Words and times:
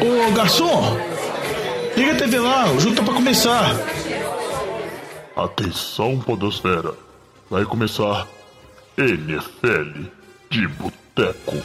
Ô 0.00 0.32
garçom, 0.32 0.96
liga 1.96 2.12
a 2.12 2.16
TV 2.16 2.38
lá, 2.38 2.70
o 2.70 2.78
jogo 2.78 2.94
tá 2.94 3.02
pra 3.02 3.14
começar. 3.14 3.74
Atenção, 5.34 6.20
Podosfera. 6.20 6.94
Vai 7.50 7.64
começar 7.64 8.28
NFL 8.96 10.02
de 10.50 10.68
Boteco. 10.68 11.56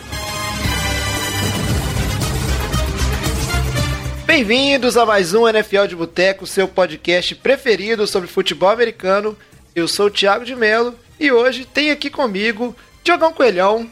Bem-vindos 4.25 4.97
a 4.97 5.05
mais 5.05 5.35
um 5.35 5.47
NFL 5.47 5.85
de 5.85 5.95
Boteco, 5.95 6.47
seu 6.47 6.67
podcast 6.67 7.35
preferido 7.35 8.07
sobre 8.07 8.27
futebol 8.27 8.69
americano. 8.69 9.37
Eu 9.75 9.87
sou 9.87 10.07
o 10.07 10.11
Thiago 10.11 10.43
de 10.43 10.55
Melo 10.55 10.95
e 11.19 11.31
hoje 11.31 11.65
tem 11.65 11.91
aqui 11.91 12.09
comigo 12.09 12.75
Diogão 13.03 13.31
Coelhão. 13.31 13.87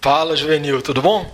Fala, 0.00 0.36
Juvenil, 0.36 0.80
tudo 0.82 1.02
bom? 1.02 1.28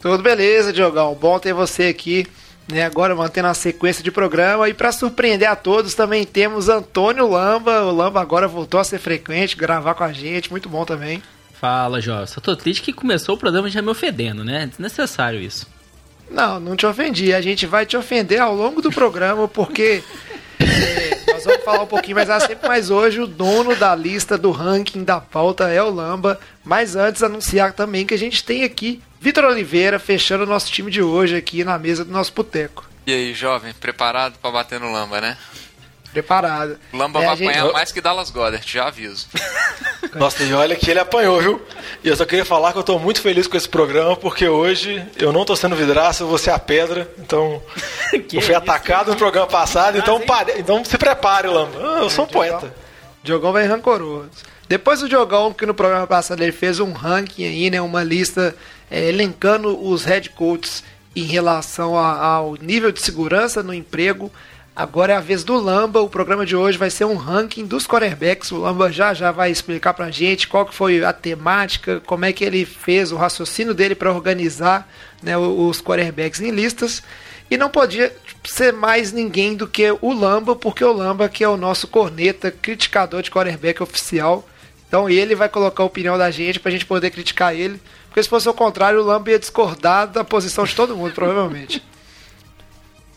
Tudo 0.00 0.22
beleza, 0.22 0.72
Diogão. 0.72 1.14
Bom 1.14 1.38
ter 1.38 1.52
você 1.52 1.84
aqui, 1.84 2.26
né? 2.72 2.84
Agora 2.84 3.14
mantendo 3.14 3.48
a 3.48 3.54
sequência 3.54 4.02
de 4.02 4.10
programa. 4.10 4.66
E 4.66 4.72
para 4.72 4.92
surpreender 4.92 5.46
a 5.46 5.54
todos, 5.54 5.92
também 5.92 6.24
temos 6.24 6.70
Antônio 6.70 7.28
Lamba. 7.28 7.82
O 7.82 7.94
Lamba 7.94 8.18
agora 8.18 8.48
voltou 8.48 8.80
a 8.80 8.84
ser 8.84 8.98
frequente, 8.98 9.56
gravar 9.56 9.92
com 9.92 10.02
a 10.02 10.10
gente. 10.10 10.50
Muito 10.50 10.70
bom 10.70 10.86
também. 10.86 11.22
Fala, 11.52 12.00
Jó. 12.00 12.24
Só 12.24 12.40
tô 12.40 12.56
triste 12.56 12.82
que 12.82 12.94
começou 12.94 13.34
o 13.34 13.38
programa 13.38 13.68
já 13.68 13.82
me 13.82 13.90
ofendendo, 13.90 14.42
né? 14.42 14.66
Desnecessário 14.66 15.38
isso. 15.38 15.66
Não, 16.30 16.58
não 16.58 16.76
te 16.76 16.86
ofendi. 16.86 17.34
A 17.34 17.42
gente 17.42 17.66
vai 17.66 17.84
te 17.84 17.94
ofender 17.94 18.40
ao 18.40 18.54
longo 18.54 18.80
do 18.80 18.90
programa, 18.90 19.46
porque 19.46 20.02
é, 20.58 21.30
nós 21.30 21.44
vamos 21.44 21.62
falar 21.62 21.82
um 21.82 21.86
pouquinho 21.86 22.16
mais 22.16 22.30
assim, 22.30 22.54
mas 22.66 22.88
hoje 22.88 23.20
o 23.20 23.26
dono 23.26 23.76
da 23.76 23.94
lista 23.94 24.38
do 24.38 24.50
ranking 24.50 25.04
da 25.04 25.20
pauta 25.20 25.68
é 25.68 25.82
o 25.82 25.90
Lamba. 25.90 26.40
Mas 26.64 26.96
antes, 26.96 27.22
anunciar 27.22 27.74
também 27.74 28.06
que 28.06 28.14
a 28.14 28.18
gente 28.18 28.42
tem 28.42 28.64
aqui 28.64 29.02
Vitor 29.20 29.44
Oliveira 29.44 29.98
fechando 29.98 30.44
o 30.44 30.46
nosso 30.46 30.70
time 30.72 30.90
de 30.90 31.02
hoje 31.02 31.36
aqui 31.36 31.62
na 31.62 31.78
mesa 31.78 32.04
do 32.04 32.10
nosso 32.12 32.32
boteco. 32.32 32.88
E 33.06 33.12
aí, 33.12 33.34
jovem, 33.34 33.72
preparado 33.74 34.38
para 34.40 34.50
bater 34.50 34.80
no 34.80 34.90
Lamba, 34.90 35.20
né? 35.20 35.36
Preparado. 36.12 36.78
O 36.92 36.96
Lamba 36.96 37.22
É, 37.22 37.26
vai 37.26 37.36
gente- 37.36 37.48
apanhar 37.50 37.72
mais 37.72 37.92
que 37.92 38.00
Dallas 38.00 38.30
Goddard, 38.30 38.64
já 38.66 38.88
aviso. 38.88 39.26
Nossa, 40.14 40.42
e 40.42 40.52
olha 40.52 40.74
que 40.74 40.90
ele 40.90 40.98
apanhou, 40.98 41.40
viu? 41.40 41.62
E 42.02 42.08
eu 42.08 42.16
só 42.16 42.24
queria 42.24 42.44
falar 42.44 42.72
que 42.72 42.78
eu 42.78 42.82
tô 42.82 42.98
muito 42.98 43.20
feliz 43.20 43.46
com 43.46 43.56
esse 43.56 43.68
programa, 43.68 44.16
porque 44.16 44.48
hoje 44.48 45.04
eu 45.16 45.32
não 45.32 45.44
tô 45.44 45.54
sendo 45.54 45.76
vidraça, 45.76 46.22
eu 46.24 46.26
vou 46.28 46.38
ser 46.38 46.50
a 46.50 46.58
pedra. 46.58 47.08
Então, 47.18 47.62
eu 48.32 48.40
fui 48.40 48.54
atacado 48.54 49.10
no 49.12 49.16
programa 49.16 49.46
passado, 49.46 49.98
então, 49.98 50.20
pare... 50.22 50.54
então 50.58 50.84
se 50.84 50.96
prepare, 50.98 51.46
Lamba. 51.46 51.78
Ah, 51.78 51.98
eu 52.00 52.10
sou 52.10 52.24
um 52.24 52.28
poeta. 52.28 52.74
Diogão 53.22 53.52
vai 53.52 53.66
rancoroso. 53.66 54.30
Depois 54.68 55.00
do 55.00 55.08
Diogão, 55.08 55.52
que 55.52 55.66
no 55.66 55.74
programa 55.74 56.06
passado 56.06 56.42
ele 56.42 56.52
fez 56.52 56.80
um 56.80 56.92
ranking 56.92 57.44
aí, 57.44 57.70
né? 57.70 57.80
Uma 57.80 58.02
lista 58.02 58.56
é, 58.90 59.08
elencando 59.08 59.78
os 59.88 60.04
head 60.04 60.30
coaches 60.30 60.82
em 61.14 61.24
relação 61.24 61.96
a- 61.98 62.24
ao 62.24 62.56
nível 62.56 62.90
de 62.92 63.00
segurança 63.02 63.62
no 63.62 63.74
emprego. 63.74 64.30
Agora 64.74 65.12
é 65.12 65.16
a 65.16 65.20
vez 65.20 65.44
do 65.44 65.58
Lamba. 65.58 66.00
O 66.00 66.08
programa 66.08 66.46
de 66.46 66.56
hoje 66.56 66.78
vai 66.78 66.88
ser 66.90 67.04
um 67.04 67.16
ranking 67.16 67.66
dos 67.66 67.86
quarterbacks. 67.86 68.50
O 68.52 68.58
Lamba 68.58 68.90
já 68.90 69.12
já 69.12 69.30
vai 69.30 69.50
explicar 69.50 69.92
pra 69.92 70.10
gente 70.10 70.48
qual 70.48 70.64
que 70.64 70.74
foi 70.74 71.04
a 71.04 71.12
temática, 71.12 72.00
como 72.06 72.24
é 72.24 72.32
que 72.32 72.44
ele 72.44 72.64
fez 72.64 73.12
o 73.12 73.16
raciocínio 73.16 73.74
dele 73.74 73.94
para 73.94 74.12
organizar 74.12 74.88
né, 75.22 75.36
os 75.36 75.82
quarterbacks 75.82 76.40
em 76.40 76.50
listas. 76.50 77.02
E 77.50 77.56
não 77.56 77.68
podia 77.68 78.14
ser 78.44 78.72
mais 78.72 79.12
ninguém 79.12 79.56
do 79.56 79.66
que 79.66 79.90
o 80.00 80.12
Lamba, 80.14 80.54
porque 80.54 80.84
o 80.84 80.92
Lamba 80.92 81.28
que 81.28 81.42
é 81.42 81.48
o 81.48 81.56
nosso 81.56 81.88
corneta, 81.88 82.50
criticador 82.50 83.22
de 83.22 83.30
quarterback 83.30 83.82
oficial. 83.82 84.48
Então 84.86 85.10
ele 85.10 85.34
vai 85.34 85.48
colocar 85.48 85.82
a 85.82 85.86
opinião 85.86 86.16
da 86.16 86.30
gente 86.30 86.60
pra 86.60 86.70
gente 86.70 86.86
poder 86.86 87.10
criticar 87.10 87.54
ele. 87.54 87.80
Porque 88.10 88.22
se 88.22 88.28
fosse 88.28 88.48
o 88.48 88.52
contrário, 88.52 89.00
o 89.00 89.04
Lamba 89.04 89.30
ia 89.30 89.38
discordar 89.38 90.08
da 90.08 90.24
posição 90.24 90.64
de 90.64 90.74
todo 90.74 90.96
mundo, 90.96 91.14
provavelmente. 91.14 91.82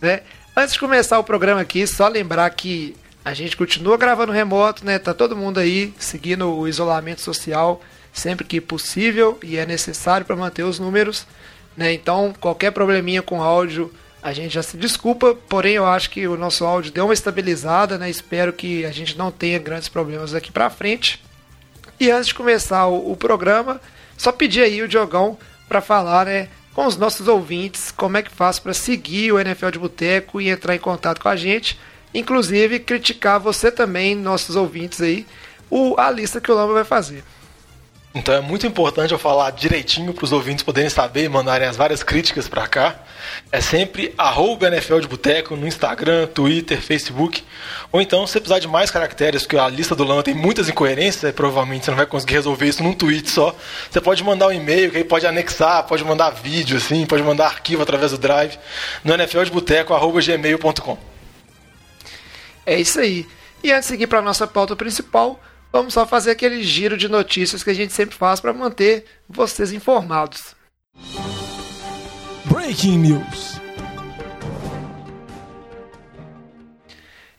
Né? 0.01 0.21
Antes 0.53 0.73
de 0.73 0.81
começar 0.81 1.17
o 1.17 1.23
programa 1.23 1.61
aqui, 1.61 1.87
só 1.87 2.09
lembrar 2.09 2.49
que 2.49 2.93
a 3.23 3.33
gente 3.33 3.55
continua 3.55 3.95
gravando 3.95 4.33
remoto, 4.33 4.85
né? 4.85 4.99
Tá 4.99 5.13
todo 5.13 5.33
mundo 5.33 5.57
aí 5.57 5.93
seguindo 5.97 6.53
o 6.53 6.67
isolamento 6.67 7.21
social 7.21 7.81
sempre 8.13 8.45
que 8.45 8.61
possível 8.61 9.39
e 9.41 9.57
é 9.57 9.65
necessário 9.65 10.25
para 10.25 10.35
manter 10.35 10.63
os 10.63 10.77
números, 10.77 11.25
né? 11.75 11.91
Então, 11.91 12.33
qualquer 12.39 12.71
probleminha 12.71 13.21
com 13.21 13.41
áudio, 13.41 13.91
a 14.21 14.31
gente 14.31 14.53
já 14.53 14.61
se 14.61 14.77
desculpa, 14.77 15.35
porém 15.49 15.73
eu 15.73 15.85
acho 15.85 16.11
que 16.11 16.27
o 16.27 16.37
nosso 16.37 16.63
áudio 16.63 16.91
deu 16.91 17.05
uma 17.05 17.13
estabilizada, 17.13 17.97
né? 17.97 18.09
Espero 18.09 18.53
que 18.53 18.85
a 18.85 18.91
gente 18.91 19.17
não 19.17 19.31
tenha 19.31 19.57
grandes 19.57 19.89
problemas 19.89 20.31
daqui 20.31 20.51
para 20.51 20.69
frente. 20.69 21.23
E 21.99 22.11
antes 22.11 22.27
de 22.27 22.35
começar 22.35 22.85
o, 22.85 23.11
o 23.11 23.17
programa, 23.17 23.81
só 24.17 24.31
pedir 24.31 24.61
aí 24.61 24.81
o 24.81 24.87
Diogão 24.87 25.37
para 25.67 25.81
falar, 25.81 26.25
né, 26.25 26.49
com 26.73 26.85
os 26.85 26.97
nossos 26.97 27.27
ouvintes, 27.27 27.91
como 27.91 28.17
é 28.17 28.23
que 28.23 28.31
faz 28.31 28.59
para 28.59 28.73
seguir 28.73 29.31
o 29.31 29.39
NFL 29.39 29.69
de 29.69 29.79
Boteco 29.79 30.41
e 30.41 30.49
entrar 30.49 30.75
em 30.75 30.79
contato 30.79 31.21
com 31.21 31.29
a 31.29 31.35
gente, 31.35 31.79
inclusive 32.13 32.79
criticar 32.79 33.39
você 33.39 33.71
também, 33.71 34.15
nossos 34.15 34.55
ouvintes 34.55 35.01
aí, 35.01 35.25
o, 35.69 35.95
a 35.99 36.09
lista 36.09 36.41
que 36.41 36.51
o 36.51 36.55
Lamba 36.55 36.73
vai 36.73 36.83
fazer. 36.83 37.23
Então 38.15 38.35
é 38.35 38.41
muito 38.41 38.67
importante 38.67 39.11
eu 39.11 39.17
falar 39.17 39.49
direitinho 39.51 40.13
para 40.13 40.23
os 40.23 40.31
ouvintes 40.31 40.63
poderem 40.63 40.87
saber 40.87 41.23
e 41.23 41.29
mandarem 41.29 41.67
as 41.67 41.75
várias 41.75 42.03
críticas 42.03 42.47
para 42.47 42.67
cá. 42.67 42.95
É 43.51 43.59
sempre 43.59 44.13
arroba 44.15 44.67
NFL 44.67 44.99
de 44.99 45.07
Boteco 45.07 45.55
no 45.55 45.65
Instagram, 45.65 46.27
Twitter, 46.27 46.79
Facebook. 46.79 47.43
Ou 47.91 47.99
então, 47.99 48.27
se 48.27 48.39
precisar 48.39 48.59
de 48.59 48.67
mais 48.67 48.91
caracteres, 48.91 49.41
porque 49.41 49.57
a 49.57 49.67
lista 49.67 49.95
do 49.95 50.03
Lama 50.03 50.21
tem 50.21 50.35
muitas 50.35 50.69
incoerências, 50.69 51.33
provavelmente 51.33 51.85
você 51.85 51.91
não 51.91 51.97
vai 51.97 52.05
conseguir 52.05 52.35
resolver 52.35 52.67
isso 52.67 52.83
num 52.83 52.93
tweet 52.93 53.27
só. 53.31 53.55
Você 53.89 53.99
pode 53.99 54.23
mandar 54.23 54.47
um 54.47 54.53
e-mail, 54.53 54.91
que 54.91 54.97
aí 54.97 55.03
pode 55.03 55.25
anexar, 55.25 55.83
pode 55.87 56.03
mandar 56.03 56.29
vídeo, 56.29 56.77
assim, 56.77 57.07
pode 57.07 57.23
mandar 57.23 57.47
arquivo 57.47 57.81
através 57.81 58.11
do 58.11 58.19
Drive 58.19 58.59
no 59.03 59.11
nfldeboteco.gmail.com. 59.15 60.97
É 62.63 62.79
isso 62.79 62.99
aí. 62.99 63.25
E 63.63 63.71
antes 63.71 63.85
de 63.85 63.93
seguir 63.93 64.05
para 64.05 64.21
nossa 64.21 64.45
pauta 64.45 64.75
principal, 64.75 65.39
vamos 65.73 65.95
só 65.95 66.05
fazer 66.05 66.29
aquele 66.29 66.61
giro 66.61 66.95
de 66.95 67.09
notícias 67.09 67.63
que 67.63 67.71
a 67.71 67.73
gente 67.73 67.91
sempre 67.91 68.15
faz 68.15 68.39
para 68.39 68.53
manter 68.53 69.05
vocês 69.27 69.73
informados. 69.73 70.55
Breaking 72.45 72.99
News. 72.99 73.59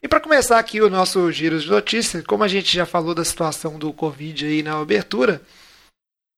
E 0.03 0.09
para 0.09 0.21
começar 0.21 0.59
aqui 0.59 0.83
o 0.83 0.91
nosso 0.91 1.31
giro 1.31 1.59
de 1.61 1.71
notícias, 1.71 2.25
como 2.27 2.43
a 2.43 2.49
gente 2.49 2.75
já 2.75 2.85
falou 2.85 3.15
da 3.15 3.25
situação 3.25 3.79
do 3.79 3.93
Covid 3.93 4.45
aí 4.45 4.63
na 4.63 4.79
abertura, 4.79 5.41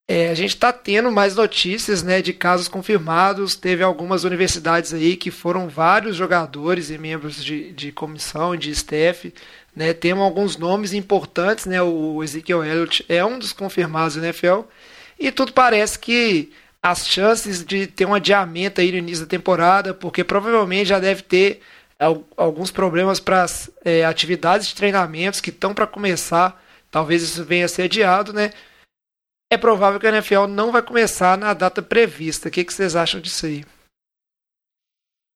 é, 0.09 0.29
a 0.31 0.35
gente 0.35 0.51
está 0.51 0.73
tendo 0.73 1.11
mais 1.11 1.35
notícias 1.35 2.03
né, 2.03 2.23
de 2.23 2.33
casos 2.33 2.69
confirmados. 2.69 3.57
Teve 3.57 3.83
algumas 3.83 4.23
universidades 4.23 4.95
aí 4.95 5.17
que 5.17 5.33
foram 5.33 5.69
vários 5.69 6.15
jogadores 6.15 6.91
e 6.91 6.99
membros 6.99 7.43
de, 7.43 7.73
de 7.73 7.91
comissão 7.91 8.55
e 8.55 8.59
de 8.59 8.71
staff. 8.71 9.35
Né, 9.77 9.93
temos 9.93 10.25
alguns 10.25 10.57
nomes 10.57 10.95
importantes, 10.95 11.67
né, 11.67 11.83
o 11.83 12.25
Ezekiel 12.25 12.65
Elliott 12.65 13.05
é 13.11 13.23
um 13.23 13.39
dos 13.39 13.53
confirmados 13.53 14.17
da 14.17 14.23
NFL. 14.23 14.63
E 15.21 15.31
tudo 15.31 15.53
parece 15.53 15.99
que 15.99 16.51
as 16.83 17.07
chances 17.07 17.63
de 17.63 17.87
ter 17.87 18.07
um 18.07 18.15
adiamento 18.15 18.81
aí 18.81 18.91
no 18.91 18.97
início 18.97 19.27
da 19.27 19.29
temporada, 19.31 19.93
porque 19.93 20.25
provavelmente 20.25 20.89
já 20.89 20.99
deve 20.99 21.21
ter 21.23 21.61
al- 21.99 22.25
alguns 22.39 22.71
problemas 22.71 23.21
para 23.21 23.43
as 23.43 23.71
é, 23.85 24.03
atividades 24.07 24.69
de 24.69 24.75
treinamentos 24.75 25.43
que 25.43 25.51
estão 25.51 25.75
para 25.75 25.87
começar. 25.87 26.63
Talvez 26.91 27.23
isso 27.23 27.45
venha 27.45 27.67
a 27.67 27.69
ser 27.69 27.83
adiado, 27.83 28.33
né? 28.33 28.53
É 29.53 29.59
provável 29.59 30.01
que 30.01 30.07
a 30.07 30.11
NFL 30.11 30.47
não 30.47 30.73
vai 30.73 30.81
começar 30.83 31.37
na 31.37 31.53
data 31.53 31.83
prevista. 31.83 32.49
O 32.49 32.51
que, 32.51 32.65
que 32.65 32.73
vocês 32.73 32.97
acham 32.97 33.21
disso 33.21 33.45
aí? 33.45 33.65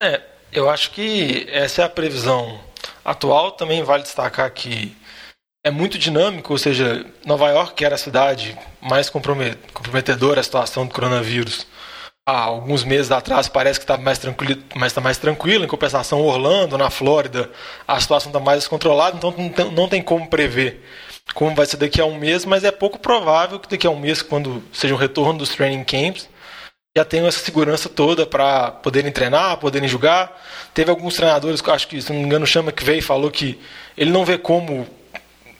É, 0.02 0.22
eu 0.50 0.70
acho 0.70 0.92
que 0.92 1.44
essa 1.48 1.82
é 1.82 1.84
a 1.84 1.90
previsão 1.90 2.58
atual. 3.10 3.52
Também 3.52 3.82
vale 3.82 4.02
destacar 4.02 4.50
que 4.52 4.96
é 5.64 5.70
muito 5.70 5.98
dinâmico, 5.98 6.52
ou 6.52 6.58
seja, 6.58 7.04
Nova 7.24 7.48
York, 7.50 7.74
que 7.74 7.84
era 7.84 7.94
a 7.94 7.98
cidade 7.98 8.56
mais 8.80 9.10
comprome- 9.10 9.56
comprometedora 9.74 10.40
a 10.40 10.44
situação 10.44 10.86
do 10.86 10.94
coronavírus, 10.94 11.66
há 12.26 12.38
alguns 12.38 12.84
meses 12.84 13.10
atrás 13.10 13.48
parece 13.48 13.78
que 13.78 13.84
está 13.84 13.98
mais 13.98 14.18
tranquilo, 14.18 14.62
mas 14.74 14.92
está 14.92 15.00
mais 15.00 15.18
tranquilo. 15.18 15.64
Em 15.64 15.68
compensação, 15.68 16.22
Orlando, 16.22 16.78
na 16.78 16.88
Flórida, 16.90 17.50
a 17.86 18.00
situação 18.00 18.30
está 18.30 18.40
mais 18.40 18.60
descontrolada, 18.60 19.16
então 19.16 19.34
não 19.72 19.88
tem 19.88 20.02
como 20.02 20.26
prever 20.28 20.82
como 21.34 21.54
vai 21.54 21.66
ser 21.66 21.76
daqui 21.76 22.00
a 22.00 22.04
um 22.04 22.18
mês, 22.18 22.44
mas 22.44 22.64
é 22.64 22.70
pouco 22.70 22.98
provável 22.98 23.58
que 23.58 23.68
daqui 23.68 23.86
a 23.86 23.90
um 23.90 23.98
mês, 23.98 24.22
quando 24.22 24.62
seja 24.72 24.94
o 24.94 24.98
retorno 24.98 25.38
dos 25.38 25.50
training 25.50 25.84
camps, 25.84 26.28
já 26.96 27.04
tenham 27.04 27.26
essa 27.26 27.38
segurança 27.38 27.88
toda 27.88 28.26
para 28.26 28.70
poderem 28.72 29.12
treinar, 29.12 29.56
poderem 29.58 29.88
jogar. 29.88 30.40
Teve 30.74 30.90
alguns 30.90 31.14
treinadores, 31.14 31.62
acho 31.66 31.86
que, 31.86 32.02
se 32.02 32.12
não 32.12 32.20
me 32.20 32.26
engano, 32.26 32.46
Chama 32.46 32.72
que 32.72 32.82
veio 32.82 32.98
e 32.98 33.02
falou 33.02 33.30
que 33.30 33.58
ele 33.96 34.10
não 34.10 34.24
vê 34.24 34.36
como 34.36 34.86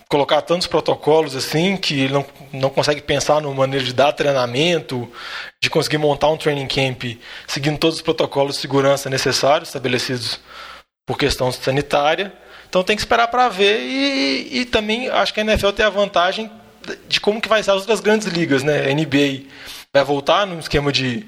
colocar 0.09 0.43
tantos 0.43 0.67
protocolos 0.67 1.37
assim, 1.37 1.77
que 1.77 2.01
ele 2.01 2.13
não, 2.13 2.27
não 2.53 2.69
consegue 2.69 3.01
pensar 3.01 3.41
numa 3.41 3.55
maneira 3.55 3.85
de 3.85 3.93
dar 3.93 4.13
treinamento, 4.13 5.09
de 5.63 5.71
conseguir 5.71 5.99
montar 5.99 6.29
um 6.29 6.37
training 6.37 6.67
camp 6.67 7.17
seguindo 7.47 7.79
todos 7.79 7.97
os 7.97 8.03
protocolos 8.03 8.57
de 8.57 8.61
segurança 8.61 9.09
necessários 9.09 9.69
estabelecidos 9.69 10.41
por 11.07 11.17
questão 11.17 11.53
sanitária. 11.53 12.33
Então 12.69 12.83
tem 12.83 12.97
que 12.97 13.03
esperar 13.03 13.29
para 13.29 13.49
ver 13.49 13.79
e, 13.81 14.61
e 14.61 14.65
também 14.65 15.09
acho 15.09 15.33
que 15.33 15.39
a 15.39 15.45
NFL 15.45 15.71
tem 15.71 15.87
a 15.87 15.91
vantagem 15.91 16.51
de 17.09 17.21
como 17.21 17.41
que 17.41 17.49
vai 17.49 17.63
ser 17.63 17.71
as 17.71 17.83
outras 17.83 18.01
grandes 18.01 18.27
ligas, 18.27 18.65
né? 18.65 18.93
NBA 18.93 19.45
vai 19.95 20.05
voltar 20.05 20.47
num 20.47 20.59
esquema 20.59 20.93
de 20.93 21.27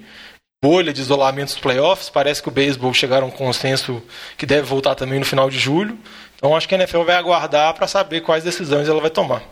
bolha 0.63 0.93
de 0.93 1.01
isolamento 1.01 1.49
dos 1.49 1.59
playoffs. 1.59 2.09
Parece 2.09 2.43
que 2.43 2.49
o 2.49 2.53
beisebol 2.53 2.95
chegaram 2.95 3.27
a 3.27 3.29
um 3.29 3.33
consenso 3.33 4.03
que 4.37 4.47
deve 4.47 4.63
voltar 4.63 4.95
também 4.95 5.19
no 5.19 5.27
final 5.27 5.51
de 5.51 5.59
julho. 5.59 5.99
Então 6.37 6.57
acho 6.57 6.69
que 6.69 6.75
a 6.75 6.79
NFL 6.79 7.03
vai 7.03 7.17
aguardar 7.17 7.75
para 7.75 7.87
saber 7.87 8.21
quais 8.21 8.45
decisões 8.45 8.89
ela 8.89 9.01
vai 9.01 9.11
tomar. 9.11 9.43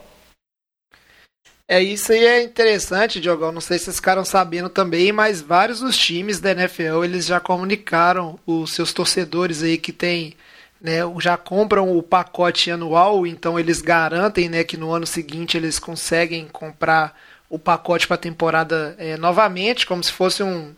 É 1.69 1.81
isso 1.81 2.11
aí 2.11 2.25
é 2.25 2.43
interessante, 2.43 3.21
Diogão. 3.21 3.53
Não 3.53 3.61
sei 3.61 3.79
se 3.79 3.85
vocês 3.85 3.97
ficaram 3.97 4.25
sabendo 4.25 4.69
também, 4.69 5.13
mas 5.13 5.41
vários 5.41 5.79
dos 5.81 5.97
times 5.97 6.41
da 6.41 6.51
NFL 6.51 7.05
eles 7.05 7.27
já 7.27 7.39
comunicaram 7.39 8.39
os 8.45 8.73
seus 8.73 8.93
torcedores 8.93 9.63
aí 9.63 9.79
que 9.79 9.93
tem, 9.93 10.35
né, 10.81 10.99
já 11.21 11.37
compram 11.37 11.97
o 11.97 12.03
pacote 12.03 12.73
anual, 12.73 13.25
então 13.25 13.57
eles 13.57 13.81
garantem, 13.81 14.49
né, 14.49 14.65
que 14.65 14.77
no 14.77 14.93
ano 14.93 15.07
seguinte 15.07 15.57
eles 15.57 15.79
conseguem 15.79 16.49
comprar 16.49 17.17
o 17.51 17.59
pacote 17.59 18.07
para 18.07 18.15
a 18.15 18.19
temporada 18.19 18.95
é, 18.97 19.17
novamente, 19.17 19.85
como 19.85 20.03
se 20.03 20.13
fosse 20.13 20.41
um, 20.43 20.73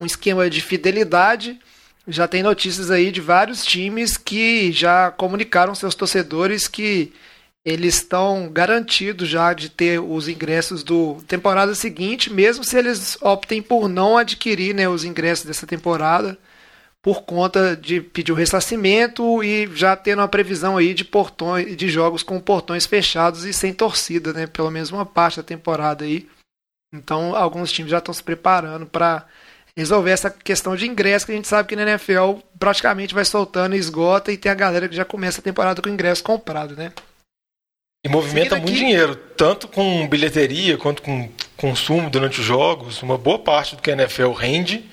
um 0.00 0.06
esquema 0.06 0.48
de 0.50 0.60
fidelidade. 0.60 1.58
Já 2.06 2.28
tem 2.28 2.42
notícias 2.42 2.90
aí 2.90 3.10
de 3.10 3.20
vários 3.20 3.64
times 3.64 4.18
que 4.18 4.70
já 4.70 5.10
comunicaram 5.10 5.74
seus 5.74 5.94
torcedores 5.94 6.68
que 6.68 7.12
eles 7.64 7.94
estão 7.94 8.50
garantidos 8.52 9.28
já 9.28 9.54
de 9.54 9.70
ter 9.70 10.00
os 10.00 10.28
ingressos 10.28 10.82
do 10.82 11.22
temporada 11.28 11.74
seguinte, 11.74 12.30
mesmo 12.30 12.64
se 12.64 12.76
eles 12.76 13.16
optem 13.22 13.62
por 13.62 13.88
não 13.88 14.18
adquirir 14.18 14.74
né, 14.74 14.88
os 14.88 15.04
ingressos 15.04 15.46
dessa 15.46 15.66
temporada 15.66 16.36
por 17.02 17.22
conta 17.22 17.76
de 17.76 18.00
pedir 18.00 18.30
o 18.30 18.36
ressarcimento 18.36 19.42
e 19.42 19.68
já 19.74 19.96
tendo 19.96 20.20
uma 20.20 20.28
previsão 20.28 20.76
aí 20.76 20.94
de 20.94 21.04
portões 21.04 21.76
de 21.76 21.88
jogos 21.88 22.22
com 22.22 22.40
portões 22.40 22.86
fechados 22.86 23.44
e 23.44 23.52
sem 23.52 23.74
torcida, 23.74 24.32
né, 24.32 24.46
pelo 24.46 24.70
menos 24.70 24.92
uma 24.92 25.04
parte 25.04 25.38
da 25.38 25.42
temporada 25.42 26.04
aí. 26.04 26.28
Então, 26.94 27.34
alguns 27.34 27.72
times 27.72 27.90
já 27.90 27.98
estão 27.98 28.14
se 28.14 28.22
preparando 28.22 28.86
para 28.86 29.26
resolver 29.76 30.10
essa 30.10 30.30
questão 30.30 30.76
de 30.76 30.86
ingresso 30.86 31.26
que 31.26 31.32
a 31.32 31.34
gente 31.34 31.48
sabe 31.48 31.68
que 31.68 31.76
na 31.76 31.82
NFL 31.82 32.34
praticamente 32.58 33.14
vai 33.14 33.24
soltando 33.24 33.74
e 33.74 33.78
esgota 33.78 34.30
e 34.30 34.36
tem 34.36 34.52
a 34.52 34.54
galera 34.54 34.88
que 34.88 34.94
já 34.94 35.04
começa 35.04 35.40
a 35.40 35.44
temporada 35.44 35.82
com 35.82 35.88
ingresso 35.88 36.22
comprado, 36.22 36.76
né? 36.76 36.92
E 38.04 38.08
movimenta 38.08 38.56
muito 38.56 38.72
dinheiro, 38.72 39.14
tanto 39.14 39.66
com 39.66 40.06
bilheteria 40.08 40.76
quanto 40.76 41.02
com 41.02 41.30
consumo 41.56 42.10
durante 42.10 42.40
os 42.40 42.46
jogos. 42.46 43.02
Uma 43.02 43.16
boa 43.16 43.38
parte 43.38 43.74
do 43.74 43.82
que 43.82 43.90
a 43.90 43.94
NFL 43.94 44.32
rende 44.32 44.84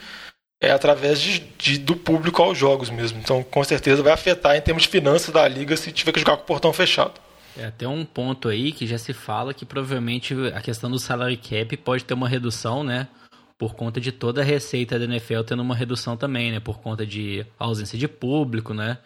é 0.62 0.72
através 0.72 1.22
de, 1.22 1.40
de, 1.58 1.78
do 1.78 1.96
público 1.96 2.42
aos 2.42 2.58
jogos 2.58 2.90
mesmo. 2.90 3.20
Então, 3.20 3.42
com 3.44 3.64
certeza, 3.64 4.04
vai 4.04 4.12
afetar 4.12 4.56
em 4.56 4.62
termos 4.62 4.84
de 4.84 4.90
finanças 4.90 5.34
da 5.34 5.48
liga 5.48 5.78
se 5.78 5.92
tiver 5.92 6.12
que 6.12 6.20
jogar 6.20 6.38
com 6.38 6.44
o 6.44 6.46
portão 6.46 6.74
fechado. 6.74 7.14
É 7.58 7.66
até 7.66 7.88
um 7.88 8.06
ponto 8.06 8.48
aí 8.48 8.72
que 8.72 8.86
já 8.86 8.98
se 8.98 9.14
fala 9.14 9.54
que 9.54 9.66
provavelmente 9.66 10.34
a 10.54 10.62
questão 10.62 10.90
do 10.90 11.00
salary 11.00 11.38
cap 11.38 11.76
pode 11.78 12.04
ter 12.04 12.14
uma 12.14 12.28
redução, 12.28 12.84
né? 12.84 13.08
Por 13.58 13.74
conta 13.74 14.00
de 14.00 14.12
toda 14.12 14.42
a 14.42 14.44
receita 14.44 14.98
da 14.98 15.06
NFL 15.06 15.42
tendo 15.42 15.62
uma 15.62 15.76
redução 15.76 16.16
também, 16.16 16.52
né? 16.52 16.60
Por 16.60 16.80
conta 16.80 17.06
de 17.06 17.46
ausência 17.58 17.98
de 17.98 18.08
público, 18.08 18.74
né? 18.74 18.98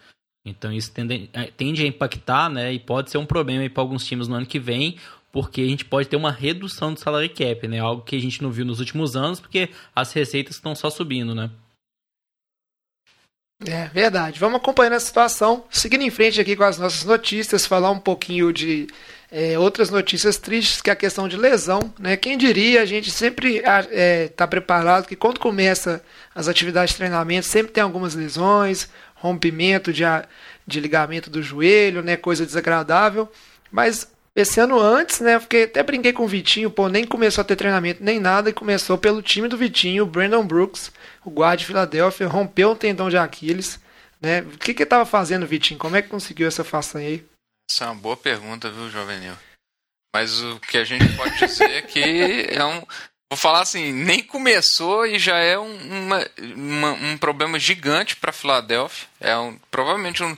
Então 0.45 0.73
isso 0.73 0.91
tende, 0.91 1.29
é, 1.33 1.45
tende 1.45 1.83
a 1.83 1.88
impactar, 1.88 2.50
né? 2.50 2.73
E 2.73 2.79
pode 2.79 3.09
ser 3.09 3.17
um 3.17 3.25
problema 3.25 3.67
para 3.69 3.81
alguns 3.81 4.05
times 4.05 4.27
no 4.27 4.35
ano 4.35 4.45
que 4.45 4.59
vem, 4.59 4.97
porque 5.33 5.62
a 5.62 5.65
gente 5.65 5.83
pode 5.83 6.07
ter 6.07 6.15
uma 6.15 6.31
redução 6.31 6.94
do 6.94 7.00
salary 7.00 7.27
cap, 7.27 7.68
né? 7.68 7.80
Algo 7.80 8.03
que 8.03 8.15
a 8.15 8.21
gente 8.21 8.44
não 8.44 8.51
viu 8.51 8.63
nos 8.63 8.80
últimos 8.80 9.15
anos, 9.15 9.39
porque 9.39 9.68
as 9.95 10.13
receitas 10.13 10.57
estão 10.57 10.75
só 10.75 10.91
subindo, 10.91 11.33
né? 11.33 11.50
É 13.65 13.88
verdade. 13.88 14.39
Vamos 14.39 14.57
acompanhando 14.57 14.94
a 14.94 15.00
situação, 15.00 15.65
seguindo 15.71 16.03
em 16.03 16.12
frente 16.12 16.39
aqui 16.39 16.56
com 16.56 16.63
as 16.63 16.77
nossas 16.77 17.03
notícias, 17.03 17.65
falar 17.65 17.89
um 17.89 18.00
pouquinho 18.00 18.53
de 18.53 18.85
é, 19.31 19.57
outras 19.57 19.89
notícias 19.89 20.38
tristes, 20.38 20.83
que 20.83 20.91
é 20.91 20.94
a 20.94 20.95
questão 20.95 21.27
de 21.27 21.36
lesão. 21.36 21.91
Né? 21.97 22.15
Quem 22.15 22.38
diria, 22.38 22.83
a 22.83 22.86
gente 22.86 23.09
sempre 23.09 23.57
está 23.57 23.88
é, 23.89 24.27
tá 24.27 24.47
preparado 24.47 25.07
que 25.07 25.15
quando 25.15 25.39
começa 25.39 26.03
as 26.36 26.47
atividades 26.47 26.91
de 26.91 26.97
treinamento, 26.97 27.47
sempre 27.47 27.74
tem 27.74 27.81
algumas 27.81 28.13
lesões, 28.13 28.88
rompimento 29.15 29.91
de, 29.91 30.03
de 30.68 30.79
ligamento 30.79 31.31
do 31.31 31.41
joelho, 31.41 32.03
né, 32.03 32.15
coisa 32.18 32.45
desagradável. 32.45 33.31
Mas 33.71 34.12
esse 34.35 34.59
ano 34.59 34.80
antes, 34.80 35.19
né, 35.19 35.39
fiquei, 35.39 35.63
até 35.63 35.83
brinquei 35.83 36.12
com 36.12 36.24
o 36.24 36.27
Vitinho, 36.27 36.71
pô, 36.71 36.89
nem 36.89 37.06
começou 37.06 37.41
a 37.41 37.45
ter 37.45 37.56
treinamento 37.56 38.03
nem 38.03 38.19
nada 38.19 38.50
e 38.50 38.53
começou 38.53 38.97
pelo 38.97 39.21
time 39.21 39.47
do 39.47 39.57
Vitinho, 39.57 40.06
Brandon 40.06 40.45
Brooks, 40.45 40.91
o 41.24 41.30
guarda 41.30 41.57
de 41.57 41.65
Filadélfia, 41.65 42.27
rompeu 42.27 42.71
o 42.71 42.75
tendão 42.75 43.09
de 43.09 43.18
Aquiles, 43.18 43.80
né? 44.19 44.41
O 44.41 44.57
que 44.57 44.74
que 44.74 44.83
estava 44.83 45.06
fazendo, 45.06 45.45
Vitinho? 45.45 45.80
Como 45.80 45.95
é 45.95 46.01
que 46.01 46.09
conseguiu 46.09 46.47
essa 46.47 46.63
façanha 46.63 47.09
aí? 47.09 47.25
Essa 47.69 47.85
é 47.85 47.88
uma 47.88 47.95
boa 47.95 48.18
pergunta, 48.18 48.71
viu, 48.71 48.89
Jovenil? 48.89 49.33
Mas 50.15 50.41
o 50.41 50.59
que 50.59 50.77
a 50.77 50.83
gente 50.83 51.15
pode 51.15 51.38
dizer 51.38 51.69
é 51.69 51.81
que 51.81 52.47
é 52.50 52.63
um, 52.63 52.81
Vou 53.33 53.38
falar 53.38 53.62
assim, 53.62 53.91
nem 53.91 54.21
começou 54.21 55.07
e 55.07 55.18
já 55.18 55.38
é 55.38 55.57
um, 55.57 55.75
uma, 55.75 56.29
uma, 56.56 56.91
um 56.91 57.18
problema 57.18 57.57
gigante 57.57 58.15
para 58.15 58.31
Filadélfia. 58.31 59.07
É 59.19 59.36
um, 59.36 59.57
provavelmente 59.71 60.24
um 60.24 60.38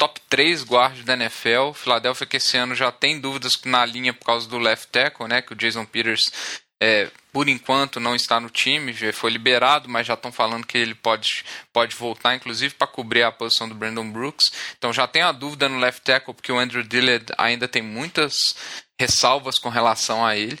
top 0.00 0.18
3 0.30 0.64
guarda 0.64 1.02
da 1.02 1.12
NFL. 1.12 1.72
Filadélfia 1.74 2.26
que 2.26 2.38
esse 2.38 2.56
ano 2.56 2.74
já 2.74 2.90
tem 2.90 3.20
dúvidas 3.20 3.52
na 3.66 3.84
linha 3.84 4.14
por 4.14 4.24
causa 4.24 4.48
do 4.48 4.58
left 4.58 4.88
tackle, 4.88 5.28
né? 5.28 5.42
Que 5.42 5.52
o 5.52 5.56
Jason 5.56 5.84
Peters, 5.84 6.22
é, 6.82 7.10
por 7.30 7.50
enquanto, 7.50 8.00
não 8.00 8.14
está 8.16 8.40
no 8.40 8.48
time. 8.48 8.94
Já 8.94 9.12
foi 9.12 9.30
liberado, 9.30 9.90
mas 9.90 10.06
já 10.06 10.14
estão 10.14 10.32
falando 10.32 10.66
que 10.66 10.78
ele 10.78 10.94
pode, 10.94 11.44
pode 11.70 11.94
voltar, 11.94 12.34
inclusive, 12.34 12.74
para 12.74 12.86
cobrir 12.86 13.24
a 13.24 13.30
posição 13.30 13.68
do 13.68 13.74
Brandon 13.74 14.10
Brooks. 14.10 14.50
Então 14.78 14.90
já 14.90 15.06
tem 15.06 15.20
a 15.20 15.32
dúvida 15.32 15.68
no 15.68 15.78
left 15.78 16.00
tackle, 16.00 16.32
porque 16.32 16.50
o 16.50 16.58
Andrew 16.58 16.82
Dillard 16.82 17.26
ainda 17.36 17.68
tem 17.68 17.82
muitas 17.82 18.56
ressalvas 18.98 19.58
com 19.58 19.68
relação 19.68 20.24
a 20.24 20.34
ele. 20.34 20.58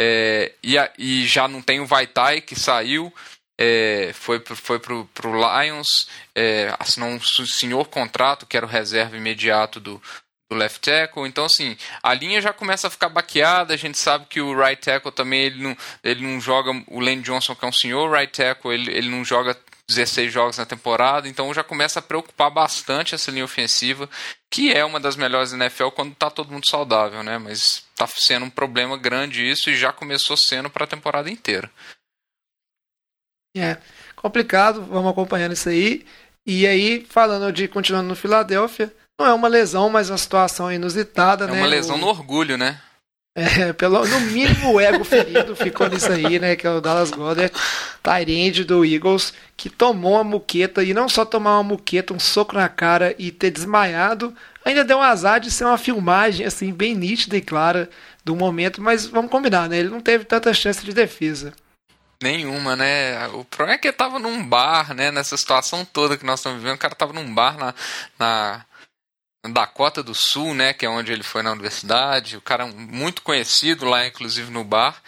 É, 0.00 0.52
e, 0.62 0.78
a, 0.78 0.90
e, 0.96 1.26
já 1.26 1.46
não 1.46 1.60
tem 1.60 1.80
o 1.80 1.86
Vaitai, 1.86 2.40
que 2.40 2.58
saiu, 2.58 3.12
é, 3.58 4.12
foi, 4.14 4.40
foi 4.40 4.78
para 4.78 4.94
o 4.94 5.08
Lions, 5.26 6.08
é, 6.34 6.72
assinou 6.78 7.08
um 7.08 7.20
senhor 7.20 7.88
contrato, 7.88 8.46
que 8.46 8.56
era 8.56 8.64
o 8.64 8.68
reserva 8.68 9.16
imediato 9.16 9.80
do, 9.80 10.00
do 10.48 10.56
left 10.56 10.80
tackle. 10.80 11.26
Então, 11.26 11.44
assim, 11.44 11.76
a 12.00 12.14
linha 12.14 12.40
já 12.40 12.52
começa 12.52 12.86
a 12.86 12.90
ficar 12.90 13.08
baqueada. 13.08 13.74
A 13.74 13.76
gente 13.76 13.98
sabe 13.98 14.26
que 14.26 14.40
o 14.40 14.56
right 14.56 14.80
tackle 14.80 15.10
também 15.10 15.42
ele 15.42 15.62
não, 15.62 15.76
ele 16.04 16.22
não 16.22 16.40
joga. 16.40 16.70
O 16.86 17.00
Lane 17.00 17.22
Johnson, 17.22 17.56
que 17.56 17.64
é 17.64 17.68
um 17.68 17.72
senhor 17.72 18.10
right 18.10 18.32
tackle, 18.32 18.72
ele, 18.72 18.92
ele 18.92 19.10
não 19.10 19.24
joga 19.24 19.56
16 19.88 20.30
jogos 20.30 20.58
na 20.58 20.66
temporada, 20.66 21.26
então 21.26 21.52
já 21.54 21.64
começa 21.64 21.98
a 21.98 22.02
preocupar 22.02 22.50
bastante 22.50 23.14
essa 23.14 23.30
linha 23.30 23.44
ofensiva, 23.44 24.08
que 24.50 24.70
é 24.70 24.84
uma 24.84 25.00
das 25.00 25.16
melhores 25.16 25.50
da 25.50 25.56
NFL 25.56 25.88
quando 25.88 26.12
está 26.12 26.28
todo 26.28 26.52
mundo 26.52 26.68
saudável, 26.68 27.22
né? 27.22 27.38
Mas 27.38 27.84
está 27.90 28.06
sendo 28.06 28.44
um 28.44 28.50
problema 28.50 28.98
grande 28.98 29.48
isso 29.48 29.70
e 29.70 29.76
já 29.76 29.90
começou 29.90 30.36
sendo 30.36 30.68
para 30.68 30.84
a 30.84 30.88
temporada 30.88 31.30
inteira. 31.30 31.70
É, 33.56 33.76
complicado, 34.16 34.82
vamos 34.82 35.10
acompanhando 35.10 35.52
isso 35.52 35.68
aí. 35.68 36.04
E 36.46 36.66
aí, 36.66 37.06
falando 37.08 37.52
de 37.52 37.68
continuando 37.68 38.08
no 38.08 38.16
Filadélfia, 38.16 38.92
não 39.18 39.26
é 39.26 39.34
uma 39.34 39.48
lesão, 39.48 39.90
mas 39.90 40.10
uma 40.10 40.18
situação 40.18 40.72
inusitada, 40.72 41.44
é 41.44 41.48
né? 41.48 41.58
É 41.58 41.60
uma 41.60 41.66
lesão 41.66 41.96
o... 41.96 41.98
no 41.98 42.06
orgulho, 42.06 42.56
né? 42.56 42.80
É, 43.34 43.72
pelo, 43.72 44.04
no 44.04 44.20
mínimo 44.22 44.72
o 44.72 44.80
ego 44.80 45.04
ferido 45.04 45.54
ficou 45.54 45.88
nisso 45.88 46.10
aí, 46.10 46.40
né? 46.40 46.56
Que 46.56 46.66
é 46.66 46.70
o 46.70 46.80
Dallas 46.80 47.10
Goddard, 47.10 47.52
Tyrande 48.02 48.64
do 48.64 48.84
Eagles, 48.84 49.32
que 49.56 49.70
tomou 49.70 50.14
uma 50.14 50.24
muqueta, 50.24 50.82
e 50.82 50.92
não 50.92 51.08
só 51.08 51.24
tomar 51.24 51.54
uma 51.56 51.62
muqueta, 51.62 52.12
um 52.12 52.18
soco 52.18 52.56
na 52.56 52.68
cara 52.68 53.14
e 53.16 53.30
ter 53.30 53.50
desmaiado, 53.50 54.34
ainda 54.64 54.84
deu 54.84 54.98
um 54.98 55.02
azar 55.02 55.38
de 55.38 55.52
ser 55.52 55.64
uma 55.64 55.78
filmagem, 55.78 56.44
assim, 56.44 56.72
bem 56.72 56.96
nítida 56.96 57.36
e 57.36 57.40
clara 57.40 57.88
do 58.24 58.34
momento, 58.34 58.82
mas 58.82 59.06
vamos 59.06 59.30
combinar, 59.30 59.68
né? 59.68 59.78
Ele 59.78 59.88
não 59.88 60.00
teve 60.00 60.24
tanta 60.24 60.52
chance 60.52 60.84
de 60.84 60.92
defesa. 60.92 61.52
Nenhuma, 62.22 62.74
né? 62.74 63.28
O 63.28 63.44
problema 63.44 63.74
é 63.74 63.78
que 63.78 63.88
ele 63.88 63.96
tava 63.96 64.18
num 64.18 64.44
bar, 64.44 64.92
né? 64.92 65.10
Nessa 65.10 65.36
situação 65.36 65.84
toda 65.84 66.16
que 66.16 66.26
nós 66.26 66.40
estamos 66.40 66.60
vivendo, 66.60 66.76
o 66.76 66.80
cara 66.80 66.94
tava 66.94 67.12
num 67.12 67.32
bar 67.32 67.56
na, 67.56 67.74
na 68.18 68.66
Dakota 69.52 70.02
do 70.02 70.14
Sul, 70.14 70.54
né, 70.54 70.72
que 70.72 70.84
é 70.84 70.88
onde 70.88 71.12
ele 71.12 71.22
foi 71.22 71.42
na 71.42 71.52
universidade, 71.52 72.36
o 72.36 72.40
cara 72.40 72.66
muito 72.66 73.22
conhecido 73.22 73.86
lá, 73.86 74.06
inclusive 74.06 74.50
no 74.50 74.64
bar. 74.64 75.00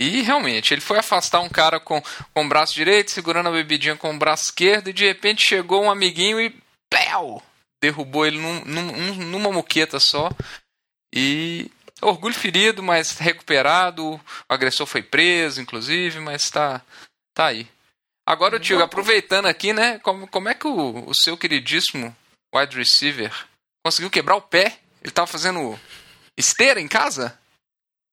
E 0.00 0.20
realmente, 0.22 0.74
ele 0.74 0.80
foi 0.80 0.98
afastar 0.98 1.40
um 1.40 1.48
cara 1.48 1.78
com, 1.78 2.02
com 2.34 2.44
o 2.44 2.48
braço 2.48 2.74
direito, 2.74 3.10
segurando 3.10 3.48
a 3.48 3.52
bebidinha 3.52 3.96
com 3.96 4.14
o 4.14 4.18
braço 4.18 4.44
esquerdo, 4.44 4.88
e 4.88 4.92
de 4.92 5.06
repente 5.06 5.46
chegou 5.46 5.84
um 5.84 5.90
amiguinho 5.90 6.40
e 6.40 6.56
pléu, 6.90 7.42
derrubou 7.80 8.26
ele 8.26 8.38
num, 8.38 8.64
num, 8.64 9.14
numa 9.14 9.52
moqueta 9.52 10.00
só. 10.00 10.30
E 11.14 11.70
orgulho 12.02 12.34
ferido, 12.34 12.82
mas 12.82 13.18
recuperado. 13.18 14.14
O 14.14 14.20
agressor 14.48 14.86
foi 14.86 15.02
preso, 15.02 15.60
inclusive, 15.60 16.20
mas 16.20 16.50
tá, 16.50 16.82
tá 17.34 17.46
aí. 17.46 17.66
Agora, 18.26 18.60
tio, 18.60 18.82
aproveitando 18.82 19.46
aqui, 19.46 19.72
né? 19.72 19.98
Como, 20.00 20.26
como 20.28 20.48
é 20.48 20.54
que 20.54 20.66
o, 20.66 21.08
o 21.08 21.14
seu 21.14 21.36
queridíssimo 21.36 22.14
wide 22.54 22.76
receiver 22.76 23.32
conseguiu 23.84 24.10
quebrar 24.10 24.36
o 24.36 24.42
pé. 24.42 24.78
Ele 25.02 25.10
tava 25.10 25.26
fazendo 25.26 25.78
esteira 26.38 26.80
em 26.80 26.86
casa? 26.86 27.36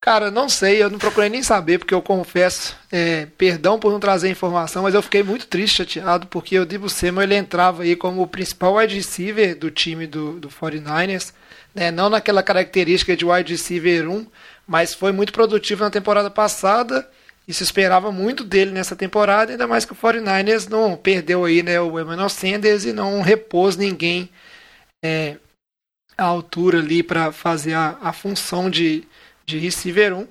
Cara, 0.01 0.31
não 0.31 0.47
sei, 0.47 0.81
eu 0.81 0.89
não 0.89 0.97
procurei 0.97 1.29
nem 1.29 1.43
saber, 1.43 1.77
porque 1.77 1.93
eu 1.93 2.01
confesso, 2.01 2.75
é, 2.89 3.25
perdão 3.37 3.77
por 3.77 3.91
não 3.91 3.99
trazer 3.99 4.29
informação, 4.29 4.83
mas 4.83 4.95
eu 4.95 5.01
fiquei 5.01 5.21
muito 5.21 5.45
triste, 5.45 5.75
chateado, 5.75 6.25
porque 6.27 6.57
o 6.57 6.65
Dibu 6.65 6.89
Samuel 6.89 7.25
ele 7.25 7.35
entrava 7.35 7.83
aí 7.83 7.97
como 7.97 8.21
o 8.21 8.27
principal 8.27 8.75
wide 8.75 8.95
receiver 8.95 9.57
do 9.57 9.69
time 9.69 10.07
do, 10.07 10.39
do 10.39 10.47
49ers, 10.47 11.33
né, 11.73 11.91
não 11.91 12.09
naquela 12.09 12.43
característica 12.43 13.15
de 13.15 13.25
wide 13.25 13.53
receiver 13.53 14.09
1, 14.09 14.25
mas 14.67 14.93
foi 14.93 15.11
muito 15.11 15.33
produtivo 15.33 15.83
na 15.83 15.89
temporada 15.89 16.29
passada, 16.29 17.09
E 17.47 17.53
se 17.53 17.63
esperava 17.63 18.11
muito 18.11 18.43
dele 18.43 18.69
nessa 18.71 18.95
temporada, 18.95 19.51
ainda 19.51 19.65
mais 19.65 19.83
que 19.83 19.93
o 19.93 19.95
49ers 19.95 20.69
não 20.69 20.95
perdeu 20.95 21.45
aí 21.45 21.63
né, 21.63 21.81
o 21.81 21.99
Emmanuel 21.99 22.29
Sanders 22.29 22.85
e 22.85 22.93
não 22.93 23.21
repôs 23.21 23.75
ninguém 23.75 24.29
é, 25.03 25.37
à 26.17 26.25
altura 26.25 26.79
ali 26.79 27.01
para 27.01 27.31
fazer 27.31 27.73
a, 27.73 27.97
a 28.01 28.13
função 28.13 28.69
de, 28.69 29.03
de 29.47 29.57
receiver 29.57 30.13
1. 30.13 30.27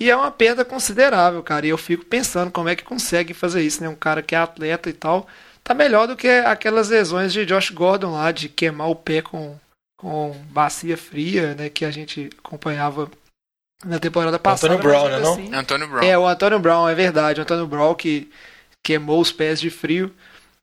E 0.00 0.10
é 0.10 0.16
uma 0.16 0.30
perda 0.30 0.64
considerável, 0.64 1.42
cara. 1.42 1.66
E 1.66 1.70
eu 1.70 1.78
fico 1.78 2.04
pensando 2.04 2.50
como 2.50 2.68
é 2.68 2.76
que 2.76 2.84
consegue 2.84 3.34
fazer 3.34 3.62
isso, 3.62 3.82
né? 3.82 3.88
Um 3.88 3.96
cara 3.96 4.22
que 4.22 4.34
é 4.34 4.38
atleta 4.38 4.88
e 4.90 4.92
tal. 4.92 5.26
Tá 5.64 5.74
melhor 5.74 6.06
do 6.06 6.16
que 6.16 6.28
aquelas 6.28 6.88
lesões 6.90 7.32
de 7.32 7.44
Josh 7.44 7.70
Gordon 7.70 8.12
lá, 8.12 8.30
de 8.30 8.48
queimar 8.48 8.88
o 8.90 8.94
pé 8.94 9.22
com, 9.22 9.58
com 9.98 10.34
bacia 10.50 10.96
fria, 10.96 11.54
né? 11.54 11.68
Que 11.68 11.84
a 11.84 11.90
gente 11.90 12.30
acompanhava 12.38 13.10
na 13.84 13.98
temporada 13.98 14.38
passada. 14.38 14.74
Antônio 14.74 14.90
Brown, 14.90 15.08
né? 15.08 15.28
Assim, 15.28 15.48
não? 15.50 15.58
Antônio 15.58 15.88
Brown. 15.88 16.02
É, 16.02 16.16
o 16.16 16.26
Antônio 16.26 16.58
Brown, 16.58 16.88
é 16.88 16.94
verdade. 16.94 17.40
O 17.40 17.42
Antônio 17.42 17.66
Brown 17.66 17.94
que 17.94 18.30
queimou 18.82 19.20
os 19.20 19.30
pés 19.30 19.60
de 19.60 19.68
frio. 19.68 20.10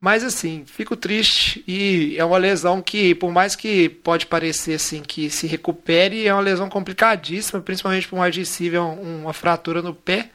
Mas 0.00 0.22
assim, 0.22 0.64
fico 0.66 0.94
triste 0.94 1.64
e 1.66 2.16
é 2.18 2.24
uma 2.24 2.36
lesão 2.36 2.82
que, 2.82 3.14
por 3.14 3.32
mais 3.32 3.56
que 3.56 3.88
pode 3.88 4.26
parecer 4.26 4.74
assim 4.74 5.02
que 5.02 5.30
se 5.30 5.46
recupere, 5.46 6.26
é 6.26 6.32
uma 6.32 6.42
lesão 6.42 6.68
complicadíssima, 6.68 7.60
principalmente 7.60 8.06
para 8.06 8.18
um 8.18 8.22
receiver, 8.22 8.82
uma 8.82 9.32
fratura 9.32 9.80
no 9.80 9.94
pé. 9.94 10.30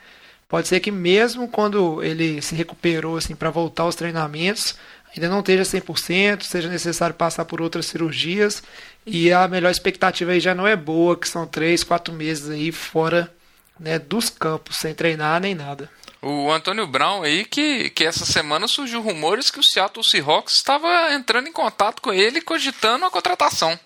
Pode 0.50 0.68
ser 0.68 0.80
que 0.80 0.92
mesmo 0.92 1.48
quando 1.48 2.04
ele 2.04 2.42
se 2.42 2.56
recuperou 2.56 3.18
assim 3.18 3.36
para 3.36 3.50
voltar 3.50 3.84
aos 3.84 3.96
treinamentos, 3.96 4.76
ainda 5.16 5.30
não 5.30 5.40
esteja 5.40 5.64
100%, 5.64 6.42
seja 6.42 6.68
necessário 6.68 7.16
passar 7.16 7.46
por 7.46 7.62
outras 7.62 7.86
cirurgias 7.86 8.64
e 9.06 9.32
a 9.32 9.48
melhor 9.48 9.72
expectativa 9.72 10.32
aí 10.32 10.40
já 10.40 10.54
não 10.54 10.68
é 10.68 10.76
boa, 10.76 11.18
que 11.18 11.28
são 11.28 11.48
3, 11.48 11.84
4 11.84 12.14
meses 12.14 12.50
aí 12.50 12.72
fora 12.72 13.34
né, 13.80 13.98
dos 13.98 14.30
campos, 14.30 14.78
sem 14.78 14.94
treinar 14.94 15.42
nem 15.42 15.56
nada. 15.56 15.90
O 16.22 16.52
Antônio 16.52 16.86
Brown 16.86 17.24
aí, 17.24 17.44
que, 17.44 17.90
que 17.90 18.06
essa 18.06 18.26
semana 18.26 18.68
surgiu 18.68 19.02
rumores 19.02 19.50
que 19.50 19.60
o 19.60 19.64
Seattle 19.64 20.06
Seahawks 20.08 20.54
estava 20.54 21.14
entrando 21.14 21.48
em 21.48 21.52
contato 21.52 22.00
com 22.00 22.14
ele 22.14 22.42
cogitando 22.42 23.06
a 23.06 23.10
contratação. 23.10 23.80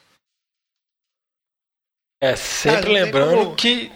É, 2.21 2.35
sempre 2.35 2.91
lembrando 2.91 3.37
como... 3.37 3.55
que 3.55 3.91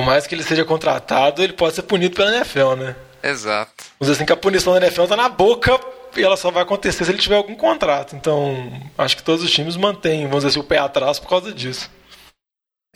por 0.00 0.06
mais 0.06 0.26
que 0.26 0.34
ele 0.34 0.42
seja 0.42 0.64
contratado, 0.64 1.42
ele 1.42 1.52
pode 1.52 1.74
ser 1.74 1.82
punido 1.82 2.16
pela 2.16 2.34
NFL, 2.34 2.74
né? 2.74 2.96
Exato. 3.22 3.84
Vamos 3.98 4.00
dizer 4.00 4.12
assim 4.12 4.24
que 4.24 4.32
a 4.32 4.36
punição 4.36 4.72
da 4.72 4.86
NFL 4.86 5.04
tá 5.04 5.16
na 5.16 5.28
boca 5.28 5.78
ela 6.16 6.36
só 6.36 6.50
vai 6.50 6.62
acontecer 6.62 7.04
se 7.04 7.10
ele 7.10 7.18
tiver 7.18 7.36
algum 7.36 7.54
contrato. 7.54 8.16
Então, 8.16 8.72
acho 8.96 9.16
que 9.16 9.22
todos 9.22 9.44
os 9.44 9.50
times 9.50 9.76
mantêm, 9.76 10.22
vamos 10.22 10.38
dizer 10.38 10.48
assim, 10.48 10.60
o 10.60 10.64
pé 10.64 10.78
atrás 10.78 11.18
por 11.18 11.28
causa 11.28 11.52
disso. 11.52 11.90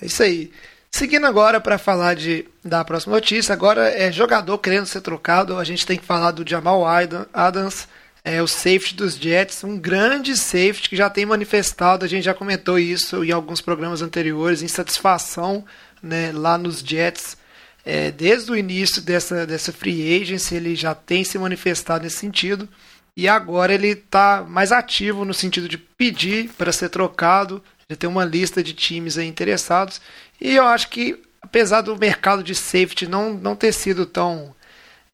É 0.01 0.07
isso 0.07 0.23
aí. 0.23 0.51
Seguindo 0.91 1.27
agora 1.27 1.61
para 1.61 1.77
falar 1.77 2.15
de, 2.15 2.47
da 2.65 2.85
próxima 2.85 3.17
notícia, 3.17 3.53
agora 3.53 3.89
é 3.89 4.13
jogador 4.13 4.59
querendo 4.59 4.87
ser 4.87 5.01
trocado. 5.01 5.59
A 5.59 5.65
gente 5.65 5.85
tem 5.85 5.99
que 5.99 6.05
falar 6.05 6.31
do 6.31 6.49
Jamal 6.49 6.85
Adams, 7.33 7.89
é 8.25 8.41
o 8.41 8.47
safety 8.47 8.95
dos 8.95 9.17
Jets, 9.17 9.65
um 9.65 9.77
grande 9.77 10.37
safety 10.37 10.89
que 10.89 10.97
já 10.97 11.11
tem 11.11 11.27
manifestado, 11.27 12.05
a 12.05 12.09
gente 12.09 12.25
já 12.25 12.33
comentou 12.33 12.79
isso 12.79 13.25
em 13.25 13.33
alguns 13.33 13.61
programas 13.61 14.03
anteriores, 14.03 14.63
insatisfação 14.63 15.65
né, 16.03 16.31
lá 16.33 16.57
nos 16.57 16.79
Jets. 16.79 17.37
É, 17.85 18.11
desde 18.11 18.51
o 18.51 18.57
início 18.57 19.03
dessa, 19.03 19.45
dessa 19.45 19.73
free 19.73 20.23
agency, 20.23 20.55
ele 20.55 20.75
já 20.77 20.95
tem 20.95 21.25
se 21.25 21.37
manifestado 21.39 22.05
nesse 22.05 22.17
sentido. 22.17 22.69
E 23.17 23.29
agora 23.29 23.73
ele 23.73 23.89
está 23.89 24.45
mais 24.47 24.73
ativo 24.73 25.25
no 25.25 25.33
sentido 25.33 25.69
de 25.69 25.79
pedir 25.79 26.51
para 26.59 26.73
ser 26.73 26.89
trocado. 26.89 27.63
Já 27.89 27.97
tem 27.97 28.09
uma 28.09 28.25
lista 28.25 28.63
de 28.63 28.73
times 28.73 29.17
interessados. 29.17 30.01
E 30.41 30.57
eu 30.57 30.65
acho 30.65 30.89
que, 30.89 31.23
apesar 31.41 31.81
do 31.83 31.97
mercado 31.97 32.43
de 32.43 32.55
safety 32.55 33.07
não, 33.07 33.35
não 33.35 33.55
ter 33.55 33.73
sido 33.73 34.05
tão 34.05 34.55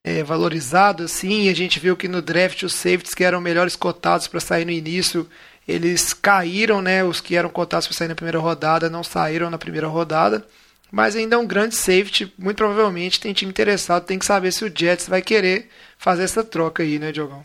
é, 0.03 0.23
valorizado 0.23 1.05
assim, 1.05 1.49
a 1.49 1.55
gente 1.55 1.79
viu 1.79 1.97
que 1.97 2.09
no 2.09 2.23
draft 2.23 2.63
os 2.63 2.75
safeties 2.75 3.15
que 3.15 3.25
eram 3.25 3.41
melhores 3.41 3.77
cotados 3.77 4.27
para 4.27 4.41
sair 4.41 4.65
no 4.65 4.71
início, 4.71 5.29
eles 5.69 6.15
caíram, 6.15 6.81
né? 6.81 7.05
Os 7.05 7.21
que 7.21 7.37
eram 7.37 7.51
cotados 7.51 7.87
para 7.87 7.97
sair 7.97 8.09
na 8.09 8.15
primeira 8.15 8.39
rodada 8.39 8.89
não 8.89 9.05
saíram 9.05 9.51
na 9.51 9.59
primeira 9.59 9.89
rodada. 9.89 10.47
Mas 10.91 11.15
ainda 11.15 11.37
é 11.37 11.39
um 11.39 11.47
grande 11.47 11.77
safety, 11.77 12.33
muito 12.37 12.57
provavelmente 12.57 13.21
tem 13.21 13.33
time 13.33 13.51
interessado, 13.51 14.07
tem 14.07 14.19
que 14.19 14.25
saber 14.25 14.53
se 14.53 14.65
o 14.65 14.73
Jets 14.75 15.07
vai 15.07 15.23
querer 15.23 15.69
fazer 15.97 16.25
essa 16.25 16.43
troca 16.43 16.83
aí, 16.83 16.99
né, 16.99 17.13
Diogão? 17.13 17.45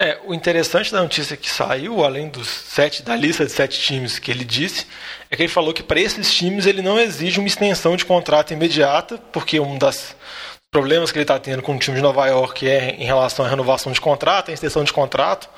É, 0.00 0.20
o 0.26 0.34
interessante 0.34 0.92
da 0.92 1.00
notícia 1.00 1.38
que 1.38 1.48
saiu, 1.48 2.04
além 2.04 2.28
dos 2.28 2.46
sete, 2.48 3.02
da 3.02 3.16
lista 3.16 3.46
de 3.46 3.52
sete 3.52 3.80
times 3.80 4.18
que 4.18 4.30
ele 4.30 4.44
disse, 4.44 4.86
é 5.30 5.36
que 5.36 5.42
ele 5.42 5.48
falou 5.48 5.72
que 5.72 5.82
para 5.82 5.98
esses 5.98 6.34
times 6.34 6.66
ele 6.66 6.82
não 6.82 7.00
exige 7.00 7.40
uma 7.40 7.48
extensão 7.48 7.96
de 7.96 8.04
contrato 8.04 8.52
imediata, 8.52 9.16
porque 9.32 9.58
um 9.58 9.78
dos 9.78 10.14
problemas 10.70 11.10
que 11.10 11.16
ele 11.16 11.24
está 11.24 11.38
tendo 11.38 11.62
com 11.62 11.74
o 11.74 11.78
time 11.78 11.96
de 11.96 12.02
Nova 12.02 12.26
York 12.26 12.68
é 12.68 12.96
em 12.98 13.06
relação 13.06 13.46
à 13.46 13.48
renovação 13.48 13.90
de 13.90 13.98
contrato, 13.98 14.50
a 14.50 14.54
extensão 14.54 14.84
de 14.84 14.92
contrato. 14.92 15.48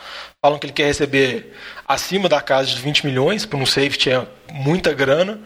Falam 0.41 0.57
que 0.57 0.67
ele 0.67 0.73
quer 0.73 0.87
receber 0.87 1.53
acima 1.87 2.29
da 2.29 2.41
casa 2.41 2.69
de 2.69 2.81
20 2.81 3.07
milhões, 3.07 3.45
para 3.45 3.59
um 3.59 3.67
safety 3.67 4.11
é 4.11 4.25
muita 4.53 4.95
grana. 4.95 5.41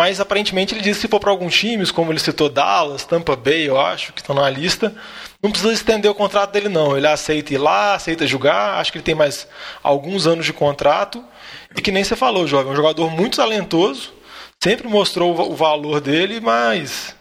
Mas 0.00 0.18
aparentemente 0.18 0.74
ele 0.74 0.80
disse 0.80 1.00
que 1.00 1.06
se 1.06 1.10
for 1.10 1.20
para 1.20 1.30
alguns 1.30 1.54
times, 1.54 1.90
como 1.90 2.10
ele 2.10 2.18
citou 2.18 2.48
Dallas, 2.48 3.04
Tampa 3.04 3.36
Bay, 3.36 3.68
eu 3.68 3.78
acho, 3.78 4.12
que 4.12 4.22
estão 4.22 4.34
na 4.34 4.48
lista, 4.48 4.94
não 5.44 5.50
precisa 5.50 5.74
estender 5.74 6.10
o 6.10 6.14
contrato 6.14 6.52
dele 6.52 6.70
não. 6.70 6.96
Ele 6.96 7.06
aceita 7.06 7.52
ir 7.52 7.58
lá, 7.58 7.94
aceita 7.94 8.26
jogar, 8.26 8.78
acho 8.80 8.90
que 8.90 8.96
ele 8.96 9.04
tem 9.04 9.14
mais 9.14 9.46
alguns 9.82 10.26
anos 10.26 10.46
de 10.46 10.54
contrato. 10.54 11.22
E 11.76 11.82
que 11.82 11.92
nem 11.92 12.02
você 12.02 12.16
falou, 12.16 12.46
jovem, 12.46 12.70
é 12.70 12.72
um 12.72 12.76
jogador 12.76 13.10
muito 13.10 13.36
talentoso, 13.36 14.14
sempre 14.62 14.88
mostrou 14.88 15.38
o 15.38 15.54
valor 15.54 16.00
dele, 16.00 16.40
mas 16.40 17.14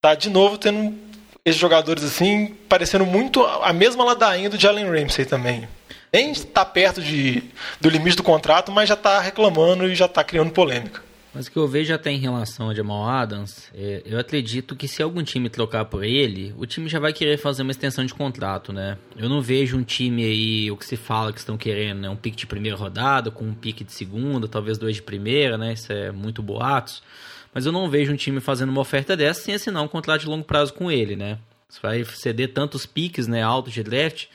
tá 0.00 0.14
de 0.14 0.30
novo 0.30 0.56
tendo 0.56 0.96
esses 1.44 1.60
jogadores 1.60 2.04
assim, 2.04 2.54
parecendo 2.68 3.04
muito 3.04 3.44
a 3.44 3.72
mesma 3.72 4.04
ladainha 4.04 4.48
do 4.48 4.56
Jalen 4.56 4.88
Ramsey 4.88 5.24
também. 5.24 5.68
Nem 6.12 6.30
está 6.30 6.64
perto 6.64 7.02
de, 7.02 7.42
do 7.80 7.90
limite 7.90 8.16
do 8.16 8.22
contrato, 8.22 8.70
mas 8.70 8.88
já 8.88 8.94
está 8.94 9.18
reclamando 9.18 9.88
e 9.88 9.96
já 9.96 10.06
está 10.06 10.22
criando 10.22 10.52
polêmica. 10.52 11.07
Mas 11.38 11.46
o 11.46 11.52
que 11.52 11.56
eu 11.56 11.68
vejo 11.68 11.94
até 11.94 12.10
em 12.10 12.18
relação 12.18 12.68
a 12.68 12.74
Jamal 12.74 13.08
Adams, 13.08 13.70
é, 13.72 14.02
eu 14.04 14.18
acredito 14.18 14.74
que 14.74 14.88
se 14.88 15.00
algum 15.00 15.22
time 15.22 15.48
trocar 15.48 15.84
por 15.84 16.02
ele, 16.02 16.52
o 16.58 16.66
time 16.66 16.88
já 16.88 16.98
vai 16.98 17.12
querer 17.12 17.36
fazer 17.36 17.62
uma 17.62 17.70
extensão 17.70 18.04
de 18.04 18.12
contrato, 18.12 18.72
né? 18.72 18.98
Eu 19.16 19.28
não 19.28 19.40
vejo 19.40 19.76
um 19.78 19.84
time 19.84 20.24
aí, 20.24 20.68
o 20.68 20.76
que 20.76 20.84
se 20.84 20.96
fala 20.96 21.32
que 21.32 21.38
estão 21.38 21.56
querendo, 21.56 22.00
né? 22.00 22.10
Um 22.10 22.16
pique 22.16 22.36
de 22.36 22.44
primeira 22.44 22.76
rodada, 22.76 23.30
com 23.30 23.44
um 23.44 23.54
pique 23.54 23.84
de 23.84 23.92
segunda, 23.92 24.48
talvez 24.48 24.78
dois 24.78 24.96
de 24.96 25.02
primeira, 25.02 25.56
né? 25.56 25.74
Isso 25.74 25.92
é 25.92 26.10
muito 26.10 26.42
boatos. 26.42 27.04
Mas 27.54 27.64
eu 27.64 27.70
não 27.70 27.88
vejo 27.88 28.12
um 28.12 28.16
time 28.16 28.40
fazendo 28.40 28.70
uma 28.70 28.80
oferta 28.80 29.16
dessa 29.16 29.40
sem 29.40 29.54
assinar 29.54 29.84
um 29.84 29.88
contrato 29.88 30.22
de 30.22 30.26
longo 30.26 30.42
prazo 30.42 30.74
com 30.74 30.90
ele, 30.90 31.14
né? 31.14 31.38
Você 31.68 31.78
vai 31.80 32.04
ceder 32.04 32.52
tantos 32.52 32.84
piques, 32.84 33.28
né, 33.28 33.44
altos 33.44 33.72
de 33.72 33.84
draft 33.84 34.26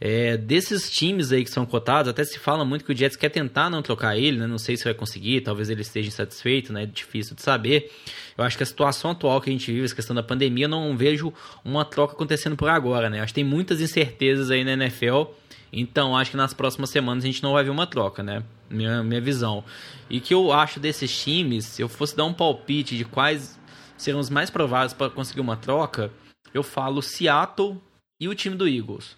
é, 0.00 0.36
desses 0.36 0.90
times 0.90 1.32
aí 1.32 1.44
que 1.44 1.50
são 1.50 1.64
cotados, 1.64 2.08
até 2.08 2.24
se 2.24 2.38
fala 2.38 2.64
muito 2.64 2.84
que 2.84 2.92
o 2.92 2.96
Jets 2.96 3.16
quer 3.16 3.28
tentar 3.28 3.70
não 3.70 3.82
trocar 3.82 4.16
ele, 4.16 4.38
né? 4.38 4.46
Não 4.46 4.58
sei 4.58 4.76
se 4.76 4.84
vai 4.84 4.94
conseguir, 4.94 5.40
talvez 5.42 5.70
ele 5.70 5.82
esteja 5.82 6.08
insatisfeito, 6.08 6.72
né? 6.72 6.84
É 6.84 6.86
difícil 6.86 7.36
de 7.36 7.42
saber. 7.42 7.90
Eu 8.36 8.44
acho 8.44 8.56
que 8.56 8.62
a 8.62 8.66
situação 8.66 9.12
atual 9.12 9.40
que 9.40 9.50
a 9.50 9.52
gente 9.52 9.70
vive, 9.70 9.84
essa 9.84 9.94
questão 9.94 10.14
da 10.14 10.22
pandemia, 10.22 10.64
eu 10.64 10.68
não 10.68 10.96
vejo 10.96 11.32
uma 11.64 11.84
troca 11.84 12.14
acontecendo 12.14 12.56
por 12.56 12.68
agora, 12.68 13.08
né? 13.08 13.20
Acho 13.20 13.32
que 13.32 13.40
tem 13.40 13.44
muitas 13.44 13.80
incertezas 13.80 14.50
aí 14.50 14.64
na 14.64 14.72
NFL. 14.72 15.24
Então, 15.72 16.16
acho 16.16 16.30
que 16.30 16.36
nas 16.36 16.52
próximas 16.52 16.90
semanas 16.90 17.24
a 17.24 17.26
gente 17.26 17.42
não 17.42 17.52
vai 17.52 17.64
ver 17.64 17.70
uma 17.70 17.86
troca, 17.86 18.22
né? 18.22 18.42
Minha, 18.68 19.02
minha 19.02 19.20
visão. 19.20 19.64
E 20.10 20.20
que 20.20 20.34
eu 20.34 20.52
acho 20.52 20.78
desses 20.78 21.16
times, 21.22 21.64
se 21.64 21.82
eu 21.82 21.88
fosse 21.88 22.16
dar 22.16 22.24
um 22.24 22.34
palpite 22.34 22.96
de 22.96 23.04
quais 23.04 23.58
serão 23.96 24.18
os 24.18 24.28
mais 24.28 24.50
prováveis 24.50 24.92
para 24.92 25.08
conseguir 25.08 25.40
uma 25.40 25.56
troca, 25.56 26.10
eu 26.52 26.62
falo 26.62 27.00
Seattle 27.00 27.80
e 28.20 28.28
o 28.28 28.34
time 28.34 28.56
do 28.56 28.68
Eagles. 28.68 29.16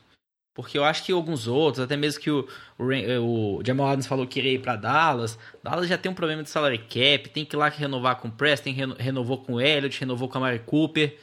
Porque 0.54 0.78
eu 0.78 0.84
acho 0.84 1.02
que 1.02 1.10
alguns 1.10 1.48
outros, 1.48 1.84
até 1.84 1.96
mesmo 1.96 2.20
que 2.20 2.30
o, 2.30 2.46
o, 2.78 3.58
o 3.58 3.62
Jamal 3.66 3.88
Adams 3.88 4.06
falou 4.06 4.24
que 4.24 4.38
iria 4.38 4.52
ir 4.52 4.60
para 4.60 4.76
Dallas, 4.76 5.36
Dallas 5.62 5.88
já 5.88 5.98
tem 5.98 6.10
um 6.10 6.14
problema 6.14 6.44
de 6.44 6.50
salary 6.50 6.78
cap, 6.78 7.28
tem 7.30 7.44
que 7.44 7.56
ir 7.56 7.58
lá 7.58 7.68
renovar 7.68 8.16
com 8.16 8.28
o 8.28 8.30
Preston, 8.30 8.70
renovou 8.96 9.38
com 9.38 9.54
o 9.54 9.60
Elliott, 9.60 9.98
renovou 9.98 10.28
com 10.28 10.38
a 10.38 10.40
Mary 10.40 10.60
Cooper. 10.60 11.18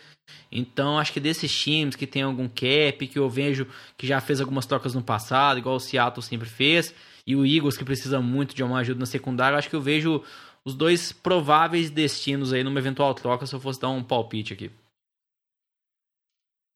Então, 0.51 0.99
acho 0.99 1.13
que 1.13 1.19
desses 1.19 1.51
times 1.51 1.95
que 1.95 2.05
tem 2.05 2.23
algum 2.23 2.47
cap, 2.47 3.07
que 3.07 3.17
eu 3.17 3.29
vejo 3.29 3.65
que 3.97 4.05
já 4.05 4.19
fez 4.19 4.41
algumas 4.41 4.65
trocas 4.65 4.93
no 4.93 5.01
passado, 5.01 5.59
igual 5.59 5.75
o 5.75 5.79
Seattle 5.79 6.21
sempre 6.21 6.49
fez, 6.49 6.93
e 7.25 7.35
o 7.35 7.45
Eagles 7.45 7.77
que 7.77 7.85
precisa 7.85 8.19
muito 8.19 8.53
de 8.53 8.63
uma 8.63 8.79
ajuda 8.79 8.99
na 8.99 9.05
secundária, 9.05 9.57
acho 9.57 9.69
que 9.69 9.75
eu 9.75 9.81
vejo 9.81 10.21
os 10.65 10.75
dois 10.75 11.11
prováveis 11.11 11.89
destinos 11.89 12.51
aí 12.51 12.63
numa 12.63 12.79
eventual 12.79 13.13
troca 13.13 13.45
se 13.45 13.55
eu 13.55 13.59
fosse 13.59 13.79
dar 13.79 13.89
um 13.89 14.03
palpite 14.03 14.53
aqui. 14.53 14.71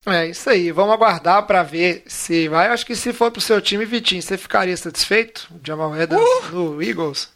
É 0.06 0.26
isso 0.26 0.48
aí. 0.48 0.70
Vamos 0.70 0.94
aguardar 0.94 1.42
para 1.46 1.62
ver 1.62 2.04
se 2.06 2.48
vai. 2.48 2.68
Acho 2.68 2.86
que 2.86 2.94
se 2.94 3.12
for 3.12 3.30
pro 3.30 3.40
seu 3.40 3.60
time, 3.60 3.84
Vitinho, 3.84 4.22
você 4.22 4.38
ficaria 4.38 4.76
satisfeito? 4.76 5.48
Jamal 5.64 5.92
Adams 5.92 6.24
uh! 6.24 6.52
no 6.52 6.82
Eagles? 6.82 7.28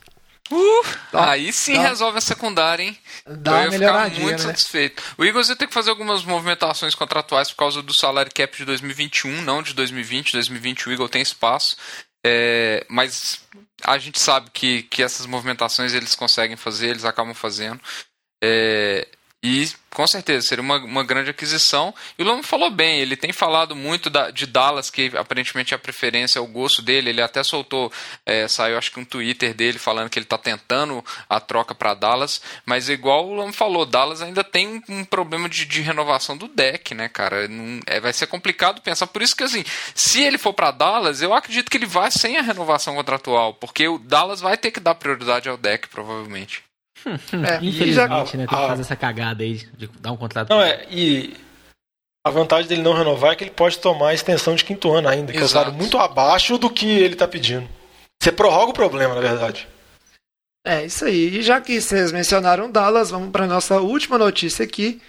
Uh! 0.53 0.83
Aí 1.13 1.53
sim 1.53 1.75
dá. 1.75 1.89
resolve 1.89 2.19
a 2.19 2.21
secundária, 2.21 2.83
hein? 2.83 2.99
Dá 3.27 3.65
eu 3.65 3.73
ia 3.73 3.79
ficar 3.79 4.11
muito 4.11 4.31
né? 4.31 4.39
satisfeito. 4.39 5.03
O 5.19 5.25
Eagles 5.25 5.49
ia 5.49 5.57
ter 5.57 5.67
que 5.67 5.75
fazer 5.75 5.91
algumas 5.91 6.25
movimentações 6.25 6.95
contratuais 6.95 7.51
por 7.51 7.57
causa 7.57 7.83
do 7.83 7.93
salário 7.95 8.33
cap 8.35 8.57
de 8.57 8.65
2021, 8.65 9.43
não 9.43 9.63
de 9.63 9.75
2020. 9.75 10.33
2020 10.33 10.89
o 10.89 10.93
Eagles 10.93 11.11
tem 11.11 11.23
espaço. 11.23 11.77
É, 12.25 12.85
mas 12.89 13.41
a 13.83 13.97
gente 13.99 14.21
sabe 14.21 14.51
que, 14.53 14.83
que 14.85 15.03
essas 15.03 15.27
movimentações 15.27 15.95
eles 15.95 16.15
conseguem 16.15 16.57
fazer, 16.57 16.89
eles 16.91 17.05
acabam 17.05 17.35
fazendo. 17.35 17.81
É, 18.43 19.07
E 19.43 19.71
com 19.89 20.07
certeza 20.07 20.47
seria 20.47 20.63
uma, 20.63 20.77
uma 20.77 21.03
grande 21.03 21.31
aquisição. 21.31 21.95
E 22.19 22.23
o 22.23 22.27
Lama 22.27 22.43
falou 22.43 22.71
bem, 22.71 23.01
ele 23.01 23.17
tem 23.17 23.33
falado 23.33 23.75
muito 23.75 24.11
da, 24.11 24.31
de 24.31 24.47
Dallas, 24.47 24.91
que 24.91 25.11
aparentemente 25.17 25.73
é 25.73 25.77
a 25.77 25.79
preferência, 25.79 26.39
é 26.39 26.43
o 26.43 26.47
gosto 26.47 26.83
dele. 26.83 27.09
Ele 27.09 27.23
até 27.23 27.43
soltou, 27.43 27.91
é, 28.27 28.47
saiu 28.47 28.77
acho 28.77 28.93
que 28.93 29.01
um 29.01 29.05
Twitter 29.05 29.55
dele 29.55 29.79
falando 29.79 30.11
que 30.11 30.19
ele 30.19 30.27
está 30.27 30.37
tentando 30.37 31.03
a 31.29 31.41
troca 31.41 31.75
para 31.75 31.95
Dallas. 31.95 32.41
Mas 32.67 32.91
igual 32.91 33.27
o 33.27 33.35
Lama 33.35 33.53
falou, 33.53 33.87
Dallas 33.87 34.21
ainda 34.21 34.45
tem 34.45 34.69
um, 34.69 34.83
um 35.01 35.05
problema 35.05 35.49
de, 35.49 35.65
de, 35.65 35.81
renovação 35.81 36.37
do 36.37 36.47
deck, 36.47 36.95
né, 36.95 37.09
cara? 37.09 37.49
Não, 37.49 37.81
é, 37.87 37.99
vai 37.99 38.13
ser 38.13 38.27
complicado 38.27 38.83
pensar. 38.83 39.07
Por 39.07 39.23
isso 39.23 39.35
que 39.35 39.45
assim, 39.45 39.65
se 39.95 40.23
ele 40.23 40.37
for 40.37 40.53
para 40.53 40.71
Dallas, 40.71 41.23
eu 41.23 41.33
acredito 41.33 41.71
que 41.71 41.79
ele 41.79 41.87
vai 41.87 42.11
sem 42.11 42.37
a 42.37 42.43
renovação 42.43 42.95
contratual, 42.95 43.55
porque 43.55 43.89
o 43.89 43.99
Dallas 43.99 44.41
vai 44.41 44.59
ter 44.59 44.71
que 44.71 44.81
dar 44.81 44.95
prioridade 44.95 45.49
ao 45.49 45.57
deck, 45.57 45.89
provavelmente. 45.89 46.70
É, 47.07 47.57
Infelizmente, 47.65 47.93
já... 47.95 48.09
né? 48.09 48.25
Tem 48.25 48.47
que 48.47 48.55
ah, 48.55 48.69
fazer 48.69 48.83
essa 48.83 48.97
cagada 48.97 49.43
aí 49.43 49.55
de 49.77 49.89
dar 50.01 50.13
um 50.13 50.17
contrato. 50.17 50.51
Não, 50.51 50.61
é, 50.61 50.87
e 50.91 51.35
a 52.27 52.31
vantagem 52.31 52.69
dele 52.69 52.83
não 52.83 52.93
renovar 52.93 53.33
é 53.33 53.37
que 53.37 53.45
ele 53.45 53.51
pode 53.51 53.79
tomar 53.79 54.09
a 54.09 54.15
extensão 54.15 54.55
de 54.55 54.65
quinto 54.65 54.93
ano 54.93 55.09
ainda, 55.09 55.33
que 55.33 55.39
é 55.39 55.43
um 55.43 55.49
salário 55.49 55.73
muito 55.73 55.97
abaixo 55.99 56.59
do 56.59 56.69
que 56.69 56.87
ele 56.87 57.15
está 57.15 57.27
pedindo. 57.27 57.69
Você 58.23 58.31
prorroga 58.31 58.71
o 58.71 58.75
problema, 58.75 59.15
na 59.15 59.21
verdade. 59.21 59.67
É, 60.67 60.85
isso 60.85 61.07
aí. 61.07 61.39
E 61.39 61.43
já 61.43 61.61
que 61.61 61.81
vocês 61.81 62.13
mencionaram 62.13 62.71
Dallas, 62.71 63.11
vamos 63.11 63.31
para 63.31 63.47
nossa 63.47 63.81
última 63.81 64.19
notícia 64.19 64.65
aqui, 64.65 65.01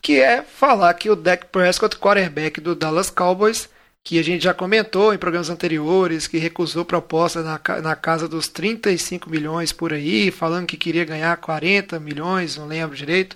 que 0.00 0.20
é 0.20 0.42
falar 0.42 0.94
que 0.94 1.10
o 1.10 1.16
Dak 1.16 1.46
Prescott, 1.46 1.98
quarterback 1.98 2.60
do 2.60 2.74
Dallas 2.74 3.10
Cowboys, 3.10 3.68
que 4.04 4.18
a 4.18 4.22
gente 4.22 4.44
já 4.44 4.52
comentou 4.52 5.14
em 5.14 5.18
programas 5.18 5.48
anteriores, 5.48 6.26
que 6.26 6.36
recusou 6.36 6.84
proposta 6.84 7.42
na, 7.42 7.58
na 7.80 7.96
casa 7.96 8.28
dos 8.28 8.46
35 8.48 9.30
milhões 9.30 9.72
por 9.72 9.94
aí, 9.94 10.30
falando 10.30 10.66
que 10.66 10.76
queria 10.76 11.06
ganhar 11.06 11.34
40 11.38 11.98
milhões, 11.98 12.58
não 12.58 12.66
lembro 12.66 12.94
direito. 12.94 13.34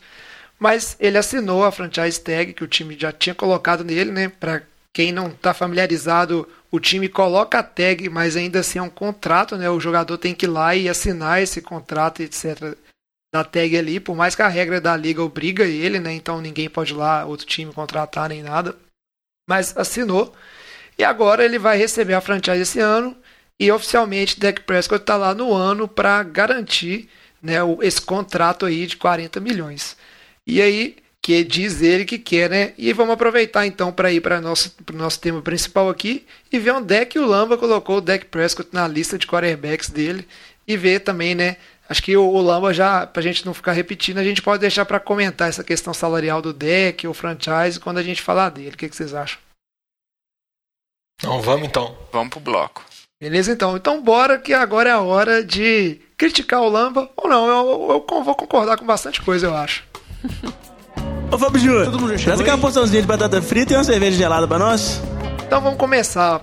Mas 0.59 0.95
ele 1.01 1.17
assinou 1.17 1.65
a 1.65 1.73
franchise 1.73 2.21
tag 2.21 2.53
que 2.53 2.63
o 2.63 2.69
time 2.69 2.95
já 2.99 3.11
tinha 3.11 3.35
colocado 3.35 3.83
nele, 3.83 4.11
né? 4.11 4.29
Para 4.29 4.63
quem 4.93 5.11
não 5.11 5.29
está 5.29 5.55
familiarizado, 5.55 6.47
o 6.71 6.79
time 6.79 7.09
coloca 7.09 7.61
a 7.61 7.63
tag, 7.63 8.07
mas 8.11 8.37
ainda 8.37 8.61
assim 8.61 8.79
é 8.79 8.83
um 8.83 8.91
contrato, 8.91 9.57
né? 9.57 9.71
O 9.71 9.81
jogador 9.81 10.19
tem 10.19 10.35
que 10.35 10.45
ir 10.45 10.49
lá 10.49 10.77
e 10.77 10.89
assinar 10.89 11.41
esse 11.41 11.63
contrato, 11.63 12.21
etc. 12.21 12.77
Da 13.33 13.43
tag 13.43 13.75
ali, 13.77 14.01
por 14.01 14.15
mais 14.15 14.35
que 14.35 14.43
a 14.43 14.49
regra 14.49 14.81
da 14.81 14.95
liga 14.97 15.23
obriga 15.23 15.65
ele, 15.65 15.99
né? 15.99 16.13
Então 16.13 16.43
ninguém 16.43 16.69
pode 16.69 16.93
ir 16.93 16.97
lá, 16.97 17.25
outro 17.25 17.47
time 17.47 17.73
contratar 17.73 18.29
nem 18.29 18.43
nada. 18.43 18.77
Mas 19.49 19.76
assinou. 19.76 20.33
E 20.97 21.02
agora 21.02 21.45
ele 21.45 21.59
vai 21.59 21.76
receber 21.76 22.14
a 22.14 22.21
franchise 22.21 22.61
esse 22.61 22.78
ano 22.78 23.17
e 23.59 23.73
oficialmente 23.73 24.38
Dak 24.38 24.61
Prescott 24.62 25.02
está 25.02 25.17
lá 25.17 25.35
no 25.35 25.52
ano 25.52 25.88
para 25.88 26.23
garantir 26.23 27.09
né, 27.43 27.55
esse 27.83 28.00
contrato 28.00 28.67
aí 28.67 28.87
de 28.87 28.97
40 28.97 29.40
milhões. 29.40 29.97
E 30.47 30.62
aí, 30.62 30.97
que 31.21 31.43
diz 31.45 31.83
ele 31.83 32.05
que 32.05 32.19
quer, 32.19 32.49
né? 32.49 32.73
E 32.78 32.93
vamos 32.93 33.14
aproveitar 33.14 33.67
então 33.67 33.93
para 33.93 34.12
ir 34.12 34.21
para 34.21 34.38
o 34.38 34.40
nosso, 34.40 34.75
nosso 34.95 35.21
tema 35.21 35.43
principal 35.43 35.88
aqui 35.88 36.25
e 36.50 36.59
ver 36.59 36.73
onde 36.73 36.95
é 36.95 37.05
que 37.05 37.19
o 37.19 37.26
Lamba 37.26 37.59
colocou 37.59 37.99
o 37.99 38.00
Dak 38.00 38.26
Prescott 38.26 38.71
na 38.73 38.87
lista 38.87 39.19
de 39.19 39.26
quarterbacks 39.26 39.90
dele 39.90 40.26
e 40.67 40.76
ver 40.76 41.00
também, 41.00 41.35
né? 41.35 41.57
Acho 41.88 42.02
que 42.02 42.16
o, 42.16 42.23
o 42.23 42.40
Lamba 42.42 42.75
já, 42.75 43.07
para 43.07 43.21
a 43.21 43.23
gente 43.23 43.47
não 43.47 43.54
ficar 43.54 43.73
repetindo, 43.73 44.18
a 44.18 44.25
gente 44.25 44.42
pode 44.42 44.61
deixar 44.61 44.85
para 44.85 45.00
comentar 45.00 45.49
essa 45.49 45.64
questão 45.64 45.95
salarial 45.95 46.42
do 46.42 46.52
deck, 46.52 47.07
o 47.07 47.14
franchise, 47.14 47.80
quando 47.80 47.99
a 47.99 48.02
gente 48.02 48.21
falar 48.21 48.50
dele. 48.50 48.75
O 48.75 48.76
que, 48.76 48.88
que 48.88 48.97
vocês 48.97 49.14
acham? 49.14 49.38
Então 51.18 51.40
vamos 51.40 51.66
então. 51.66 51.97
Vamos 52.12 52.28
pro 52.28 52.40
bloco. 52.40 52.85
Beleza, 53.21 53.52
então. 53.52 53.76
Então 53.76 54.02
bora 54.02 54.38
que 54.38 54.52
agora 54.52 54.90
é 54.90 54.92
a 54.92 55.00
hora 55.00 55.42
de 55.42 56.00
criticar 56.16 56.61
o 56.61 56.68
Lamba. 56.68 57.11
Ou 57.16 57.28
não, 57.28 57.49
eu, 57.49 57.90
eu, 57.90 58.07
eu 58.09 58.23
vou 58.23 58.35
concordar 58.35 58.76
com 58.76 58.85
bastante 58.85 59.23
coisa, 59.23 59.47
eu 59.47 59.57
acho. 59.57 59.85
Ô 61.33 61.37
Fábio 61.37 61.61
Júnior, 61.61 62.18
traz 62.23 62.40
aqui 62.40 62.50
uma 62.50 62.59
porçãozinha 62.59 63.02
de 63.02 63.09
batata 63.09 63.42
frita 63.42 63.73
e 63.73 63.76
uma 63.76 63.85
cerveja 63.85 64.16
gelada 64.16 64.47
pra 64.47 64.59
nós. 64.59 65.00
Então 65.47 65.61
vamos 65.61 65.78
começar. 65.78 66.42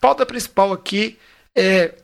Pauta 0.00 0.24
principal 0.24 0.72
aqui 0.72 1.18
é 1.54 1.94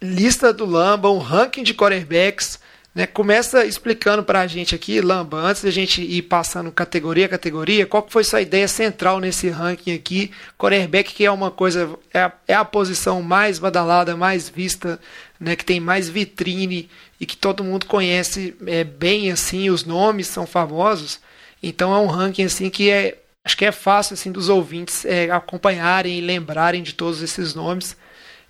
lista 0.00 0.52
do 0.52 0.64
Lamba, 0.64 1.10
um 1.10 1.18
ranking 1.18 1.62
de 1.62 1.74
quarterbacks 1.74 2.58
né? 2.98 3.06
Começa 3.06 3.64
explicando 3.64 4.24
para 4.24 4.40
a 4.40 4.46
gente 4.48 4.74
aqui, 4.74 5.00
Lamba, 5.00 5.36
antes 5.36 5.62
da 5.62 5.70
gente 5.70 6.02
ir 6.02 6.22
passando 6.22 6.72
categoria 6.72 7.26
a 7.26 7.28
categoria, 7.28 7.86
qual 7.86 8.04
foi 8.10 8.24
sua 8.24 8.40
ideia 8.40 8.66
central 8.66 9.20
nesse 9.20 9.48
ranking 9.48 9.94
aqui? 9.94 10.32
Quarterback, 10.58 11.14
que 11.14 11.24
é 11.24 11.30
uma 11.30 11.48
coisa, 11.48 11.96
é 12.12 12.22
a, 12.22 12.32
é 12.48 12.54
a 12.54 12.64
posição 12.64 13.22
mais 13.22 13.60
badalada, 13.60 14.16
mais 14.16 14.48
vista, 14.48 14.98
né? 15.38 15.54
que 15.54 15.64
tem 15.64 15.78
mais 15.78 16.08
vitrine 16.08 16.88
e 17.20 17.24
que 17.24 17.36
todo 17.36 17.62
mundo 17.62 17.86
conhece 17.86 18.56
é, 18.66 18.82
bem 18.82 19.30
assim, 19.30 19.70
os 19.70 19.84
nomes 19.84 20.26
são 20.26 20.44
famosos. 20.44 21.20
Então 21.62 21.94
é 21.94 21.98
um 22.00 22.06
ranking 22.06 22.44
assim 22.44 22.68
que 22.68 22.90
é, 22.90 23.16
acho 23.44 23.56
que 23.56 23.64
é 23.64 23.70
fácil 23.70 24.14
assim 24.14 24.32
dos 24.32 24.48
ouvintes 24.48 25.04
é, 25.04 25.30
acompanharem 25.30 26.18
e 26.18 26.20
lembrarem 26.20 26.82
de 26.82 26.94
todos 26.94 27.22
esses 27.22 27.54
nomes. 27.54 27.96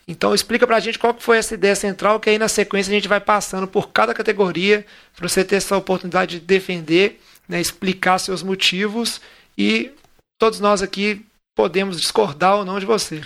Então 0.08 0.34
explica 0.34 0.66
pra 0.66 0.80
gente 0.80 0.98
qual 0.98 1.12
que 1.12 1.22
foi 1.22 1.36
essa 1.36 1.52
ideia 1.52 1.76
central, 1.76 2.18
que 2.18 2.30
aí 2.30 2.38
na 2.38 2.48
sequência 2.48 2.90
a 2.90 2.94
gente 2.94 3.06
vai 3.06 3.20
passando 3.20 3.68
por 3.68 3.90
cada 3.90 4.14
categoria 4.14 4.86
para 5.14 5.28
você 5.28 5.44
ter 5.44 5.56
essa 5.56 5.76
oportunidade 5.76 6.40
de 6.40 6.46
defender, 6.46 7.20
né, 7.46 7.60
explicar 7.60 8.18
seus 8.18 8.42
motivos 8.42 9.20
e 9.56 9.92
todos 10.38 10.60
nós 10.60 10.80
aqui 10.80 11.26
podemos 11.54 12.00
discordar 12.00 12.56
ou 12.56 12.64
não 12.64 12.80
de 12.80 12.86
você. 12.86 13.20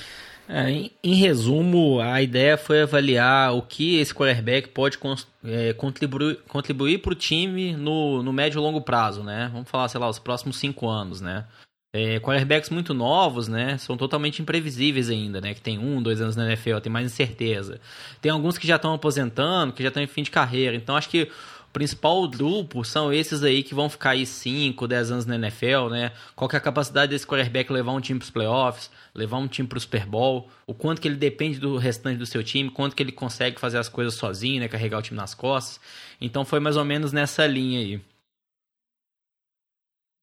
É, 0.49 0.69
em, 0.69 0.91
em, 1.05 1.15
resumo, 1.15 2.01
a 2.01 2.21
ideia 2.21 2.59
foi 2.59 2.83
avaliar 2.83 3.55
o 3.55 3.63
que 3.63 4.01
esse 4.01 4.13
quarterback 4.13 4.69
pode 4.69 4.99
é, 5.45 5.73
contribuir, 5.75 6.41
contribuir 6.49 6.99
para 6.99 7.13
o 7.13 7.15
time 7.15 7.77
no, 7.77 8.25
no 8.25 8.33
médio 8.33 8.59
e 8.59 8.63
longo 8.63 8.81
prazo, 8.81 9.23
né? 9.23 9.49
Vamos 9.53 9.71
falar, 9.71 9.89
sei 9.89 10.01
lá, 10.01 10.09
os 10.09 10.19
próximos 10.19 10.59
cinco 10.59 10.89
anos, 10.89 11.21
né? 11.21 11.45
É, 11.95 12.19
quarterbacks 12.21 12.71
muito 12.71 12.95
novos, 12.95 13.49
né? 13.49 13.77
São 13.77 13.99
totalmente 13.99 14.41
imprevisíveis 14.41 15.11
ainda, 15.11 15.43
né? 15.43 15.53
Que 15.53 15.61
tem 15.61 15.79
um, 15.79 16.03
dois 16.03 16.23
anos 16.23 16.35
na 16.35 16.47
NFL, 16.47 16.79
tem 16.79 16.91
mais 16.91 17.05
incerteza. 17.05 17.79
Tem 18.21 18.33
alguns 18.33 18.57
que 18.57 18.67
já 18.67 18.77
estão 18.77 18.95
aposentando, 18.95 19.75
que 19.75 19.83
já 19.83 19.89
estão 19.89 20.03
em 20.03 20.07
fim 20.07 20.23
de 20.23 20.31
carreira. 20.31 20.75
Então 20.75 20.97
acho 20.97 21.11
que 21.11 21.25
o 21.25 21.73
principal 21.73 22.27
grupo 22.29 22.83
são 22.83 23.13
esses 23.13 23.43
aí 23.43 23.63
que 23.63 23.75
vão 23.75 23.91
ficar 23.91 24.11
aí 24.11 24.25
5, 24.25 24.89
10 24.89 25.11
anos 25.11 25.27
na 25.27 25.35
NFL, 25.35 25.91
né? 25.91 26.13
Qual 26.35 26.49
que 26.49 26.57
é 26.57 26.59
a 26.59 26.63
capacidade 26.63 27.11
desse 27.11 27.27
quarterback 27.27 27.71
levar 27.71 27.93
um 27.93 28.01
time 28.01 28.19
para 28.19 28.25
os 28.25 28.31
playoffs, 28.31 28.91
levar 29.15 29.37
um 29.37 29.47
time 29.47 29.69
para 29.69 29.77
o 29.77 29.81
Super 29.81 30.07
Bowl, 30.07 30.49
o 30.67 30.73
quanto 30.73 30.99
que 30.99 31.09
ele 31.09 31.17
depende 31.17 31.59
do 31.59 31.77
restante 31.77 32.17
do 32.17 32.25
seu 32.25 32.43
time, 32.43 32.71
quanto 32.71 32.97
que 32.97 33.03
ele 33.03 33.13
consegue 33.13 33.61
fazer 33.61 33.77
as 33.77 33.91
coisas 33.91 34.15
sozinho, 34.15 34.61
né? 34.61 34.69
Carregar 34.69 34.99
o 34.99 35.03
time 35.03 35.19
nas 35.19 35.35
costas. 35.35 35.79
Então 36.19 36.43
foi 36.43 36.59
mais 36.59 36.79
ou 36.79 36.87
menos 36.87 37.13
nessa 37.13 37.47
linha 37.47 37.81
aí. 37.81 38.01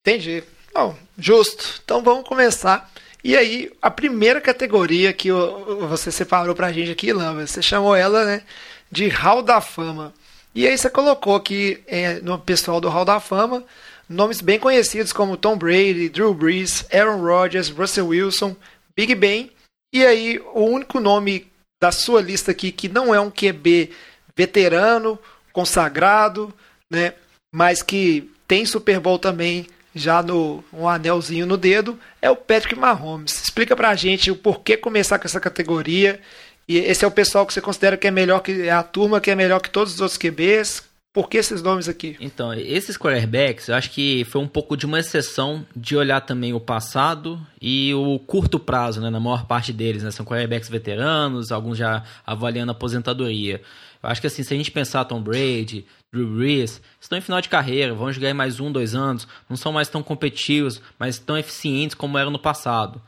Entendi. 0.02 0.44
Bom, 0.74 0.96
justo. 1.18 1.82
Então 1.84 2.04
vamos 2.04 2.28
começar. 2.28 2.92
E 3.24 3.36
aí, 3.36 3.72
a 3.82 3.92
primeira 3.92 4.40
categoria 4.40 5.12
que 5.12 5.30
você 5.32 6.12
separou 6.12 6.56
pra 6.56 6.72
gente 6.72 6.92
aqui, 6.92 7.12
Lamba, 7.12 7.46
você 7.46 7.62
chamou 7.62 7.96
ela 7.96 8.26
né, 8.26 8.44
de 8.90 9.10
Hall 9.10 9.42
da 9.42 9.60
Fama. 9.60 10.14
E 10.56 10.68
aí 10.68 10.78
você 10.78 10.90
colocou 10.90 11.36
aqui 11.36 11.84
é, 11.86 12.16
no 12.22 12.40
pessoal 12.40 12.80
do 12.80 12.90
Hall 12.90 13.06
da 13.06 13.20
Fama 13.20 13.66
nomes 14.10 14.42
bem 14.42 14.58
conhecidos 14.58 15.14
como 15.14 15.38
Tom 15.38 15.56
Brady, 15.56 16.10
Drew 16.10 16.34
Brees, 16.34 16.84
Aaron 16.92 17.22
Rodgers, 17.22 17.70
Russell 17.70 18.08
Wilson, 18.08 18.56
Big 18.96 19.14
Ben. 19.14 19.52
E 19.94 20.04
aí, 20.04 20.40
o 20.54 20.64
único 20.64 21.00
nome 21.00 21.48
da 21.82 21.92
sua 21.92 22.22
lista 22.22 22.52
aqui 22.52 22.72
que 22.72 22.90
não 22.90 23.14
é 23.14 23.20
um 23.20 23.30
QB 23.30 23.92
veterano, 24.36 25.20
consagrado, 25.54 26.54
né, 26.92 27.14
mas 27.54 27.84
que 27.84 28.32
tem 28.48 28.66
Super 28.66 29.00
Bowl 29.00 29.20
também 29.20 29.68
já 30.00 30.24
no 30.24 30.64
um 30.74 30.88
anelzinho 30.88 31.46
no 31.46 31.58
dedo, 31.58 32.00
é 32.22 32.30
o 32.30 32.36
Patrick 32.36 32.76
Mahomes. 32.76 33.42
Explica 33.44 33.76
pra 33.76 33.96
gente 33.96 34.32
o 34.32 34.36
porquê 34.36 34.78
começar 34.78 35.20
com 35.20 35.26
essa 35.26 35.40
categoria. 35.40 36.20
E 36.68 36.78
esse 36.78 37.04
é 37.04 37.08
o 37.08 37.12
pessoal 37.12 37.46
que 37.46 37.54
você 37.54 37.62
considera 37.62 37.98
que 37.98 38.08
é 38.08 38.12
melhor 38.12 38.42
que 38.42 38.64
é 38.64 38.72
a 38.72 38.84
turma 38.84 39.20
que 39.20 39.32
é 39.32 39.36
melhor 39.36 39.60
que 39.60 39.70
todos 39.70 39.94
os 39.96 40.02
outros 40.02 40.18
QBs. 40.18 40.90
Por 41.12 41.28
que 41.28 41.38
esses 41.38 41.64
nomes 41.64 41.90
aqui? 41.90 42.16
Então, 42.20 42.54
esses 42.54 42.96
quarterbacks, 42.96 43.68
eu 43.68 43.74
acho 43.74 43.90
que 43.90 44.24
foi 44.26 44.40
um 44.40 44.48
pouco 44.48 44.78
de 44.78 44.86
uma 44.86 45.00
exceção 45.00 45.66
de 45.76 45.98
olhar 45.98 46.22
também 46.22 46.54
o 46.54 46.60
passado 46.60 47.42
e 47.60 47.92
o 47.96 48.20
curto 48.20 48.60
prazo, 48.60 49.02
né, 49.02 49.10
na 49.10 49.20
maior 49.20 49.46
parte 49.46 49.74
deles, 49.74 50.04
né, 50.04 50.12
são 50.12 50.24
quarterbacks 50.24 50.70
veteranos, 50.70 51.52
alguns 51.52 51.80
já 51.80 52.04
avaliando 52.24 52.72
a 52.72 52.76
aposentadoria. 52.76 53.60
Eu 54.02 54.10
acho 54.10 54.22
que 54.22 54.28
assim, 54.28 54.44
se 54.44 54.54
a 54.54 54.58
gente 54.58 54.72
pensar 54.72 55.06
Tom 55.06 55.22
Brady, 55.22 55.86
Drew 56.14 56.28
Brees, 56.28 56.82
estão 57.00 57.18
em 57.18 57.22
final 57.22 57.42
de 57.42 57.50
carreira, 57.50 57.94
vão 57.94 58.12
jogar 58.12 58.34
mais 58.34 58.60
um, 58.60 58.72
dois 58.72 58.96
anos, 58.96 59.28
não 59.50 59.58
são 59.58 59.72
mais 59.72 59.90
tão 59.90 60.02
competitivos, 60.02 60.82
mas 60.98 61.20
tão 61.20 61.38
eficientes 61.38 61.96
como 61.96 62.18
eram 62.18 62.32
no 62.32 62.40
passado. 62.40 63.02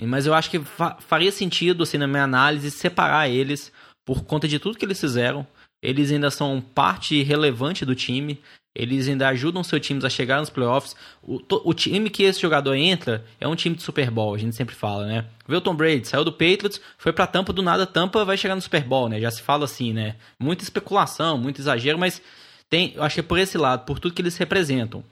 Mas 0.00 0.26
eu 0.26 0.34
acho 0.34 0.50
que 0.50 0.60
faria 1.00 1.30
sentido, 1.30 1.84
assim, 1.84 1.98
na 1.98 2.06
minha 2.06 2.24
análise, 2.24 2.70
separar 2.70 3.28
eles 3.28 3.72
por 4.04 4.24
conta 4.24 4.48
de 4.48 4.58
tudo 4.58 4.76
que 4.76 4.84
eles 4.84 5.00
fizeram. 5.00 5.46
Eles 5.82 6.10
ainda 6.10 6.30
são 6.30 6.60
parte 6.60 7.22
relevante 7.22 7.84
do 7.84 7.94
time. 7.94 8.40
Eles 8.74 9.08
ainda 9.08 9.28
ajudam 9.28 9.62
seus 9.62 9.80
times 9.86 10.04
a 10.04 10.10
chegar 10.10 10.40
nos 10.40 10.50
playoffs. 10.50 10.96
O, 11.22 11.40
o, 11.64 11.72
time 11.72 12.10
que 12.10 12.24
esse 12.24 12.40
jogador 12.40 12.74
entra 12.74 13.24
é 13.38 13.46
um 13.46 13.54
time 13.54 13.76
de 13.76 13.82
Super 13.82 14.10
Bowl, 14.10 14.34
a 14.34 14.38
gente 14.38 14.56
sempre 14.56 14.74
fala, 14.74 15.06
né? 15.06 15.26
Vê 15.46 15.60
Tom 15.60 15.76
Brady, 15.76 16.08
saiu 16.08 16.24
do 16.24 16.32
Patriots, 16.32 16.80
foi 16.98 17.12
pra 17.12 17.26
Tampa, 17.26 17.52
do 17.52 17.62
nada 17.62 17.86
Tampa 17.86 18.24
vai 18.24 18.36
chegar 18.36 18.56
no 18.56 18.60
Super 18.60 18.82
Bowl, 18.82 19.08
né? 19.08 19.20
Já 19.20 19.30
se 19.30 19.42
fala 19.42 19.64
assim, 19.64 19.92
né? 19.92 20.16
Muita 20.40 20.64
especulação, 20.64 21.38
muito 21.38 21.60
exagero, 21.60 21.98
mas 21.98 22.20
tem, 22.68 22.94
eu 22.96 23.04
acho 23.04 23.14
que 23.14 23.20
é 23.20 23.22
por 23.22 23.38
esse 23.38 23.56
lado, 23.56 23.84
por 23.84 24.00
tudo 24.00 24.12
que 24.12 24.20
eles 24.20 24.36
representam. 24.36 25.04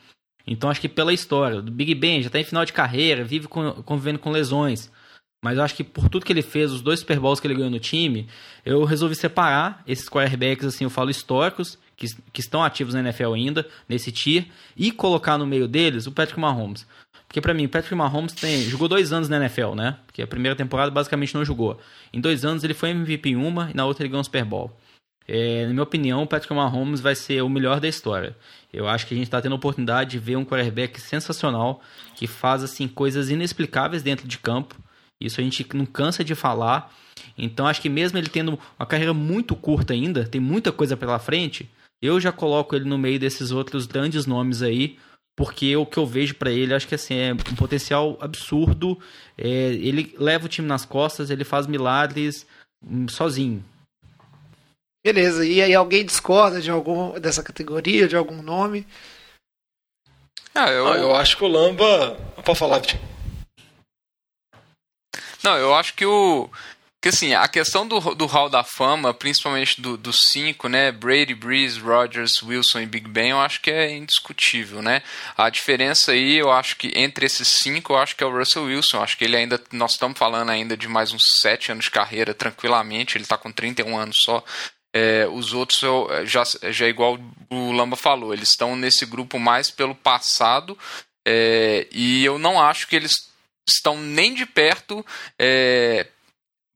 Então 0.45 0.69
acho 0.69 0.81
que 0.81 0.89
pela 0.89 1.13
história, 1.13 1.63
do 1.63 1.71
Big 1.71 1.95
Ben 1.95 2.21
já 2.21 2.27
está 2.27 2.41
em 2.41 2.45
final 2.45 2.65
de 2.65 2.73
carreira, 2.73 3.23
vive 3.23 3.47
com, 3.47 3.75
convivendo 3.85 4.19
com 4.19 4.31
lesões. 4.33 4.91
Mas 5.45 5.59
eu 5.59 5.65
acho 5.65 5.75
que 5.75 5.85
por 5.85 6.09
tudo 6.09 6.25
que 6.25 6.33
ele 6.33 6.43
fez, 6.43 6.73
os 6.73 6.81
dois 6.81 7.01
Super 7.01 7.19
Bowls 7.19 7.41
que 7.41 7.47
ele 7.47 7.55
ganhou 7.55 7.71
no 7.71 7.81
time, 7.81 8.29
eu 8.65 8.85
resolvi 8.85 9.15
separar 9.15 9.83
esses 9.87 10.09
quarterbacks, 10.09 10.67
assim, 10.67 10.85
eu 10.85 10.91
falo 10.91 11.11
históricos, 11.11 11.79
que, 11.97 12.07
que 12.33 12.41
estão 12.41 12.63
ativos 12.63 12.95
na 12.95 13.01
NFL 13.01 13.33
ainda, 13.33 13.67
nesse 13.89 14.11
tier, 14.11 14.47
e 14.77 14.91
colocar 14.91 15.39
no 15.39 15.47
meio 15.47 15.69
deles 15.69 16.07
o 16.07 16.13
Patrick 16.13 16.41
Mahomes. 16.41 16.87
Porque 17.27 17.41
para 17.41 17.55
mim, 17.55 17.67
Patrick 17.67 17.95
Mahomes 17.95 18.35
tem, 18.35 18.63
jogou 18.65 18.89
dois 18.89 19.13
anos 19.13 19.29
na 19.29 19.39
NFL, 19.39 19.75
né? 19.75 19.97
Porque 20.07 20.21
a 20.21 20.27
primeira 20.27 20.55
temporada 20.55 20.91
basicamente 20.91 21.35
não 21.35 21.45
jogou. 21.45 21.81
Em 22.13 22.21
dois 22.21 22.45
anos 22.45 22.63
ele 22.63 22.75
foi 22.75 22.91
MVP 22.91 23.31
em 23.31 23.37
uma 23.37 23.71
e 23.71 23.75
na 23.75 23.87
outra 23.87 24.03
ele 24.03 24.11
ganhou 24.11 24.21
um 24.21 24.25
Super 24.25 24.45
Bowl. 24.45 24.71
É, 25.27 25.65
na 25.67 25.71
minha 25.71 25.83
opinião, 25.83 26.23
o 26.23 26.27
Patrick 26.27 26.53
Mahomes 26.53 27.01
vai 27.01 27.15
ser 27.15 27.43
o 27.43 27.49
melhor 27.49 27.81
da 27.81 27.89
história. 27.89 28.37
Eu 28.73 28.89
acho 28.89 29.07
que 29.07 29.15
a 29.15 29.17
gente 29.17 29.29
está 29.29 29.41
tendo 29.41 29.53
a 29.53 29.57
oportunidade 29.57 30.11
de 30.11 30.19
ver 30.19 30.37
um 30.37 30.45
quarterback 30.45 31.01
sensacional 31.01 31.81
que 32.17 32.27
faz 32.27 32.63
assim 32.63 32.89
coisas 32.89 33.31
inexplicáveis 33.31 34.03
dentro 34.03 34.27
de 34.27 34.39
campo. 34.39 34.77
Isso 35.21 35.41
a 35.41 35.45
gente 35.45 35.67
não 35.75 35.87
cansa 35.87 36.25
de 36.25 36.35
falar. 36.35 36.93
Então 37.39 37.67
acho 37.67 37.81
que 37.81 37.89
mesmo 37.89 38.19
ele 38.19 38.29
tendo 38.29 38.59
uma 38.79 38.87
carreira 38.87 39.15
muito 39.15 39.55
curta 39.55 39.95
ainda, 39.95 40.27
tem 40.27 40.41
muita 40.41 40.73
coisa 40.73 40.97
pela 40.97 41.19
frente, 41.19 41.71
eu 42.03 42.21
já 42.21 42.33
coloco 42.33 42.75
ele 42.75 42.85
no 42.85 42.99
meio 42.99 43.19
desses 43.19 43.53
outros 43.53 43.87
grandes 43.87 44.27
nomes 44.27 44.61
aí, 44.61 44.99
porque 45.37 45.77
o 45.77 45.87
que 45.87 45.99
eu 45.99 46.05
vejo 46.05 46.35
para 46.35 46.51
ele, 46.51 46.75
acho 46.75 46.89
que 46.89 46.97
assim, 46.97 47.15
é 47.15 47.33
um 47.33 47.57
potencial 47.57 48.19
absurdo. 48.21 49.01
É, 49.39 49.47
ele 49.47 50.15
leva 50.19 50.47
o 50.47 50.49
time 50.49 50.67
nas 50.67 50.85
costas, 50.85 51.31
ele 51.31 51.45
faz 51.45 51.67
milagres 51.67 52.47
hum, 52.85 53.09
sozinho. 53.09 53.65
Beleza, 55.05 55.47
e 55.47 55.63
aí 55.63 55.75
alguém 55.75 56.05
discorda 56.05 56.61
de 56.61 56.71
algum 56.71 57.19
dessa 57.19 57.43
categoria, 57.43 58.07
de 58.07 58.17
algum 58.17 58.43
nome? 58.43 58.87
Ah, 60.55 60.71
eu, 60.71 60.87
ah, 60.87 60.97
eu 60.97 61.17
acho 61.17 61.37
que 61.37 61.45
o 61.45 61.49
Lamba. 61.49 62.17
Pode 62.45 62.59
falar, 62.59 62.79
Vitinho. 62.79 63.03
Não, 65.43 65.57
eu 65.57 65.75
acho 65.75 65.95
que 65.95 66.05
o. 66.05 66.49
Que 67.03 67.09
assim, 67.09 67.35
a 67.35 67.49
questão 67.49 67.85
do, 67.85 67.99
do 68.15 68.27
Hall 68.27 68.49
da 68.49 68.63
Fama, 68.63 69.13
principalmente 69.13 69.81
dos 69.81 69.99
do 69.99 70.13
cinco, 70.13 70.69
né? 70.69 70.93
Brady, 70.93 71.35
Breeze, 71.35 71.81
Rodgers, 71.81 72.41
Wilson 72.41 72.79
e 72.79 72.87
Big 72.87 73.09
Ben, 73.09 73.31
eu 73.31 73.41
acho 73.41 73.61
que 73.61 73.73
é 73.73 73.91
indiscutível, 73.91 74.81
né? 74.81 75.03
A 75.37 75.51
diferença 75.51 76.13
aí, 76.13 76.37
eu 76.37 76.53
acho 76.53 76.77
que 76.77 76.93
entre 76.95 77.27
esses 77.27 77.49
cinco, 77.61 77.95
eu 77.95 77.97
acho 77.99 78.15
que 78.15 78.23
é 78.23 78.27
o 78.27 78.31
Russell 78.31 78.67
Wilson. 78.67 78.99
Eu 78.99 79.03
acho 79.03 79.19
que 79.19 79.25
ele 79.25 79.37
ainda. 79.37 79.61
Nós 79.73 79.95
estamos 79.95 80.17
falando 80.17 80.51
ainda 80.51 80.77
de 80.77 80.87
mais 80.87 81.13
uns 81.13 81.23
sete 81.41 81.73
anos 81.73 81.87
de 81.87 81.91
carreira, 81.91 82.33
tranquilamente. 82.33 83.17
Ele 83.17 83.25
está 83.25 83.37
com 83.37 83.51
31 83.51 83.99
anos 83.99 84.15
só. 84.25 84.45
É, 84.95 85.27
os 85.27 85.53
outros 85.53 85.81
já, 86.25 86.45
já 86.71 86.87
igual 86.87 87.19
o 87.51 87.73
Lamba 87.73 87.97
falou, 87.97 88.33
eles 88.33 88.51
estão 88.51 88.77
nesse 88.77 89.07
grupo 89.07 89.41
mais 89.41 89.71
pelo 89.71 89.95
passado 89.95 90.79
é, 91.27 91.89
e 91.91 92.25
eu 92.25 92.39
não 92.39 92.61
acho 92.61 92.87
que 92.87 92.95
eles 92.95 93.13
estão 93.69 93.97
nem 93.99 94.35
de 94.35 94.47
perto. 94.47 95.05
É, 95.39 96.07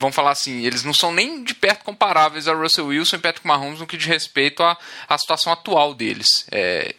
vamos 0.01 0.15
falar 0.15 0.31
assim, 0.31 0.65
eles 0.65 0.83
não 0.83 0.93
são 0.93 1.13
nem 1.13 1.43
de 1.43 1.55
perto 1.55 1.85
comparáveis 1.85 2.49
a 2.49 2.55
Russell 2.55 2.87
Wilson 2.87 3.17
e 3.17 3.21
Patrick 3.21 3.47
Mahomes 3.47 3.81
no 3.81 3.87
que 3.87 3.97
diz 3.97 4.07
respeito 4.07 4.63
à, 4.63 4.77
à 5.09 5.19
situação 5.19 5.53
atual 5.53 5.95
deles. 5.95 6.47
É, 6.51 6.95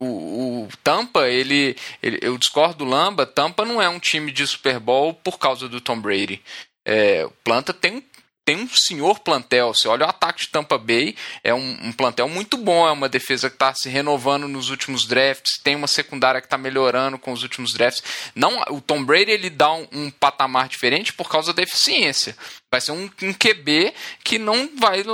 o, 0.00 0.64
o, 0.64 0.68
Tampa, 0.82 1.28
ele, 1.28 1.76
ele, 2.02 2.18
eu 2.22 2.38
discordo 2.38 2.76
do 2.76 2.84
Lamba, 2.84 3.26
Tampa 3.26 3.64
não 3.64 3.82
é 3.82 3.88
um 3.88 3.98
time 3.98 4.30
de 4.30 4.46
Super 4.46 4.78
Bowl 4.78 5.12
por 5.12 5.38
causa 5.38 5.68
do 5.68 5.80
Tom 5.80 6.00
Brady. 6.00 6.42
É, 6.86 7.28
Planta 7.44 7.74
tem 7.74 7.96
um 7.96 8.02
tem 8.48 8.56
um 8.56 8.68
senhor 8.72 9.20
plantel. 9.20 9.74
Você 9.74 9.86
olha 9.86 10.06
o 10.06 10.08
ataque 10.08 10.40
de 10.40 10.48
Tampa 10.48 10.78
Bay, 10.78 11.14
é 11.44 11.52
um, 11.52 11.78
um 11.82 11.92
plantel 11.92 12.26
muito 12.30 12.56
bom, 12.56 12.88
é 12.88 12.90
uma 12.90 13.06
defesa 13.06 13.50
que 13.50 13.56
está 13.56 13.74
se 13.74 13.90
renovando 13.90 14.48
nos 14.48 14.70
últimos 14.70 15.06
drafts, 15.06 15.60
tem 15.62 15.76
uma 15.76 15.86
secundária 15.86 16.40
que 16.40 16.46
está 16.46 16.56
melhorando 16.56 17.18
com 17.18 17.30
os 17.30 17.42
últimos 17.42 17.74
drafts. 17.74 18.02
Não, 18.34 18.58
o 18.70 18.80
Tom 18.80 19.04
Brady 19.04 19.32
ele 19.32 19.50
dá 19.50 19.70
um, 19.74 19.86
um, 19.92 20.10
patamar 20.10 20.66
diferente 20.66 21.12
por 21.12 21.28
causa 21.28 21.52
da 21.52 21.62
eficiência. 21.62 22.34
Vai 22.70 22.80
ser 22.80 22.92
um, 22.92 23.10
um 23.22 23.34
QB 23.34 23.92
que 24.24 24.38
não 24.38 24.70
vai 24.78 25.04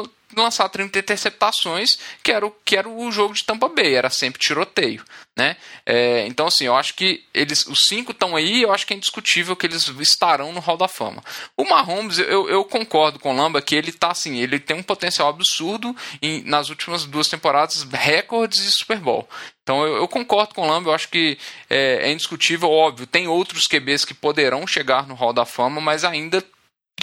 lançar 0.41 0.69
30 0.69 0.99
interceptações, 0.99 1.99
que 2.23 2.33
era 2.33 2.47
o, 2.47 2.51
que 2.65 2.77
era 2.77 2.89
o 2.89 3.11
jogo 3.11 3.35
de 3.35 3.45
Tampa 3.45 3.69
Bay, 3.69 3.95
era 3.95 4.11
sempre 4.11 4.41
tiroteio. 4.41 5.05
Né? 5.37 5.57
É, 5.85 6.27
então, 6.29 6.47
assim, 6.47 6.65
eu 6.65 6.77
acho 6.77 6.95
que 6.95 7.25
eles, 7.35 7.67
os 7.67 7.81
cinco 7.89 8.13
estão 8.13 8.37
aí, 8.37 8.63
eu 8.63 8.73
acho 8.73 8.87
que 8.87 8.95
é 8.95 8.97
indiscutível 8.97 9.57
que 9.57 9.67
eles 9.67 9.89
estarão 9.99 10.53
no 10.53 10.61
Hall 10.61 10.77
da 10.77 10.87
Fama. 10.87 11.25
O 11.57 11.65
Mahomes, 11.65 12.19
eu, 12.19 12.49
eu 12.49 12.65
concordo 12.65 13.19
com 13.19 13.33
o 13.33 13.37
Lamba 13.37 13.61
que 13.61 13.75
ele 13.75 13.91
tá 13.91 14.13
assim, 14.13 14.39
ele 14.39 14.61
tem 14.61 14.77
um 14.77 14.83
potencial 14.83 15.29
absurdo 15.29 15.95
em, 16.23 16.43
nas 16.45 16.69
últimas 16.69 17.05
duas 17.05 17.27
temporadas, 17.27 17.83
recordes 17.83 18.63
de 18.63 18.71
Super 18.71 18.99
Bowl. 18.99 19.29
Então 19.65 19.83
eu, 19.83 19.97
eu, 19.97 20.07
concordo 20.07 20.55
com 20.55 20.63
o 20.63 20.67
Lamba, 20.67 20.91
eu 20.91 20.95
acho 20.95 21.09
que 21.09 21.39
é, 21.69 22.09
é, 22.09 22.13
indiscutível, 22.13 22.71
óbvio, 22.71 23.07
tem 23.07 23.27
outros 23.27 23.67
QBs 23.67 24.05
que 24.05 24.15
poderão 24.15 24.67
chegar 24.67 25.07
no 25.07 25.15
Hall 25.15 25.33
da 25.33 25.47
Fama, 25.47 25.81
mas 25.81 26.05
ainda 26.05 26.45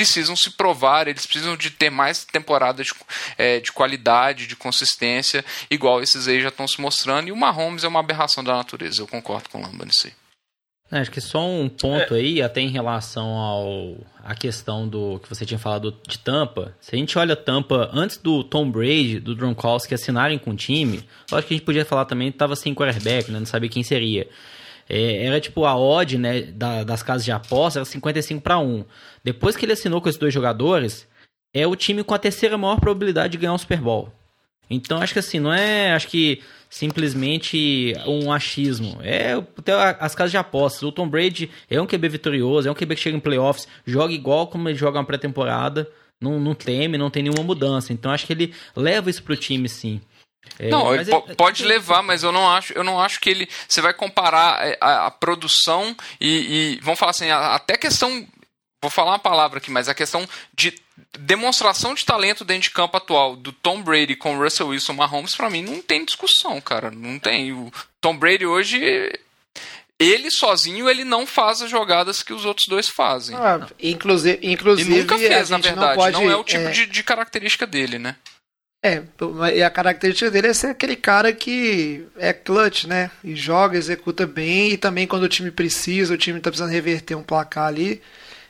precisam 0.02 0.36
se 0.36 0.50
provar, 0.50 1.08
eles 1.08 1.28
precisam 1.28 1.56
de 1.56 1.70
ter 1.70 1.92
mais 1.92 2.26
temporadas 2.26 2.88
de, 2.88 2.94
é, 3.38 3.60
de 3.60 3.72
qualidade, 3.72 4.48
de 4.48 4.56
consistência, 4.56 5.46
igual 5.70 6.02
esses 6.02 6.28
aí 6.28 6.42
já 6.42 6.50
estão 6.50 6.68
se 6.68 6.82
mostrando. 6.82 7.28
E 7.28 7.32
o 7.32 7.36
Mahomes 7.36 7.84
é 7.84 7.88
uma 7.88 8.00
aberração 8.00 8.44
da 8.44 8.56
natureza, 8.56 9.02
eu 9.02 9.08
concordo 9.08 9.48
com 9.50 9.60
o 9.60 9.62
Lamba 9.62 9.86
nisso 9.86 10.08
aí. 10.08 10.14
É, 10.92 11.00
acho 11.00 11.12
que 11.12 11.22
só 11.22 11.48
um 11.48 11.70
ponto 11.70 12.16
aí, 12.16 12.42
até 12.42 12.60
em 12.60 12.70
relação 12.70 13.30
ao 13.38 13.96
a 14.24 14.36
questão 14.36 14.88
do 14.88 15.20
que 15.20 15.30
você 15.30 15.46
tinha 15.46 15.60
falado 15.60 15.96
de 16.08 16.20
Tampa. 16.20 16.76
Se 16.82 16.96
a 16.96 16.98
gente 16.98 17.18
olha 17.18 17.36
Tampa 17.36 17.90
antes 17.94 18.18
do 18.18 18.44
Tom 18.44 18.70
Brady, 18.70 19.20
do 19.20 19.36
Gronkowski 19.36 19.94
assinarem 19.94 20.38
com 20.38 20.52
o 20.52 20.56
time, 20.56 21.04
acho 21.32 21.48
que 21.48 21.54
a 21.54 21.58
gente 21.58 21.66
podia 21.66 21.86
falar 21.86 22.06
também 22.06 22.30
que 22.30 22.36
estava 22.36 22.56
sem 22.56 22.76
quarterback, 22.76 23.32
né? 23.32 23.40
não 23.40 23.46
sabia 23.46 23.70
quem 23.70 23.84
seria. 23.84 24.28
É, 24.94 25.26
era 25.26 25.40
tipo 25.40 25.64
a 25.64 25.78
odd 25.78 26.18
né, 26.18 26.42
da, 26.42 26.84
das 26.84 27.02
casas 27.02 27.24
de 27.24 27.32
aposta, 27.32 27.80
era 27.80 27.86
55 27.86 28.42
para 28.42 28.60
1. 28.60 28.84
Depois 29.24 29.56
que 29.56 29.64
ele 29.64 29.72
assinou 29.72 30.02
com 30.02 30.10
esses 30.10 30.20
dois 30.20 30.34
jogadores, 30.34 31.08
é 31.54 31.66
o 31.66 31.78
time 31.78 32.04
com 32.04 32.14
a 32.14 32.20
terceira 32.20 32.58
maior 32.58 32.78
probabilidade 32.78 33.32
de 33.32 33.38
ganhar 33.38 33.54
um 33.54 33.58
Super 33.58 33.80
Bowl. 33.80 34.12
Então 34.70 35.02
acho 35.02 35.14
que 35.14 35.20
assim, 35.20 35.40
não 35.40 35.54
é 35.54 35.94
acho 35.94 36.10
que 36.10 36.42
simplesmente 36.70 37.94
um 38.06 38.34
achismo. 38.34 39.00
É 39.02 39.32
até 39.34 39.72
as 39.98 40.14
casas 40.14 40.32
de 40.32 40.38
apostas. 40.38 40.84
O 40.84 40.92
Tom 40.92 41.08
Brady 41.08 41.50
é 41.70 41.80
um 41.80 41.88
QB 41.88 42.10
vitorioso, 42.10 42.68
é 42.68 42.72
um 42.72 42.76
QB 42.76 42.96
que 42.96 43.02
chega 43.02 43.16
em 43.16 43.22
playoffs, 43.22 43.70
joga 43.86 44.14
igual 44.14 44.48
como 44.48 44.68
ele 44.68 44.78
joga 44.78 45.00
na 45.00 45.06
pré-temporada, 45.06 45.90
não, 46.20 46.38
não 46.38 46.54
teme, 46.54 46.98
não 46.98 47.10
tem 47.10 47.24
nenhuma 47.24 47.44
mudança. 47.44 47.94
Então 47.94 48.12
acho 48.12 48.28
que 48.28 48.34
ele 48.34 48.54
leva 48.76 49.10
isso 49.10 49.24
pro 49.24 49.38
time 49.38 49.70
sim. 49.70 50.02
É, 50.60 50.70
não, 50.70 50.94
ele 50.94 51.06
pode 51.36 51.64
levar, 51.64 52.02
mas 52.02 52.24
eu 52.24 52.32
não 52.32 52.50
acho, 52.50 52.74
eu 52.74 52.84
não 52.84 53.00
acho 53.00 53.20
que 53.20 53.30
ele. 53.30 53.50
Você 53.68 53.82
vai 53.82 53.94
comparar 53.94 54.68
é, 54.68 54.78
a, 54.82 55.08
a 55.08 55.12
produção 55.12 55.96
e, 56.20 56.78
e, 56.78 56.80
vamos 56.82 57.00
falar 57.00 57.12
assim, 57.12 57.30
a, 57.30 57.56
até 57.56 57.78
questão. 57.78 58.28
Vou 58.82 58.90
falar 58.90 59.12
uma 59.12 59.20
palavra 59.20 59.60
aqui, 59.60 59.70
mas 59.70 59.88
a 59.88 59.94
questão 59.94 60.28
de 60.54 60.74
demonstração 61.20 61.94
de 61.94 62.06
talento 62.06 62.44
dentro 62.44 62.64
de 62.64 62.72
campo 62.72 62.98
atual 62.98 63.36
do 63.36 63.52
Tom 63.52 63.82
Brady 63.82 64.16
com 64.16 64.36
o 64.36 64.44
Russell 64.44 64.70
Wilson 64.70 64.94
Mahomes, 64.94 65.36
para 65.36 65.50
mim 65.50 65.62
não 65.62 65.82
tem 65.82 66.04
discussão, 66.04 66.60
cara. 66.60 66.90
Não 66.90 67.20
tem. 67.20 67.52
O 67.52 67.72
Tom 68.00 68.18
Brady 68.18 68.46
hoje 68.46 68.82
ele 70.02 70.32
sozinho 70.32 70.90
ele 70.90 71.04
não 71.04 71.28
faz 71.28 71.62
as 71.62 71.70
jogadas 71.70 72.24
que 72.24 72.34
os 72.34 72.44
outros 72.44 72.66
dois 72.68 72.90
fazem. 72.90 73.36
Ah, 73.36 73.68
inclusive, 73.80 74.40
inclusive, 74.42 74.92
e 74.92 75.00
nunca 75.00 75.18
fez, 75.18 75.50
na 75.52 75.60
verdade. 75.60 75.90
Não, 75.90 75.96
pode, 75.96 76.18
não, 76.18 76.32
é 76.32 76.36
o 76.36 76.44
tipo 76.44 76.64
é... 76.64 76.72
De, 76.72 76.88
de, 76.88 77.04
característica 77.04 77.68
dele, 77.68 78.00
né? 78.00 78.16
É, 78.84 79.04
e 79.54 79.62
a 79.62 79.70
característica 79.70 80.32
dele 80.32 80.48
é 80.48 80.54
ser 80.54 80.68
aquele 80.68 80.96
cara 80.96 81.32
que 81.32 82.04
é 82.18 82.34
clutch, 82.34 82.86
né? 82.86 83.12
E 83.24 83.36
joga, 83.36 83.78
executa 83.78 84.26
bem, 84.26 84.72
e 84.72 84.78
também 84.78 85.06
quando 85.06 85.24
o 85.24 85.30
time 85.30 85.52
precisa, 85.52 86.16
o 86.16 86.18
time 86.18 86.40
tá 86.40 86.50
precisando 86.50 86.72
reverter 86.72 87.14
um 87.14 87.22
placar 87.22 87.68
ali, 87.68 88.02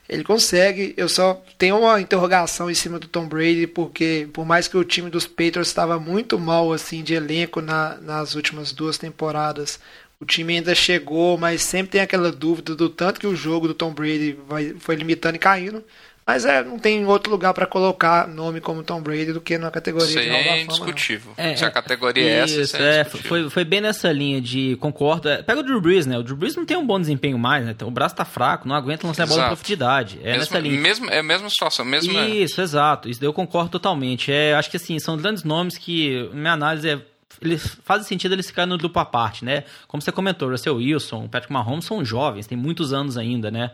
ele 0.08 0.24
consegue. 0.24 0.94
Eu 0.96 1.10
só 1.10 1.44
tenho 1.58 1.78
uma 1.80 2.00
interrogação 2.00 2.72
em 2.72 2.74
cima 2.74 2.98
do 2.98 3.10
Tom 3.10 3.28
Brady, 3.28 3.68
porque 3.68 4.30
por 4.32 4.46
mais 4.46 4.70
que 4.70 4.78
o 4.78 4.86
time 4.86 5.10
dos 5.10 5.28
Patriots 5.28 5.68
estava 5.68 6.00
muito 6.00 6.40
mal 6.40 6.72
assim 6.72 7.04
de 7.04 7.14
elenco 7.14 7.60
na, 7.62 7.98
nas 7.98 8.34
últimas 8.34 8.72
duas 8.72 8.98
temporadas, 8.98 9.82
o 10.20 10.26
time 10.26 10.56
ainda 10.56 10.74
chegou, 10.76 11.38
mas 11.38 11.62
sempre 11.62 11.94
tem 11.94 12.02
aquela 12.02 12.32
dúvida 12.32 12.76
do 12.76 12.90
tanto 12.90 13.20
que 13.20 13.28
o 13.28 13.36
jogo 13.36 13.68
do 13.68 13.74
Tom 13.74 13.92
Brady 13.94 14.38
vai, 14.48 14.76
foi 14.80 14.96
limitando 14.96 15.36
e 15.36 15.40
caindo. 15.40 15.84
Mas 16.32 16.46
é, 16.46 16.64
não 16.64 16.80
tem 16.80 17.06
outro 17.06 17.30
lugar 17.30 17.54
para 17.54 17.66
colocar 17.66 18.26
nome 18.26 18.62
como 18.62 18.84
Tom 18.84 19.02
Brady 19.02 19.34
do 19.34 19.42
que 19.42 19.58
na 19.58 19.70
categoria 19.70 20.08
isso 20.08 20.22
de 20.22 20.30
Hall 20.30 20.40
é 20.40 20.62
indiscutível. 20.62 21.34
É, 21.36 21.58
Se 21.58 21.66
a 21.66 21.70
categoria 21.70 22.24
é 22.24 22.38
essa, 22.38 22.62
isso 22.62 22.78
é, 22.78 23.00
é 23.02 23.04
foi, 23.04 23.50
foi 23.50 23.66
bem 23.66 23.82
nessa 23.82 24.10
linha 24.14 24.40
de 24.40 24.78
concordo. 24.78 25.28
É, 25.28 25.44
pega 25.44 25.60
o 25.60 25.64
Drew 25.64 25.82
Brees, 25.82 26.06
né? 26.06 26.18
O 26.18 26.24
Drew 26.24 26.38
Brees 26.38 26.56
não 26.56 26.66
tem 26.66 26.78
um 26.78 26.88
bom 26.88 26.98
desempenho 26.98 27.38
mais, 27.38 27.66
né? 27.66 27.72
Então, 27.72 27.90
o 27.90 27.92
braço 27.92 28.16
tá 28.16 28.24
fraco, 28.24 28.66
não 28.66 28.74
aguenta 28.74 29.06
lançar 29.06 29.24
a 29.24 29.26
bola 29.26 29.44
em 29.44 29.48
profundidade. 29.48 30.20
É 30.22 30.28
mesmo, 30.28 30.40
nessa 30.40 30.60
linha. 30.60 30.80
Mesmo, 30.80 31.10
é 31.10 31.20
a 31.20 31.24
mesma 31.24 31.50
situação, 31.50 31.84
mesmo 31.84 32.18
Isso, 32.18 32.62
exato. 32.62 33.10
Isso 33.10 33.20
daí 33.20 33.28
eu 33.28 33.34
concordo 33.34 33.70
totalmente. 33.70 34.32
É, 34.32 34.54
acho 34.54 34.72
que 34.72 34.78
assim, 34.78 34.98
são 35.00 35.18
grandes 35.18 35.44
nomes 35.44 35.78
que, 35.78 36.30
minha 36.34 36.54
análise 36.54 36.90
é 36.90 37.02
eles 37.42 37.78
fazem 37.84 38.08
sentido 38.08 38.34
eles 38.34 38.48
ficarem 38.48 38.70
no 38.70 38.78
dupla 38.78 39.04
parte, 39.04 39.44
né? 39.44 39.64
Como 39.88 40.02
você 40.02 40.12
comentou, 40.12 40.50
Russell 40.50 40.76
Wilson, 40.76 41.28
Patrick 41.28 41.52
Mahomes 41.52 41.86
são 41.86 42.06
jovens, 42.06 42.46
têm 42.46 42.58
muitos 42.58 42.94
anos 42.94 43.18
ainda, 43.18 43.50
né? 43.50 43.72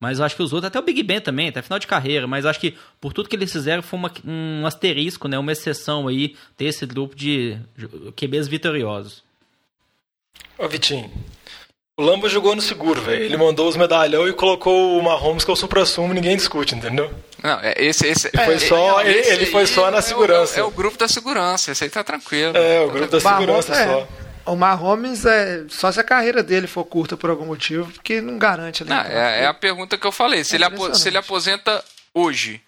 Mas 0.00 0.18
eu 0.20 0.24
acho 0.24 0.36
que 0.36 0.42
os 0.42 0.52
outros, 0.52 0.68
até 0.68 0.78
o 0.78 0.82
Big 0.82 1.02
Ben 1.02 1.20
também, 1.20 1.48
até 1.48 1.60
final 1.60 1.78
de 1.78 1.86
carreira, 1.86 2.26
mas 2.26 2.46
acho 2.46 2.60
que 2.60 2.76
por 3.00 3.12
tudo 3.12 3.28
que 3.28 3.34
eles 3.34 3.50
fizeram 3.50 3.82
foi 3.82 3.98
uma, 3.98 4.12
um 4.24 4.64
asterisco, 4.66 5.26
né? 5.26 5.36
Uma 5.38 5.50
exceção 5.52 6.06
aí 6.06 6.36
desse 6.56 6.86
grupo 6.86 7.16
de 7.16 7.58
QBs 8.16 8.46
vitoriosos. 8.46 9.24
Ô 10.56 10.68
Vitinho, 10.68 11.10
o 11.96 12.02
Lamba 12.02 12.28
jogou 12.28 12.54
no 12.54 12.62
seguro, 12.62 13.00
velho. 13.02 13.24
Ele 13.24 13.36
mandou 13.36 13.68
os 13.68 13.76
medalhão 13.76 14.28
e 14.28 14.32
colocou 14.32 14.96
o 14.98 15.02
Mahomes 15.02 15.44
que 15.44 15.50
é 15.50 15.54
o 15.54 15.56
supra-sumo, 15.56 16.14
ninguém 16.14 16.36
discute, 16.36 16.76
entendeu? 16.76 17.12
Não, 17.42 17.58
é, 17.60 17.74
esse, 17.76 18.06
esse, 18.06 18.28
Ele 18.32 18.44
foi 18.44 18.54
é, 18.54 18.58
só- 18.58 19.00
ele- 19.02 19.18
esse 19.18 19.32
ele 19.32 19.46
foi 19.46 19.66
só 19.66 19.90
na 19.90 19.96
é 19.96 20.00
o- 20.00 20.02
segurança. 20.02 20.60
É 20.60 20.62
o, 20.62 20.70
grupo 20.70 20.96
da 20.96 21.08
segurança, 21.08 21.72
esse 21.72 21.82
aí 21.84 21.90
tá 21.90 22.04
tranquilo. 22.04 22.56
É, 22.56 22.80
o 22.82 22.90
grupo 22.90 23.10
da 23.10 23.20
segurança 23.20 23.72
Mahomes, 23.74 24.08
só. 24.08 24.27
É, 24.48 24.52
o 24.52 24.56
Mahomes 24.56 25.24
é 25.24 25.64
só 25.68 25.90
se 25.92 26.00
a 26.00 26.04
carreira 26.04 26.42
dele 26.42 26.66
for 26.66 26.84
curta 26.84 27.16
por 27.16 27.30
algum 27.30 27.46
motivo, 27.46 27.90
porque 27.92 28.20
não 28.20 28.38
garante 28.38 28.82
ali. 28.82 28.90
Não, 28.90 29.00
é, 29.00 29.42
é 29.42 29.46
a 29.46 29.54
pergunta 29.54 29.96
que 29.98 30.06
eu 30.06 30.12
falei. 30.12 30.44
Se, 30.44 30.56
É 30.56 30.58
ele, 30.58 30.94
se 30.94 31.08
ele 31.08 31.18
aposenta 31.18 31.84
hoje, 32.14 32.60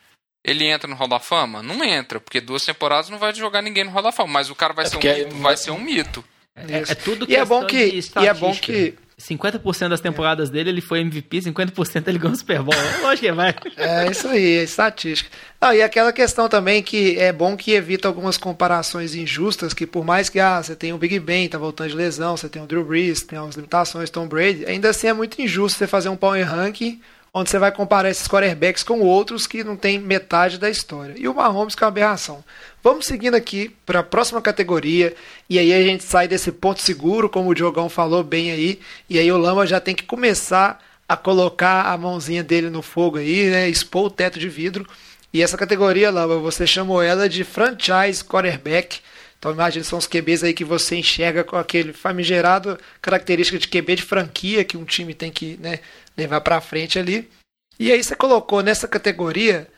ele 0.44 0.64
entra 0.66 0.88
no 0.88 0.96
Hall 0.96 1.08
da 1.08 1.18
Fama? 1.18 1.62
Não 1.62 1.82
entra, 1.84 2.18
porque 2.20 2.40
duas 2.40 2.64
temporadas 2.64 3.10
não 3.10 3.18
vai 3.18 3.34
jogar 3.34 3.62
ninguém 3.62 3.84
no 3.84 3.90
Hall 3.90 4.02
da 4.02 4.12
Fama. 4.12 4.32
Mas 4.34 4.50
o 4.50 4.54
cara 4.54 4.72
vai, 4.72 4.86
É 4.86 4.88
ser, 4.88 4.96
um 4.96 5.00
aí- 5.10 5.24
mito, 5.24 5.36
vai 5.36 5.56
ser 5.56 5.70
um 5.70 5.80
mito. 5.80 6.24
É, 6.56 6.80
Isso. 6.80 6.92
é 6.92 6.94
tudo 6.94 7.26
E 7.28 7.36
é 7.36 7.44
bom 7.44 7.64
que- 7.64 8.00
e 8.20 8.26
é 8.26 8.34
bom 8.34 8.52
que- 8.54 8.94
50% 9.20 9.88
das 9.88 10.00
temporadas 10.00 10.48
dele 10.48 10.70
ele 10.70 10.80
foi 10.80 11.00
MVP, 11.00 11.38
50% 11.38 12.08
ele 12.08 12.18
ganhou 12.18 12.34
o 12.34 12.36
Super 12.36 12.62
Bowl. 12.62 12.74
Lógico 13.02 13.26
que 13.26 13.32
vai. 13.32 13.54
É 13.76 14.10
isso 14.10 14.28
aí, 14.28 14.58
é 14.58 14.62
estatística. 14.62 15.30
Não, 15.60 15.72
e 15.72 15.82
aquela 15.82 16.12
questão 16.12 16.48
também 16.48 16.82
que 16.82 17.18
é 17.18 17.32
bom 17.32 17.56
que 17.56 17.72
evita 17.72 18.08
algumas 18.08 18.36
comparações 18.36 19.14
injustas, 19.14 19.74
que 19.74 19.86
por 19.86 20.04
mais 20.04 20.28
que 20.28 20.40
ah, 20.40 20.62
você 20.62 20.74
tem 20.74 20.92
o 20.92 20.98
Big 20.98 21.18
Ben, 21.18 21.48
tá 21.48 21.58
voltando 21.58 21.90
de 21.90 21.96
lesão, 21.96 22.36
você 22.36 22.48
tem 22.48 22.62
o 22.62 22.66
Drew 22.66 22.84
Brees, 22.84 23.22
tem 23.22 23.38
as 23.38 23.56
limitações, 23.56 24.10
Tom 24.10 24.26
Brady, 24.26 24.64
ainda 24.66 24.90
assim 24.90 25.08
é 25.08 25.12
muito 25.12 25.40
injusto 25.40 25.78
você 25.78 25.86
fazer 25.86 26.08
um 26.08 26.16
power 26.16 26.48
ranking 26.48 27.00
onde 27.32 27.48
você 27.48 27.58
vai 27.58 27.70
comparar 27.70 28.10
esses 28.10 28.26
quarterbacks 28.26 28.82
com 28.82 29.00
outros 29.00 29.46
que 29.46 29.62
não 29.62 29.76
tem 29.76 29.98
metade 29.98 30.58
da 30.58 30.68
história. 30.68 31.14
E 31.16 31.28
o 31.28 31.34
Mahomes 31.34 31.74
que 31.74 31.82
é 31.82 31.86
uma 31.86 31.90
aberração. 31.90 32.44
Vamos 32.82 33.06
seguindo 33.06 33.34
aqui 33.34 33.74
para 33.86 34.00
a 34.00 34.02
próxima 34.02 34.40
categoria, 34.42 35.14
e 35.48 35.58
aí 35.58 35.72
a 35.72 35.82
gente 35.82 36.02
sai 36.02 36.26
desse 36.26 36.50
ponto 36.50 36.80
seguro, 36.80 37.28
como 37.28 37.50
o 37.50 37.54
Diogão 37.54 37.88
falou 37.88 38.24
bem 38.24 38.50
aí, 38.50 38.80
e 39.08 39.18
aí 39.18 39.30
o 39.30 39.38
Lama 39.38 39.66
já 39.66 39.80
tem 39.80 39.94
que 39.94 40.04
começar 40.04 40.82
a 41.08 41.16
colocar 41.16 41.86
a 41.86 41.96
mãozinha 41.98 42.42
dele 42.42 42.70
no 42.70 42.82
fogo 42.82 43.18
aí, 43.18 43.50
né? 43.50 43.68
Expor 43.68 44.06
o 44.06 44.10
teto 44.10 44.38
de 44.38 44.48
vidro. 44.48 44.86
E 45.32 45.42
essa 45.42 45.56
categoria, 45.56 46.10
Lama, 46.10 46.38
você 46.38 46.66
chamou 46.66 47.02
ela 47.02 47.28
de 47.28 47.42
franchise 47.44 48.24
quarterback. 48.24 49.00
Então 49.38 49.52
imagina, 49.52 49.84
são 49.84 49.98
os 49.98 50.06
QBs 50.06 50.44
aí 50.44 50.52
que 50.52 50.64
você 50.64 50.96
enxerga 50.96 51.42
com 51.42 51.56
aquele 51.56 51.92
famigerado 51.92 52.78
característica 53.02 53.58
de 53.58 53.66
QB 53.66 53.96
de 53.96 54.02
franquia 54.02 54.64
que 54.64 54.76
um 54.76 54.84
time 54.84 55.12
tem 55.14 55.32
que 55.32 55.58
né, 55.60 55.80
levar 56.20 56.40
para 56.40 56.60
frente 56.60 56.98
ali. 56.98 57.30
E 57.78 57.90
aí 57.90 58.02
você 58.02 58.14
colocou 58.14 58.62
nessa 58.62 58.86
categoria 58.86 59.68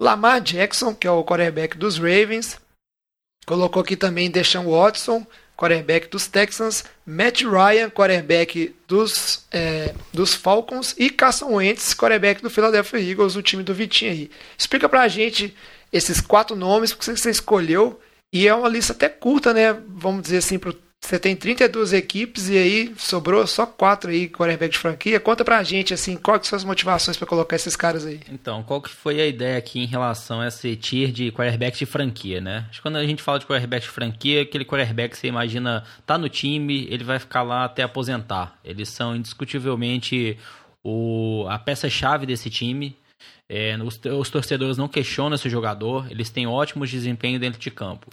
Lamar 0.00 0.40
Jackson, 0.40 0.94
que 0.94 1.06
é 1.06 1.10
o 1.10 1.24
quarterback 1.24 1.76
dos 1.76 1.98
Ravens. 1.98 2.60
Colocou 3.46 3.82
aqui 3.82 3.96
também 3.96 4.30
Deshaun 4.30 4.70
Watson, 4.70 5.26
quarterback 5.56 6.08
dos 6.08 6.28
Texans, 6.28 6.84
Matt 7.04 7.42
Ryan, 7.42 7.90
quarterback 7.90 8.74
dos, 8.86 9.44
é, 9.50 9.92
dos 10.12 10.34
Falcons 10.34 10.94
e 10.96 11.10
Carson 11.10 11.54
Wentz, 11.54 11.94
quarterback 11.94 12.40
do 12.40 12.50
Philadelphia 12.50 13.00
Eagles, 13.00 13.34
o 13.34 13.42
time 13.42 13.64
do 13.64 13.74
Vitinho 13.74 14.12
aí. 14.12 14.30
Explica 14.56 14.88
pra 14.88 15.08
gente 15.08 15.56
esses 15.92 16.20
quatro 16.20 16.54
nomes, 16.54 16.92
porque 16.92 17.16
você 17.16 17.30
escolheu, 17.30 18.00
e 18.32 18.48
é 18.48 18.54
uma 18.54 18.68
lista 18.68 18.92
até 18.92 19.08
curta, 19.08 19.52
né? 19.52 19.72
Vamos 19.88 20.22
dizer 20.22 20.38
assim, 20.38 20.58
pro, 20.58 20.76
você 21.04 21.18
tem 21.18 21.34
32 21.34 21.92
equipes 21.92 22.48
e 22.48 22.56
aí 22.56 22.94
sobrou 22.96 23.44
só 23.44 23.66
quatro 23.66 24.10
aí, 24.10 24.28
quarterback 24.28 24.72
de 24.72 24.78
franquia. 24.78 25.18
Conta 25.18 25.44
pra 25.44 25.62
gente, 25.64 25.92
assim, 25.92 26.16
quais 26.16 26.46
são 26.46 26.56
as 26.56 26.64
motivações 26.64 27.16
pra 27.16 27.26
colocar 27.26 27.56
esses 27.56 27.74
caras 27.74 28.06
aí. 28.06 28.20
Então, 28.30 28.62
qual 28.62 28.80
que 28.80 28.88
foi 28.88 29.20
a 29.20 29.26
ideia 29.26 29.58
aqui 29.58 29.80
em 29.80 29.86
relação 29.86 30.40
a 30.40 30.46
esse 30.46 30.76
tier 30.76 31.10
de 31.10 31.32
quarterback 31.32 31.76
de 31.76 31.86
franquia, 31.86 32.40
né? 32.40 32.66
Acho 32.70 32.78
que 32.78 32.82
quando 32.82 32.96
a 32.96 33.04
gente 33.04 33.20
fala 33.20 33.40
de 33.40 33.46
quarterback 33.46 33.84
de 33.84 33.90
franquia, 33.90 34.42
aquele 34.42 34.64
quarterback 34.64 35.10
que 35.10 35.18
você 35.18 35.26
imagina 35.26 35.82
tá 36.06 36.16
no 36.16 36.28
time, 36.28 36.86
ele 36.88 37.02
vai 37.02 37.18
ficar 37.18 37.42
lá 37.42 37.64
até 37.64 37.82
aposentar. 37.82 38.56
Eles 38.64 38.88
são 38.88 39.16
indiscutivelmente 39.16 40.38
o, 40.84 41.46
a 41.48 41.58
peça-chave 41.58 42.26
desse 42.26 42.48
time. 42.48 42.96
É, 43.48 43.76
os, 43.82 44.00
os 44.04 44.30
torcedores 44.30 44.78
não 44.78 44.88
questionam 44.88 45.34
esse 45.34 45.50
jogador, 45.50 46.06
eles 46.10 46.30
têm 46.30 46.46
ótimos 46.46 46.90
desempenho 46.90 47.40
dentro 47.40 47.60
de 47.60 47.70
campo. 47.72 48.08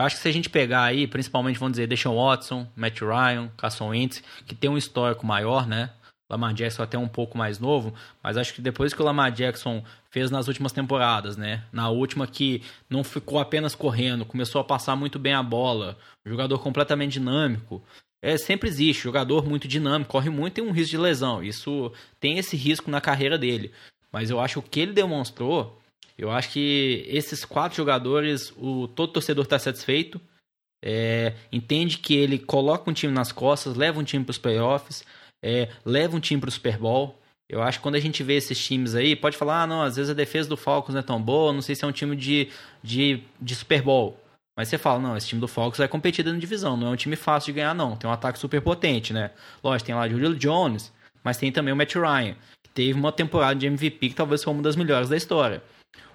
Eu 0.00 0.06
acho 0.06 0.16
que 0.16 0.22
se 0.22 0.28
a 0.28 0.32
gente 0.32 0.48
pegar 0.48 0.84
aí, 0.84 1.06
principalmente, 1.06 1.58
vamos 1.58 1.72
dizer, 1.72 1.86
Deshaun 1.86 2.16
Watson, 2.16 2.66
Matt 2.74 3.02
Ryan, 3.02 3.50
Carson 3.54 3.88
Wentz, 3.88 4.22
que 4.46 4.54
tem 4.54 4.70
um 4.70 4.78
histórico 4.78 5.26
maior, 5.26 5.66
né? 5.66 5.90
Lamar 6.26 6.54
Jackson 6.54 6.82
até 6.82 6.96
um 6.96 7.06
pouco 7.06 7.36
mais 7.36 7.58
novo, 7.58 7.92
mas 8.22 8.38
acho 8.38 8.54
que 8.54 8.62
depois 8.62 8.94
que 8.94 9.02
o 9.02 9.04
Lamar 9.04 9.30
Jackson 9.30 9.84
fez 10.10 10.30
nas 10.30 10.48
últimas 10.48 10.72
temporadas, 10.72 11.36
né? 11.36 11.64
Na 11.70 11.90
última 11.90 12.26
que 12.26 12.62
não 12.88 13.04
ficou 13.04 13.38
apenas 13.38 13.74
correndo, 13.74 14.24
começou 14.24 14.62
a 14.62 14.64
passar 14.64 14.96
muito 14.96 15.18
bem 15.18 15.34
a 15.34 15.42
bola, 15.42 15.98
jogador 16.24 16.58
completamente 16.60 17.12
dinâmico. 17.12 17.82
É, 18.22 18.38
sempre 18.38 18.70
existe, 18.70 19.02
jogador 19.02 19.46
muito 19.46 19.68
dinâmico, 19.68 20.12
corre 20.12 20.30
muito 20.30 20.54
e 20.54 20.62
tem 20.62 20.64
um 20.64 20.72
risco 20.72 20.92
de 20.92 20.98
lesão. 20.98 21.44
Isso 21.44 21.92
tem 22.18 22.38
esse 22.38 22.56
risco 22.56 22.90
na 22.90 23.02
carreira 23.02 23.36
dele. 23.36 23.70
Mas 24.10 24.30
eu 24.30 24.40
acho 24.40 24.62
que 24.62 24.66
o 24.66 24.70
que 24.70 24.80
ele 24.80 24.92
demonstrou 24.94 25.79
eu 26.20 26.30
acho 26.30 26.50
que 26.50 27.02
esses 27.08 27.46
quatro 27.46 27.78
jogadores, 27.78 28.52
o 28.58 28.86
todo 28.88 29.14
torcedor 29.14 29.44
está 29.44 29.58
satisfeito, 29.58 30.20
é, 30.84 31.32
entende 31.50 31.96
que 31.96 32.14
ele 32.14 32.38
coloca 32.38 32.90
um 32.90 32.92
time 32.92 33.10
nas 33.10 33.32
costas, 33.32 33.74
leva 33.74 33.98
um 33.98 34.04
time 34.04 34.22
para 34.22 34.32
os 34.32 34.36
playoffs, 34.36 35.02
é, 35.42 35.70
leva 35.82 36.14
um 36.14 36.20
time 36.20 36.38
para 36.38 36.48
o 36.48 36.52
Super 36.52 36.76
Bowl. 36.76 37.18
Eu 37.48 37.62
acho 37.62 37.78
que 37.78 37.82
quando 37.82 37.94
a 37.94 38.00
gente 38.00 38.22
vê 38.22 38.34
esses 38.34 38.62
times 38.62 38.94
aí, 38.94 39.16
pode 39.16 39.34
falar, 39.34 39.62
ah, 39.62 39.66
não, 39.66 39.80
às 39.80 39.96
vezes 39.96 40.10
a 40.10 40.14
defesa 40.14 40.46
do 40.46 40.58
Falcons 40.58 40.92
não 40.92 41.00
é 41.00 41.02
tão 41.02 41.20
boa, 41.20 41.54
não 41.54 41.62
sei 41.62 41.74
se 41.74 41.86
é 41.86 41.88
um 41.88 41.92
time 41.92 42.14
de, 42.14 42.50
de, 42.82 43.22
de 43.40 43.54
Super 43.54 43.80
Bowl. 43.80 44.20
Mas 44.54 44.68
você 44.68 44.76
fala, 44.76 45.00
não, 45.00 45.16
esse 45.16 45.28
time 45.28 45.40
do 45.40 45.48
Falcons 45.48 45.78
vai 45.78 45.88
competir 45.88 46.22
na 46.22 46.36
divisão, 46.38 46.76
não 46.76 46.88
é 46.88 46.90
um 46.90 46.96
time 46.96 47.16
fácil 47.16 47.46
de 47.46 47.60
ganhar, 47.60 47.74
não. 47.74 47.96
Tem 47.96 48.10
um 48.10 48.12
ataque 48.12 48.38
super 48.38 48.60
potente, 48.60 49.14
né? 49.14 49.30
Lógico, 49.64 49.86
tem 49.86 49.94
lá 49.94 50.04
o 50.04 50.10
Julio 50.10 50.36
Jones, 50.36 50.92
mas 51.24 51.38
tem 51.38 51.50
também 51.50 51.72
o 51.72 51.76
Matt 51.76 51.94
Ryan, 51.94 52.36
que 52.62 52.70
teve 52.74 52.92
uma 52.92 53.10
temporada 53.10 53.58
de 53.58 53.66
MVP 53.66 54.10
que 54.10 54.14
talvez 54.14 54.44
foi 54.44 54.52
uma 54.52 54.62
das 54.62 54.76
melhores 54.76 55.08
da 55.08 55.16
história. 55.16 55.62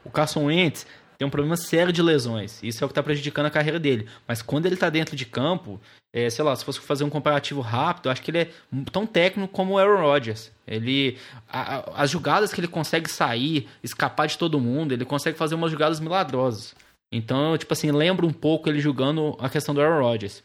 O 0.06 0.10
Carson 0.12 0.46
Wentz 0.46 0.86
tem 1.18 1.28
um 1.28 1.32
problema 1.32 1.58
sério 1.58 1.92
de 1.92 2.02
lesões. 2.02 2.62
Isso 2.62 2.84
é 2.84 2.86
o 2.86 2.88
que 2.88 2.92
está 2.92 3.04
prejudicando 3.04 3.48
a 3.48 3.52
carreira 3.52 3.80
dele. 3.80 4.08
Mas 4.28 4.42
quando 4.42 4.66
ele 4.66 4.76
está 4.76 4.90
dentro 4.90 5.16
de 5.16 5.26
campo, 5.26 5.80
é, 6.14 6.30
sei 6.30 6.44
lá, 6.44 6.56
se 6.56 6.64
fosse 6.64 6.80
fazer 6.80 7.04
um 7.04 7.10
comparativo 7.10 7.62
rápido, 7.62 8.08
eu 8.08 8.12
acho 8.12 8.22
que 8.22 8.32
ele 8.32 8.40
é 8.40 8.50
tão 8.92 9.06
técnico 9.06 9.52
como 9.52 9.74
o 9.74 9.78
Aaron 9.78 10.02
Rodgers. 10.02 10.52
Ele, 10.68 11.18
a, 11.48 11.78
a, 11.78 12.04
as 12.04 12.10
jogadas 12.10 12.54
que 12.54 12.60
ele 12.60 12.68
consegue 12.68 13.10
sair, 13.10 13.68
escapar 13.84 14.28
de 14.28 14.38
todo 14.38 14.60
mundo, 14.60 14.94
ele 14.94 15.06
consegue 15.06 15.38
fazer 15.38 15.56
umas 15.56 15.72
jogadas 15.72 16.00
milagrosas. 16.00 16.76
Então, 17.12 17.58
tipo 17.58 17.74
assim, 17.74 17.92
lembra 17.92 18.26
um 18.26 18.34
pouco 18.34 18.70
ele 18.70 18.80
jogando 18.80 19.38
a 19.40 19.50
questão 19.50 19.74
do 19.74 19.82
Aaron 19.82 20.02
Rodgers. 20.02 20.44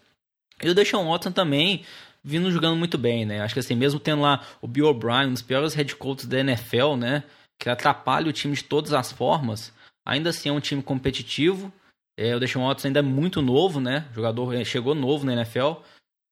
E 0.62 0.68
o 0.68 0.74
Deshaun 0.74 1.08
Watson 1.10 1.32
também 1.32 1.84
vindo 2.22 2.50
jogando 2.50 2.76
muito 2.76 2.98
bem, 2.98 3.24
né? 3.24 3.40
Acho 3.40 3.54
que 3.54 3.60
assim, 3.60 3.74
mesmo 3.74 3.98
tendo 3.98 4.22
lá 4.22 4.42
o 4.60 4.68
Bill 4.68 4.86
O'Brien, 4.86 5.28
um 5.28 5.32
dos 5.32 5.42
piores 5.42 5.74
head 5.74 5.96
coaches 5.96 6.26
da 6.26 6.38
NFL, 6.40 6.96
né? 6.96 7.24
Que 7.60 7.68
atrapalha 7.68 8.28
o 8.28 8.32
time 8.32 8.56
de 8.56 8.64
todas 8.64 8.94
as 8.94 9.12
formas. 9.12 9.72
Ainda 10.04 10.30
assim 10.30 10.48
é 10.48 10.52
um 10.52 10.60
time 10.60 10.82
competitivo. 10.82 11.70
É, 12.18 12.34
o 12.34 12.40
Deshaun 12.40 12.66
Watson 12.66 12.88
ainda 12.88 13.00
é 13.00 13.02
muito 13.02 13.42
novo, 13.42 13.80
né? 13.80 14.08
O 14.10 14.14
jogador 14.14 14.64
chegou 14.64 14.94
novo 14.94 15.26
na 15.26 15.34
NFL. 15.34 15.74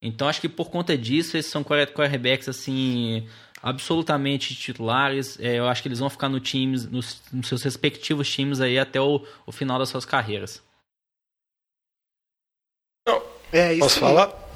Então 0.03 0.27
acho 0.27 0.41
que 0.41 0.49
por 0.49 0.71
conta 0.71 0.97
disso 0.97 1.37
esses 1.37 1.51
são 1.51 1.63
quarterbacks 1.63 2.49
assim 2.49 3.29
absolutamente 3.63 4.55
titulares. 4.55 5.39
É, 5.39 5.59
eu 5.59 5.69
acho 5.69 5.83
que 5.83 5.89
eles 5.89 5.99
vão 5.99 6.09
ficar 6.09 6.31
no 6.31 6.41
times, 6.41 6.87
nos, 6.87 7.21
nos 7.31 7.47
seus 7.47 7.63
respectivos 7.63 8.31
times 8.31 8.61
aí 8.61 8.79
até 8.79 9.01
o, 9.01 9.25
o, 9.45 9.53
final 9.53 9.79
das 9.79 9.91
suas 9.91 10.07
carreiras. 10.07 10.63
Não, 13.07 13.23
é 13.53 13.73
isso. 13.75 13.81
Posso 13.81 13.97
aí. 13.97 14.01
falar? 14.01 14.48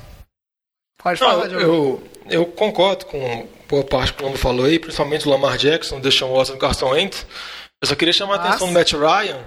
Pode 1.03 1.21
Não, 1.21 1.29
falar, 1.29 1.51
eu, 1.51 2.03
eu 2.31 2.47
concordo 2.47 3.07
com 3.07 3.49
boa 3.69 3.83
parte 3.83 4.13
que 4.13 4.23
o 4.23 4.27
Lombo 4.27 4.39
falou 4.39 4.67
aí, 4.67 4.79
principalmente 4.79 5.27
o 5.27 5.31
Lamar 5.31 5.57
Jackson, 5.57 5.97
o 5.97 6.01
Deshaun 6.01 6.33
Watson 6.35 6.53
e 6.53 6.57
o 6.57 6.59
Carson 6.59 6.91
Wentz. 6.91 7.27
Eu 7.81 7.89
só 7.89 7.95
queria 7.95 8.13
chamar 8.13 8.37
a 8.37 8.49
atenção 8.49 8.69
do 8.69 8.73
Matt 8.73 8.93
Ryan, 8.93 9.41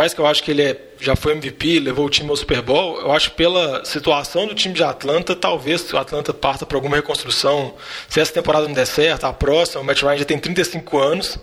mais 0.00 0.14
que 0.14 0.20
eu 0.20 0.26
acho 0.26 0.42
que 0.42 0.50
ele 0.50 0.62
é, 0.62 0.80
já 0.98 1.14
foi 1.14 1.32
MVP, 1.32 1.78
levou 1.78 2.06
o 2.06 2.08
time 2.08 2.30
ao 2.30 2.36
Super 2.36 2.62
Bowl. 2.62 2.98
Eu 3.00 3.12
acho 3.12 3.30
que 3.30 3.36
pela 3.36 3.84
situação 3.84 4.46
do 4.46 4.54
time 4.54 4.72
de 4.72 4.82
Atlanta, 4.82 5.36
talvez 5.36 5.92
o 5.92 5.98
Atlanta 5.98 6.32
parta 6.32 6.64
para 6.64 6.78
alguma 6.78 6.96
reconstrução. 6.96 7.74
Se 8.08 8.18
essa 8.18 8.32
temporada 8.32 8.66
não 8.66 8.72
der 8.72 8.86
certo, 8.86 9.24
a 9.24 9.32
próxima, 9.34 9.82
o 9.82 9.84
Matt 9.84 10.00
Ryan 10.00 10.16
já 10.16 10.24
tem 10.24 10.38
35 10.38 10.98
anos. 10.98 11.38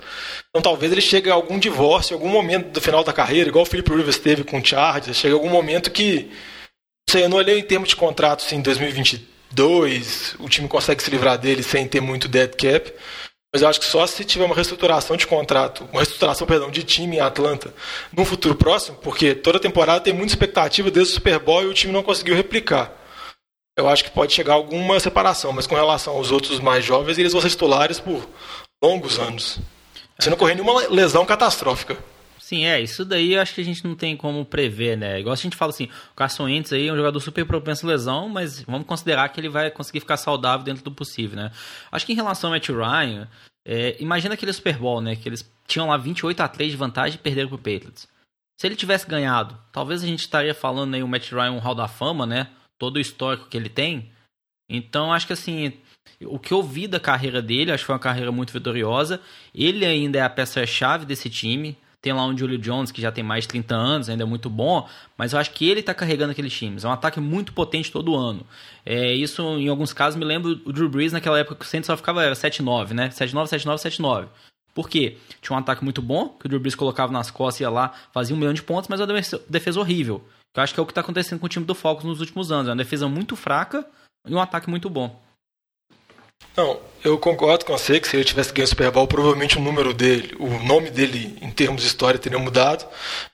Então 0.50 0.60
talvez 0.60 0.91
ele 0.91 1.02
chegue 1.02 1.30
a 1.30 1.36
algum 1.36 1.60
divórcio, 1.60 2.15
algum 2.15 2.30
momento 2.30 2.71
do 2.71 2.82
final 2.82 3.04
da 3.04 3.13
carreira, 3.13 3.50
igual 3.50 3.62
o 3.62 3.67
Philip 3.67 3.91
Rivers 3.91 4.17
teve 4.17 4.43
com 4.43 4.58
o 4.58 4.65
Chargers. 4.65 5.17
Chega 5.17 5.36
algum 5.36 5.50
momento 5.50 5.91
que, 5.91 6.23
não 6.23 6.32
sei, 7.10 7.24
eu 7.24 7.30
não 7.30 7.38
olhei 7.38 7.60
em 7.60 7.63
termos 7.63 7.89
de 7.89 7.96
contrato 7.96 8.43
em 8.54 8.62
2022, 8.62 10.36
o 10.39 10.50
time 10.50 10.67
consegue 10.67 11.02
se 11.02 11.10
livrar 11.10 11.38
dele 11.38 11.63
sem 11.63 11.88
ter 11.88 12.02
muito 12.02 12.28
dead 12.28 12.54
cap. 12.56 12.93
Mas 13.54 13.62
eu 13.62 13.70
acho 13.70 13.80
que 13.80 13.86
só 13.86 14.06
se 14.06 14.26
tiver 14.26 14.43
uma 14.43 14.54
reestruturação 14.54 15.15
de 15.15 15.26
contrato, 15.26 15.86
uma 15.86 16.02
reestruturação, 16.02 16.46
perdão, 16.46 16.70
de 16.70 16.84
time 16.84 17.15
em 17.15 17.20
Atlanta 17.20 17.74
num 18.12 18.26
futuro 18.26 18.56
próximo, 18.56 18.98
porque 18.98 19.34
toda 19.34 19.60
temporada 19.60 20.02
tem 20.02 20.13
muita 20.13 20.34
expectativa 20.34 20.91
desde 20.91 21.13
o 21.13 21.15
Super 21.15 21.39
Bowl 21.39 21.63
e 21.63 21.67
o 21.67 21.74
time 21.74 21.93
não 21.93 22.04
conseguiu 22.04 22.36
replicar. 22.36 22.91
Eu 23.78 23.88
acho 23.88 24.04
que 24.04 24.12
pode 24.12 24.34
chegar 24.34 24.56
alguma 24.56 25.00
separação, 25.00 25.54
mas 25.54 25.65
com 25.65 25.76
relação 25.76 26.15
aos 26.15 26.32
outros 26.32 26.60
mais 26.60 26.84
jovens, 26.84 27.17
eles 27.17 27.32
vão 27.32 27.41
ser 27.41 27.50
titulares 27.50 28.00
por 28.00 28.28
longos 28.84 29.17
anos. 29.17 29.60
Sem 30.20 30.30
não 30.30 30.38
correr 30.38 30.56
nenhuma 30.56 30.88
lesão 30.88 31.26
catastrófica. 31.26 31.98
Sim, 32.47 32.63
é, 32.63 32.79
isso 32.79 33.03
daí 33.03 33.33
eu 33.33 33.41
acho 33.41 33.53
que 33.53 33.60
a 33.60 33.63
gente 33.65 33.83
não 33.83 33.93
tem 33.93 34.15
como 34.15 34.45
prever, 34.45 34.95
né? 34.97 35.19
Igual 35.19 35.33
a 35.33 35.36
gente 35.36 35.57
fala 35.57 35.69
assim, 35.69 35.89
o 36.13 36.15
Carson 36.15 36.45
Wentz 36.45 36.71
aí 36.71 36.88
é 36.88 36.93
um 36.93 36.95
jogador 36.95 37.19
super 37.19 37.45
propenso 37.45 37.86
a 37.86 37.89
lesão, 37.89 38.29
mas 38.29 38.62
vamos 38.62 38.88
considerar 38.88 39.27
que 39.27 39.41
ele 39.41 39.49
vai 39.49 39.69
conseguir 39.69 39.99
ficar 39.99 40.15
saudável 40.15 40.63
dentro 40.63 40.81
do 40.81 40.89
possível, 40.89 41.36
né? 41.36 41.51
Acho 41.91 42.05
que 42.05 42.13
em 42.13 42.15
relação 42.15 42.49
ao 42.49 42.53
Matt 42.53 42.69
Ryan, 42.69 43.27
é, 43.67 44.01
imagina 44.01 44.33
aquele 44.33 44.53
Super 44.53 44.77
Bowl, 44.77 45.01
né? 45.01 45.17
Que 45.17 45.27
eles 45.27 45.45
tinham 45.67 45.89
lá 45.89 45.97
28 45.97 46.39
a 46.39 46.47
3 46.47 46.71
de 46.71 46.77
vantagem 46.77 47.19
e 47.19 47.21
perderam 47.21 47.49
pro 47.49 47.57
Patriots. 47.57 48.07
Se 48.57 48.65
ele 48.65 48.77
tivesse 48.77 49.05
ganhado, 49.05 49.60
talvez 49.73 50.01
a 50.01 50.07
gente 50.07 50.21
estaria 50.21 50.53
falando 50.53 50.93
aí 50.93 51.03
o 51.03 51.07
Matt 51.07 51.29
Ryan 51.33 51.51
um 51.51 51.60
Hall 51.60 51.75
da 51.75 51.89
Fama, 51.89 52.25
né? 52.25 52.47
Todo 52.79 52.95
o 52.95 53.01
histórico 53.01 53.49
que 53.49 53.57
ele 53.57 53.67
tem. 53.67 54.10
Então, 54.69 55.12
acho 55.12 55.27
que 55.27 55.33
assim, 55.33 55.73
o 56.23 56.39
que 56.39 56.53
eu 56.53 56.63
vi 56.63 56.88
da 56.88 56.97
carreira 56.97 57.41
dele, 57.41 57.73
acho 57.73 57.83
que 57.83 57.88
foi 57.88 57.95
uma 57.95 57.99
carreira 57.99 58.31
muito 58.31 58.53
vitoriosa. 58.53 59.19
Ele 59.53 59.86
ainda 59.86 60.19
é 60.19 60.21
a 60.21 60.29
peça-chave 60.29 61.05
desse 61.05 61.29
time. 61.29 61.77
Tem 62.08 62.13
lá 62.13 62.26
um 62.26 62.38
Julio 62.38 62.58
Jones 62.58 62.89
que 62.89 63.02
já 63.02 63.12
tem 63.12 63.22
mais 63.22 63.43
de 63.43 63.50
30 63.50 63.76
anos, 63.76 64.08
ainda 64.08 64.24
é 64.24 64.26
muito 64.26 64.50
bom, 64.50 64.88
mas 65.17 65.34
eu 65.34 65.39
acho 65.39 65.52
que 65.52 65.70
ele 65.70 65.82
está 65.82 65.93
carregando 65.93 66.32
aqueles 66.32 66.54
times. 66.54 66.86
É 66.86 66.88
um 66.88 66.91
ataque 66.93 67.20
muito 67.20 67.52
potente 67.52 67.91
todo 67.91 68.15
ano. 68.15 68.48
É, 68.86 69.13
isso, 69.13 69.41
em 69.58 69.67
alguns 69.67 69.91
casos, 69.91 70.17
me 70.17 70.24
lembra 70.24 70.52
o 70.52 70.72
Drew 70.72 70.88
Brees 70.88 71.12
naquela 71.12 71.38
época 71.38 71.58
que 71.58 71.65
o 71.65 71.67
Saints 71.67 71.86
só 71.88 71.98
ficava 71.98 72.24
era 72.24 72.34
7-9, 72.34 72.91
né? 72.93 73.10
7-9, 73.10 73.48
7-9, 73.48 73.76
7-9. 73.76 74.28
Por 74.74 74.88
quê? 74.88 75.17
Tinha 75.41 75.54
um 75.54 75.60
ataque 75.60 75.84
muito 75.84 76.02
bom, 76.02 76.30
que 76.30 76.46
o 76.46 76.48
Drew 76.48 76.62
Brees 76.62 76.76
colocava 76.76 77.12
nas 77.12 77.30
costas, 77.30 77.60
ia 77.60 77.70
lá, 77.70 77.93
fazia 78.13 78.34
um 78.34 78.39
milhão 78.39 78.54
de 78.54 78.63
pontos, 78.63 78.88
mas 78.88 79.02
uma 79.02 79.08
defesa 79.50 79.78
horrível. 79.78 80.24
Eu 80.56 80.63
acho 80.63 80.74
que 80.74 80.80
é 80.80 80.84
o 80.84 80.86
que 80.86 80.93
está 80.93 81.02
acontecendo 81.02 81.39
com 81.41 81.46
o 81.46 81.50
time 81.50 81.65
do 81.65 81.76
Falcons 81.76 82.06
nos 82.06 82.22
últimos 82.22 82.54
anos. 82.54 82.70
É 82.70 82.72
uma 82.72 82.78
defesa 82.78 83.10
muito 83.10 83.36
fraca 83.36 83.86
e 84.26 84.34
um 84.34 84.39
ataque 84.39 84.70
muito 84.70 84.89
bom. 84.89 85.22
Não, 86.58 86.80
eu 87.06 87.19
concordo 87.19 87.63
com 87.65 87.78
você 87.78 88.00
que 88.00 88.08
se 88.08 88.15
ele 88.15 88.23
tivesse 88.23 88.52
ganho 88.52 88.65
o 88.65 88.67
Super 88.67 88.89
Bowl, 88.89 89.08
provavelmente 89.08 89.60
o 89.60 89.62
número 89.62 89.93
dele, 89.93 90.36
o 90.39 90.50
nome 90.63 90.89
dele 90.89 91.38
em 91.39 91.52
termos 91.52 91.84
de 91.84 91.88
história 91.88 92.19
teria 92.19 92.39
mudado. 92.39 92.84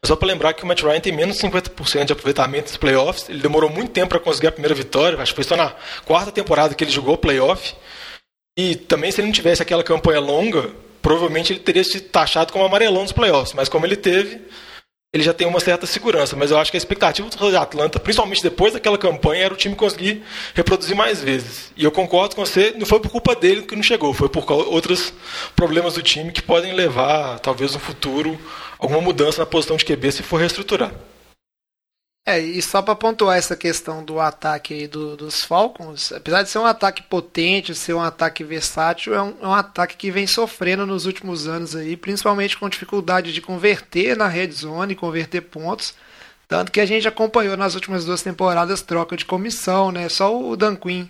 Mas 0.01 0.09
só 0.09 0.15
para 0.17 0.27
lembrar 0.27 0.53
que 0.53 0.61
o 0.61 0.67
Matt 0.67 0.81
Ryan 0.81 0.99
tem 0.99 1.13
menos 1.13 1.37
de 1.37 1.47
50% 1.47 2.03
de 2.03 2.11
aproveitamento 2.11 2.67
nos 2.67 2.75
playoffs. 2.75 3.29
Ele 3.29 3.39
demorou 3.39 3.69
muito 3.69 3.91
tempo 3.91 4.09
para 4.09 4.19
conseguir 4.19 4.47
a 4.47 4.51
primeira 4.51 4.75
vitória. 4.75 5.17
Acho 5.17 5.31
que 5.31 5.37
foi 5.37 5.45
só 5.45 5.55
na 5.55 5.73
quarta 6.03 6.33
temporada 6.33 6.75
que 6.75 6.83
ele 6.83 6.91
jogou 6.91 7.17
playoff. 7.17 7.73
E 8.57 8.75
também 8.75 9.09
se 9.09 9.21
ele 9.21 9.27
não 9.27 9.33
tivesse 9.33 9.61
aquela 9.61 9.85
campanha 9.85 10.19
longa, 10.19 10.71
provavelmente 11.01 11.53
ele 11.53 11.61
teria 11.61 11.83
se 11.85 12.01
taxado 12.01 12.51
como 12.51 12.65
amarelão 12.65 13.03
nos 13.03 13.13
playoffs. 13.13 13.53
Mas 13.53 13.69
como 13.69 13.85
ele 13.85 13.95
teve, 13.95 14.41
ele 15.13 15.21
já 15.21 15.31
tem 15.31 15.45
uma 15.45 15.59
certa 15.59 15.85
segurança, 15.85 16.35
mas 16.35 16.49
eu 16.49 16.57
acho 16.57 16.71
que 16.71 16.77
a 16.77 16.79
expectativa 16.79 17.29
do 17.29 17.57
Atlanta, 17.57 17.99
principalmente 17.99 18.41
depois 18.41 18.73
daquela 18.73 18.97
campanha, 18.97 19.45
era 19.45 19.53
o 19.53 19.57
time 19.57 19.75
conseguir 19.75 20.23
reproduzir 20.55 20.95
mais 20.95 21.21
vezes. 21.21 21.71
E 21.77 21.83
eu 21.83 21.91
concordo 21.91 22.35
com 22.35 22.43
você, 22.43 22.73
não 22.75 22.85
foi 22.85 22.99
por 22.99 23.11
culpa 23.11 23.35
dele 23.35 23.61
que 23.61 23.75
não 23.75 23.83
chegou, 23.83 24.11
foi 24.11 24.27
por 24.27 24.43
outros 24.51 25.13
problemas 25.55 25.93
do 25.93 26.01
time 26.01 26.31
que 26.31 26.41
podem 26.41 26.73
levar, 26.73 27.37
talvez 27.39 27.73
no 27.73 27.79
futuro, 27.79 28.39
alguma 28.79 28.99
mudança 28.99 29.39
na 29.39 29.45
posição 29.45 29.77
de 29.77 29.85
QB 29.85 30.11
se 30.11 30.23
for 30.23 30.37
reestruturar. 30.37 30.91
É, 32.25 32.39
e 32.39 32.61
só 32.61 32.81
para 32.81 32.95
pontuar 32.95 33.37
essa 33.37 33.55
questão 33.55 34.03
do 34.03 34.17
ataque 34.17 34.73
aí 34.73 34.87
do, 34.87 35.17
dos 35.17 35.43
Falcons, 35.43 36.13
apesar 36.13 36.41
de 36.41 36.49
ser 36.49 36.57
um 36.57 36.65
ataque 36.65 37.03
potente, 37.03 37.75
ser 37.75 37.93
um 37.93 38.01
ataque 38.01 38.45
versátil, 38.45 39.13
é 39.13 39.21
um, 39.21 39.35
é 39.41 39.47
um, 39.47 39.53
ataque 39.53 39.97
que 39.97 40.09
vem 40.09 40.25
sofrendo 40.25 40.85
nos 40.85 41.05
últimos 41.05 41.47
anos 41.47 41.75
aí, 41.75 41.97
principalmente 41.97 42.57
com 42.57 42.69
dificuldade 42.69 43.33
de 43.33 43.41
converter 43.41 44.15
na 44.15 44.29
red 44.29 44.51
zone, 44.51 44.95
converter 44.95 45.41
pontos. 45.41 45.93
Tanto 46.47 46.71
que 46.71 46.79
a 46.79 46.85
gente 46.85 47.07
acompanhou 47.07 47.57
nas 47.57 47.75
últimas 47.75 48.05
duas 48.05 48.21
temporadas 48.21 48.81
troca 48.81 49.17
de 49.17 49.25
comissão, 49.25 49.91
né? 49.91 50.07
Só 50.07 50.33
o 50.41 50.55
Dan 50.55 50.77
Quinn, 50.77 51.07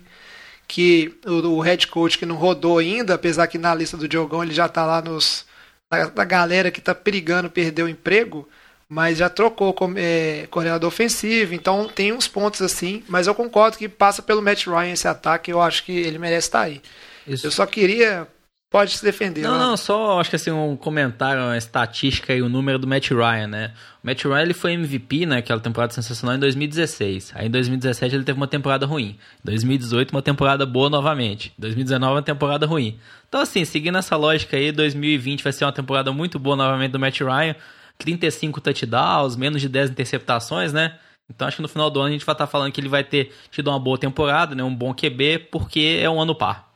que 0.66 1.16
o, 1.24 1.58
o 1.58 1.60
head 1.60 1.86
coach 1.86 2.18
que 2.18 2.26
não 2.26 2.36
rodou 2.36 2.78
ainda, 2.78 3.14
apesar 3.14 3.46
que 3.46 3.58
na 3.58 3.74
lista 3.74 3.96
do 3.96 4.08
Diogão 4.08 4.42
ele 4.42 4.54
já 4.54 4.66
está 4.66 4.84
lá 4.84 5.00
nos 5.00 5.46
na 5.90 6.24
galera 6.24 6.72
que 6.72 6.80
está 6.80 6.92
perigando 6.92 7.48
perder 7.48 7.84
o 7.84 7.88
emprego 7.88 8.48
mas 8.88 9.18
já 9.18 9.28
trocou 9.28 9.72
com, 9.72 9.92
é, 9.96 10.46
coordenador 10.50 10.88
ofensivo, 10.88 11.54
então 11.54 11.88
tem 11.88 12.12
uns 12.12 12.28
pontos 12.28 12.60
assim, 12.62 13.02
mas 13.08 13.26
eu 13.26 13.34
concordo 13.34 13.76
que 13.76 13.88
passa 13.88 14.22
pelo 14.22 14.42
Matt 14.42 14.66
Ryan 14.66 14.92
esse 14.92 15.08
ataque, 15.08 15.50
eu 15.50 15.60
acho 15.60 15.84
que 15.84 15.92
ele 15.92 16.18
merece 16.18 16.48
estar 16.48 16.62
aí. 16.62 16.80
Isso. 17.26 17.46
Eu 17.46 17.50
só 17.50 17.66
queria. 17.66 18.28
Pode 18.70 18.98
se 18.98 19.04
defender. 19.04 19.42
Não, 19.42 19.56
não, 19.56 19.76
só 19.76 20.18
acho 20.18 20.30
que 20.30 20.34
assim, 20.34 20.50
um 20.50 20.76
comentário, 20.76 21.40
uma 21.40 21.56
estatística 21.56 22.34
e 22.34 22.42
o 22.42 22.48
número 22.48 22.76
do 22.76 22.88
Matt 22.88 23.08
Ryan, 23.10 23.46
né? 23.46 23.72
O 24.02 24.06
Matt 24.06 24.24
Ryan 24.24 24.42
ele 24.42 24.52
foi 24.52 24.72
MVP 24.72 25.26
naquela 25.26 25.60
temporada 25.60 25.92
sensacional 25.92 26.34
em 26.34 26.40
2016. 26.40 27.34
Aí 27.36 27.46
em 27.46 27.50
2017 27.52 28.16
ele 28.16 28.24
teve 28.24 28.36
uma 28.36 28.48
temporada 28.48 28.84
ruim. 28.84 29.16
Em 29.44 29.44
2018 29.44 30.10
uma 30.10 30.22
temporada 30.22 30.66
boa 30.66 30.90
novamente. 30.90 31.52
Em 31.56 31.60
2019 31.60 32.14
uma 32.14 32.22
temporada 32.22 32.66
ruim. 32.66 32.98
Então 33.28 33.40
assim, 33.40 33.64
seguindo 33.64 33.96
essa 33.96 34.16
lógica 34.16 34.56
aí, 34.56 34.72
2020 34.72 35.44
vai 35.44 35.52
ser 35.52 35.64
uma 35.64 35.72
temporada 35.72 36.12
muito 36.12 36.40
boa 36.40 36.56
novamente 36.56 36.90
do 36.90 36.98
Matt 36.98 37.20
Ryan. 37.20 37.54
35 37.98 38.60
touchdowns, 38.60 39.36
menos 39.36 39.60
de 39.60 39.68
10 39.68 39.90
interceptações, 39.90 40.72
né? 40.72 40.98
Então 41.28 41.48
acho 41.48 41.56
que 41.56 41.62
no 41.62 41.68
final 41.68 41.90
do 41.90 42.00
ano 42.00 42.08
a 42.08 42.12
gente 42.12 42.24
vai 42.24 42.34
estar 42.34 42.46
falando 42.46 42.72
que 42.72 42.80
ele 42.80 42.88
vai 42.88 43.02
ter 43.02 43.32
tido 43.50 43.68
uma 43.68 43.78
boa 43.78 43.98
temporada, 43.98 44.54
né? 44.54 44.62
Um 44.62 44.74
bom 44.74 44.94
QB, 44.94 45.48
porque 45.50 45.98
é 46.00 46.08
um 46.08 46.20
ano 46.20 46.34
par. 46.34 46.72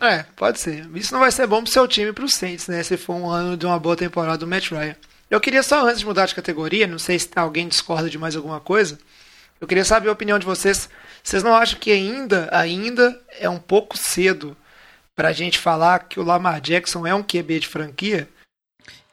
É, 0.00 0.24
pode 0.34 0.58
ser. 0.58 0.88
Isso 0.96 1.12
não 1.12 1.20
vai 1.20 1.30
ser 1.30 1.46
bom 1.46 1.62
pro 1.62 1.72
seu 1.72 1.86
time 1.86 2.10
e 2.10 2.12
pro 2.12 2.28
Saints, 2.28 2.66
né? 2.66 2.82
Se 2.82 2.96
for 2.96 3.14
um 3.14 3.30
ano 3.30 3.56
de 3.56 3.64
uma 3.64 3.78
boa 3.78 3.96
temporada 3.96 4.38
do 4.38 4.46
Matt 4.46 4.70
Ryan. 4.70 4.96
Eu 5.30 5.40
queria 5.40 5.62
só, 5.62 5.86
antes 5.86 6.00
de 6.00 6.06
mudar 6.06 6.26
de 6.26 6.34
categoria, 6.34 6.86
não 6.86 6.98
sei 6.98 7.18
se 7.18 7.30
alguém 7.36 7.68
discorda 7.68 8.10
de 8.10 8.18
mais 8.18 8.34
alguma 8.34 8.60
coisa, 8.60 8.98
eu 9.60 9.66
queria 9.68 9.84
saber 9.84 10.08
a 10.08 10.12
opinião 10.12 10.38
de 10.38 10.44
vocês. 10.44 10.90
Vocês 11.22 11.44
não 11.44 11.54
acham 11.54 11.78
que 11.78 11.92
ainda, 11.92 12.48
ainda 12.50 13.18
é 13.38 13.48
um 13.48 13.60
pouco 13.60 13.96
cedo 13.96 14.56
pra 15.14 15.32
gente 15.32 15.56
falar 15.56 16.00
que 16.00 16.18
o 16.18 16.24
Lamar 16.24 16.60
Jackson 16.60 17.06
é 17.06 17.14
um 17.14 17.22
QB 17.22 17.60
de 17.60 17.68
franquia? 17.68 18.28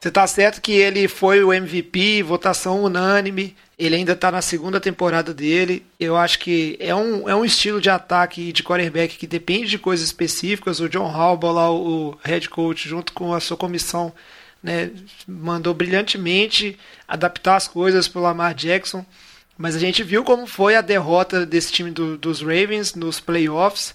Você 0.02 0.10
tá 0.10 0.26
certo 0.26 0.62
que 0.62 0.72
ele 0.72 1.06
foi 1.06 1.44
o 1.44 1.52
MVP, 1.52 2.22
votação 2.22 2.82
unânime. 2.82 3.54
Ele 3.78 3.96
ainda 3.96 4.16
tá 4.16 4.32
na 4.32 4.40
segunda 4.40 4.80
temporada 4.80 5.34
dele. 5.34 5.84
Eu 5.98 6.16
acho 6.16 6.38
que 6.38 6.74
é 6.80 6.94
um, 6.94 7.28
é 7.28 7.36
um 7.36 7.44
estilo 7.44 7.82
de 7.82 7.90
ataque 7.90 8.50
de 8.50 8.62
quarterback 8.62 9.18
que 9.18 9.26
depende 9.26 9.68
de 9.68 9.78
coisas 9.78 10.06
específicas. 10.06 10.80
O 10.80 10.88
John 10.88 11.06
Harbaugh, 11.06 11.52
lá, 11.52 11.70
o 11.70 12.18
head 12.24 12.48
coach, 12.48 12.88
junto 12.88 13.12
com 13.12 13.34
a 13.34 13.40
sua 13.40 13.58
comissão, 13.58 14.10
né, 14.62 14.90
mandou 15.28 15.74
brilhantemente 15.74 16.78
adaptar 17.06 17.56
as 17.56 17.68
coisas 17.68 18.08
para 18.08 18.20
o 18.20 18.22
Lamar 18.22 18.54
Jackson. 18.54 19.04
Mas 19.58 19.76
a 19.76 19.78
gente 19.78 20.02
viu 20.02 20.24
como 20.24 20.46
foi 20.46 20.76
a 20.76 20.80
derrota 20.80 21.44
desse 21.44 21.72
time 21.72 21.90
do, 21.90 22.16
dos 22.16 22.40
Ravens 22.40 22.94
nos 22.94 23.20
playoffs. 23.20 23.94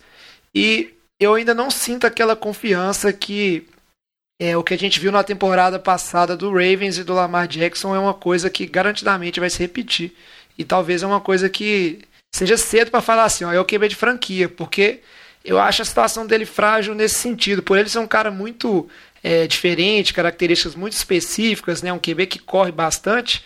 E 0.54 0.94
eu 1.20 1.34
ainda 1.34 1.56
não 1.56 1.72
sinto 1.72 2.06
aquela 2.06 2.36
confiança 2.36 3.12
que 3.12 3.68
é, 4.40 4.56
o 4.58 4.64
que 4.64 4.74
a 4.74 4.78
gente 4.78 5.00
viu 5.00 5.12
na 5.12 5.24
temporada 5.24 5.80
passada 5.80 6.36
do 6.36 6.50
Ravens 6.50 6.98
e 6.98 7.04
do 7.04 7.14
Lamar 7.14 7.48
Jackson 7.48 7.96
é 7.96 8.00
uma 8.00 8.14
coisa 8.14 8.50
que 8.50 8.66
garantidamente 8.66 9.40
vai 9.40 9.50
se 9.50 9.60
repetir. 9.60 10.14
E 10.58 10.64
talvez 10.64 11.04
é 11.04 11.08
uma 11.08 11.22
coisa 11.22 11.50
que 11.50 12.00
seja 12.34 12.58
cedo 12.58 12.92
para 12.92 13.02
falar 13.02 13.24
assim, 13.24 13.46
ó, 13.46 13.54
é 13.54 13.60
o 13.60 13.66
QB 13.66 13.90
de 13.90 13.96
franquia, 13.96 14.50
porque 14.50 15.00
eu 15.44 15.60
acho 15.60 15.82
a 15.82 15.86
situação 15.86 16.28
dele 16.28 16.46
frágil 16.46 16.94
nesse 16.94 17.16
sentido. 17.16 17.64
Por 17.64 17.78
ele 17.78 17.88
ser 17.88 18.00
um 18.00 18.08
cara 18.08 18.30
muito 18.30 18.90
é, 19.24 19.48
diferente, 19.48 20.14
características 20.14 20.76
muito 20.76 20.94
específicas, 20.94 21.82
né, 21.82 21.94
um 21.94 22.00
QB 22.00 22.28
que 22.28 22.40
corre 22.40 22.72
bastante, 22.72 23.44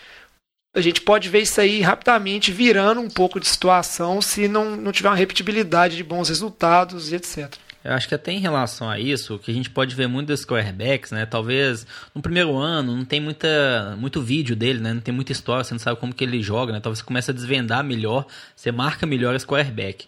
a 0.75 0.81
gente 0.81 1.01
pode 1.01 1.29
ver 1.29 1.41
isso 1.41 1.59
aí 1.59 1.81
rapidamente 1.81 2.51
virando 2.51 3.01
um 3.01 3.09
pouco 3.09 3.39
de 3.39 3.47
situação 3.47 4.21
se 4.21 4.47
não, 4.47 4.75
não 4.75 4.91
tiver 4.91 5.09
uma 5.09 5.15
repetibilidade 5.15 5.97
de 5.97 6.03
bons 6.03 6.29
resultados 6.29 7.11
e 7.11 7.15
etc. 7.15 7.53
Eu 7.89 7.95
acho 7.95 8.07
que 8.07 8.13
até 8.13 8.31
em 8.31 8.37
relação 8.37 8.87
a 8.87 8.99
isso, 8.99 9.39
que 9.39 9.49
a 9.49 9.53
gente 9.53 9.67
pode 9.67 9.95
ver 9.95 10.05
muito 10.05 10.27
dos 10.27 10.45
quarterbacks, 10.45 11.09
né? 11.09 11.25
Talvez 11.25 11.87
no 12.13 12.21
primeiro 12.21 12.55
ano 12.55 12.95
não 12.95 13.03
tem 13.03 13.19
muita, 13.19 13.97
muito 13.97 14.21
vídeo 14.21 14.55
dele, 14.55 14.79
né? 14.79 14.93
Não 14.93 15.01
tem 15.01 15.11
muita 15.11 15.31
história, 15.31 15.63
você 15.63 15.73
não 15.73 15.79
sabe 15.79 15.99
como 15.99 16.13
que 16.13 16.23
ele 16.23 16.39
joga, 16.39 16.71
né? 16.71 16.79
Talvez 16.79 16.99
você 16.99 17.03
comece 17.03 17.31
a 17.31 17.33
desvendar 17.33 17.83
melhor, 17.83 18.27
você 18.55 18.71
marca 18.71 19.07
melhor 19.07 19.35
esse 19.35 19.45
quarterback. 19.47 20.05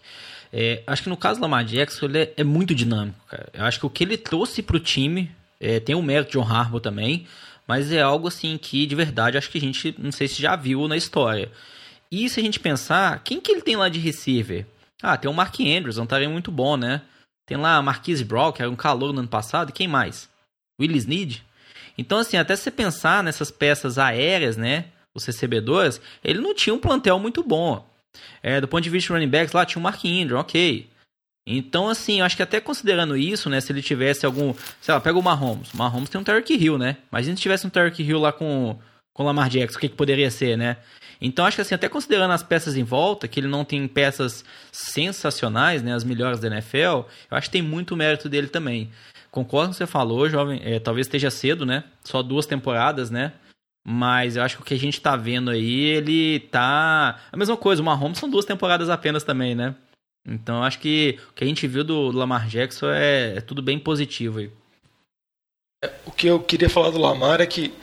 É, 0.52 0.84
acho 0.86 1.02
que 1.02 1.08
no 1.08 1.16
caso 1.16 1.40
do 1.40 1.42
Lamar 1.42 1.64
Jackson, 1.64 2.06
ele 2.06 2.18
é, 2.18 2.32
é, 2.36 2.44
muito 2.44 2.72
dinâmico, 2.72 3.18
cara. 3.28 3.48
Eu 3.52 3.64
acho 3.64 3.80
que 3.80 3.86
o 3.86 3.90
que 3.90 4.04
ele 4.04 4.16
trouxe 4.16 4.62
pro 4.62 4.78
time, 4.78 5.28
é, 5.58 5.80
tem 5.80 5.96
o 5.96 6.02
mérito 6.02 6.30
de 6.30 6.38
John 6.38 6.48
Harbaugh 6.48 6.78
também, 6.78 7.26
mas 7.66 7.90
é 7.90 8.00
algo 8.00 8.28
assim 8.28 8.56
que, 8.58 8.86
de 8.86 8.94
verdade, 8.94 9.36
acho 9.36 9.50
que 9.50 9.58
a 9.58 9.60
gente, 9.60 9.92
não 9.98 10.12
sei 10.12 10.28
se 10.28 10.40
já 10.40 10.54
viu 10.54 10.86
na 10.86 10.96
história. 10.96 11.50
E 12.12 12.28
se 12.28 12.38
a 12.38 12.42
gente 12.44 12.60
pensar, 12.60 13.20
quem 13.24 13.40
que 13.40 13.50
ele 13.50 13.62
tem 13.62 13.74
lá 13.74 13.88
de 13.88 13.98
receiver? 13.98 14.66
Ah, 15.02 15.16
tem 15.16 15.28
o 15.28 15.34
Mark 15.34 15.58
Andrews, 15.58 15.98
um 15.98 16.06
tarefa 16.06 16.30
muito 16.30 16.52
bom, 16.52 16.76
né? 16.76 17.02
Tem 17.46 17.56
lá 17.56 17.80
Marquise 17.82 18.24
Brown, 18.24 18.52
que 18.52 18.62
era 18.62 18.70
um 18.70 18.76
calor 18.76 19.12
no 19.12 19.20
ano 19.20 19.28
passado. 19.28 19.70
E 19.70 19.72
quem 19.72 19.88
mais? 19.88 20.28
Willis 20.80 21.06
Need. 21.06 21.44
Então, 21.96 22.18
assim, 22.18 22.36
até 22.36 22.56
você 22.56 22.70
pensar 22.70 23.22
nessas 23.22 23.50
peças 23.50 23.98
aéreas, 23.98 24.56
né? 24.56 24.86
Os 25.14 25.24
recebedores, 25.24 26.00
ele 26.24 26.40
não 26.40 26.54
tinha 26.54 26.74
um 26.74 26.78
plantel 26.78 27.18
muito 27.18 27.42
bom. 27.42 27.86
É, 28.42 28.60
do 28.60 28.68
ponto 28.68 28.82
de 28.82 28.90
vista 28.90 29.08
de 29.08 29.12
running 29.12 29.30
backs, 29.30 29.52
lá 29.52 29.66
tinha 29.66 29.80
o 29.80 29.82
Mark 29.82 30.02
Ingram, 30.04 30.40
ok. 30.40 30.88
Então, 31.46 31.88
assim, 31.88 32.20
eu 32.20 32.24
acho 32.24 32.36
que 32.36 32.42
até 32.42 32.60
considerando 32.60 33.16
isso, 33.16 33.50
né? 33.50 33.60
Se 33.60 33.72
ele 33.72 33.82
tivesse 33.82 34.24
algum. 34.24 34.54
Sei 34.80 34.94
lá, 34.94 35.00
pega 35.00 35.18
o 35.18 35.22
Mahomes. 35.22 35.72
O 35.74 35.76
Mahomes 35.76 36.08
tem 36.08 36.20
um 36.20 36.24
Tarek 36.24 36.54
Hill, 36.54 36.78
né? 36.78 36.96
Imagina 37.10 37.36
se 37.36 37.42
tivesse 37.42 37.66
um 37.66 37.70
Tarek 37.70 38.02
Hill 38.02 38.20
lá 38.20 38.32
com 38.32 38.78
com 39.12 39.24
Lamar 39.24 39.48
Jackson, 39.48 39.78
o 39.78 39.80
que, 39.80 39.88
que 39.88 39.96
poderia 39.96 40.30
ser, 40.30 40.56
né? 40.56 40.76
Então 41.20 41.44
acho 41.44 41.56
que 41.56 41.60
assim, 41.60 41.74
até 41.74 41.88
considerando 41.88 42.32
as 42.32 42.42
peças 42.42 42.76
em 42.76 42.82
volta, 42.82 43.28
que 43.28 43.38
ele 43.38 43.46
não 43.46 43.64
tem 43.64 43.86
peças 43.86 44.44
sensacionais, 44.72 45.82
né, 45.82 45.94
as 45.94 46.02
melhores 46.02 46.40
da 46.40 46.48
NFL, 46.48 46.76
eu 46.76 47.06
acho 47.30 47.48
que 47.48 47.52
tem 47.52 47.62
muito 47.62 47.96
mérito 47.96 48.28
dele 48.28 48.48
também. 48.48 48.90
Concordo 49.30 49.68
com 49.68 49.70
o 49.70 49.74
que 49.74 49.78
você 49.78 49.86
falou, 49.86 50.28
jovem, 50.28 50.60
é, 50.64 50.78
talvez 50.78 51.06
esteja 51.06 51.30
cedo, 51.30 51.64
né? 51.64 51.84
Só 52.04 52.22
duas 52.22 52.44
temporadas, 52.44 53.10
né? 53.10 53.32
Mas 53.84 54.36
eu 54.36 54.42
acho 54.42 54.56
que 54.56 54.62
o 54.62 54.64
que 54.64 54.74
a 54.74 54.78
gente 54.78 55.00
tá 55.00 55.16
vendo 55.16 55.50
aí, 55.50 55.80
ele 55.80 56.40
tá. 56.40 57.18
A 57.32 57.36
mesma 57.36 57.56
coisa, 57.56 57.80
o 57.80 57.84
Mahomes 57.84 58.18
são 58.18 58.28
duas 58.28 58.44
temporadas 58.44 58.90
apenas 58.90 59.24
também, 59.24 59.54
né? 59.54 59.74
Então 60.26 60.58
eu 60.58 60.62
acho 60.62 60.78
que 60.78 61.18
o 61.30 61.32
que 61.32 61.44
a 61.44 61.46
gente 61.46 61.66
viu 61.66 61.82
do 61.82 62.10
Lamar 62.12 62.46
Jackson 62.46 62.90
é, 62.90 63.38
é 63.38 63.40
tudo 63.40 63.62
bem 63.62 63.78
positivo 63.78 64.38
aí. 64.38 64.50
O 66.06 66.12
que 66.12 66.28
eu 66.28 66.38
queria 66.38 66.70
falar 66.70 66.90
do 66.90 66.98
Lamar 66.98 67.40
é 67.40 67.46
que, 67.46 67.74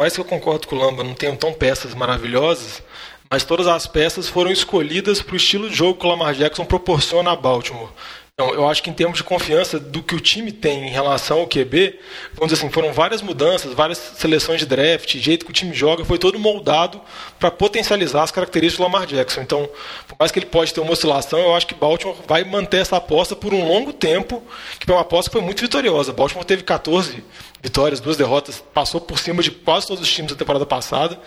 mais 0.00 0.14
que 0.14 0.20
eu 0.20 0.24
concordo 0.24 0.66
com 0.66 0.76
o 0.76 0.78
Lamba, 0.78 1.04
não 1.04 1.12
tenham 1.12 1.36
tão 1.36 1.52
peças 1.52 1.94
maravilhosas, 1.94 2.82
mas 3.30 3.44
todas 3.44 3.66
as 3.66 3.86
peças 3.86 4.30
foram 4.30 4.50
escolhidas 4.50 5.20
para 5.20 5.34
o 5.34 5.36
estilo 5.36 5.68
de 5.68 5.76
jogo 5.76 6.00
que 6.00 6.06
o 6.06 6.08
Lamar 6.08 6.32
Jackson 6.32 6.64
proporciona 6.64 7.32
a 7.32 7.36
Baltimore. 7.36 7.90
Então, 8.32 8.54
eu 8.54 8.66
acho 8.66 8.82
que 8.82 8.88
em 8.88 8.94
termos 8.94 9.18
de 9.18 9.24
confiança 9.24 9.78
do 9.78 10.02
que 10.02 10.14
o 10.14 10.20
time 10.20 10.50
tem 10.50 10.86
em 10.86 10.90
relação 10.90 11.40
ao 11.40 11.46
QB, 11.46 11.98
vamos 12.32 12.50
dizer 12.50 12.64
assim, 12.64 12.72
foram 12.72 12.90
várias 12.90 13.20
mudanças, 13.20 13.74
várias 13.74 13.98
seleções 13.98 14.60
de 14.60 14.64
draft, 14.64 15.18
jeito 15.18 15.44
que 15.44 15.50
o 15.50 15.54
time 15.54 15.74
joga, 15.74 16.02
foi 16.06 16.16
todo 16.16 16.38
moldado 16.38 16.98
para 17.38 17.50
potencializar 17.50 18.22
as 18.22 18.30
características 18.30 18.78
do 18.78 18.90
Lamar 18.90 19.06
Jackson. 19.06 19.42
Então, 19.42 19.68
por 20.08 20.16
mais 20.18 20.32
que 20.32 20.38
ele 20.38 20.46
pode 20.46 20.72
ter 20.72 20.80
uma 20.80 20.92
oscilação, 20.92 21.38
eu 21.38 21.54
acho 21.54 21.66
que 21.66 21.74
Baltimore 21.74 22.16
vai 22.26 22.42
manter 22.42 22.78
essa 22.78 22.96
aposta 22.96 23.36
por 23.36 23.52
um 23.52 23.68
longo 23.68 23.92
tempo, 23.92 24.42
que 24.78 24.86
foi 24.86 24.94
uma 24.94 25.02
aposta 25.02 25.30
que 25.30 25.36
foi 25.36 25.44
muito 25.44 25.60
vitoriosa. 25.60 26.10
Baltimore 26.10 26.46
teve 26.46 26.62
14 26.62 27.22
vitórias, 27.62 28.00
duas 28.00 28.16
derrotas, 28.16 28.62
passou 28.72 29.00
por 29.00 29.18
cima 29.18 29.42
de 29.42 29.50
quase 29.50 29.86
todos 29.86 30.02
os 30.02 30.12
times 30.12 30.32
da 30.32 30.38
temporada 30.38 30.66
passada. 30.66 31.20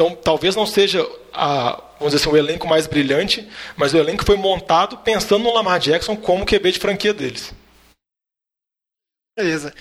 Então, 0.00 0.14
talvez 0.14 0.54
não 0.54 0.64
seja 0.64 1.04
a, 1.32 1.82
vamos 1.98 2.14
dizer 2.14 2.16
assim, 2.16 2.30
o 2.30 2.36
elenco 2.36 2.68
mais 2.68 2.86
brilhante, 2.86 3.48
mas 3.76 3.92
o 3.92 3.98
elenco 3.98 4.24
foi 4.24 4.36
montado 4.36 4.98
pensando 4.98 5.42
no 5.42 5.52
Lamar 5.52 5.80
Jackson 5.80 6.16
como 6.16 6.46
QB 6.46 6.72
de 6.72 6.78
franquia 6.78 7.12
deles. 7.12 7.52
Beleza. 9.36 9.74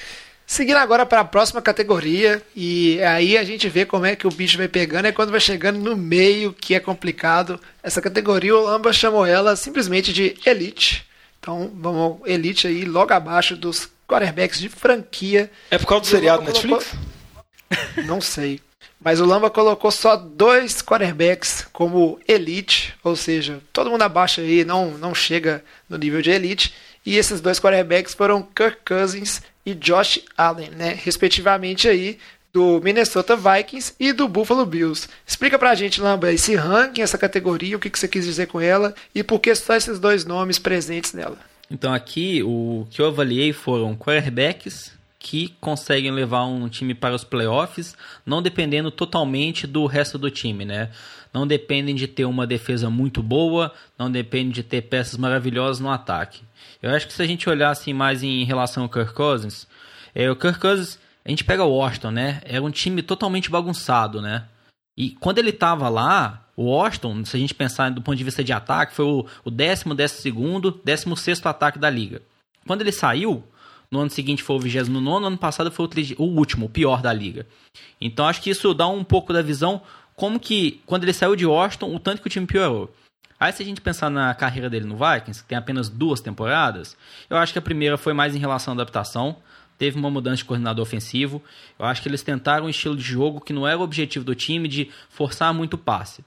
Seguindo 0.45 0.77
agora 0.77 1.05
para 1.05 1.19
a 1.19 1.25
próxima 1.25 1.61
categoria, 1.61 2.41
e 2.55 3.01
aí 3.03 3.37
a 3.37 3.43
gente 3.43 3.67
vê 3.67 3.85
como 3.85 4.05
é 4.05 4.15
que 4.15 4.25
o 4.25 4.31
bicho 4.31 4.57
vai 4.57 4.67
pegando, 4.67 5.05
é 5.05 5.11
quando 5.11 5.29
vai 5.29 5.41
chegando 5.41 5.77
no 5.77 5.95
meio 5.95 6.53
que 6.53 6.73
é 6.73 6.79
complicado. 6.79 7.59
Essa 7.83 8.01
categoria, 8.01 8.55
o 8.55 8.63
Lamba 8.63 8.93
chamou 8.93 9.25
ela 9.25 9.55
simplesmente 9.55 10.13
de 10.13 10.35
Elite. 10.45 11.05
Então, 11.39 11.69
vamos, 11.75 12.21
Elite 12.25 12.65
aí 12.65 12.85
logo 12.85 13.13
abaixo 13.13 13.57
dos 13.57 13.89
quarterbacks 14.07 14.59
de 14.59 14.69
franquia. 14.69 15.51
É 15.69 15.77
por 15.77 15.87
causa 15.87 16.01
do 16.01 16.07
seriado 16.07 16.43
Netflix? 16.43 16.93
Não 18.05 18.21
sei. 18.21 18.61
Mas 18.99 19.19
o 19.19 19.25
Lamba 19.25 19.49
colocou 19.49 19.91
só 19.91 20.15
dois 20.15 20.81
quarterbacks 20.81 21.67
como 21.71 22.19
elite, 22.27 22.95
ou 23.03 23.15
seja, 23.15 23.61
todo 23.71 23.91
mundo 23.91 24.01
abaixo 24.01 24.41
aí 24.41 24.65
não, 24.65 24.91
não 24.91 25.13
chega 25.13 25.63
no 25.87 25.97
nível 25.97 26.21
de 26.21 26.31
elite. 26.31 26.73
E 27.05 27.15
esses 27.17 27.39
dois 27.39 27.59
quarterbacks 27.59 28.13
foram 28.13 28.41
Kirk 28.41 28.79
Cousins 28.85 29.41
e 29.65 29.73
Josh 29.73 30.19
Allen, 30.37 30.71
né? 30.71 30.99
Respectivamente 31.01 31.87
aí 31.87 32.17
do 32.51 32.81
Minnesota 32.81 33.35
Vikings 33.35 33.93
e 33.99 34.11
do 34.11 34.27
Buffalo 34.27 34.65
Bills. 34.65 35.07
Explica 35.25 35.59
pra 35.59 35.75
gente, 35.75 36.01
Lamba, 36.01 36.33
esse 36.33 36.55
ranking, 36.55 37.01
essa 37.01 37.17
categoria, 37.17 37.77
o 37.77 37.79
que, 37.79 37.89
que 37.89 37.99
você 37.99 38.07
quis 38.07 38.25
dizer 38.25 38.47
com 38.47 38.59
ela 38.59 38.95
e 39.13 39.23
por 39.23 39.39
que 39.39 39.53
só 39.53 39.75
esses 39.75 39.99
dois 39.99 40.25
nomes 40.25 40.57
presentes 40.57 41.13
nela. 41.13 41.37
Então 41.69 41.93
aqui 41.93 42.41
o 42.43 42.87
que 42.89 43.01
eu 43.01 43.07
avaliei 43.07 43.51
foram 43.51 43.95
quarterbacks, 43.95 44.97
que 45.19 45.53
conseguem 45.59 46.11
levar 46.11 46.45
um 46.45 46.69
time 46.69 46.93
para 46.93 47.15
os 47.15 47.23
playoffs, 47.23 47.97
não 48.25 48.41
dependendo 48.41 48.89
totalmente 48.89 49.67
do 49.67 49.85
resto 49.85 50.17
do 50.17 50.31
time, 50.31 50.63
né? 50.63 50.89
Não 51.33 51.45
dependem 51.45 51.93
de 51.95 52.07
ter 52.07 52.25
uma 52.25 52.47
defesa 52.47 52.89
muito 52.89 53.21
boa, 53.21 53.73
não 53.97 54.09
dependem 54.09 54.51
de 54.51 54.63
ter 54.63 54.83
peças 54.83 55.17
maravilhosas 55.17 55.81
no 55.81 55.89
ataque. 55.89 56.41
Eu 56.81 56.91
acho 56.91 57.07
que 57.07 57.13
se 57.13 57.21
a 57.21 57.27
gente 57.27 57.49
olhar 57.49 57.71
assim 57.71 57.93
mais 57.93 58.23
em 58.23 58.43
relação 58.45 58.83
ao 58.83 58.89
Kirk 58.89 59.13
Cousins, 59.13 59.67
é, 60.15 60.31
o 60.31 60.35
Kirk 60.35 60.59
Cousins, 60.59 60.97
a 61.25 61.29
gente 61.29 61.43
pega 61.43 61.65
o 61.65 61.71
Washington, 61.71 62.11
né? 62.11 62.41
Era 62.45 62.63
um 62.63 62.71
time 62.71 63.01
totalmente 63.01 63.49
bagunçado, 63.49 64.21
né? 64.21 64.45
E 64.95 65.09
quando 65.11 65.39
ele 65.39 65.49
estava 65.49 65.89
lá, 65.89 66.46
o 66.57 66.63
Washington, 66.63 67.23
se 67.23 67.37
a 67.37 67.39
gente 67.39 67.53
pensar 67.53 67.91
do 67.91 68.01
ponto 68.01 68.17
de 68.17 68.23
vista 68.23 68.43
de 68.43 68.51
ataque, 68.51 68.95
foi 68.95 69.05
o, 69.05 69.25
o 69.45 69.51
décimo, 69.51 69.93
décimo 69.93 70.21
segundo, 70.21 70.81
décimo 70.83 71.15
sexto 71.15 71.45
ataque 71.45 71.77
da 71.77 71.87
liga. 71.87 72.23
Quando 72.65 72.81
ele 72.81 72.91
saiu, 72.91 73.43
no 73.91 73.99
ano 73.99 74.09
seguinte 74.09 74.41
foi 74.41 74.55
o 74.55 74.59
29, 74.59 75.05
no 75.05 75.25
ano 75.27 75.37
passado 75.37 75.71
foi 75.71 75.85
o, 75.85 76.23
o 76.23 76.25
último, 76.25 76.65
o 76.65 76.69
pior 76.69 76.99
da 76.99 77.13
liga. 77.13 77.45
Então 78.01 78.25
acho 78.25 78.41
que 78.41 78.49
isso 78.49 78.73
dá 78.73 78.87
um 78.87 79.03
pouco 79.03 79.31
da 79.31 79.43
visão 79.43 79.83
como 80.15 80.39
que, 80.39 80.81
quando 80.87 81.03
ele 81.03 81.13
saiu 81.13 81.35
de 81.35 81.45
Washington, 81.45 81.95
o 81.95 81.99
tanto 81.99 82.23
que 82.23 82.27
o 82.27 82.29
time 82.29 82.47
piorou. 82.47 82.91
Aí 83.39 83.53
se 83.53 83.61
a 83.61 83.65
gente 83.65 83.79
pensar 83.79 84.09
na 84.09 84.33
carreira 84.33 84.67
dele 84.67 84.85
no 84.85 84.97
Vikings, 84.97 85.43
que 85.43 85.49
tem 85.49 85.57
apenas 85.59 85.89
duas 85.89 86.19
temporadas, 86.21 86.97
eu 87.29 87.37
acho 87.37 87.53
que 87.53 87.59
a 87.59 87.61
primeira 87.61 87.99
foi 87.99 88.13
mais 88.13 88.35
em 88.35 88.39
relação 88.39 88.73
à 88.73 88.75
adaptação, 88.75 89.35
teve 89.77 89.95
uma 89.95 90.09
mudança 90.09 90.37
de 90.37 90.45
coordenador 90.45 90.81
ofensivo, 90.81 91.39
eu 91.77 91.85
acho 91.85 92.01
que 92.01 92.09
eles 92.09 92.23
tentaram 92.23 92.65
um 92.65 92.69
estilo 92.69 92.95
de 92.95 93.03
jogo 93.03 93.39
que 93.39 93.53
não 93.53 93.67
era 93.67 93.77
o 93.77 93.83
objetivo 93.83 94.25
do 94.25 94.33
time 94.33 94.67
de 94.67 94.89
forçar 95.07 95.53
muito 95.53 95.77
passe. 95.77 96.25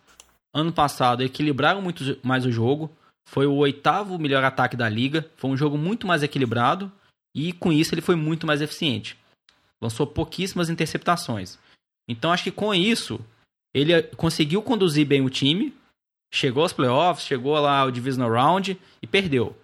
Ano 0.53 0.73
passado 0.73 1.23
equilibraram 1.23 1.81
muito 1.81 2.19
mais 2.23 2.45
o 2.45 2.51
jogo, 2.51 2.91
foi 3.29 3.47
o 3.47 3.55
oitavo 3.55 4.19
melhor 4.19 4.43
ataque 4.43 4.77
da 4.77 4.89
liga, 4.89 5.31
foi 5.37 5.51
um 5.51 5.57
jogo 5.57 5.79
muito 5.79 6.07
mais 6.07 6.23
equilibrado, 6.23 6.91
e 7.35 7.53
com 7.53 7.73
isso 7.73 7.95
ele 7.95 8.01
foi 8.01 8.17
muito 8.17 8.47
mais 8.47 8.61
eficiente. 8.61 9.17
Lançou 9.81 10.07
pouquíssimas 10.07 10.69
interceptações. 10.69 11.59
Então 12.09 12.33
acho 12.33 12.45
que 12.45 12.51
com 12.51 12.75
isso 12.75 13.21
ele 13.73 14.03
conseguiu 14.17 14.63
conduzir 14.63 15.07
bem 15.07 15.25
o 15.25 15.31
time, 15.31 15.73
chegou 16.33 16.65
aos 16.65 16.73
playoffs, 16.73 17.27
chegou 17.27 17.59
lá 17.59 17.79
ao 17.79 17.91
divisional 17.91 18.31
round 18.31 18.79
e 19.01 19.07
perdeu. 19.07 19.57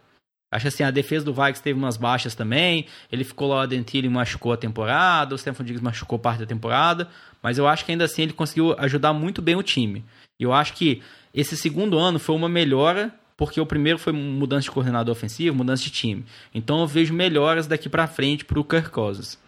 Acho 0.52 0.68
assim, 0.68 0.84
a 0.84 0.92
defesa 0.92 1.24
do 1.24 1.34
Vikings 1.34 1.62
teve 1.62 1.78
umas 1.78 1.96
baixas 1.96 2.34
também. 2.34 2.86
Ele 3.10 3.24
ficou 3.24 3.48
lá, 3.48 3.62
o 3.62 3.66
Dentilli 3.66 4.08
machucou 4.08 4.52
a 4.52 4.56
temporada, 4.56 5.34
o 5.34 5.38
Stephen 5.38 5.66
Diggs 5.66 5.84
machucou 5.84 6.18
parte 6.18 6.38
da 6.38 6.46
temporada. 6.46 7.10
Mas 7.42 7.58
eu 7.58 7.66
acho 7.66 7.84
que 7.84 7.90
ainda 7.90 8.04
assim 8.04 8.22
ele 8.22 8.32
conseguiu 8.32 8.78
ajudar 8.78 9.12
muito 9.12 9.42
bem 9.42 9.56
o 9.56 9.62
time. 9.62 10.04
Eu 10.38 10.52
acho 10.52 10.74
que 10.74 11.02
esse 11.32 11.56
segundo 11.56 11.98
ano 11.98 12.18
foi 12.18 12.34
uma 12.34 12.48
melhora 12.48 13.14
porque 13.36 13.60
o 13.60 13.66
primeiro 13.66 13.98
foi 13.98 14.12
mudança 14.12 14.62
de 14.62 14.70
coordenador 14.70 15.12
ofensivo, 15.12 15.56
mudança 15.56 15.82
de 15.82 15.90
time. 15.90 16.24
Então 16.54 16.80
eu 16.80 16.86
vejo 16.86 17.12
melhoras 17.12 17.66
daqui 17.66 17.88
para 17.88 18.06
frente 18.06 18.44
para 18.44 18.58
o 18.58 18.64
Kirk 18.64 18.90
Cousins. 18.90 19.38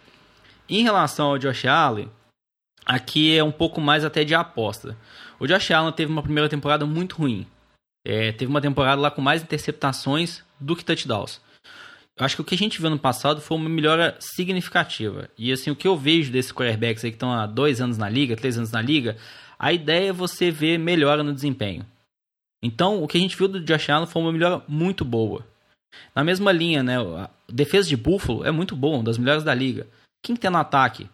Em 0.68 0.82
relação 0.82 1.28
ao 1.28 1.38
Josh 1.38 1.64
Allen, 1.64 2.10
aqui 2.84 3.34
é 3.34 3.42
um 3.42 3.50
pouco 3.50 3.80
mais 3.80 4.04
até 4.04 4.24
de 4.24 4.34
aposta. 4.34 4.96
O 5.40 5.46
Josh 5.46 5.70
Allen 5.70 5.92
teve 5.92 6.12
uma 6.12 6.22
primeira 6.22 6.48
temporada 6.48 6.84
muito 6.84 7.16
ruim. 7.16 7.46
É, 8.04 8.32
teve 8.32 8.50
uma 8.50 8.60
temporada 8.60 9.00
lá 9.00 9.10
com 9.10 9.22
mais 9.22 9.42
interceptações 9.42 10.42
do 10.60 10.76
que 10.76 10.84
touchdowns. 10.84 11.40
Eu 12.16 12.26
acho 12.26 12.34
que 12.34 12.42
o 12.42 12.44
que 12.44 12.54
a 12.54 12.58
gente 12.58 12.80
viu 12.80 12.90
no 12.90 12.98
passado 12.98 13.40
foi 13.40 13.56
uma 13.56 13.68
melhora 13.68 14.16
significativa. 14.18 15.30
E 15.38 15.52
assim, 15.52 15.70
o 15.70 15.76
que 15.76 15.86
eu 15.86 15.96
vejo 15.96 16.32
desses 16.32 16.52
quarterbacks 16.52 17.04
aí 17.04 17.10
que 17.10 17.16
estão 17.16 17.32
há 17.32 17.46
dois 17.46 17.80
anos 17.80 17.96
na 17.96 18.08
liga, 18.08 18.36
três 18.36 18.58
anos 18.58 18.72
na 18.72 18.82
liga, 18.82 19.16
a 19.58 19.72
ideia 19.72 20.10
é 20.10 20.12
você 20.12 20.50
ver 20.50 20.78
melhora 20.78 21.22
no 21.22 21.34
desempenho. 21.34 21.84
Então, 22.62 23.02
o 23.02 23.08
que 23.08 23.18
a 23.18 23.20
gente 23.20 23.36
viu 23.36 23.48
do 23.48 23.60
Josh 23.60 23.90
Allen 23.90 24.06
foi 24.06 24.22
uma 24.22 24.32
melhora 24.32 24.62
muito 24.68 25.04
boa. 25.04 25.44
Na 26.14 26.22
mesma 26.22 26.52
linha, 26.52 26.82
né? 26.82 26.98
A 26.98 27.30
defesa 27.48 27.88
de 27.88 27.96
Buffalo 27.96 28.44
é 28.44 28.50
muito 28.50 28.76
boa, 28.76 28.96
uma 28.96 29.04
das 29.04 29.18
melhores 29.18 29.44
da 29.44 29.54
liga. 29.54 29.86
Quem 30.22 30.36
tem 30.36 30.50
no 30.50 30.58
ataque? 30.58 31.08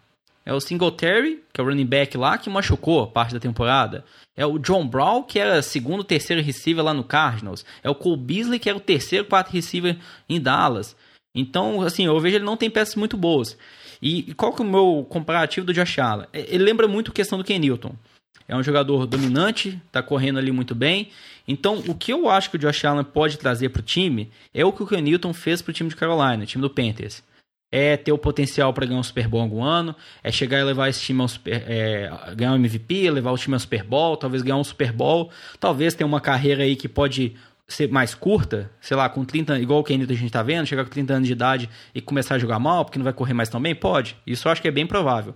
É 0.45 0.53
o 0.53 0.59
Singletary, 0.59 1.43
que 1.51 1.59
é 1.59 1.63
o 1.63 1.67
running 1.67 1.85
back 1.85 2.15
lá, 2.17 2.37
que 2.37 2.49
machucou 2.49 3.07
parte 3.07 3.33
da 3.33 3.39
temporada. 3.39 4.05
É 4.35 4.45
o 4.45 4.59
John 4.59 4.87
Brown, 4.87 5.23
que 5.23 5.39
era 5.39 5.61
segundo, 5.61 6.03
terceiro 6.03 6.41
receiver 6.41 6.83
lá 6.83 6.93
no 6.93 7.03
Cardinals. 7.03 7.65
É 7.81 7.89
o 7.89 7.95
Cole 7.95 8.17
Beasley, 8.17 8.59
que 8.59 8.69
era 8.69 8.77
o 8.77 8.81
terceiro, 8.81 9.25
quarto 9.25 9.51
receiver 9.51 9.97
em 10.29 10.39
Dallas. 10.39 10.95
Então, 11.33 11.81
assim, 11.81 12.05
eu 12.05 12.19
vejo 12.19 12.35
ele 12.35 12.45
não 12.45 12.57
tem 12.57 12.69
peças 12.69 12.95
muito 12.95 13.17
boas. 13.17 13.57
E, 14.01 14.33
qual 14.35 14.53
que 14.53 14.61
é 14.61 14.65
o 14.65 14.69
meu 14.69 15.05
comparativo 15.09 15.65
do 15.65 15.73
Josh 15.73 15.97
Allen? 15.97 16.27
Ele 16.31 16.63
lembra 16.63 16.87
muito 16.87 17.11
a 17.11 17.13
questão 17.13 17.37
do 17.37 17.43
Ken 17.43 17.57
Newton. 17.57 17.95
É 18.47 18.55
um 18.55 18.61
jogador 18.61 19.07
dominante, 19.07 19.81
está 19.87 20.03
correndo 20.03 20.37
ali 20.37 20.51
muito 20.51 20.75
bem. 20.75 21.09
Então, 21.47 21.83
o 21.87 21.95
que 21.95 22.11
eu 22.13 22.29
acho 22.29 22.49
que 22.49 22.57
o 22.57 22.59
Josh 22.59 22.85
Allen 22.85 23.03
pode 23.03 23.37
trazer 23.37 23.69
para 23.69 23.79
o 23.79 23.83
time 23.83 24.29
é 24.53 24.63
o 24.63 24.71
que 24.71 24.83
o 24.83 24.87
Ken 24.87 25.01
Newton 25.01 25.33
fez 25.33 25.61
para 25.61 25.71
o 25.71 25.73
time 25.73 25.89
de 25.89 25.95
Carolina, 25.95 26.43
o 26.43 26.45
time 26.45 26.61
do 26.61 26.69
Panthers. 26.69 27.23
É 27.71 27.97
ter 27.97 28.11
o 28.11 28.17
potencial 28.17 28.71
para 28.73 28.85
ganhar 28.85 28.99
um 28.99 29.03
Super 29.03 29.27
Bowl 29.27 29.41
algum 29.41 29.63
ano, 29.63 29.95
é 30.23 30.31
chegar 30.31 30.59
e 30.59 30.63
levar 30.63 30.87
esse 30.87 31.01
time 31.01 31.21
ao 31.21 31.27
Super, 31.27 31.63
é, 31.67 32.09
ganhar 32.35 32.53
um 32.53 32.55
MVP, 32.55 33.09
levar 33.09 33.31
o 33.31 33.37
time 33.37 33.55
ao 33.55 33.59
Super 33.59 33.83
Bowl, 33.83 34.15
talvez 34.15 34.43
ganhar 34.43 34.57
um 34.57 34.63
Super 34.63 34.91
Bowl, 34.91 35.31
talvez 35.59 35.93
ter 35.93 36.03
uma 36.03 36.21
carreira 36.21 36.63
aí 36.63 36.75
que 36.75 36.87
pode 36.87 37.35
ser 37.67 37.89
mais 37.89 38.13
curta, 38.13 38.69
sei 38.79 38.95
lá, 38.95 39.09
com 39.09 39.25
30, 39.25 39.59
igual 39.59 39.83
o 39.83 39.97
Newton 39.97 40.13
a 40.13 40.15
gente 40.15 40.27
está 40.27 40.43
vendo, 40.43 40.67
chegar 40.67 40.83
com 40.83 40.91
30 40.91 41.13
anos 41.13 41.27
de 41.27 41.33
idade 41.33 41.69
e 41.93 42.01
começar 42.01 42.35
a 42.35 42.39
jogar 42.39 42.59
mal, 42.59 42.85
porque 42.85 42.99
não 42.99 43.03
vai 43.03 43.13
correr 43.13 43.33
mais 43.33 43.49
tão 43.49 43.59
bem? 43.59 43.73
Pode. 43.73 44.15
Isso 44.25 44.47
eu 44.47 44.51
acho 44.51 44.61
que 44.61 44.67
é 44.67 44.71
bem 44.71 44.85
provável. 44.85 45.35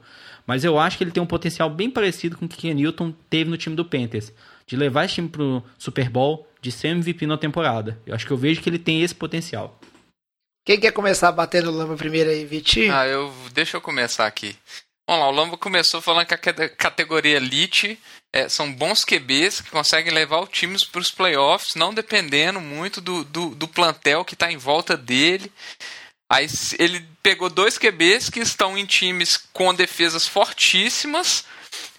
Mas 0.49 0.63
eu 0.63 0.79
acho 0.79 0.97
que 0.97 1.03
ele 1.03 1.11
tem 1.11 1.21
um 1.21 1.27
potencial 1.27 1.69
bem 1.69 1.91
parecido 1.91 2.35
com 2.35 2.45
o 2.45 2.49
que 2.49 2.57
Ken 2.57 2.73
Newton 2.73 3.13
teve 3.29 3.51
no 3.51 3.55
time 3.55 3.75
do 3.75 3.85
Panthers. 3.85 4.33
De 4.65 4.75
levar 4.75 5.05
esse 5.05 5.13
time 5.13 5.29
pro 5.29 5.63
Super 5.77 6.09
Bowl, 6.09 6.47
de 6.59 6.71
ser 6.71 6.87
MVP 6.87 7.27
na 7.27 7.37
temporada. 7.37 8.01
Eu 8.03 8.15
acho 8.15 8.25
que 8.25 8.33
eu 8.33 8.37
vejo 8.37 8.59
que 8.59 8.67
ele 8.67 8.79
tem 8.79 9.03
esse 9.03 9.13
potencial. 9.13 9.79
Quem 10.65 10.79
quer 10.79 10.91
começar 10.91 11.31
batendo 11.31 11.69
lama 11.69 11.95
primeiro 11.95 12.31
aí, 12.31 12.45
Vitinho? 12.45 12.91
Ah, 12.91 13.05
eu. 13.05 13.31
Deixa 13.53 13.77
eu 13.77 13.81
começar 13.81 14.25
aqui. 14.25 14.55
Vamos 15.07 15.23
lá, 15.23 15.29
o 15.29 15.35
Lamba 15.35 15.55
começou 15.55 16.01
falando 16.01 16.25
que 16.25 16.33
a 16.33 16.69
categoria 16.69 17.37
Elite 17.37 17.99
é, 18.33 18.49
são 18.49 18.73
bons 18.73 19.05
QBs 19.05 19.61
que 19.61 19.69
conseguem 19.69 20.11
levar 20.11 20.39
os 20.41 20.49
times 20.49 20.83
para 20.83 21.01
os 21.01 21.11
playoffs, 21.11 21.75
não 21.75 21.93
dependendo 21.93 22.59
muito 22.59 22.99
do, 22.99 23.23
do, 23.23 23.53
do 23.53 23.67
plantel 23.67 24.25
que 24.25 24.33
está 24.33 24.51
em 24.51 24.57
volta 24.57 24.97
dele. 24.97 25.51
Aí 26.29 26.47
ele 26.77 27.05
pegou 27.23 27.49
dois 27.49 27.77
QBs 27.77 28.29
que 28.29 28.39
estão 28.39 28.77
em 28.77 28.85
times 28.85 29.37
com 29.51 29.73
defesas 29.73 30.27
fortíssimas. 30.27 31.43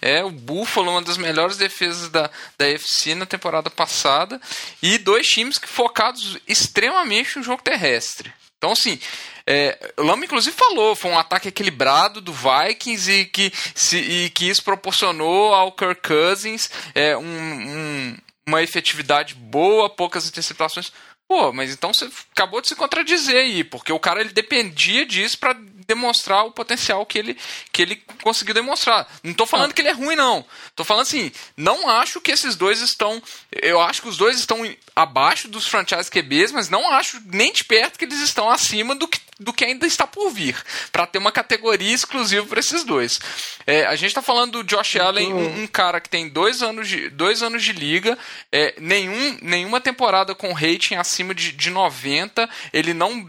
É, 0.01 0.23
o 0.23 0.31
Buffalo, 0.31 0.91
uma 0.91 1.01
das 1.01 1.17
melhores 1.17 1.57
defesas 1.57 2.09
da, 2.09 2.29
da 2.57 2.67
FC 2.67 3.13
na 3.13 3.25
temporada 3.25 3.69
passada. 3.69 4.39
E 4.81 4.97
dois 4.97 5.27
times 5.27 5.57
que 5.57 5.67
focados 5.67 6.37
extremamente 6.47 7.37
no 7.37 7.43
jogo 7.43 7.61
terrestre. 7.61 8.33
Então, 8.57 8.71
assim, 8.71 8.99
é, 9.45 9.93
o 9.97 10.03
Lama 10.03 10.23
inclusive 10.23 10.55
falou, 10.55 10.95
foi 10.95 11.09
um 11.09 11.17
ataque 11.17 11.47
equilibrado 11.47 12.21
do 12.21 12.31
Vikings 12.31 13.11
e 13.11 13.25
que, 13.25 13.51
se, 13.73 13.97
e 13.97 14.29
que 14.29 14.47
isso 14.47 14.63
proporcionou 14.63 15.53
ao 15.53 15.71
Kirk 15.71 16.07
Cousins 16.07 16.69
é, 16.93 17.17
um, 17.17 17.23
um, 17.23 18.17
uma 18.47 18.61
efetividade 18.61 19.33
boa, 19.33 19.89
poucas 19.89 20.27
interceptações. 20.27 20.91
Pô, 21.31 21.53
mas 21.53 21.71
então 21.71 21.93
você 21.93 22.09
acabou 22.33 22.59
de 22.59 22.67
se 22.67 22.75
contradizer 22.75 23.37
aí, 23.37 23.63
porque 23.63 23.93
o 23.93 23.99
cara 23.99 24.19
ele 24.19 24.33
dependia 24.33 25.05
disso 25.05 25.39
para 25.39 25.57
demonstrar 25.87 26.45
o 26.45 26.51
potencial 26.51 27.05
que 27.05 27.17
ele, 27.17 27.37
que 27.71 27.81
ele 27.81 27.95
conseguiu 28.23 28.53
demonstrar. 28.53 29.07
Não 29.23 29.33
tô 29.33 29.45
falando 29.45 29.71
ah. 29.71 29.73
que 29.73 29.81
ele 29.81 29.89
é 29.89 29.93
ruim, 29.93 30.15
não. 30.15 30.45
Tô 30.75 30.83
falando 30.83 31.03
assim, 31.03 31.31
não 31.55 31.89
acho 31.89 32.21
que 32.21 32.31
esses 32.31 32.55
dois 32.55 32.81
estão. 32.81 33.21
Eu 33.51 33.81
acho 33.81 34.01
que 34.01 34.09
os 34.09 34.17
dois 34.17 34.37
estão 34.37 34.61
abaixo 34.95 35.47
dos 35.47 35.67
franchise 35.67 36.09
QBs, 36.09 36.51
mas 36.51 36.69
não 36.69 36.91
acho 36.91 37.21
nem 37.25 37.51
de 37.51 37.63
perto 37.63 37.97
que 37.97 38.05
eles 38.05 38.19
estão 38.19 38.49
acima 38.49 38.95
do 38.95 39.07
que 39.07 39.19
do 39.41 39.51
que 39.51 39.65
ainda 39.65 39.87
está 39.87 40.05
por 40.05 40.29
vir, 40.29 40.55
para 40.91 41.07
ter 41.07 41.17
uma 41.17 41.31
categoria 41.31 41.93
exclusiva 41.93 42.45
para 42.45 42.59
esses 42.59 42.83
dois. 42.83 43.19
É, 43.65 43.85
a 43.87 43.95
gente 43.95 44.09
está 44.09 44.21
falando 44.21 44.51
do 44.51 44.63
Josh 44.63 44.97
Allen, 44.97 45.33
um, 45.33 45.63
um, 45.63 45.67
cara 45.67 45.99
que 45.99 46.09
tem 46.09 46.29
dois 46.29 46.61
anos 46.61 46.87
de, 46.87 47.09
dois 47.09 47.41
anos 47.41 47.63
de 47.63 47.73
liga, 47.73 48.17
é, 48.51 48.75
nenhum, 48.79 49.39
nenhuma 49.41 49.81
temporada 49.81 50.35
com 50.35 50.53
rating 50.53 50.95
acima 50.95 51.33
de, 51.33 51.51
de 51.51 51.69
90, 51.71 52.47
ele 52.71 52.93
não 52.93 53.27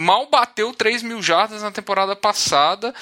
mal 0.00 0.26
bateu 0.26 0.72
3 0.72 1.02
mil 1.02 1.22
jardas 1.22 1.62
na 1.62 1.70
temporada 1.70 2.14
passada. 2.16 2.94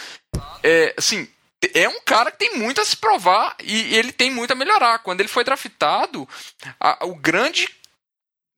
É, 0.63 0.95
assim, 0.97 1.29
é 1.75 1.89
um 1.89 2.01
cara 2.01 2.31
que 2.31 2.39
tem 2.39 2.57
muito 2.59 2.81
a 2.81 2.85
se 2.85 2.97
provar 2.97 3.57
e 3.63 3.95
ele 3.95 4.13
tem 4.13 4.31
muito 4.31 4.53
a 4.53 4.57
melhorar. 4.57 4.99
Quando 5.01 5.21
ele 5.21 5.29
foi 5.29 5.45
draftado, 5.45 6.29
a, 6.81 7.07
o 7.07 7.15
grande. 7.15 7.69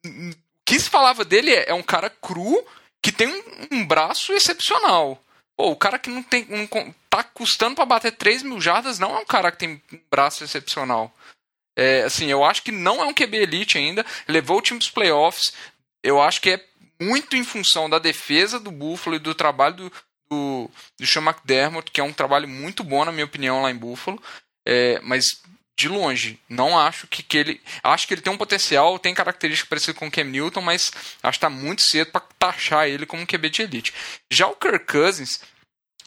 O 0.05 0.35
que 0.65 0.79
se 0.79 0.89
falava 0.89 1.25
dele 1.25 1.53
é, 1.53 1.71
é 1.71 1.75
um 1.75 1.83
cara 1.83 2.09
cru 2.09 2.65
que 3.03 3.13
tem 3.13 3.29
um, 3.29 3.43
um 3.73 3.87
braço 3.87 4.33
excepcional. 4.33 5.23
Pô, 5.57 5.71
o 5.71 5.77
cara 5.77 5.99
que 5.99 6.11
não 6.11 6.23
tem. 6.23 6.47
Não, 6.49 6.95
tá 7.09 7.23
custando 7.23 7.77
para 7.77 7.85
bater 7.85 8.13
3 8.13 8.43
mil 8.43 8.61
jardas 8.61 8.99
não 8.99 9.17
é 9.17 9.21
um 9.21 9.27
cara 9.27 9.53
que 9.53 9.59
tem 9.59 9.83
um 9.93 10.01
braço 10.11 10.43
excepcional. 10.43 11.15
É, 11.77 12.03
assim, 12.03 12.27
eu 12.27 12.45
acho 12.45 12.63
que 12.63 12.73
não 12.73 13.03
é 13.03 13.07
um 13.07 13.15
QB 13.15 13.37
elite 13.37 13.79
ainda. 13.79 14.05
Levou 14.27 14.59
o 14.59 14.63
time 14.63 14.81
para 14.81 14.93
playoffs. 14.93 15.53
Eu 16.03 16.21
acho 16.21 16.41
que 16.41 16.51
é 16.51 16.65
muito 17.05 17.37
em 17.37 17.45
função 17.45 17.89
da 17.89 17.99
defesa 17.99 18.59
do 18.59 18.71
Buffalo 18.71 19.17
e 19.17 19.19
do 19.21 19.35
trabalho 19.35 19.75
do, 19.77 19.93
do, 20.31 20.71
do 20.99 21.07
Sean 21.07 21.23
McDermott, 21.23 21.91
que 21.91 22.01
é 22.01 22.05
um 22.05 22.13
trabalho 22.13 22.49
muito 22.49 22.83
bom, 22.83 23.05
na 23.05 23.13
minha 23.13 23.25
opinião, 23.25 23.63
lá 23.63 23.71
em 23.71 23.77
Buffalo. 23.77 24.23
É, 24.67 24.99
mas 25.03 25.25
de 25.77 25.89
longe. 25.89 26.39
Não 26.49 26.79
acho 26.79 27.07
que, 27.07 27.23
que 27.23 27.37
ele. 27.37 27.61
Acho 27.83 28.07
que 28.07 28.15
ele 28.15 28.21
tem 28.21 28.33
um 28.33 28.39
potencial, 28.39 28.99
tem 28.99 29.15
característica 29.15 29.69
parecida 29.69 29.99
com 29.99 30.07
o 30.07 30.11
Cam 30.11 30.25
Newton, 30.25 30.61
mas 30.61 30.93
acho 31.23 31.39
que 31.39 31.47
está 31.47 31.51
muito 31.51 31.83
cedo 31.83 32.11
para 32.13 32.25
taxar 32.39 32.89
ele 32.89 33.07
como 33.07 33.23
um 33.23 33.27
QB 33.27 33.51
de 33.51 33.63
elite. 33.63 33.95
Já 34.31 34.47
o 34.47 34.57
Kirk 34.57 34.87
Cousins, 34.87 35.41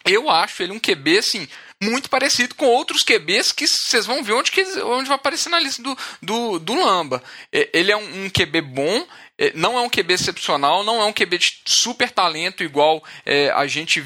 eu 0.06 0.30
acho 0.30 0.64
ele 0.64 0.72
um 0.72 0.80
QB 0.80 1.18
assim. 1.18 1.48
Muito 1.80 2.10
parecido 2.10 2.56
com 2.56 2.66
outros 2.66 3.04
QBs 3.04 3.52
que 3.52 3.68
vocês 3.68 4.06
vão 4.08 4.24
ver 4.24 4.34
onde, 4.34 4.52
que, 4.52 4.64
onde 4.82 5.08
vai 5.08 5.16
aparecer 5.16 5.50
na 5.50 5.60
lista 5.60 5.84
do, 5.84 5.96
do, 6.20 6.60
do 6.60 6.74
Lamba. 6.74 7.22
Ele 7.52 7.92
é 7.92 7.98
um, 7.98 8.26
um 8.26 8.30
QB 8.32 8.62
bom, 8.62 9.08
não 9.54 9.78
é 9.78 9.82
um 9.82 9.90
QB 9.90 10.14
excepcional, 10.14 10.84
não 10.84 11.02
é 11.02 11.06
um 11.06 11.14
QB 11.14 11.38
de 11.38 11.62
super 11.66 12.12
talento 12.12 12.64
igual 12.64 13.04
é, 13.26 13.50
a 13.52 13.68
gente 13.68 14.04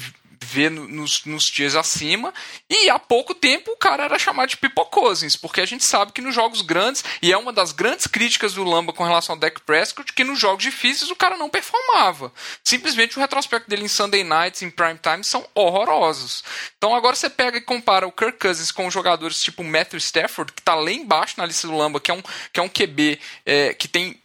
vê 0.52 0.68
nos, 0.68 1.24
nos 1.24 1.44
dias 1.44 1.74
acima. 1.74 2.32
E 2.68 2.90
há 2.90 2.98
pouco 2.98 3.34
tempo 3.34 3.70
o 3.72 3.76
cara 3.76 4.04
era 4.04 4.18
chamado 4.18 4.50
de 4.50 4.56
Pipocosins, 4.56 5.36
porque 5.36 5.60
a 5.60 5.66
gente 5.66 5.84
sabe 5.84 6.12
que 6.12 6.20
nos 6.20 6.34
jogos 6.34 6.60
grandes, 6.60 7.04
e 7.22 7.32
é 7.32 7.36
uma 7.36 7.52
das 7.52 7.72
grandes 7.72 8.06
críticas 8.06 8.54
do 8.54 8.64
Lamba 8.64 8.92
com 8.92 9.04
relação 9.04 9.34
ao 9.34 9.38
Dak 9.38 9.60
Prescott, 9.62 10.12
que 10.12 10.24
nos 10.24 10.38
jogos 10.38 10.62
difíceis 10.62 11.10
o 11.10 11.16
cara 11.16 11.36
não 11.36 11.48
performava. 11.48 12.32
Simplesmente 12.62 13.16
o 13.16 13.20
retrospecto 13.20 13.68
dele 13.68 13.84
em 13.84 13.88
Sunday 13.88 14.24
Nights, 14.24 14.62
em 14.62 14.70
Prime 14.70 14.98
Time, 15.02 15.24
são 15.24 15.46
horrorosos. 15.54 16.44
Então 16.76 16.94
agora 16.94 17.16
você 17.16 17.30
pega 17.30 17.58
e 17.58 17.62
compara 17.62 18.06
o 18.06 18.12
Kirk 18.12 18.38
Cousins 18.38 18.70
com 18.70 18.90
jogadores 18.90 19.40
tipo 19.40 19.64
Matthew 19.64 19.98
Stafford, 19.98 20.52
que 20.52 20.60
está 20.60 20.74
lá 20.74 20.90
embaixo 20.90 21.34
na 21.38 21.46
lista 21.46 21.66
do 21.66 21.76
Lamba, 21.76 22.00
que 22.00 22.10
é 22.10 22.14
um, 22.14 22.22
que 22.52 22.60
é 22.60 22.62
um 22.62 22.68
QB 22.68 23.18
é, 23.46 23.74
que 23.74 23.88
tem 23.88 24.21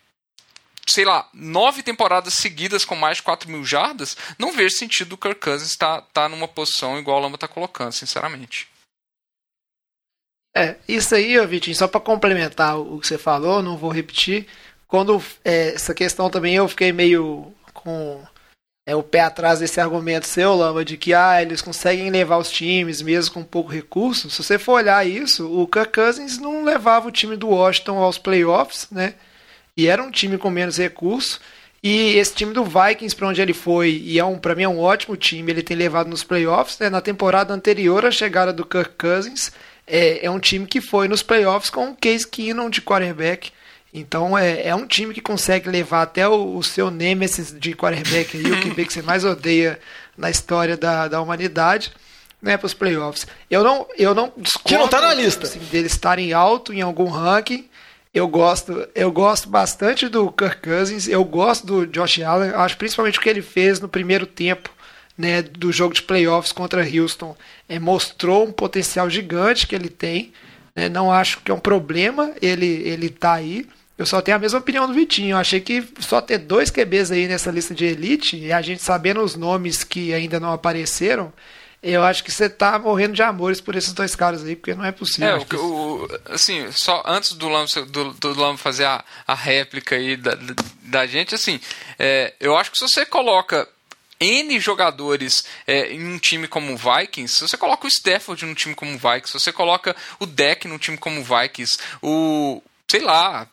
sei 0.90 1.06
lá, 1.06 1.28
nove 1.34 1.84
temporadas 1.84 2.36
seguidas 2.36 2.86
com 2.86 2.96
mais 2.96 3.18
de 3.18 3.24
4 3.24 3.50
mil 3.50 3.64
jardas, 3.64 4.16
não 4.40 4.52
vejo 4.52 4.76
sentido 4.76 5.14
o 5.14 5.18
Kirk 5.18 5.40
Cousins 5.42 5.70
estar 5.70 6.02
tá, 6.02 6.08
tá 6.14 6.30
numa 6.30 6.48
posição 6.48 6.98
igual 6.98 7.20
o 7.20 7.22
Lamba 7.22 7.36
está 7.36 7.48
colocando, 7.48 7.92
sinceramente. 7.92 8.68
É, 10.56 10.76
isso 10.88 11.14
aí, 11.14 11.46
Vitinho, 11.46 11.76
só 11.76 11.88
para 11.88 12.00
complementar 12.00 12.80
o 12.80 13.00
que 13.00 13.08
você 13.08 13.18
falou, 13.18 13.62
não 13.62 13.78
vou 13.78 13.92
repetir. 13.92 14.48
Quando 14.88 15.22
é, 15.44 15.76
essa 15.76 15.94
questão 15.94 16.30
também 16.30 16.56
eu 16.56 16.68
fiquei 16.68 16.92
meio 16.92 17.54
com 17.74 18.26
é, 18.88 18.96
o 18.96 19.04
pé 19.04 19.20
atrás 19.20 19.60
desse 19.60 19.80
argumento 19.82 20.26
seu, 20.26 20.56
Lamba, 20.56 20.84
de 20.84 20.98
que 20.98 21.14
ah, 21.14 21.42
eles 21.42 21.62
conseguem 21.62 22.10
levar 22.10 22.38
os 22.38 22.50
times 22.50 23.02
mesmo 23.02 23.34
com 23.34 23.44
pouco 23.44 23.70
recurso. 23.70 24.30
Se 24.30 24.42
você 24.42 24.58
for 24.58 24.74
olhar 24.74 25.06
isso, 25.06 25.46
o 25.46 25.68
Kirk 25.68 25.92
Cousins 25.92 26.40
não 26.40 26.64
levava 26.64 27.08
o 27.08 27.12
time 27.12 27.36
do 27.36 27.50
Washington 27.50 27.98
aos 27.98 28.18
playoffs, 28.18 28.88
né? 28.90 29.14
E 29.78 29.88
era 29.88 30.02
um 30.04 30.10
time 30.12 30.38
com 30.38 30.50
menos 30.50 30.78
recurso. 30.78 31.40
E 31.84 32.16
esse 32.16 32.34
time 32.34 32.54
do 32.54 32.66
Vikings, 32.66 33.16
para 33.16 33.28
onde 33.28 33.40
ele 33.40 33.54
foi, 33.54 34.02
e 34.04 34.18
é 34.18 34.26
um, 34.26 34.38
para 34.38 34.56
mim 34.56 34.64
é 34.64 34.68
um 34.68 34.80
ótimo 34.80 35.16
time, 35.16 35.52
ele 35.52 35.62
tem 35.62 35.78
levado 35.78 36.10
nos 36.10 36.24
playoffs. 36.24 36.80
Né? 36.80 36.90
Na 36.90 37.00
temporada 37.00 37.54
anterior 37.54 38.04
à 38.04 38.12
chegada 38.12 38.52
do 38.52 38.66
Kirk 38.66 38.96
Cousins, 38.98 39.52
é, 39.86 40.26
é 40.26 40.32
um 40.32 40.40
time 40.40 40.66
que 40.66 40.82
foi 40.82 41.08
nos 41.08 41.22
playoffs 41.22 41.70
com 41.70 41.92
o 41.92 41.96
Case 41.96 42.28
Keenum 42.28 42.70
de 42.70 42.82
quarterback. 42.82 43.52
Então 43.94 44.38
é, 44.38 44.68
é 44.68 44.76
um 44.76 44.86
time 44.86 45.14
que 45.14 45.22
consegue 45.22 45.70
levar 45.70 46.02
até 46.02 46.28
o, 46.28 46.58
o 46.58 46.64
seu 46.64 46.92
nemesis 46.92 47.56
de 47.58 47.74
quarterback 47.74 48.38
aí, 48.38 48.52
o 48.52 48.60
que 48.60 48.86
que 48.86 48.94
você 48.94 49.02
mais 49.02 49.24
odeia 49.24 49.80
na 50.18 50.30
história 50.30 50.76
da, 50.76 51.08
da 51.08 51.22
humanidade, 51.22 51.94
né, 52.42 52.58
para 52.58 52.66
os 52.66 52.74
playoffs. 52.74 53.26
Eu 53.50 53.64
não, 53.64 53.88
eu 53.98 54.14
não 54.14 54.34
discordo 54.36 54.68
que 54.68 54.78
não 54.78 54.88
tá 54.88 55.00
na 55.00 55.14
lista. 55.14 55.46
Assim, 55.46 55.60
deles 55.72 55.94
estarem 55.94 56.34
alto 56.34 56.74
em 56.74 56.82
algum 56.82 57.08
ranking, 57.08 57.68
eu 58.14 58.28
gosto, 58.28 58.88
eu 58.96 59.12
gosto 59.12 59.50
bastante 59.50 60.08
do 60.08 60.32
Kirk 60.32 60.62
Cousins, 60.62 61.08
eu 61.08 61.24
gosto 61.24 61.66
do 61.66 61.88
Josh 61.88 62.22
Allen, 62.22 62.52
acho 62.52 62.78
principalmente 62.78 63.20
o 63.20 63.22
que 63.22 63.30
ele 63.30 63.42
fez 63.42 63.80
no 63.80 63.88
primeiro 63.88 64.26
tempo 64.26 64.70
né, 65.18 65.42
do 65.42 65.72
jogo 65.72 65.94
de 65.94 66.04
playoffs 66.04 66.52
contra 66.52 66.88
Houston. 66.88 67.36
É, 67.68 67.80
mostrou 67.80 68.46
um 68.46 68.52
potencial 68.52 69.10
gigante 69.10 69.66
que 69.66 69.76
ele 69.76 69.90
tem. 69.90 70.32
Né, 70.76 70.88
não 70.88 71.12
acho 71.12 71.42
que 71.42 71.52
é 71.52 71.54
um 71.54 71.60
problema 71.60 72.34
ele, 72.42 72.66
ele 72.66 73.10
tá 73.10 73.34
aí. 73.34 73.68
Eu 73.98 74.06
só 74.06 74.22
tenho 74.22 74.38
a 74.38 74.40
mesma 74.40 74.60
opinião 74.60 74.86
do 74.86 74.94
Vitinho. 74.94 75.32
Eu 75.32 75.38
achei 75.38 75.60
que 75.60 75.84
só 76.00 76.22
ter 76.22 76.38
dois 76.38 76.70
QBs 76.70 77.12
aí 77.12 77.28
nessa 77.28 77.50
lista 77.50 77.74
de 77.74 77.86
elite, 77.86 78.38
e 78.38 78.54
a 78.54 78.62
gente 78.62 78.82
sabendo 78.82 79.22
os 79.22 79.36
nomes 79.36 79.84
que 79.84 80.14
ainda 80.14 80.40
não 80.40 80.54
apareceram, 80.54 81.34
eu 81.92 82.04
acho 82.04 82.24
que 82.24 82.32
você 82.32 82.50
tá 82.50 82.78
morrendo 82.78 83.14
de 83.14 83.22
amores 83.22 83.62
por 83.62 83.76
esses 83.76 83.94
dois 83.94 84.16
caras 84.16 84.44
aí, 84.44 84.56
porque 84.56 84.74
não 84.74 84.86
é 84.86 84.92
possível. 84.92 85.30
É, 85.30 85.56
o, 85.56 86.06
o, 86.06 86.20
assim, 86.26 86.72
só 86.72 87.04
antes 87.06 87.34
do 87.34 87.48
Lamo, 87.48 87.68
do, 87.88 88.14
do 88.14 88.40
Lamo 88.40 88.58
fazer 88.58 88.86
a, 88.86 89.04
a 89.26 89.34
réplica 89.34 89.96
aí 89.96 90.18
da, 90.18 90.38
da 90.84 91.06
gente, 91.08 91.36
assim, 91.36 91.60
é, 91.98 92.34
eu 92.40 92.58
acho 92.58 92.72
que 92.72 92.78
se 92.78 92.88
você 92.88 93.06
coloca 93.06 93.68
N 94.20 94.60
jogadores 94.60 95.46
é, 95.66 95.94
em 95.94 96.06
um 96.06 96.18
time 96.18 96.48
como 96.48 96.74
o 96.74 96.78
Vikings, 96.78 97.36
se 97.36 97.42
você 97.42 97.58
coloca 97.58 97.86
o 97.86 97.90
Stafford 97.90 98.46
num 98.46 98.54
time 98.54 98.74
como 98.74 98.92
o 98.92 98.98
Vikings, 98.98 99.32
se 99.32 99.40
você 99.40 99.52
coloca 99.52 99.96
o 100.20 100.26
Deck 100.26 100.68
num 100.68 100.78
time 100.78 100.98
como 100.98 101.22
o 101.22 101.24
Vikings, 101.24 101.78
o 102.02 102.62
sei 102.90 103.02
lá, 103.02 103.48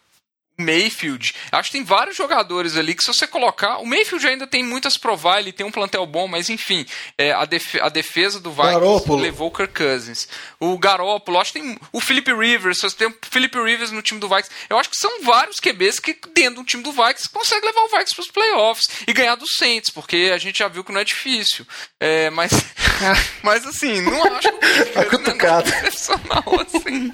Mayfield. 0.57 1.34
Acho 1.50 1.70
que 1.70 1.78
tem 1.78 1.84
vários 1.84 2.16
jogadores 2.16 2.76
ali 2.76 2.94
que, 2.94 3.02
se 3.02 3.12
você 3.12 3.26
colocar. 3.26 3.78
O 3.78 3.86
Mayfield 3.86 4.26
ainda 4.26 4.46
tem 4.46 4.62
muitas 4.62 4.96
provar, 4.96 5.40
ele 5.40 5.52
tem 5.52 5.66
um 5.66 5.70
plantel 5.70 6.07
bom, 6.07 6.28
mas 6.28 6.48
enfim, 6.48 6.86
é, 7.18 7.32
a, 7.32 7.44
def 7.44 7.74
a, 7.80 7.88
defesa 7.88 8.38
do 8.38 8.50
Vikings 8.50 8.72
Garópolo. 8.74 9.20
levou 9.20 9.48
o 9.48 9.50
Kirk 9.50 9.74
Cousins. 9.74 10.28
O 10.61 10.78
Garópolo, 10.78 11.40
acho 11.40 11.52
que 11.52 11.61
tem 11.61 11.78
o 11.92 12.00
Philip 12.00 12.32
Rivers, 12.32 12.78
você 12.78 12.96
tem 12.96 13.09
o 13.09 13.16
Philip 13.22 13.59
Rivers 13.59 13.90
no 13.90 14.02
time 14.02 14.20
do 14.20 14.28
Vikings. 14.28 14.50
Eu 14.70 14.78
acho 14.78 14.90
que 14.90 14.96
são 14.96 15.22
vários 15.22 15.57
QBs 15.57 15.98
que, 15.98 16.16
dentro 16.34 16.62
do 16.62 16.64
time 16.64 16.82
do 16.82 16.92
Vikings, 16.92 17.28
conseguem 17.28 17.68
levar 17.68 17.82
o 17.82 17.88
Vikings 17.88 18.14
para 18.14 18.22
os 18.22 18.30
playoffs 18.30 18.88
e 19.07 19.12
ganhar 19.12 19.34
dos 19.34 19.57
Saints, 19.57 19.90
porque 19.90 20.30
a 20.32 20.38
gente 20.38 20.59
já 20.59 20.68
viu 20.68 20.84
que 20.84 20.92
não 20.92 21.00
é 21.00 21.05
difícil. 21.05 21.66
É, 21.98 22.30
mas, 22.30 22.52
mas 23.42 23.66
assim, 23.66 24.00
não 24.00 24.22
acho 24.24 24.52
que 25.09 25.16
o 25.16 25.20
Kirk 25.20 25.46
é 25.46 25.88
excepcional 25.88 26.44
assim. 26.61 27.12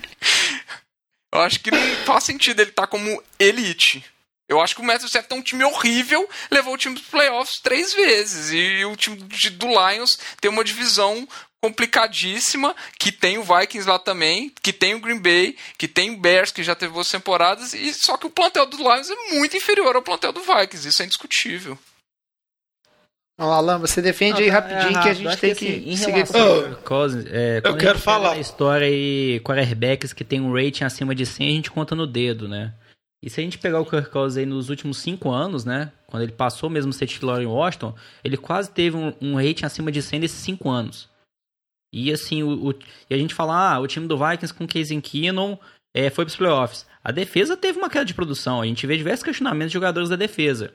Eu 1.33 1.41
acho 1.41 1.61
que 1.61 1.71
não 1.71 1.97
faz 2.05 2.25
sentido 2.25 2.61
ele 2.61 2.71
estar 2.71 2.83
tá 2.83 2.89
como 2.89 3.23
elite. 3.39 4.05
Eu 4.49 4.61
acho 4.61 4.75
que 4.75 4.83
o 4.83 4.93
Stafford 4.93 5.27
é 5.31 5.35
um 5.37 5.43
time 5.43 5.63
horrível, 5.63 6.29
levou 6.51 6.75
o 6.75 6.77
time 6.77 6.99
para 6.99 7.11
playoffs 7.11 7.61
três 7.61 7.95
vezes. 7.95 8.51
E 8.53 8.85
o 8.85 8.97
time 8.97 9.17
do 9.17 9.67
Lions 9.69 10.19
tem 10.41 10.51
uma 10.51 10.65
divisão 10.65 11.29
complicadíssima, 11.63 12.75
que 12.99 13.13
tem 13.13 13.39
o 13.39 13.45
Vikings 13.45 13.89
lá 13.89 13.99
também, 13.99 14.53
que 14.63 14.73
tem 14.73 14.95
o 14.95 15.01
Green 15.01 15.19
Bay, 15.19 15.57
que 15.79 15.87
tem 15.87 16.11
o 16.11 16.17
Bears, 16.17 16.51
que 16.51 16.65
já 16.65 16.75
teve 16.75 16.93
boas 16.93 17.09
temporadas, 17.09 17.75
e 17.75 17.93
só 17.93 18.17
que 18.17 18.27
o 18.27 18.31
plantel 18.31 18.67
do 18.67 18.79
Lions 18.79 19.11
é 19.11 19.35
muito 19.35 19.57
inferior 19.57 19.95
ao 19.95 20.03
plantel 20.03 20.33
do 20.33 20.41
Vikings, 20.41 20.89
isso 20.89 21.03
é 21.03 21.05
indiscutível. 21.05 21.79
Ó, 23.41 23.53
Alan, 23.53 23.79
você 23.79 24.03
defende 24.03 24.35
Não, 24.35 24.41
aí 24.41 24.49
rapidinho 24.51 24.91
errado. 24.91 25.03
que 25.03 25.09
a 25.09 25.15
gente 25.15 25.37
tem 25.39 25.55
que, 25.55 25.61
que, 25.61 25.67
assim, 25.73 25.91
em 25.91 25.97
seguir. 25.97 26.13
relação 26.13 26.73
Oh, 26.73 26.77
Cousins, 26.83 27.25
é, 27.31 27.59
a 27.59 27.63
quero 27.75 27.95
gente 27.97 28.05
falar. 28.05 28.33
A 28.33 28.39
história 28.39 28.87
aí, 28.87 29.41
quarterbacks 29.43 30.13
que 30.13 30.23
tem 30.25 30.41
um 30.41 30.53
rating 30.53 30.85
acima 30.85 31.15
de 31.15 31.25
100, 31.25 31.49
a 31.49 31.53
gente 31.53 31.71
conta 31.71 31.95
no 31.95 32.07
dedo, 32.07 32.47
né? 32.47 32.75
E 33.23 33.29
se 33.31 33.41
a 33.41 33.43
gente 33.45 33.59
pegar 33.59 33.81
o 33.81 33.87
Kirk 33.87 34.11
Cousins 34.11 34.39
aí 34.39 34.47
nos 34.47 34.69
últimos 34.71 34.99
5 34.99 35.31
anos, 35.31 35.65
né? 35.65 35.91
Quando 36.07 36.23
ele 36.23 36.33
passou 36.33 36.69
mesmo 36.71 36.91
a 36.91 36.93
ser 36.93 37.07
titular 37.07 37.41
em 37.41 37.47
Washington, 37.47 37.95
ele 38.25 38.37
quase 38.37 38.71
teve 38.71 38.97
um, 38.97 39.13
um 39.21 39.35
rating 39.37 39.65
acima 39.65 39.91
de 39.93 40.01
100 40.03 40.21
nesses 40.21 40.39
5 40.41 40.69
anos. 40.71 41.09
E 41.93 42.13
assim, 42.13 42.43
o, 42.43 42.69
o- 42.71 42.75
e 43.09 43.15
a 43.15 43.19
gente 43.19 43.35
fala, 43.35 43.75
ah, 43.75 43.81
o 43.81 43.87
time 43.87 44.07
do 44.07 44.17
Vikings 44.17 44.55
com 44.55 44.67
Casey 44.67 45.01
Keenum 45.01 45.57
é, 45.95 46.09
foi 46.09 46.25
pros 46.25 46.37
playoffs. 46.37 46.87
A 47.03 47.11
defesa 47.11 47.57
teve 47.57 47.79
uma 47.79 47.91
queda 47.91 48.05
de 48.05 48.15
produção. 48.15 48.61
A 48.61 48.67
gente 48.67 48.87
vê 48.87 48.97
diversos 48.97 49.25
questionamentos 49.25 49.71
de 49.71 49.75
jogadores 49.75 50.09
da 50.09 50.17
defesa. 50.17 50.73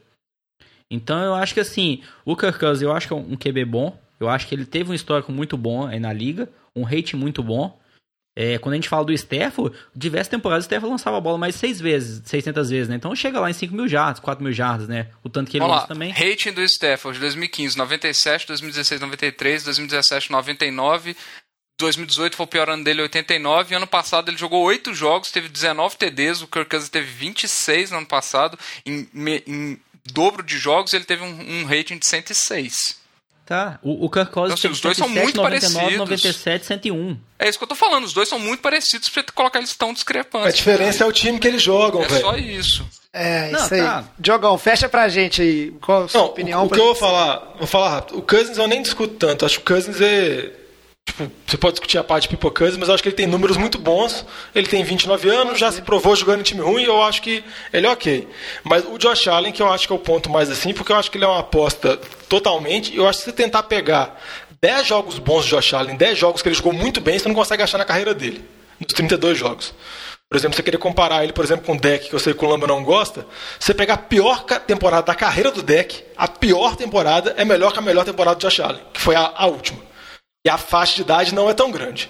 Então 0.90 1.20
eu 1.24 1.34
acho 1.34 1.54
que 1.54 1.60
assim, 1.60 2.04
o 2.24 2.36
Kirk 2.36 2.60
Cousins 2.60 2.82
eu 2.82 2.94
acho 2.94 3.08
que 3.08 3.14
é 3.14 3.16
um 3.16 3.36
QB 3.36 3.66
bom. 3.66 4.00
Eu 4.20 4.30
acho 4.30 4.48
que 4.48 4.56
ele 4.56 4.66
teve 4.66 4.92
um 4.92 4.94
histórico 4.94 5.32
muito 5.32 5.58
bom 5.58 5.88
aí 5.88 6.00
na 6.00 6.14
liga, 6.14 6.50
um 6.76 6.84
rate 6.84 7.16
muito 7.16 7.44
bom. 7.44 7.78
É, 8.38 8.58
quando 8.58 8.74
a 8.74 8.76
gente 8.76 8.90
fala 8.90 9.06
do 9.06 9.14
Stafford, 9.14 9.76
diversas 9.96 10.28
temporadas 10.28 10.66
o 10.66 10.68
Stafford 10.68 10.92
lançava 10.92 11.18
a 11.18 11.22
bola 11.22 11.38
mais 11.38 11.56
seis 11.56 11.80
vezes, 11.80 12.22
600 12.26 12.70
vezes, 12.70 12.90
né? 12.90 12.96
Então 12.96 13.16
chega 13.16 13.40
lá 13.40 13.50
em 13.50 13.54
5 13.54 13.74
mil 13.74 13.88
jardas, 13.88 14.20
4 14.20 14.44
mil 14.44 14.52
jardas, 14.52 14.90
né? 14.90 15.08
O 15.24 15.30
tanto 15.30 15.50
que 15.50 15.58
ele 15.58 15.66
lança 15.66 15.82
lá, 15.82 15.88
também. 15.88 16.12
rating 16.12 16.52
do 16.52 16.62
Stafford, 16.62 17.18
2015, 17.18 17.78
97, 17.78 18.48
2016, 18.48 19.00
93, 19.00 19.64
2017, 19.64 20.32
99, 20.34 21.16
2018 21.80 22.36
foi 22.36 22.46
o 22.46 22.48
pior 22.48 22.70
ano 22.70 22.84
dele, 22.84 23.04
89, 23.04 23.76
ano 23.76 23.88
passado 23.88 24.30
ele 24.30 24.38
jogou 24.38 24.64
8 24.64 24.94
jogos, 24.94 25.32
teve 25.32 25.48
19 25.48 25.96
TDs, 25.96 26.42
o 26.42 26.48
Kirk 26.48 26.70
Cousins 26.70 26.90
teve 26.90 27.08
26 27.08 27.92
no 27.92 27.98
ano 27.98 28.08
passado, 28.08 28.60
em, 28.86 29.08
em 29.48 29.80
dobro 30.12 30.44
de 30.44 30.58
jogos 30.58 30.94
ele 30.94 31.06
teve 31.06 31.24
um, 31.24 31.62
um 31.62 31.66
rating 31.66 31.98
de 31.98 32.06
106. 32.08 33.04
Tá. 33.46 33.78
O, 33.84 34.06
o 34.06 34.10
Kirk 34.10 34.32
Cousins 34.32 34.34
Então, 34.34 34.54
assim, 34.56 34.62
teve 34.64 34.74
os 34.74 34.82
dois 34.82 34.98
são 34.98 35.08
107, 35.08 35.24
muito 35.24 35.38
99, 35.38 35.80
parecidos. 35.98 35.98
97, 36.00 36.66
101. 36.66 37.18
É 37.38 37.48
isso 37.48 37.58
que 37.60 37.64
eu 37.64 37.68
tô 37.68 37.76
falando, 37.76 38.04
os 38.04 38.14
dois 38.14 38.28
são 38.28 38.40
muito 38.40 38.60
parecidos 38.62 39.08
pra 39.10 39.24
colocar 39.36 39.60
eles 39.60 39.76
tão 39.76 39.92
A 39.92 39.94
discrepantes. 39.94 40.56
diferença 40.56 41.04
é 41.04 41.08
o 41.08 41.12
time 41.12 41.38
que 41.40 41.48
eles 41.48 41.62
jogam, 41.62 42.02
É 42.02 42.08
velho. 42.08 42.22
só 42.22 42.36
isso. 42.38 42.86
É, 43.14 43.52
Não, 43.52 43.64
isso 43.64 43.74
aí. 43.76 43.82
tá. 43.82 44.04
Diogão, 44.18 44.58
fecha 44.58 44.90
pra 44.90 45.08
gente 45.10 45.42
aí. 45.44 45.72
Qual 45.80 46.06
a 46.06 46.08
sua 46.08 46.22
Não, 46.22 46.28
opinião? 46.28 46.64
o, 46.64 46.66
o 46.66 46.70
que 46.72 46.80
eu 46.80 46.86
vou 46.86 46.96
falar, 46.96 47.54
vou 47.60 47.68
falar 47.68 47.90
rápido. 47.92 48.18
O 48.18 48.22
Cousins 48.24 48.58
eu 48.58 48.68
nem 48.68 48.82
discuto 48.82 49.14
tanto. 49.14 49.46
Acho 49.46 49.60
que 49.60 49.72
o 49.72 49.76
Cousins 49.76 50.02
é. 50.02 50.52
Tipo, 51.18 51.32
você 51.48 51.58
pode 51.58 51.74
discutir 51.76 51.98
a 51.98 52.04
parte 52.04 52.24
de 52.24 52.30
Pipo 52.30 52.52
Cousins, 52.52 52.78
mas 52.78 52.90
eu 52.90 52.94
acho 52.94 53.02
que 53.02 53.08
ele 53.08 53.16
tem 53.16 53.26
números 53.26 53.56
muito 53.56 53.78
bons. 53.78 54.26
Ele 54.54 54.68
tem 54.68 54.84
29 54.84 55.30
anos, 55.30 55.58
já 55.58 55.72
se 55.72 55.82
provou 55.82 56.16
jogando 56.16 56.42
em 56.42 56.44
time 56.44 56.62
ruim, 56.62 56.84
eu 56.84 57.02
acho 57.02 57.22
que 57.22 57.44
ele 57.72 57.88
é 57.88 57.90
ok. 57.90 58.28
Mas 58.64 58.84
o 58.86 58.98
Josh 58.98 59.28
Allen, 59.28 59.54
que 59.54 59.62
eu 59.62 59.72
acho 59.72 59.88
que 59.88 59.94
é 59.94 59.96
o 59.96 60.00
ponto 60.00 60.30
mais 60.30 60.50
assim, 60.50 60.74
porque 60.74 60.92
eu 60.92 60.98
acho 60.98 61.10
que 61.10 61.18
ele 61.18 61.24
é 61.24 61.28
uma 61.28 61.40
aposta 61.40 61.98
totalmente. 62.28 62.96
Eu 62.96 63.08
acho 63.08 63.20
que 63.20 63.26
se 63.26 63.32
tentar 63.32 63.64
pegar 63.64 64.22
10 64.62 64.86
jogos 64.86 65.18
bons 65.18 65.46
do 65.46 65.50
Josh 65.50 65.74
Allen, 65.74 65.96
10 65.96 66.18
jogos 66.18 66.42
que 66.42 66.50
ele 66.50 66.56
jogou 66.56 66.74
muito 66.74 67.00
bem, 67.00 67.18
você 67.18 67.28
não 67.30 67.36
consegue 67.36 67.64
achar 67.64 67.78
na 67.78 67.86
carreira 67.86 68.14
dele. 68.14 68.44
Nos 68.78 68.94
32 68.94 69.38
jogos. 69.38 69.74
Por 70.28 70.36
exemplo, 70.36 70.58
você 70.58 70.64
querer 70.64 70.80
comparar 70.80 71.24
ele, 71.24 71.32
por 71.32 71.46
exemplo, 71.46 71.66
com 71.66 71.74
o 71.74 71.80
Deck, 71.80 72.10
que 72.10 72.14
eu 72.16 72.20
sei 72.20 72.34
que 72.34 72.44
o 72.44 72.50
Lamba 72.50 72.68
não 72.68 72.84
gosta, 72.84 73.26
você 73.58 73.74
pegar 73.74 73.94
a 73.94 73.98
pior 73.98 74.44
temporada 74.44 75.04
da 75.04 75.16
carreira 75.16 75.50
do 75.50 75.62
Deck, 75.62 76.04
a 76.18 76.28
pior 76.28 76.76
temporada 76.76 77.34
é 77.38 77.46
melhor 77.46 77.72
que 77.72 77.80
a 77.80 77.82
melhor 77.82 78.04
temporada 78.04 78.36
do 78.36 78.42
Josh 78.42 78.60
Allen, 78.60 78.82
que 78.92 79.00
foi 79.00 79.16
a, 79.16 79.32
a 79.34 79.46
última. 79.46 79.80
E 80.46 80.50
a 80.50 80.58
faixa 80.60 80.96
de 80.96 81.02
idade 81.02 81.34
não 81.34 81.50
é 81.50 81.54
tão 81.56 81.72
grande. 81.72 82.10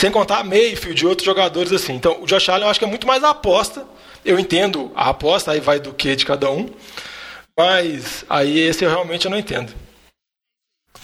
Sem 0.00 0.10
contar 0.10 0.42
Mayfield 0.42 1.02
e 1.02 1.06
outros 1.06 1.26
jogadores 1.26 1.72
assim. 1.72 1.94
Então, 1.94 2.22
o 2.22 2.26
Josh 2.26 2.48
Allen 2.48 2.64
eu 2.64 2.70
acho 2.70 2.78
que 2.78 2.86
é 2.86 2.88
muito 2.88 3.06
mais 3.06 3.22
a 3.22 3.30
aposta. 3.30 3.86
Eu 4.24 4.38
entendo 4.38 4.90
a 4.94 5.10
aposta, 5.10 5.52
aí 5.52 5.60
vai 5.60 5.78
do 5.78 5.92
que 5.92 6.16
de 6.16 6.24
cada 6.24 6.50
um. 6.50 6.70
Mas 7.58 8.24
aí 8.28 8.58
esse 8.58 8.84
eu 8.84 8.90
realmente 8.90 9.28
não 9.28 9.38
entendo. 9.38 9.72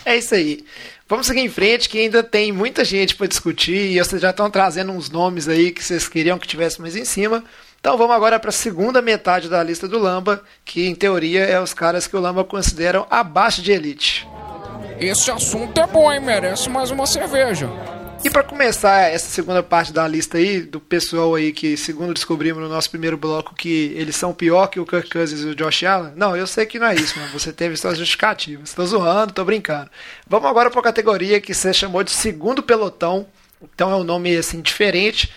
É 0.05 0.17
isso 0.17 0.35
aí. 0.35 0.65
Vamos 1.09 1.27
seguir 1.27 1.41
em 1.41 1.49
frente, 1.49 1.89
que 1.89 1.99
ainda 1.99 2.23
tem 2.23 2.51
muita 2.51 2.85
gente 2.85 3.15
para 3.15 3.27
discutir 3.27 3.93
e 3.93 3.99
vocês 3.99 4.21
já 4.21 4.31
estão 4.31 4.51
trazendo 4.51 4.93
uns 4.93 5.11
nomes 5.11 5.49
aí 5.49 5.71
que 5.71 5.85
vocês 5.85 6.09
queriam 6.09 6.39
que 6.39 6.49
tivesse 6.49 6.81
mais 6.81 6.97
em 6.97 7.05
cima. 7.05 7.45
Então 7.79 7.99
vamos 7.99 8.17
agora 8.17 8.41
para 8.41 8.49
a 8.49 8.53
segunda 8.53 9.03
metade 9.03 9.49
da 9.49 9.63
lista 9.63 9.87
do 9.87 9.99
Lamba, 9.99 10.43
que 10.65 10.87
em 10.87 10.95
teoria 10.95 11.45
é 11.45 11.61
os 11.61 11.75
caras 11.75 12.07
que 12.07 12.17
o 12.17 12.21
Lamba 12.21 12.45
consideram 12.45 13.07
abaixo 13.11 13.61
de 13.61 13.73
elite. 13.73 14.27
Esse 15.01 15.31
assunto 15.31 15.81
é 15.81 15.87
bom, 15.87 16.13
hein? 16.13 16.21
Merece 16.21 16.69
mais 16.69 16.91
uma 16.91 17.07
cerveja. 17.07 17.69
E 18.25 18.31
para 18.31 18.45
começar 18.45 19.11
essa 19.11 19.29
segunda 19.29 19.65
parte 19.65 19.93
da 19.93 20.07
lista 20.07 20.39
aí, 20.39 20.61
do 20.61 20.79
pessoal 20.79 21.35
aí 21.35 21.53
que, 21.53 21.77
segundo 21.77 22.15
descobrimos 22.15 22.63
no 22.63 22.69
nosso 22.69 22.89
primeiro 22.89 23.17
bloco, 23.17 23.53
que 23.53 23.93
eles 23.97 24.15
são 24.15 24.33
pior 24.33 24.69
que 24.69 24.79
o 24.79 24.87
Kirk 24.87 25.11
Cousins 25.11 25.41
e 25.41 25.47
o 25.47 25.55
Josh 25.57 25.83
Allen. 25.83 26.13
Não, 26.15 26.37
eu 26.37 26.47
sei 26.47 26.65
que 26.65 26.79
não 26.79 26.87
é 26.87 26.95
isso, 26.95 27.19
mano. 27.19 27.33
Você 27.33 27.53
teve 27.53 27.77
suas 27.77 27.99
justificativas. 27.99 28.73
Tô 28.73 28.87
zoando, 28.87 29.33
tô 29.33 29.45
brincando. 29.45 29.91
Vamos 30.29 30.49
agora 30.49 30.71
para 30.71 30.79
a 30.79 30.85
categoria 30.85 31.41
que 31.41 31.53
você 31.53 31.73
chamou 31.73 32.05
de 32.05 32.13
segundo 32.13 32.63
pelotão. 32.63 33.27
Então 33.61 33.91
é 33.91 33.97
um 33.97 34.05
nome 34.05 34.37
assim 34.37 34.61
diferente. 34.61 35.33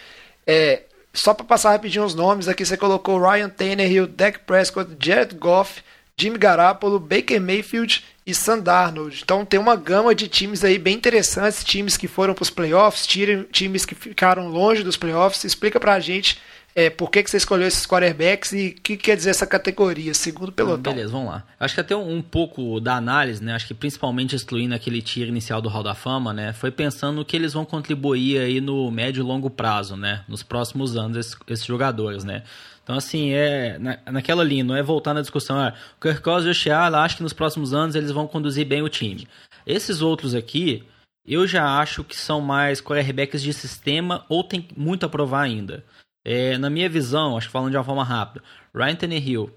É, 0.45 0.83
só 1.11 1.33
para 1.33 1.45
passar 1.45 1.71
rapidinho 1.71 2.05
os 2.05 2.13
nomes, 2.13 2.47
aqui 2.47 2.63
você 2.63 2.77
colocou 2.77 3.19
Ryan 3.19 3.49
Tannehill, 3.49 4.05
Dak 4.05 4.39
Prescott, 4.39 4.95
Jared 4.99 5.33
Goff, 5.35 5.81
Jimmy 6.17 6.37
Garoppolo, 6.37 6.97
Baker 6.99 7.41
Mayfield 7.41 8.03
e 8.25 8.33
Sam 8.33 8.59
Darnold. 8.59 9.21
Então 9.21 9.43
tem 9.45 9.59
uma 9.59 9.75
gama 9.75 10.15
de 10.15 10.27
times 10.27 10.63
aí 10.63 10.79
bem 10.79 10.95
interessantes, 10.95 11.63
times 11.63 11.97
que 11.97 12.07
foram 12.07 12.33
para 12.33 12.43
os 12.43 12.49
playoffs, 12.49 13.05
times 13.51 13.85
que 13.85 13.93
ficaram 13.93 14.47
longe 14.47 14.81
dos 14.81 14.95
playoffs. 14.95 15.43
Explica 15.43 15.77
pra 15.79 15.99
gente 15.99 16.39
é, 16.73 16.89
por 16.89 17.09
que, 17.09 17.23
que 17.23 17.29
você 17.29 17.37
escolheu 17.37 17.67
esses 17.67 17.85
quarterbacks 17.85 18.51
e 18.51 18.75
o 18.77 18.81
que 18.81 18.97
quer 18.97 19.15
dizer 19.15 19.29
essa 19.29 19.47
categoria, 19.47 20.13
segundo 20.13 20.51
pelotão. 20.51 20.93
Beleza, 20.93 21.11
vamos 21.11 21.29
lá. 21.29 21.43
Acho 21.57 21.73
que 21.73 21.81
até 21.81 21.95
um, 21.95 22.17
um 22.17 22.21
pouco 22.21 22.81
da 22.81 22.95
análise, 22.95 23.43
né? 23.43 23.53
Acho 23.53 23.67
que 23.67 23.73
principalmente 23.73 24.35
excluindo 24.35 24.75
aquele 24.75 25.01
tiro 25.01 25.29
inicial 25.29 25.61
do 25.61 25.69
Hall 25.69 25.83
da 25.83 25.95
Fama, 25.95 26.33
né? 26.33 26.51
Foi 26.51 26.71
pensando 26.71 27.15
no 27.15 27.25
que 27.25 27.35
eles 27.35 27.53
vão 27.53 27.63
contribuir 27.63 28.39
aí 28.39 28.59
no 28.59 28.91
médio 28.91 29.21
e 29.21 29.23
longo 29.23 29.49
prazo, 29.49 29.95
né? 29.95 30.23
Nos 30.27 30.43
próximos 30.43 30.97
anos, 30.97 31.17
esses, 31.17 31.37
esses 31.47 31.65
jogadores, 31.65 32.25
né? 32.25 32.43
Então, 32.85 32.95
assim, 32.95 33.31
é 33.31 33.79
na, 33.79 33.97
naquela 34.11 34.43
linha, 34.43 34.63
não 34.63 34.75
é 34.75 34.83
voltar 34.83 35.11
na 35.15 35.21
discussão, 35.21 35.57
ah, 35.57 35.73
o 35.97 35.99
Kirk 35.99 36.21
Cousins 36.21 36.55
e 36.55 36.69
o 36.69 36.73
Allen, 36.75 36.99
acho 36.99 37.17
que 37.17 37.23
nos 37.23 37.33
próximos 37.33 37.73
anos 37.73 37.95
eles 37.95 38.11
vão 38.11 38.27
conduzir 38.27 38.63
bem 38.63 38.83
o 38.83 38.89
time. 38.89 39.27
Esses 39.65 40.03
outros 40.03 40.35
aqui, 40.35 40.83
eu 41.25 41.47
já 41.47 41.79
acho 41.79 42.03
que 42.03 42.15
são 42.15 42.39
mais 42.39 42.79
quarterbacks 42.79 43.41
de 43.41 43.51
sistema 43.53 44.23
ou 44.29 44.43
tem 44.43 44.67
muito 44.77 45.03
a 45.03 45.09
provar 45.09 45.41
ainda. 45.41 45.83
É, 46.23 46.59
na 46.59 46.69
minha 46.69 46.87
visão, 46.87 47.35
acho 47.35 47.47
que 47.47 47.53
falando 47.53 47.71
de 47.71 47.77
uma 47.77 47.83
forma 47.83 48.03
rápida, 48.03 48.45
Ryan 48.73 48.95
Tannehill, 48.95 49.51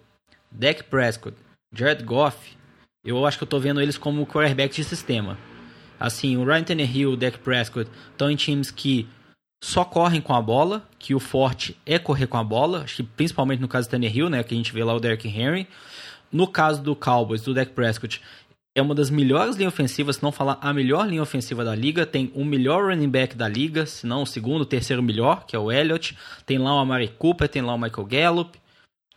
Dak 0.50 0.84
Prescott, 0.84 1.36
Jared 1.70 2.02
Goff, 2.04 2.56
eu 3.04 3.26
acho 3.26 3.36
que 3.36 3.44
eu 3.44 3.48
tô 3.48 3.60
vendo 3.60 3.82
eles 3.82 3.98
como 3.98 4.26
quarterbacks 4.26 4.76
de 4.76 4.84
sistema. 4.84 5.36
Assim, 6.00 6.38
o 6.38 6.44
Ryan 6.44 6.64
Tannehill 6.64 7.12
o 7.12 7.16
Dak 7.16 7.38
Prescott 7.40 7.90
estão 8.10 8.30
em 8.30 8.36
times 8.36 8.70
que 8.70 9.06
só 9.62 9.84
correm 9.84 10.20
com 10.20 10.34
a 10.34 10.40
bola, 10.40 10.88
que 10.98 11.14
o 11.14 11.20
forte 11.20 11.76
é 11.84 11.98
correr 11.98 12.26
com 12.26 12.36
a 12.36 12.44
bola, 12.44 12.82
acho 12.82 12.96
que 12.96 13.02
principalmente 13.02 13.60
no 13.60 13.68
caso 13.68 13.88
do 13.88 13.90
Tannehill, 13.90 14.30
né, 14.30 14.42
que 14.42 14.54
a 14.54 14.56
gente 14.56 14.72
vê 14.72 14.84
lá 14.84 14.94
o 14.94 15.00
Derrick 15.00 15.28
Henry. 15.28 15.66
No 16.30 16.46
caso 16.46 16.82
do 16.82 16.94
Cowboys, 16.94 17.42
do 17.42 17.54
Dak 17.54 17.72
Prescott, 17.72 18.20
é 18.74 18.82
uma 18.82 18.94
das 18.94 19.10
melhores 19.10 19.56
linhas 19.56 19.72
ofensivas, 19.72 20.16
se 20.16 20.22
não 20.22 20.30
falar 20.30 20.58
a 20.60 20.72
melhor 20.72 21.08
linha 21.08 21.22
ofensiva 21.22 21.64
da 21.64 21.74
liga. 21.74 22.06
Tem 22.06 22.30
o 22.34 22.44
melhor 22.44 22.84
running 22.84 23.08
back 23.08 23.34
da 23.34 23.48
liga, 23.48 23.86
se 23.86 24.06
não 24.06 24.22
o 24.22 24.26
segundo, 24.26 24.62
o 24.62 24.66
terceiro 24.66 25.02
melhor, 25.02 25.44
que 25.46 25.56
é 25.56 25.58
o 25.58 25.72
Elliott. 25.72 26.16
Tem 26.46 26.58
lá 26.58 26.74
o 26.74 26.78
Amari 26.78 27.08
Cooper, 27.08 27.48
tem 27.48 27.62
lá 27.62 27.74
o 27.74 27.78
Michael 27.78 28.06
Gallup. 28.06 28.58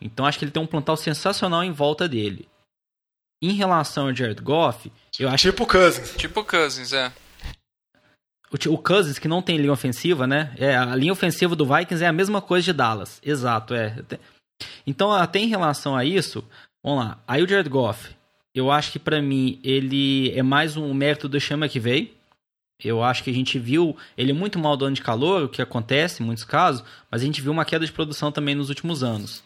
Então 0.00 0.26
acho 0.26 0.38
que 0.38 0.44
ele 0.44 0.50
tem 0.50 0.62
um 0.62 0.66
plantal 0.66 0.96
sensacional 0.96 1.62
em 1.62 1.70
volta 1.70 2.08
dele. 2.08 2.48
Em 3.40 3.52
relação 3.52 4.08
ao 4.08 4.14
Jared 4.14 4.42
Goff, 4.42 4.90
eu 5.18 5.28
acho 5.28 5.50
Tipo 5.50 5.66
Cousins. 5.66 6.14
Tipo 6.16 6.44
Cousins, 6.44 6.92
é. 6.92 7.12
O, 8.52 8.74
o 8.74 8.78
Cousins, 8.78 9.18
que 9.18 9.28
não 9.28 9.40
tem 9.40 9.56
linha 9.56 9.72
ofensiva, 9.72 10.26
né? 10.26 10.54
É, 10.58 10.76
a 10.76 10.94
linha 10.94 11.12
ofensiva 11.12 11.56
do 11.56 11.64
Vikings 11.64 12.04
é 12.04 12.06
a 12.06 12.12
mesma 12.12 12.40
coisa 12.42 12.64
de 12.64 12.72
Dallas. 12.72 13.20
Exato, 13.24 13.74
é. 13.74 13.96
Então, 14.86 15.10
até 15.12 15.38
em 15.38 15.48
relação 15.48 15.96
a 15.96 16.04
isso, 16.04 16.44
vamos 16.84 17.04
lá. 17.04 17.22
Aí 17.26 17.42
o 17.42 17.48
Jared 17.48 17.68
Goff, 17.68 18.14
eu 18.54 18.70
acho 18.70 18.92
que 18.92 18.98
pra 18.98 19.22
mim 19.22 19.58
ele 19.64 20.30
é 20.32 20.42
mais 20.42 20.76
um 20.76 20.92
mérito 20.92 21.28
do 21.28 21.40
Chama 21.40 21.68
que 21.68 21.80
veio. 21.80 22.10
Eu 22.84 23.02
acho 23.02 23.22
que 23.22 23.30
a 23.30 23.34
gente 23.34 23.58
viu 23.58 23.96
ele 24.16 24.32
muito 24.32 24.58
mal 24.58 24.76
do 24.76 24.84
ano 24.84 24.96
de 24.96 25.02
calor, 25.02 25.44
o 25.44 25.48
que 25.48 25.62
acontece 25.62 26.22
em 26.22 26.26
muitos 26.26 26.44
casos, 26.44 26.84
mas 27.10 27.22
a 27.22 27.24
gente 27.24 27.40
viu 27.40 27.52
uma 27.52 27.64
queda 27.64 27.86
de 27.86 27.92
produção 27.92 28.32
também 28.32 28.56
nos 28.56 28.68
últimos 28.68 29.04
anos. 29.04 29.42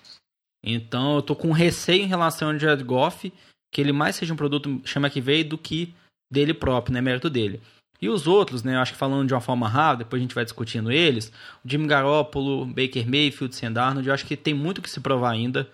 Então 0.65 1.17
eu 1.17 1.23
tô 1.23 1.37
com 1.37 1.53
receio 1.53 2.03
em 2.03 2.09
relação 2.09 2.49
ao 2.49 2.59
Jared 2.59 2.83
Goff, 2.83 3.31
que 3.71 3.81
ele 3.81 3.93
mais 3.93 4.17
seja 4.17 4.33
um 4.33 4.39
produto 4.39 4.81
chama 4.85 5.11
que 5.11 5.21
veio 5.21 5.47
do 5.47 5.59
que 5.59 5.95
dele 6.33 6.55
próprio, 6.55 6.95
né? 6.95 7.01
Mérito 7.01 7.29
dele. 7.29 7.61
E 8.01 8.09
os 8.09 8.27
outros, 8.27 8.63
né? 8.63 8.77
Eu 8.77 8.81
acho 8.81 8.93
que 8.93 8.99
falando 8.99 9.27
de 9.27 9.35
uma 9.35 9.41
forma 9.41 9.69
rápida, 9.69 10.05
depois 10.05 10.21
a 10.21 10.23
gente 10.23 10.35
vai 10.35 10.45
discutindo 10.45 10.91
eles. 10.91 11.33
O 11.65 11.69
Jimmy 11.69 11.87
Garoppolo, 11.87 12.67
Baker 12.67 13.09
Mayfield, 13.09 13.55
Sam 13.55 13.73
eu 14.05 14.13
acho 14.13 14.27
que 14.27 14.37
tem 14.37 14.55
muito 14.55 14.83
que 14.83 14.91
se 14.91 15.01
provar 15.01 15.31
ainda. 15.31 15.69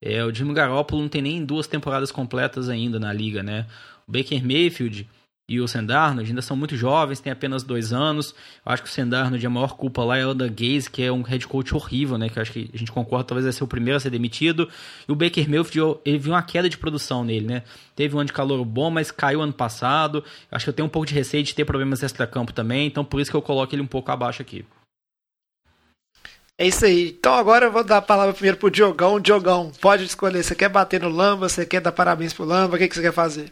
É, 0.00 0.24
o 0.24 0.34
Jimmy 0.34 0.52
Garoppolo 0.52 1.02
não 1.02 1.08
tem 1.08 1.22
nem 1.22 1.44
duas 1.44 1.66
temporadas 1.66 2.10
completas 2.10 2.68
ainda 2.68 2.98
na 2.98 3.12
liga, 3.12 3.42
né? 3.42 3.66
O 4.06 4.12
Baker 4.12 4.44
Mayfield, 4.44 5.08
e 5.48 5.60
o 5.60 5.66
Sendarnold 5.66 6.30
ainda 6.30 6.40
são 6.40 6.56
muito 6.56 6.76
jovens, 6.76 7.20
têm 7.20 7.32
apenas 7.32 7.62
dois 7.62 7.92
anos. 7.92 8.34
Eu 8.64 8.72
acho 8.72 8.82
que 8.82 8.88
o 8.88 8.92
Sendarnold, 8.92 9.44
a 9.44 9.50
maior 9.50 9.76
culpa 9.76 10.04
lá 10.04 10.16
é 10.16 10.26
o 10.26 10.32
da 10.32 10.46
Gaze, 10.46 10.88
que 10.88 11.02
é 11.02 11.10
um 11.10 11.22
head 11.22 11.46
coach 11.46 11.74
horrível, 11.74 12.16
né? 12.16 12.28
Que 12.28 12.38
eu 12.38 12.42
acho 12.42 12.52
que 12.52 12.70
a 12.72 12.76
gente 12.76 12.92
concorda, 12.92 13.24
talvez 13.24 13.44
vai 13.44 13.52
ser 13.52 13.64
o 13.64 13.66
primeiro 13.66 13.96
a 13.96 14.00
ser 14.00 14.10
demitido. 14.10 14.68
E 15.06 15.12
o 15.12 15.16
Baker 15.16 15.48
Mayfield, 15.50 15.98
ele 16.04 16.18
viu 16.18 16.32
uma 16.32 16.42
queda 16.42 16.68
de 16.68 16.78
produção 16.78 17.24
nele, 17.24 17.46
né? 17.46 17.62
Teve 17.94 18.14
um 18.14 18.20
ano 18.20 18.28
de 18.28 18.32
calor 18.32 18.64
bom, 18.64 18.88
mas 18.88 19.10
caiu 19.10 19.42
ano 19.42 19.52
passado. 19.52 20.24
Eu 20.50 20.56
acho 20.56 20.64
que 20.64 20.70
eu 20.70 20.74
tenho 20.74 20.86
um 20.86 20.90
pouco 20.90 21.06
de 21.06 21.14
receio 21.14 21.42
de 21.42 21.54
ter 21.54 21.64
problemas 21.64 22.02
extra-campo 22.02 22.52
também, 22.52 22.86
então 22.86 23.04
por 23.04 23.20
isso 23.20 23.30
que 23.30 23.36
eu 23.36 23.42
coloco 23.42 23.74
ele 23.74 23.82
um 23.82 23.86
pouco 23.86 24.10
abaixo 24.10 24.40
aqui. 24.40 24.64
É 26.56 26.66
isso 26.66 26.84
aí. 26.84 27.16
Então 27.18 27.34
agora 27.34 27.66
eu 27.66 27.72
vou 27.72 27.82
dar 27.82 27.96
a 27.96 28.02
palavra 28.02 28.32
primeiro 28.32 28.56
pro 28.56 28.70
Diogão. 28.70 29.18
Diogão, 29.18 29.72
pode 29.80 30.04
escolher. 30.04 30.42
Você 30.42 30.54
quer 30.54 30.68
bater 30.68 31.00
no 31.00 31.08
Lamba? 31.08 31.48
Você 31.48 31.66
quer 31.66 31.80
dar 31.80 31.92
parabéns 31.92 32.32
pro 32.32 32.44
Lamba? 32.44 32.76
O 32.76 32.78
que, 32.78 32.88
que 32.88 32.94
você 32.94 33.02
quer 33.02 33.12
fazer? 33.12 33.50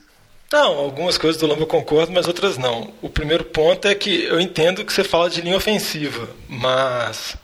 Não, 0.52 0.78
algumas 0.78 1.16
coisas 1.16 1.40
do 1.40 1.46
Lamba 1.46 1.62
eu 1.62 1.66
concordo, 1.66 2.12
mas 2.12 2.26
outras 2.26 2.58
não. 2.58 2.92
O 3.00 3.08
primeiro 3.08 3.44
ponto 3.44 3.86
é 3.86 3.94
que 3.94 4.24
eu 4.24 4.40
entendo 4.40 4.84
que 4.84 4.92
você 4.92 5.04
fala 5.04 5.30
de 5.30 5.40
linha 5.40 5.56
ofensiva, 5.56 6.28
mas 6.48 7.36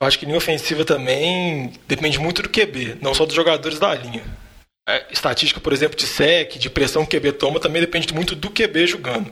eu 0.00 0.06
acho 0.06 0.18
que 0.18 0.24
linha 0.24 0.38
ofensiva 0.38 0.82
também 0.82 1.72
depende 1.86 2.18
muito 2.18 2.40
do 2.40 2.48
QB, 2.48 2.96
não 3.02 3.12
só 3.12 3.26
dos 3.26 3.34
jogadores 3.34 3.78
da 3.78 3.94
linha. 3.94 4.24
A 4.88 5.12
estatística, 5.12 5.60
por 5.60 5.74
exemplo, 5.74 5.96
de 5.96 6.06
sec, 6.06 6.56
de 6.56 6.70
pressão 6.70 7.04
que 7.04 7.14
o 7.14 7.20
QB 7.20 7.32
toma, 7.32 7.60
também 7.60 7.82
depende 7.82 8.12
muito 8.14 8.34
do 8.34 8.50
QB 8.50 8.86
jogando. 8.86 9.30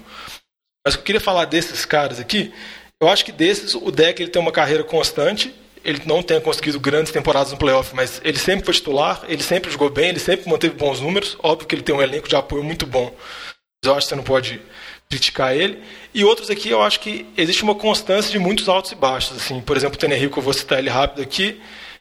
Mas 0.87 0.95
eu 0.95 1.03
queria 1.03 1.21
falar 1.21 1.47
desses 1.47 1.87
caras 1.87 2.21
aqui, 2.21 2.53
eu 3.01 3.09
acho 3.09 3.25
que 3.25 3.33
desses, 3.33 3.75
o 3.75 3.91
deck 3.91 4.21
ele 4.23 4.31
tem 4.31 4.43
uma 4.43 4.53
carreira 4.53 4.85
constante 4.85 5.55
ele 5.85 6.03
não 6.05 6.22
tenha 6.22 6.41
conseguido 6.41 6.79
grandes 6.81 7.12
temporadas 7.12 7.53
no 7.53 7.59
playoff, 7.59 7.95
mas 7.95 8.20
ele 8.24 8.39
sempre 8.39 8.64
foi 8.64 8.74
titular, 8.74 9.22
ele 9.29 9.43
sempre 9.43 9.70
jogou 9.70 9.91
bem, 9.91 10.11
ele 10.11 10.18
sempre 10.18 10.49
manteve 10.49 10.74
bons 10.74 11.01
números. 11.01 11.37
Óbvio 11.43 11.66
que 11.66 11.74
ele 11.74 11.83
tem 11.83 11.95
um 11.95 12.03
elenco 12.03 12.29
de 12.29 12.37
apoio 12.37 12.62
muito 12.62 12.87
bom, 12.87 13.14
mas 13.14 13.91
eu 13.91 13.95
acho 13.95 14.07
que 14.07 14.11
você 14.11 14.16
não 14.16 14.24
pode 14.24 14.61
criticar 15.09 15.57
ele. 15.57 15.83
E 16.12 16.24
outros 16.24 16.51
aqui, 16.51 16.68
eu 16.68 16.83
acho 16.83 17.01
que 17.01 17.26
existe 17.37 17.62
uma 17.62 17.74
constância 17.74 18.31
de 18.31 18.39
muitos 18.39 18.68
altos 18.68 18.93
e 18.93 18.95
baixos. 18.95 19.37
Assim, 19.37 19.61
por 19.61 19.76
exemplo, 19.76 19.97
o 19.97 19.99
Tenerrico, 19.99 20.39
eu 20.39 20.43
vou 20.43 20.53
citar 20.53 20.79
ele 20.79 20.91
rápido 20.91 21.22
aqui. 21.22 21.61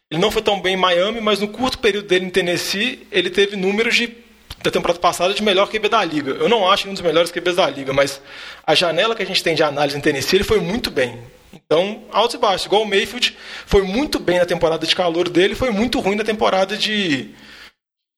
Ele 0.09 0.21
não 0.21 0.31
foi 0.31 0.41
tão 0.41 0.61
bem 0.61 0.73
em 0.73 0.77
Miami, 0.77 1.19
mas 1.19 1.39
no 1.39 1.47
curto 1.47 1.79
período 1.79 2.07
dele 2.07 2.25
em 2.25 2.29
Tennessee, 2.29 3.05
ele 3.11 3.29
teve 3.29 3.55
números 3.55 3.95
de, 3.95 4.15
da 4.63 4.71
temporada 4.71 4.99
passada 4.99 5.33
de 5.33 5.43
melhor 5.43 5.69
QB 5.69 5.89
da 5.89 6.03
liga. 6.03 6.31
Eu 6.31 6.47
não 6.47 6.69
acho 6.69 6.89
um 6.89 6.93
dos 6.93 7.01
melhores 7.01 7.31
QBs 7.31 7.55
da 7.55 7.69
liga, 7.69 7.93
mas 7.93 8.21
a 8.65 8.73
janela 8.73 9.15
que 9.15 9.23
a 9.23 9.25
gente 9.25 9.43
tem 9.43 9.53
de 9.53 9.63
análise 9.63 9.97
em 9.97 10.01
Tennessee, 10.01 10.37
ele 10.37 10.43
foi 10.43 10.59
muito 10.59 10.89
bem. 10.89 11.19
Então, 11.65 12.03
altos 12.11 12.35
e 12.35 12.37
baixos. 12.37 12.65
Igual 12.65 12.83
o 12.83 12.87
Mayfield 12.87 13.35
foi 13.65 13.81
muito 13.81 14.19
bem 14.19 14.39
na 14.39 14.45
temporada 14.45 14.85
de 14.85 14.95
calor 14.95 15.29
dele, 15.29 15.55
foi 15.55 15.71
muito 15.71 15.99
ruim 15.99 16.15
na 16.15 16.23
temporada 16.23 16.77
de, 16.77 17.31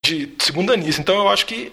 de 0.06 0.32
segunda 0.40 0.76
nisso. 0.76 1.02
Então, 1.02 1.16
eu 1.16 1.30
acho 1.30 1.46
que 1.46 1.72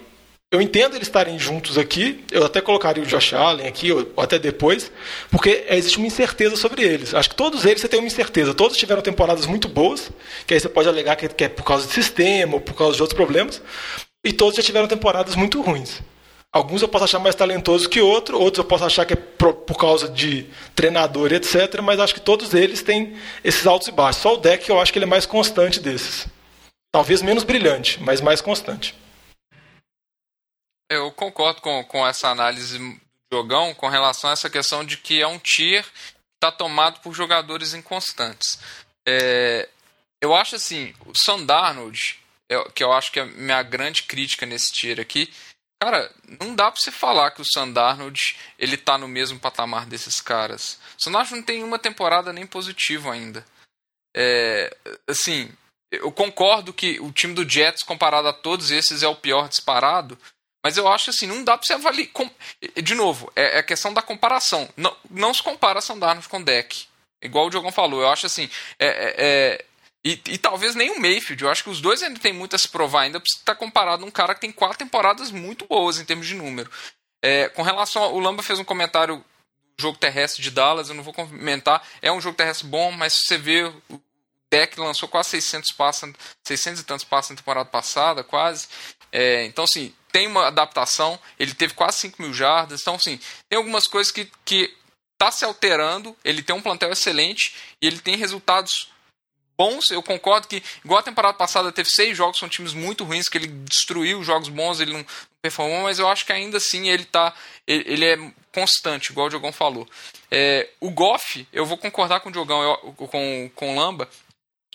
eu 0.53 0.61
entendo 0.61 0.95
eles 0.95 1.09
estarem 1.09 1.39
juntos 1.39 1.77
aqui. 1.77 2.25
Eu 2.31 2.45
até 2.45 2.61
colocaria 2.61 3.03
o 3.03 3.07
Josh 3.07 3.35
Allen 3.35 3.67
aqui, 3.67 3.91
ou 3.91 4.09
até 4.17 4.39
depois, 4.39 4.93
porque 5.31 5.67
existe 5.69 5.99
uma 5.99 6.07
incerteza 6.07 6.57
sobre 6.57 6.83
eles. 6.83 7.15
Acho 7.15 7.31
que 7.31 7.37
todos 7.37 7.65
eles 7.65 7.81
você 7.81 7.89
tem 7.89 7.99
uma 7.99 8.07
incerteza. 8.07 8.55
Todos 8.55 8.77
tiveram 8.77 9.03
temporadas 9.03 9.45
muito 9.47 9.69
boas, 9.69 10.11
que 10.47 10.55
aí 10.55 10.61
você 10.61 10.69
pode 10.69 10.89
alegar 10.89 11.17
que 11.17 11.45
é 11.45 11.49
por 11.49 11.65
causa 11.65 11.87
de 11.87 11.93
sistema 11.93 12.55
ou 12.55 12.61
por 12.61 12.75
causa 12.75 12.97
de 12.97 13.03
outros 13.03 13.17
problemas. 13.17 13.61
E 14.25 14.33
todos 14.33 14.57
já 14.57 14.63
tiveram 14.63 14.87
temporadas 14.89 15.35
muito 15.35 15.61
ruins. 15.61 16.01
Alguns 16.57 16.81
eu 16.81 16.89
posso 16.89 17.05
achar 17.05 17.19
mais 17.19 17.35
talentoso 17.35 17.87
que 17.87 18.01
outro, 18.01 18.41
outros 18.41 18.65
eu 18.65 18.65
posso 18.65 18.83
achar 18.83 19.05
que 19.05 19.13
é 19.13 19.17
por, 19.17 19.77
causa 19.77 20.09
de 20.09 20.45
treinador 20.75 21.31
etc. 21.31 21.83
Mas 21.83 22.01
acho 22.01 22.15
que 22.15 22.21
todos 22.21 22.55
eles 22.55 22.83
têm 22.83 23.15
esses 23.45 23.67
altos 23.67 23.89
e 23.89 23.93
baixos. 23.93 24.23
Só 24.23 24.33
o 24.33 24.37
deck 24.39 24.67
eu 24.67 24.81
acho 24.81 24.91
que 24.91 24.99
ele 24.99 25.05
é 25.05 25.07
mais 25.07 25.27
constante 25.27 25.79
desses. 25.79 26.27
Talvez 26.91 27.21
menos 27.21 27.45
brilhante, 27.45 28.03
mas 28.03 28.23
mais 28.23 28.41
constante. 28.41 28.95
Eu 30.91 31.13
concordo 31.13 31.61
com, 31.61 31.85
com 31.85 32.07
essa 32.07 32.31
análise 32.31 32.79
do 32.79 33.01
jogão 33.31 33.75
com 33.75 33.91
relação 33.91 34.31
a 34.31 34.33
essa 34.33 34.49
questão 34.49 34.83
de 34.83 34.97
que 34.97 35.21
é 35.21 35.27
um 35.27 35.39
tier 35.39 35.85
que 35.85 35.91
está 36.37 36.51
tomado 36.51 37.01
por 37.01 37.13
jogadores 37.13 37.75
inconstantes. 37.75 38.59
É, 39.07 39.69
eu 40.23 40.35
acho 40.35 40.57
assim, 40.57 40.95
o 41.05 41.13
Sandarnold, 41.15 42.19
que 42.75 42.83
eu 42.83 42.95
acho 42.95 43.13
que 43.13 43.21
é 43.21 43.25
a 43.25 43.27
minha 43.27 43.63
grande 43.63 44.05
crítica 44.05 44.47
nesse 44.47 44.73
tier 44.73 44.99
aqui, 44.99 45.31
Cara, 45.83 46.11
não 46.41 46.55
dá 46.55 46.71
pra 46.71 46.81
você 46.81 46.91
falar 46.91 47.31
que 47.33 47.43
o 47.43 47.47
Sandarnold 47.53 48.37
ele 48.59 48.77
tá 48.77 48.97
no 48.97 49.07
mesmo 49.07 49.39
patamar 49.39 49.87
desses 49.87 50.21
caras. 50.21 50.79
O 50.99 51.03
Sandarnold 51.03 51.37
não 51.37 51.43
tem 51.43 51.63
uma 51.63 51.79
temporada 51.79 52.33
nem 52.33 52.47
positivo 52.47 53.11
ainda. 53.11 53.45
É, 54.17 54.75
assim, 55.07 55.51
eu 55.93 56.11
concordo 56.11 56.73
que 56.73 56.99
o 57.01 57.13
time 57.13 57.35
do 57.35 57.49
Jets, 57.49 57.83
comparado 57.83 58.27
a 58.27 58.33
todos 58.33 58.71
esses, 58.71 59.03
é 59.03 59.09
o 59.09 59.15
pior 59.15 59.49
disparado. 59.49 60.19
Mas 60.65 60.77
eu 60.77 60.89
acho 60.89 61.11
assim, 61.11 61.27
não 61.27 61.45
dá 61.45 61.57
pra 61.57 61.67
você 61.67 61.75
avaliar. 61.75 62.09
De 62.83 62.95
novo, 62.95 63.31
é, 63.37 63.57
é 63.57 63.59
a 63.59 63.63
questão 63.63 63.93
da 63.93 64.03
comparação. 64.03 64.69
Não, 64.77 64.97
não 65.11 65.33
se 65.33 65.43
compara 65.43 65.81
Sandarnold 65.81 66.29
com 66.29 66.43
Deck. 66.43 66.87
Igual 67.23 67.47
o 67.47 67.51
Diogão 67.51 67.71
falou, 67.71 68.01
eu 68.01 68.09
acho 68.09 68.27
assim. 68.27 68.51
É, 68.79 68.87
é, 68.87 69.15
é 69.19 69.65
e, 70.07 70.21
e, 70.29 70.39
talvez 70.39 70.77
nem 70.77 70.89
o 70.93 71.01
Mayfield. 71.01 71.43
Eu 71.43 71.51
acho 71.51 71.65
que 71.65 71.71
os 71.71 71.81
dois 71.81 72.01
ainda 72.01 72.21
tem 72.21 72.33
muito 72.33 72.55
a 72.55 72.59
se 72.61 72.69
provar 72.69 73.01
ainda 73.01 73.19
para 73.19 73.27
estar 73.27 73.57
comparado 73.57 74.05
a 74.05 74.07
um 74.07 74.11
cara 74.11 74.37
que 74.37 74.41
tem 74.41 74.53
quatro 74.53 74.79
temporadas 74.79 75.33
muito 75.33 75.67
boas 75.67 75.99
em 75.99 76.05
termos 76.05 76.29
de 76.29 76.37
número. 76.37 76.71
É, 77.21 77.49
com 77.49 77.63
relação 77.63 78.01
ao, 78.01 78.15
o 78.15 78.21
Lamba 78.21 78.41
fez 78.41 78.61
um 78.61 78.65
comentário 78.65 79.17
do 79.17 79.83
jogo 79.83 79.99
terrestre 79.99 80.41
de 80.41 80.53
Dallas, 80.53 80.89
eu 80.89 80.95
não 80.95 81.03
vou 81.03 81.13
comentar. 81.13 81.85
É 82.01 82.13
um 82.13 82.21
jogo 82.21 82.37
terrestre 82.37 82.69
bom, 82.69 82.93
mas 82.93 83.15
se 83.15 83.27
você 83.27 83.37
vê 83.37 83.65
o 83.65 84.01
deck 84.49 84.79
lançou 84.79 85.09
quase 85.09 85.31
600 85.31 85.75
passos, 85.75 86.13
600 86.45 86.83
e 86.83 86.85
tantos 86.85 87.05
passos 87.05 87.31
na 87.31 87.37
temporada 87.39 87.69
passada, 87.69 88.23
quase. 88.23 88.69
É, 89.11 89.45
então 89.45 89.65
assim, 89.65 89.93
tem 90.13 90.29
uma 90.29 90.47
adaptação, 90.47 91.19
ele 91.37 91.53
teve 91.53 91.75
quase 91.75 91.99
5 91.99 92.23
mil 92.23 92.33
jardas, 92.33 92.81
então 92.81 92.95
assim, 92.95 93.19
tem 93.49 93.57
algumas 93.57 93.89
coisas 93.89 94.13
que, 94.13 94.31
que 94.45 94.73
tá 95.19 95.33
se 95.33 95.45
alterando, 95.45 96.17
ele 96.25 96.45
tem 96.45 96.55
um 96.55 96.63
plantel 96.63 96.93
excelente 96.93 97.57
e 97.83 97.89
ele 97.89 97.99
tem 97.99 98.15
resultados 98.15 98.95
bons. 99.59 99.91
Eu 99.91 100.03
concordo 100.03 100.49
que, 100.49 100.63
igual 100.85 101.01
a 101.01 101.05
temporada 101.05 101.37
passada, 101.37 101.73
teve 101.73 101.89
seis 101.91 102.17
jogos 102.17 102.39
com 102.39 102.49
times 102.49 102.73
muito 102.73 103.05
ruins, 103.05 103.29
que 103.29 103.39
ele 103.39 103.49
destruiu 103.49 104.23
jogos 104.23 104.49
bons, 104.49 104.81
ele 104.81 104.93
não 104.93 105.05
performou, 105.43 105.83
mas 105.83 105.99
eu 105.99 106.09
acho 106.09 106.27
que 106.27 106.33
ainda 106.33 106.59
assim 106.59 106.89
ele 106.89 107.05
tá. 107.05 107.35
Ele, 107.67 107.85
ele 107.87 108.05
é 108.05 108.33
constante, 108.53 109.11
igual 109.11 109.27
o 109.27 109.31
Diogão 109.31 109.53
falou. 109.53 109.89
É, 110.31 110.69
o 110.81 110.91
Goff, 110.91 111.47
eu 111.53 111.67
vou 111.67 111.79
concordar 111.79 112.21
com 112.21 112.29
o 112.29 112.33
Diogão, 112.33 112.63
eu, 112.63 112.93
com, 112.93 113.51
com 113.55 113.73
o 113.73 113.77
Lamba. 113.77 114.09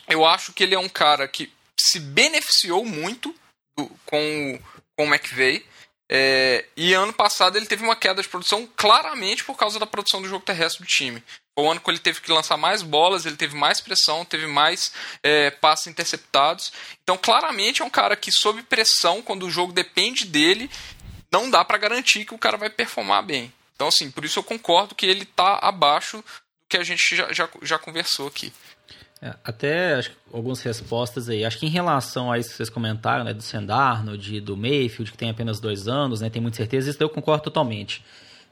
Eu 0.07 0.25
acho 0.25 0.53
que 0.53 0.63
ele 0.63 0.75
é 0.75 0.79
um 0.79 0.89
cara 0.89 1.27
que 1.27 1.51
se 1.79 1.99
beneficiou 1.99 2.85
muito 2.85 3.33
do, 3.77 3.87
com, 4.05 4.59
com 4.95 5.05
o 5.05 5.13
McVeigh. 5.13 5.65
É, 6.13 6.65
e 6.75 6.93
ano 6.93 7.13
passado 7.13 7.57
ele 7.57 7.65
teve 7.65 7.83
uma 7.83 7.95
queda 7.95 8.21
de 8.21 8.27
produção 8.27 8.67
claramente 8.75 9.45
por 9.45 9.55
causa 9.55 9.79
da 9.79 9.85
produção 9.85 10.21
do 10.21 10.27
jogo 10.27 10.45
terrestre 10.45 10.83
do 10.83 10.87
time. 10.87 11.23
Foi 11.53 11.65
o 11.65 11.71
ano 11.71 11.81
que 11.81 11.89
ele 11.89 11.99
teve 11.99 12.21
que 12.21 12.31
lançar 12.31 12.57
mais 12.57 12.81
bolas, 12.81 13.25
ele 13.25 13.35
teve 13.35 13.55
mais 13.55 13.81
pressão, 13.81 14.23
teve 14.23 14.47
mais 14.47 14.91
é, 15.21 15.51
passes 15.51 15.87
interceptados. 15.87 16.71
Então, 17.03 17.17
claramente 17.17 17.81
é 17.81 17.85
um 17.85 17.89
cara 17.89 18.15
que, 18.15 18.31
sob 18.31 18.63
pressão, 18.63 19.21
quando 19.21 19.45
o 19.45 19.51
jogo 19.51 19.73
depende 19.73 20.25
dele, 20.25 20.69
não 21.31 21.49
dá 21.49 21.63
para 21.63 21.77
garantir 21.77 22.25
que 22.25 22.33
o 22.33 22.37
cara 22.37 22.57
vai 22.57 22.69
performar 22.69 23.23
bem. 23.23 23.51
Então, 23.75 23.87
assim, 23.87 24.11
por 24.11 24.23
isso 24.23 24.39
eu 24.39 24.43
concordo 24.43 24.95
que 24.95 25.05
ele 25.05 25.23
está 25.23 25.59
abaixo 25.61 26.17
do 26.17 26.23
que 26.69 26.77
a 26.77 26.83
gente 26.83 27.15
já, 27.15 27.33
já, 27.33 27.49
já 27.63 27.77
conversou 27.79 28.27
aqui. 28.27 28.53
É, 29.21 29.35
até 29.43 29.93
acho, 29.95 30.11
algumas 30.33 30.61
respostas 30.61 31.29
aí. 31.29 31.45
Acho 31.45 31.59
que 31.59 31.65
em 31.65 31.69
relação 31.69 32.31
a 32.31 32.39
isso 32.39 32.49
que 32.49 32.55
vocês 32.55 32.69
comentaram, 32.69 33.23
né, 33.23 33.33
do 33.33 33.43
Sendarno, 33.43 34.17
de, 34.17 34.39
do 34.41 34.57
Mayfield, 34.57 35.11
que 35.11 35.17
tem 35.17 35.29
apenas 35.29 35.59
dois 35.59 35.87
anos, 35.87 36.21
né, 36.21 36.29
tem 36.29 36.41
muita 36.41 36.57
certeza, 36.57 36.89
isso 36.89 37.01
eu 37.01 37.09
concordo 37.09 37.43
totalmente. 37.43 38.03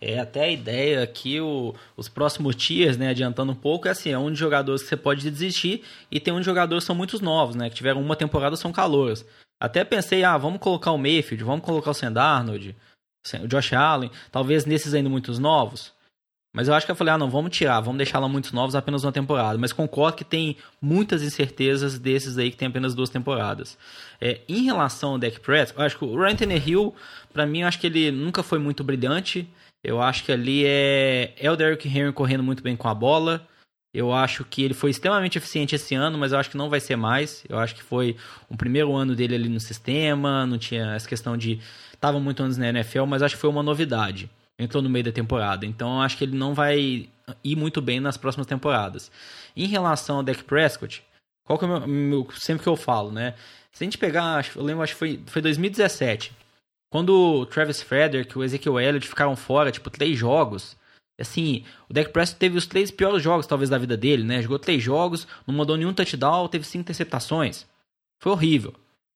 É 0.02 0.20
até 0.20 0.45
a 0.45 0.50
ideia 0.50 1.06
que 1.06 1.41
o, 1.41 1.76
os 1.97 2.08
próximos 2.08 2.56
tiers, 2.56 2.97
né, 2.97 3.10
adiantando 3.10 3.52
um 3.52 3.56
pouco, 3.56 3.88
é 3.88 3.91
assim, 3.91 4.12
é 4.12 4.18
um 4.18 4.32
de 4.32 4.39
jogadores 4.39 4.82
que 4.82 4.88
você 4.88 4.95
pode 4.95 5.30
desistir 5.30 5.84
e 6.10 6.20
tem 6.20 6.34
um 6.34 6.39
de 6.39 6.45
jogadores 6.45 6.84
que 6.84 6.88
são 6.88 6.95
muitos 6.95 7.20
novos, 7.20 7.56
né, 7.56 7.70
que 7.70 7.76
tiveram 7.76 8.02
uma 8.02 8.16
temporada 8.16 8.56
são 8.56 8.72
calouros. 8.72 9.26
Até 9.60 9.84
pensei, 9.84 10.24
ah, 10.24 10.38
vamos 10.38 10.60
colocar 10.60 10.91
o 10.91 10.97
Mayfield, 10.97 11.43
vamos 11.43 11.66
colocar 11.66 11.91
o 11.91 11.93
Sandarnold, 11.93 12.76
o 13.43 13.47
Josh 13.47 13.74
Allen, 13.74 14.10
talvez 14.32 14.66
nesses 14.66 14.93
ainda 14.93 15.10
muitos 15.10 15.38
novos. 15.38 15.93
Mas 16.52 16.68
eu 16.68 16.74
acho 16.74 16.86
que 16.86 16.91
eu 16.91 16.95
falei, 16.95 17.14
ah, 17.14 17.18
não, 17.18 17.30
vamos 17.30 17.56
tirar, 17.56 17.80
vamos 17.80 17.97
deixar 17.97 18.18
lá 18.18 18.28
muitos 18.28 18.52
novos 18.52 18.74
apenas 18.74 19.04
uma 19.04 19.12
temporada. 19.12 19.58
Mas 19.58 19.72
concordo 19.72 20.18
que 20.18 20.24
tem 20.24 20.58
muitas 20.82 21.22
incertezas 21.22 22.00
desses 22.00 22.38
aí 22.38 22.50
que 22.50 22.58
tem 22.58 22.68
apenas 22.68 22.95
duas 22.95 23.10
temporadas. 23.10 23.78
É, 24.20 24.41
em 24.50 24.64
relação 24.64 25.12
ao 25.12 25.20
deck 25.20 25.39
Prescott, 25.41 25.80
eu 25.80 25.86
acho 25.86 25.97
que 25.97 26.06
o 26.06 26.20
Ryan 26.20 26.36
Tannehill, 26.36 26.95
para 27.32 27.45
mim, 27.45 27.62
eu 27.62 27.68
acho 27.68 27.80
que 27.80 27.86
ele 27.86 28.12
nunca 28.12 28.41
foi 28.41 28.58
muito 28.58 28.84
brilhante. 28.84 29.47
Eu 29.84 30.02
acho 30.02 30.24
que 30.26 30.32
ali 30.32 30.66
é, 30.66 31.34
é 31.38 31.50
o 31.50 31.56
Derrick 31.56 31.88
Henry 31.88 32.12
correndo 32.12 32.44
muito 32.44 32.62
bem 32.62 32.76
com 32.76 32.88
a 32.88 32.94
bola. 32.94 33.48
Eu 33.94 34.14
acho 34.14 34.46
que 34.46 34.62
ele 34.62 34.74
foi 34.74 34.92
extremamente 34.92 35.38
eficiente 35.38 35.76
esse 35.76 35.96
ano, 35.96 36.18
mas 36.18 36.32
eu 36.32 36.38
acho 36.38 36.50
que 36.50 36.58
não 36.58 36.70
vai 36.70 36.80
ser 36.80 36.96
mais. 36.96 37.44
Eu 37.50 37.58
acho 37.58 37.74
que 37.74 37.82
foi 37.82 38.16
o 38.48 38.56
primeiro 38.56 38.96
ano 38.96 39.16
dele 39.16 39.36
ali 39.36 39.50
no 39.50 39.60
sistema, 39.60 40.46
não 40.46 40.58
tinha 40.58 40.94
essa 40.94 41.08
questão 41.08 41.36
de. 41.36 41.60
Tava 42.00 42.20
muito 42.20 42.44
anos 42.44 42.58
na 42.58 42.70
NFL, 42.70 43.06
mas 43.06 43.24
acho 43.24 43.36
que 43.36 43.42
foi 43.42 43.50
uma 43.50 43.64
novidade. 43.64 44.30
Entrou 44.60 44.84
no 44.84 44.90
meio 44.90 45.06
da 45.06 45.12
temporada. 45.12 45.66
Então 45.66 45.96
eu 45.96 46.02
acho 46.02 46.18
que 46.18 46.24
ele 46.24 46.38
não 46.38 46.54
vai 46.54 47.10
ir 47.44 47.56
muito 47.56 47.82
bem 47.82 48.00
nas 48.00 48.18
próximas 48.18 48.46
temporadas. 48.46 49.12
Em 49.56 49.68
relação 49.68 50.18
ao 50.18 50.24
Dak 50.24 50.44
Prescott, 50.44 51.04
qual 51.44 51.58
que 51.58 51.66
é 51.66 51.68
o 51.68 51.80
meu, 51.80 51.88
meu, 51.88 52.28
Sempre 52.36 52.64
que 52.64 52.70
eu 52.70 52.76
falo, 52.76 53.12
né? 53.12 53.34
Se 53.72 53.84
a 53.84 53.86
gente 53.86 53.98
pegar, 53.98 54.46
eu 54.56 54.64
lembro, 54.64 54.84
acho 54.84 54.94
que 54.94 55.00
foi, 55.00 55.24
foi 55.26 55.42
2017. 55.42 56.32
Quando 56.92 57.10
o 57.10 57.46
Travis 57.46 57.82
Frederick 57.82 58.36
e 58.36 58.40
o 58.40 58.44
Ezekiel 58.44 58.80
Elliott 58.80 59.08
ficaram 59.08 59.36
fora, 59.36 59.72
tipo, 59.72 59.90
três 59.90 60.18
jogos, 60.18 60.76
assim, 61.20 61.64
o 61.88 61.94
Dak 61.94 62.12
Prescott 62.12 62.40
teve 62.40 62.58
os 62.58 62.66
três 62.66 62.90
piores 62.90 63.22
jogos, 63.22 63.46
talvez, 63.46 63.70
da 63.70 63.78
vida 63.78 63.96
dele, 63.96 64.24
né? 64.24 64.42
Jogou 64.42 64.58
três 64.58 64.82
jogos, 64.82 65.28
não 65.46 65.54
mandou 65.54 65.78
nenhum 65.78 65.94
touchdown, 65.94 66.48
teve 66.48 66.66
cinco 66.66 66.82
interceptações. 66.82 67.68
Foi 68.22 68.32
horrível. 68.32 68.74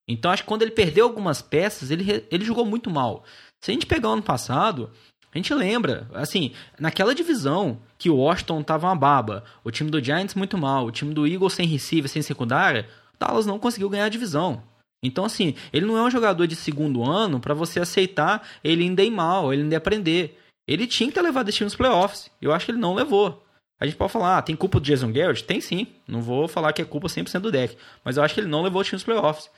Então, 0.07 0.32
acho 0.32 0.43
que 0.43 0.49
quando 0.49 0.61
ele 0.61 0.71
perdeu 0.71 1.05
algumas 1.05 1.41
peças, 1.41 1.89
ele, 1.89 2.26
ele 2.30 2.45
jogou 2.45 2.65
muito 2.65 2.89
mal. 2.89 3.24
Se 3.61 3.71
a 3.71 3.74
gente 3.74 3.86
pegar 3.86 4.09
o 4.09 4.13
ano 4.13 4.21
passado, 4.21 4.91
a 5.34 5.38
gente 5.38 5.53
lembra, 5.53 6.07
assim, 6.13 6.51
naquela 6.80 7.15
divisão 7.15 7.82
que 7.97 8.09
o 8.09 8.17
Washington 8.17 8.61
tava 8.61 8.88
uma 8.88 8.95
baba, 8.95 9.43
o 9.63 9.71
time 9.71 9.89
do 9.89 10.03
Giants 10.03 10.36
muito 10.36 10.57
mal, 10.57 10.86
o 10.86 10.91
time 10.91 11.13
do 11.13 11.26
Eagles 11.26 11.53
sem 11.53 11.65
receiver, 11.65 12.09
sem 12.09 12.21
secundária, 12.21 12.88
Dallas 13.17 13.45
não 13.45 13.57
conseguiu 13.57 13.89
ganhar 13.89 14.05
a 14.05 14.09
divisão. 14.09 14.61
Então, 15.03 15.25
assim, 15.25 15.53
ele 15.73 15.85
não 15.85 15.97
é 15.97 16.01
um 16.01 16.09
jogador 16.09 16.47
de 16.47 16.55
segundo 16.55 17.03
ano 17.03 17.39
para 17.39 17.53
você 17.53 17.81
aceitar 17.81 18.47
ele 18.63 18.83
ainda 18.83 19.03
ir 19.03 19.11
mal, 19.11 19.53
ele 19.53 19.63
ainda 19.63 19.77
aprender. 19.77 20.39
Ele 20.65 20.87
tinha 20.87 21.09
que 21.09 21.13
ter 21.13 21.21
levado 21.21 21.49
esse 21.49 21.57
time 21.57 21.65
nos 21.65 21.75
playoffs. 21.75 22.31
Eu 22.41 22.53
acho 22.53 22.65
que 22.65 22.71
ele 22.71 22.79
não 22.79 22.95
levou. 22.95 23.43
A 23.79 23.85
gente 23.85 23.97
pode 23.97 24.13
falar, 24.13 24.37
ah, 24.37 24.41
tem 24.41 24.55
culpa 24.55 24.79
do 24.79 24.85
Jason 24.85 25.11
Garrett? 25.11 25.43
Tem 25.43 25.59
sim. 25.59 25.87
Não 26.07 26.21
vou 26.21 26.47
falar 26.47 26.71
que 26.71 26.81
é 26.81 26.85
culpa 26.85 27.07
100% 27.07 27.39
do 27.39 27.51
deck. 27.51 27.77
Mas 28.03 28.15
eu 28.15 28.23
acho 28.23 28.33
que 28.33 28.39
ele 28.39 28.47
não 28.47 28.61
levou 28.61 28.79
o 28.79 28.83
time 28.83 28.95
nos 28.95 29.03
playoffs. 29.03 29.49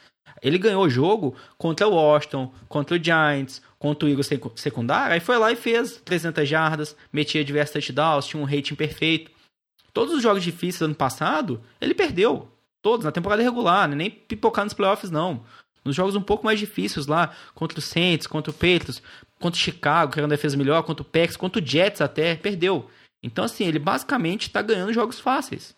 Ele 0.41 0.57
ganhou 0.57 0.83
o 0.83 0.89
jogo 0.89 1.35
contra 1.57 1.87
o 1.87 1.93
Washington, 1.93 2.51
contra 2.67 2.95
o 2.95 3.03
Giants, 3.03 3.61
contra 3.77 4.07
o 4.07 4.09
Eagles 4.09 4.29
secundário. 4.55 5.13
Aí 5.13 5.19
foi 5.19 5.37
lá 5.37 5.51
e 5.51 5.55
fez 5.55 6.01
300 6.03 6.47
jardas, 6.49 6.95
metia 7.13 7.45
diversos 7.45 7.73
touchdowns, 7.73 8.25
tinha 8.25 8.41
um 8.41 8.45
rating 8.45 8.73
perfeito. 8.73 9.31
Todos 9.93 10.13
os 10.13 10.23
jogos 10.23 10.43
difíceis 10.43 10.79
do 10.79 10.85
ano 10.85 10.95
passado, 10.95 11.61
ele 11.79 11.93
perdeu. 11.93 12.51
Todos, 12.85 13.03
na 13.03 13.11
temporada 13.11 13.41
regular, 13.41 13.89
né? 13.89 13.95
nem 13.95 14.11
pipocar 14.11 14.63
nos 14.63 14.75
playoffs, 14.75 15.09
não. 15.09 15.43
Nos 15.83 15.95
jogos 15.95 16.15
um 16.15 16.21
pouco 16.21 16.45
mais 16.45 16.59
difíceis 16.59 17.07
lá, 17.07 17.33
contra 17.55 17.79
o 17.79 17.81
Saints, 17.81 18.27
contra 18.27 18.51
o 18.51 18.53
Patriots, 18.53 19.01
contra 19.39 19.57
o 19.57 19.59
Chicago, 19.59 20.11
que 20.11 20.19
era 20.19 20.25
uma 20.27 20.29
defesa 20.29 20.55
melhor, 20.55 20.83
contra 20.83 21.01
o 21.01 21.05
Pax, 21.05 21.35
contra 21.35 21.59
o 21.59 21.65
Jets 21.65 21.99
até, 21.99 22.35
perdeu. 22.35 22.87
Então, 23.23 23.43
assim, 23.43 23.65
ele 23.65 23.79
basicamente 23.79 24.43
está 24.43 24.61
ganhando 24.61 24.93
jogos 24.93 25.19
fáceis. 25.19 25.75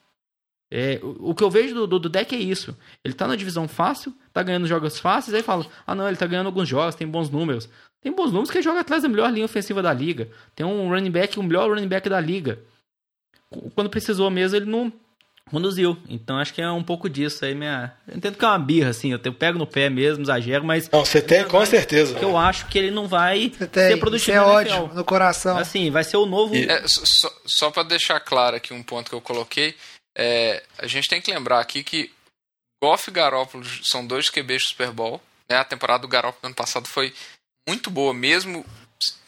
É, 0.70 1.00
o, 1.02 1.30
o, 1.30 1.34
que 1.34 1.46
eu 1.46 1.50
vejo 1.50 1.74
do, 1.74 1.88
do, 1.88 1.98
do, 1.98 2.10
deck 2.10 2.36
é 2.36 2.40
isso. 2.40 2.78
Ele 3.06 3.14
está 3.14 3.26
na 3.26 3.38
divisão 3.38 3.70
fácil, 3.70 4.14
está 4.28 4.44
ganhando 4.44 4.68
jogos 4.68 5.00
fáceis, 5.00 5.34
aí 5.34 5.42
fala, 5.42 5.66
ah 5.86 5.96
não, 5.96 6.08
ele 6.08 6.16
está 6.16 6.26
ganhando 6.26 6.48
alguns 6.48 6.68
jogos, 6.68 6.94
tem 6.94 7.08
bons 7.08 7.30
números. 7.30 7.70
Tem 8.02 8.12
bons 8.12 8.34
números 8.34 8.52
que 8.52 8.58
ele 8.58 8.66
joga 8.66 8.82
atrás 8.82 9.04
da 9.04 9.08
melhor 9.08 9.32
linha 9.32 9.46
ofensiva 9.46 9.82
da 9.82 9.94
liga. 9.94 10.30
Tem 10.54 10.66
um 10.66 10.90
running 10.90 11.10
back, 11.10 11.40
o 11.40 11.44
melhor 11.44 11.70
running 11.70 11.88
back 11.88 12.10
da 12.10 12.20
liga. 12.20 12.60
Quando 13.74 13.90
precisou 13.90 14.30
mesmo, 14.30 14.58
ele 14.58 14.66
não, 14.66 14.92
conduziu. 15.50 15.98
Então 16.08 16.38
acho 16.38 16.54
que 16.54 16.62
é 16.62 16.70
um 16.70 16.84
pouco 16.84 17.10
disso 17.10 17.46
aí, 17.46 17.56
minha. 17.56 17.94
Eu 18.08 18.18
entendo 18.18 18.38
que 18.38 18.46
é 18.46 18.48
uma 18.48 18.60
birra, 18.60 18.90
assim, 18.90 19.12
eu 19.12 19.34
pego 19.34 19.58
no 19.58 19.68
pé 19.68 19.90
mesmo, 19.90 20.24
exagero, 20.24 20.64
mas. 20.64 20.90
Não, 20.90 21.04
você 21.06 21.22
tem, 21.22 21.44
com 21.46 21.66
certeza. 21.66 22.18
Eu 22.20 22.38
acho 22.38 22.68
que 22.68 22.78
ele 22.78 22.92
não 22.92 23.08
vai 23.08 23.50
tem, 23.50 23.92
ser 23.92 23.98
produtivo. 23.98 24.38
é 24.38 24.42
ódio 24.42 24.88
no 24.94 25.04
coração. 25.04 25.58
Assim, 25.58 25.90
vai 25.92 26.04
ser 26.04 26.18
o 26.18 26.26
novo. 26.26 26.56
É, 26.56 26.84
só 26.88 27.32
só 27.46 27.72
para 27.72 27.84
deixar 27.84 28.20
claro 28.20 28.56
aqui 28.56 28.74
um 28.74 28.84
ponto 28.84 29.10
que 29.10 29.16
eu 29.16 29.22
coloquei, 29.22 29.76
é, 30.18 30.64
a 30.78 30.88
gente 30.88 31.08
tem 31.10 31.22
que 31.22 31.32
lembrar 31.32 31.60
aqui 31.60 31.84
que 31.84 32.12
Goff 32.84 33.10
e 33.10 33.14
Garoppolo 33.14 33.66
são 33.84 34.06
dois 34.06 34.30
QBs 34.30 34.64
do 34.64 34.68
Super 34.70 34.92
Bowl. 34.92 35.22
Né? 35.50 35.58
A 35.58 35.64
temporada 35.64 36.02
do 36.02 36.08
Garoppolo 36.08 36.48
ano 36.48 36.56
passado 36.56 36.88
foi 36.88 37.14
muito 37.68 37.90
boa, 37.90 38.14
mesmo 38.14 38.66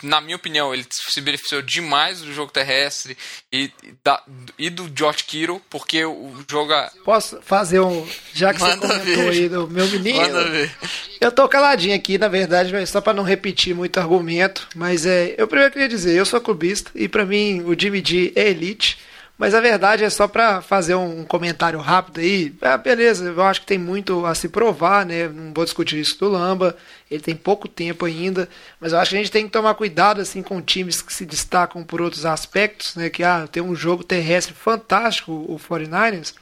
na 0.02 0.22
minha 0.22 0.36
opinião, 0.36 0.74
ele 0.74 0.86
se 0.90 1.22
beneficiou 1.22 1.62
demais 1.62 2.22
do 2.22 2.34
jogo 2.34 2.52
terrestre 2.52 3.18
e, 3.52 3.72
da, 4.04 4.22
e 4.58 4.70
do 4.70 4.90
George 4.96 5.24
Kittle, 5.24 5.62
porque 5.70 6.04
o 6.06 6.34
jogo. 6.50 6.74
Posso 7.04 7.42
fazer 7.42 7.80
um. 7.80 8.08
Já 8.34 8.54
que 8.54 8.62
Manda 8.62 8.88
você 8.88 9.00
comentou 9.00 9.24
ver. 9.24 9.30
aí 9.30 9.50
do 9.50 9.68
meu 9.68 9.88
menino. 9.88 10.20
Manda 10.20 10.46
ver. 10.46 10.72
Eu 11.20 11.32
tô 11.32 11.48
caladinho 11.48 11.96
aqui, 11.96 12.18
na 12.18 12.28
verdade, 12.28 12.74
só 12.88 13.02
para 13.02 13.14
não 13.14 13.24
repetir 13.24 13.76
muito 13.76 14.00
argumento, 14.00 14.68
mas 14.76 15.06
é. 15.06 15.36
Eu 15.38 15.48
primeiro 15.48 15.72
queria 15.72 15.90
dizer, 15.90 16.16
eu 16.16 16.26
sou 16.26 16.40
clubista 16.40 16.92
e 16.96 17.08
para 17.08 17.26
mim 17.26 17.62
o 17.62 17.80
Jimmy 17.80 18.02
G 18.06 18.32
é 18.36 18.50
elite. 18.50 18.98
Mas 19.40 19.56
a 19.56 19.62
verdade 19.62 20.04
é 20.04 20.10
só 20.10 20.28
para 20.28 20.62
fazer 20.62 20.96
um 20.96 21.24
comentário 21.24 21.80
rápido 21.80 22.20
aí. 22.20 22.54
Ah, 22.62 22.76
beleza, 22.76 23.24
eu 23.24 23.42
acho 23.42 23.62
que 23.62 23.68
tem 23.68 23.78
muito 23.78 24.26
a 24.26 24.36
se 24.36 24.50
provar, 24.50 25.06
né? 25.06 25.30
Não 25.30 25.54
vou 25.54 25.64
discutir 25.64 25.98
isso 25.98 26.20
do 26.20 26.28
Lamba. 26.28 26.76
Ele 27.10 27.22
tem 27.22 27.38
pouco 27.38 27.66
tempo 27.66 28.04
ainda, 28.04 28.50
mas 28.82 28.92
eu 28.92 29.00
acho 29.00 29.12
que 29.12 29.16
a 29.16 29.20
gente 29.20 29.32
tem 29.32 29.46
que 29.46 29.52
tomar 29.52 29.76
cuidado 29.76 30.20
assim 30.20 30.44
com 30.44 30.62
times 30.62 31.02
que 31.02 31.14
se 31.14 31.26
destacam 31.26 31.86
por 31.86 32.02
outros 32.02 32.26
aspectos, 32.26 32.96
né? 32.96 33.10
Que 33.10 33.24
ah, 33.24 33.48
tem 33.50 33.64
um 33.64 33.74
jogo 33.74 34.04
terrestre 34.04 34.54
fantástico, 34.54 35.32
o 35.32 35.58
49ers. 35.58 36.34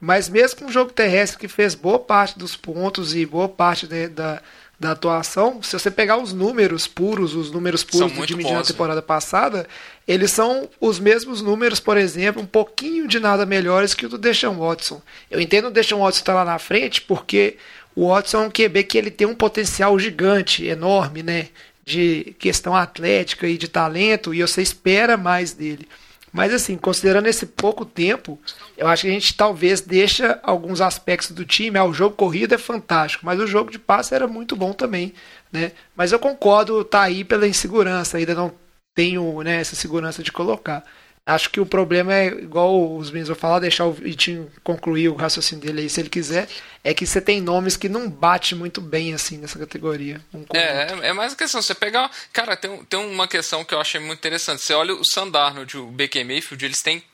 Mas 0.00 0.30
mesmo 0.30 0.68
um 0.68 0.72
jogo 0.72 0.90
terrestre 0.90 1.38
que 1.38 1.48
fez 1.48 1.74
boa 1.74 1.98
parte 1.98 2.38
dos 2.38 2.56
pontos 2.56 3.14
e 3.14 3.26
boa 3.26 3.48
parte 3.48 3.86
né, 3.86 4.08
da, 4.08 4.40
da 4.78 4.92
atuação, 4.92 5.60
se 5.60 5.76
você 5.76 5.90
pegar 5.90 6.18
os 6.18 6.32
números 6.32 6.86
puros, 6.86 7.34
os 7.34 7.50
números 7.50 7.82
puros 7.82 8.12
do 8.12 8.26
Jimmy 8.26 8.44
na 8.44 8.62
temporada 8.62 9.02
passada, 9.02 9.66
eles 10.06 10.30
são 10.30 10.68
os 10.80 11.00
mesmos 11.00 11.42
números, 11.42 11.80
por 11.80 11.96
exemplo, 11.96 12.40
um 12.40 12.46
pouquinho 12.46 13.08
de 13.08 13.18
nada 13.18 13.44
melhores 13.44 13.92
que 13.92 14.06
o 14.06 14.08
do 14.08 14.16
Deshaun 14.16 14.56
Watson. 14.56 15.02
Eu 15.28 15.40
entendo 15.40 15.66
o 15.66 15.70
Deshaun 15.70 16.00
Watson 16.00 16.20
estar 16.20 16.32
tá 16.32 16.44
lá 16.44 16.44
na 16.44 16.58
frente 16.60 17.00
porque 17.00 17.56
o 17.94 18.08
Watson 18.10 18.44
é 18.44 18.46
um 18.46 18.50
QB 18.50 18.84
que 18.84 18.96
ele 18.96 19.10
tem 19.10 19.26
um 19.26 19.34
potencial 19.34 19.98
gigante, 19.98 20.64
enorme, 20.64 21.24
né? 21.24 21.48
De 21.84 22.36
questão 22.38 22.76
atlética 22.76 23.48
e 23.48 23.58
de 23.58 23.66
talento, 23.66 24.32
e 24.32 24.42
você 24.42 24.62
espera 24.62 25.16
mais 25.16 25.52
dele. 25.52 25.88
Mas 26.32 26.52
assim, 26.52 26.76
considerando 26.76 27.26
esse 27.26 27.46
pouco 27.46 27.84
tempo, 27.84 28.38
eu 28.76 28.86
acho 28.86 29.02
que 29.02 29.08
a 29.08 29.12
gente 29.12 29.36
talvez 29.36 29.80
deixa 29.80 30.38
alguns 30.42 30.80
aspectos 30.80 31.30
do 31.30 31.44
time. 31.44 31.78
Ah, 31.78 31.84
o 31.84 31.94
jogo 31.94 32.16
corrido 32.16 32.54
é 32.54 32.58
fantástico, 32.58 33.24
mas 33.24 33.40
o 33.40 33.46
jogo 33.46 33.70
de 33.70 33.78
passe 33.78 34.14
era 34.14 34.26
muito 34.26 34.54
bom 34.54 34.72
também, 34.72 35.14
né? 35.50 35.72
Mas 35.96 36.12
eu 36.12 36.18
concordo, 36.18 36.84
tá 36.84 37.02
aí 37.02 37.24
pela 37.24 37.48
insegurança, 37.48 38.18
ainda 38.18 38.34
não 38.34 38.52
tenho 38.94 39.42
né, 39.42 39.60
essa 39.60 39.76
segurança 39.76 40.22
de 40.22 40.32
colocar. 40.32 40.84
Acho 41.28 41.50
que 41.50 41.60
o 41.60 41.66
problema 41.66 42.14
é, 42.14 42.28
igual 42.28 42.96
os 42.96 43.10
meninos 43.10 43.28
vão 43.28 43.36
falar, 43.36 43.58
deixar 43.58 43.84
o 43.84 43.92
Vitinho 43.92 44.50
concluir 44.64 45.10
o 45.10 45.14
raciocínio 45.14 45.62
dele 45.62 45.82
aí, 45.82 45.90
se 45.90 46.00
ele 46.00 46.08
quiser, 46.08 46.48
é 46.82 46.94
que 46.94 47.06
você 47.06 47.20
tem 47.20 47.38
nomes 47.38 47.76
que 47.76 47.86
não 47.86 48.08
bate 48.08 48.54
muito 48.54 48.80
bem, 48.80 49.12
assim, 49.12 49.36
nessa 49.36 49.58
categoria. 49.58 50.24
Um 50.32 50.46
é, 50.54 51.08
é 51.08 51.12
mais 51.12 51.34
a 51.34 51.36
questão, 51.36 51.60
você 51.60 51.74
pegar... 51.74 52.10
Cara, 52.32 52.56
tem, 52.56 52.82
tem 52.84 52.98
uma 52.98 53.28
questão 53.28 53.62
que 53.62 53.74
eu 53.74 53.80
achei 53.80 54.00
muito 54.00 54.20
interessante. 54.20 54.62
Você 54.62 54.72
olha 54.72 54.94
o 54.94 55.02
Sandarnold 55.04 55.76
o 55.76 55.88
BK 55.88 56.24
Mayfield, 56.24 56.64
eles 56.64 56.80
têm, 56.80 57.04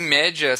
em 0.00 0.04
média, 0.04 0.52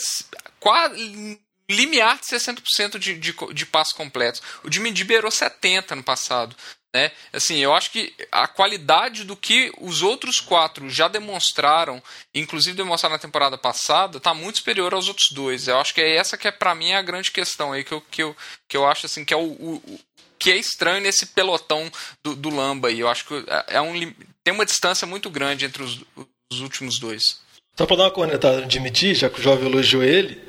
quase 0.61 1.41
limiar 1.69 2.21
de 2.21 2.27
60% 2.27 2.97
de, 2.97 3.19
de, 3.19 3.35
de 3.53 3.67
passos 3.67 3.93
completos. 3.93 4.41
O 4.63 4.71
Jimmy 4.71 4.95
G 4.95 5.03
beirou 5.03 5.33
70% 5.33 5.97
no 5.97 6.03
passado. 6.05 6.55
Né? 6.95 7.11
Assim, 7.33 7.59
eu 7.59 7.75
acho 7.75 7.91
que 7.91 8.15
a 8.31 8.47
qualidade 8.47 9.25
do 9.25 9.35
que 9.35 9.73
os 9.81 10.01
outros 10.01 10.41
quatro 10.41 10.89
já 10.89 11.09
demonstraram, 11.09 12.01
inclusive 12.33 12.77
demonstraram 12.77 13.17
na 13.17 13.21
temporada 13.21 13.59
passada, 13.59 14.19
está 14.19 14.33
muito 14.33 14.59
superior 14.59 14.95
aos 14.95 15.09
outros 15.09 15.27
dois. 15.33 15.67
Eu 15.67 15.81
acho 15.81 15.93
que 15.93 16.01
é 16.01 16.15
essa 16.15 16.39
que 16.39 16.47
é 16.47 16.53
para 16.53 16.73
mim 16.73 16.93
a 16.93 17.03
grande 17.03 17.33
questão 17.33 17.73
aí 17.73 17.83
que 17.83 17.91
eu, 17.91 18.01
que 18.01 18.23
eu, 18.23 18.37
que 18.69 18.77
eu 18.77 18.87
acho 18.87 19.07
assim 19.07 19.25
que 19.25 19.35
é 19.35 19.37
o, 19.37 19.43
o 19.43 20.01
que 20.39 20.53
é 20.53 20.57
estranho 20.57 21.03
nesse 21.03 21.27
pelotão 21.27 21.91
do, 22.23 22.37
do 22.37 22.49
Lamba 22.49 22.87
aí. 22.87 23.01
Eu 23.01 23.09
acho 23.09 23.25
que 23.25 23.35
é, 23.35 23.77
é 23.77 23.81
um, 23.81 23.93
tem 24.45 24.55
uma 24.55 24.65
distância 24.65 25.05
muito 25.05 25.29
grande 25.29 25.65
entre 25.65 25.83
os, 25.83 26.01
os 26.53 26.61
últimos 26.61 27.01
dois. 27.01 27.43
Só 27.77 27.87
para 27.87 27.97
dar 27.97 28.05
uma 28.05 28.11
cornetada 28.13 28.71
G, 28.71 29.15
já 29.15 29.29
que 29.29 29.41
o 29.41 29.43
jovem 29.43 29.69
elogiou 29.69 30.05
ele, 30.05 30.41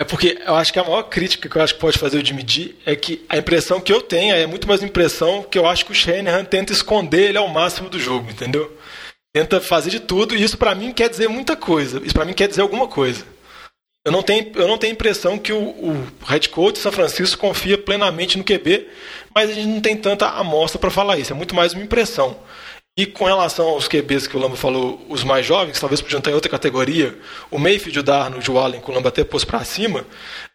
é 0.00 0.04
porque 0.04 0.38
eu 0.46 0.54
acho 0.54 0.72
que 0.72 0.78
a 0.78 0.82
maior 0.82 1.02
crítica 1.02 1.46
que 1.46 1.54
eu 1.54 1.60
acho 1.60 1.74
que 1.74 1.80
pode 1.80 1.98
fazer 1.98 2.16
o 2.16 2.24
Jimmy 2.24 2.42
G 2.46 2.74
é 2.86 2.96
que 2.96 3.22
a 3.28 3.36
impressão 3.36 3.78
que 3.78 3.92
eu 3.92 4.00
tenho 4.00 4.34
é 4.34 4.46
muito 4.46 4.66
mais 4.66 4.82
impressão 4.82 5.42
que 5.42 5.58
eu 5.58 5.66
acho 5.66 5.84
que 5.84 5.92
o 5.92 5.94
Shanahan 5.94 6.42
tenta 6.42 6.72
esconder 6.72 7.28
ele 7.28 7.36
ao 7.36 7.46
máximo 7.48 7.90
do 7.90 8.00
jogo, 8.00 8.30
entendeu? 8.30 8.74
Tenta 9.30 9.60
fazer 9.60 9.90
de 9.90 10.00
tudo 10.00 10.34
e 10.34 10.42
isso 10.42 10.56
para 10.56 10.74
mim 10.74 10.90
quer 10.94 11.10
dizer 11.10 11.28
muita 11.28 11.54
coisa. 11.54 12.00
Isso 12.02 12.14
para 12.14 12.24
mim 12.24 12.32
quer 12.32 12.48
dizer 12.48 12.62
alguma 12.62 12.88
coisa. 12.88 13.26
Eu 14.02 14.10
não 14.10 14.22
tenho, 14.22 14.50
eu 14.54 14.66
não 14.66 14.78
tenho 14.78 14.94
impressão 14.94 15.36
que 15.36 15.52
o, 15.52 15.60
o 15.60 16.06
head 16.26 16.48
coach 16.48 16.76
de 16.76 16.80
São 16.80 16.90
Francisco 16.90 17.38
confia 17.38 17.76
plenamente 17.76 18.38
no 18.38 18.44
QB, 18.44 18.88
mas 19.34 19.50
a 19.50 19.52
gente 19.52 19.66
não 19.66 19.82
tem 19.82 19.94
tanta 19.94 20.26
amostra 20.30 20.78
para 20.78 20.90
falar 20.90 21.18
isso. 21.18 21.34
É 21.34 21.36
muito 21.36 21.54
mais 21.54 21.74
uma 21.74 21.82
impressão. 21.84 22.38
E 22.96 23.06
com 23.06 23.24
relação 23.24 23.68
aos 23.68 23.86
QBs 23.86 24.26
que 24.26 24.36
o 24.36 24.40
Lamba 24.40 24.56
falou, 24.56 25.00
os 25.08 25.22
mais 25.22 25.46
jovens, 25.46 25.78
talvez 25.78 26.00
podiam 26.00 26.18
estar 26.18 26.30
em 26.30 26.34
outra 26.34 26.50
categoria, 26.50 27.16
o 27.50 27.58
Mayfield, 27.58 28.00
o 28.00 28.02
Darnold, 28.02 28.50
o 28.50 28.58
Allen, 28.58 28.80
que 28.80 28.90
o 28.90 28.94
Lamba 28.94 29.08
até 29.08 29.22
pôs 29.24 29.44
para 29.44 29.64
cima, 29.64 30.04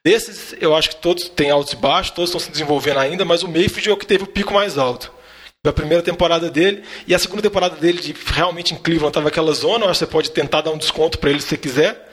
desses 0.04 0.54
eu 0.60 0.76
acho 0.76 0.90
que 0.90 0.98
todos 0.98 1.30
têm 1.30 1.50
altos 1.50 1.74
e 1.74 1.76
baixos, 1.76 2.12
todos 2.12 2.30
estão 2.30 2.40
se 2.40 2.52
desenvolvendo 2.52 3.00
ainda, 3.00 3.24
mas 3.26 3.42
o 3.42 3.48
Mayfield 3.48 3.90
é 3.90 3.94
o 3.94 3.98
que 3.98 4.06
teve 4.06 4.26
o 4.26 4.28
pico 4.28 4.54
mais 4.54 4.78
alto. 4.78 5.12
A 5.66 5.74
primeira 5.74 6.04
temporada 6.04 6.52
dele 6.52 6.84
e 7.08 7.16
a 7.16 7.18
segunda 7.18 7.42
temporada 7.42 7.78
dele, 7.78 8.00
de, 8.00 8.14
realmente 8.28 8.76
em 8.76 8.78
Cleveland, 8.78 9.10
estava 9.10 9.30
aquela 9.30 9.52
zona, 9.54 9.86
eu 9.86 9.90
acho 9.90 10.00
que 10.00 10.06
você 10.06 10.12
pode 10.12 10.30
tentar 10.30 10.62
dar 10.62 10.72
um 10.72 10.78
desconto 10.78 11.18
para 11.18 11.32
ele 11.32 11.42
se 11.42 11.48
você 11.48 11.58
quiser, 11.58 12.12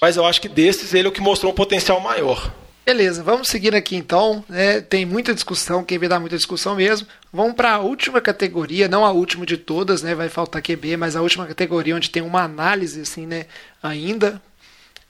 mas 0.00 0.16
eu 0.16 0.24
acho 0.24 0.40
que 0.40 0.48
desses 0.48 0.94
ele 0.94 1.06
é 1.06 1.10
o 1.10 1.12
que 1.12 1.20
mostrou 1.20 1.52
um 1.52 1.54
potencial 1.54 2.00
maior. 2.00 2.50
Beleza, 2.88 3.22
vamos 3.22 3.48
seguir 3.48 3.74
aqui 3.74 3.96
então. 3.96 4.42
Né? 4.48 4.80
Tem 4.80 5.04
muita 5.04 5.34
discussão, 5.34 5.84
quem 5.84 5.98
vai 5.98 6.08
dar 6.08 6.18
muita 6.18 6.38
discussão 6.38 6.74
mesmo. 6.74 7.06
Vamos 7.30 7.52
para 7.52 7.72
a 7.72 7.80
última 7.80 8.18
categoria, 8.18 8.88
não 8.88 9.04
a 9.04 9.12
última 9.12 9.44
de 9.44 9.58
todas, 9.58 10.02
né? 10.02 10.14
Vai 10.14 10.30
faltar 10.30 10.62
QB, 10.62 10.96
mas 10.96 11.14
a 11.14 11.20
última 11.20 11.46
categoria 11.46 11.94
onde 11.94 12.08
tem 12.08 12.22
uma 12.22 12.42
análise 12.42 13.02
assim, 13.02 13.26
né? 13.26 13.44
Ainda, 13.82 14.40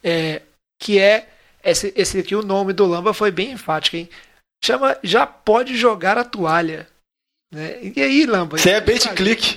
é, 0.02 0.42
que 0.82 0.98
é 0.98 1.28
esse, 1.62 1.92
esse 1.94 2.18
aqui 2.18 2.34
o 2.34 2.42
nome 2.42 2.72
do 2.72 2.84
Lamba 2.84 3.14
foi 3.14 3.30
bem 3.30 3.52
enfático, 3.52 3.94
hein? 3.94 4.08
Chama 4.64 4.98
já 5.04 5.24
pode 5.24 5.76
jogar 5.76 6.18
a 6.18 6.24
toalha. 6.24 6.88
Né? 7.54 7.92
E 7.94 8.02
aí, 8.02 8.26
Lamba? 8.26 8.56
Isso 8.56 8.68
é 8.68 8.80
bait 8.80 9.08
click. 9.14 9.56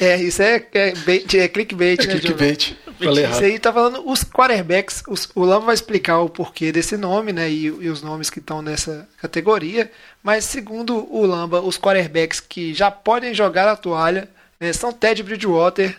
É, 0.00 0.16
isso 0.22 0.42
é, 0.42 0.64
é, 0.74 0.94
bait, 0.94 1.34
é 1.34 1.48
clickbait, 1.48 2.00
É 2.00 2.06
né, 2.06 2.20
clickbait. 2.20 2.76
Falei 2.98 3.24
Isso 3.24 3.32
errado. 3.32 3.44
aí 3.44 3.58
tá 3.58 3.72
falando 3.72 4.08
os 4.08 4.24
quarterbacks. 4.24 5.02
Os, 5.06 5.28
o 5.34 5.44
Lamba 5.44 5.66
vai 5.66 5.74
explicar 5.74 6.18
o 6.20 6.30
porquê 6.30 6.72
desse 6.72 6.96
nome, 6.96 7.32
né? 7.32 7.50
E, 7.50 7.64
e 7.66 7.88
os 7.88 8.00
nomes 8.00 8.30
que 8.30 8.38
estão 8.38 8.62
nessa 8.62 9.06
categoria. 9.20 9.90
Mas 10.22 10.44
segundo 10.44 11.06
o 11.12 11.26
Lamba, 11.26 11.60
os 11.60 11.76
quarterbacks 11.76 12.40
que 12.40 12.72
já 12.72 12.90
podem 12.90 13.34
jogar 13.34 13.68
a 13.68 13.76
toalha 13.76 14.28
né, 14.58 14.72
são 14.72 14.92
Ted 14.92 15.22
Bridgewater, 15.22 15.96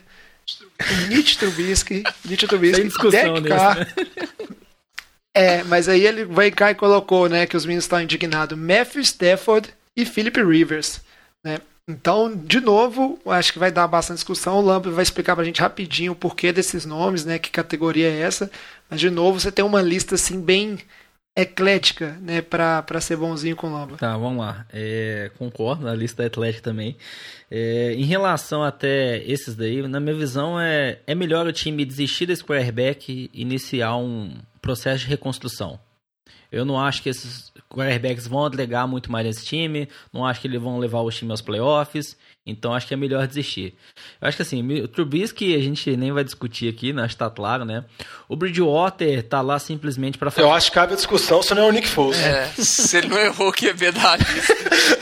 Mitch 1.07 1.35
Trubisky, 1.35 2.03
Mitch 2.25 2.45
Trubisky, 2.45 2.89
Derek 3.11 3.47
Carr. 3.47 3.79
né? 3.79 3.87
É, 5.35 5.63
mas 5.65 5.87
aí 5.87 6.03
ele 6.03 6.25
vai 6.25 6.49
cá 6.49 6.71
e 6.71 6.75
colocou, 6.75 7.29
né, 7.29 7.45
que 7.45 7.55
os 7.55 7.63
meninos 7.63 7.83
estão 7.83 8.01
indignados, 8.01 8.57
Matthew 8.57 9.03
Stafford 9.03 9.69
e 9.95 10.03
Philip 10.03 10.41
Rivers, 10.41 10.99
né? 11.43 11.59
Então, 11.89 12.35
de 12.35 12.59
novo, 12.59 13.17
acho 13.27 13.53
que 13.53 13.59
vai 13.59 13.71
dar 13.71 13.87
bastante 13.87 14.17
discussão. 14.17 14.57
O 14.57 14.61
Lamp 14.61 14.87
vai 14.87 15.03
explicar 15.03 15.35
pra 15.35 15.45
gente 15.45 15.61
rapidinho 15.61 16.11
o 16.11 16.15
porquê 16.15 16.51
desses 16.51 16.85
nomes, 16.85 17.23
né? 17.23 17.39
Que 17.39 17.49
categoria 17.49 18.09
é 18.09 18.19
essa. 18.19 18.51
Mas, 18.89 18.99
de 18.99 19.09
novo, 19.09 19.39
você 19.39 19.51
tem 19.51 19.63
uma 19.63 19.81
lista, 19.81 20.15
assim, 20.15 20.41
bem 20.41 20.77
eclética, 21.33 22.17
né? 22.21 22.41
Pra 22.41 22.99
ser 22.99 23.15
bonzinho 23.15 23.55
com 23.55 23.67
o 23.67 23.73
Lamba. 23.73 23.95
Tá, 23.95 24.17
vamos 24.17 24.39
lá. 24.39 24.65
É, 24.73 25.31
concordo 25.37 25.85
na 25.85 25.95
lista 25.95 26.23
da 26.23 26.27
Atlético 26.27 26.63
também. 26.63 26.97
É, 27.49 27.93
em 27.93 28.03
relação 28.03 28.63
até 28.63 29.23
esses 29.23 29.55
daí, 29.55 29.81
na 29.87 30.01
minha 30.01 30.15
visão, 30.15 30.59
é, 30.59 30.99
é 31.07 31.15
melhor 31.15 31.47
o 31.47 31.53
time 31.53 31.85
desistir 31.85 32.25
desse 32.25 32.43
quarterback 32.43 33.29
e 33.33 33.41
iniciar 33.41 33.95
um 33.95 34.35
processo 34.61 35.05
de 35.05 35.07
reconstrução. 35.07 35.79
Eu 36.51 36.65
não 36.65 36.79
acho 36.79 37.01
que 37.01 37.09
esses 37.09 37.51
quarterbacks 37.69 38.27
vão 38.27 38.45
agregar 38.45 38.87
muito 38.87 39.11
mais 39.11 39.25
nesse 39.25 39.45
time, 39.45 39.87
não 40.13 40.25
acho 40.25 40.41
que 40.41 40.47
eles 40.47 40.61
vão 40.61 40.79
levar 40.79 41.01
o 41.01 41.09
time 41.09 41.31
aos 41.31 41.41
playoffs, 41.41 42.17
então 42.45 42.73
acho 42.73 42.87
que 42.87 42.93
é 42.93 42.97
melhor 42.97 43.27
desistir. 43.27 43.75
Eu 44.21 44.27
acho 44.27 44.37
que 44.37 44.41
assim, 44.41 44.63
o 44.81 44.87
Trubisky 44.87 45.53
a 45.53 45.59
gente 45.59 45.97
nem 45.97 46.13
vai 46.13 46.23
discutir 46.23 46.69
aqui, 46.69 46.93
né? 46.93 47.03
Acho 47.03 47.13
que 47.13 47.19
tá 47.19 47.29
claro, 47.29 47.65
né? 47.65 47.83
O 48.29 48.37
Bridgewater 48.37 49.21
tá 49.23 49.41
lá 49.41 49.59
simplesmente 49.59 50.17
para 50.17 50.31
fazer 50.31 50.47
Eu 50.47 50.53
acho 50.53 50.69
que 50.71 50.75
cabe 50.75 50.93
a 50.93 50.95
discussão 50.95 51.43
se 51.43 51.53
não 51.53 51.63
é 51.63 51.65
o 51.67 51.71
Nick 51.71 51.89
Foles. 51.89 52.17
É, 52.17 52.45
se 52.57 52.97
ele 52.97 53.07
não 53.07 53.17
errou, 53.17 53.51
que 53.51 53.67
é 53.67 53.73
verdade. 53.73 54.25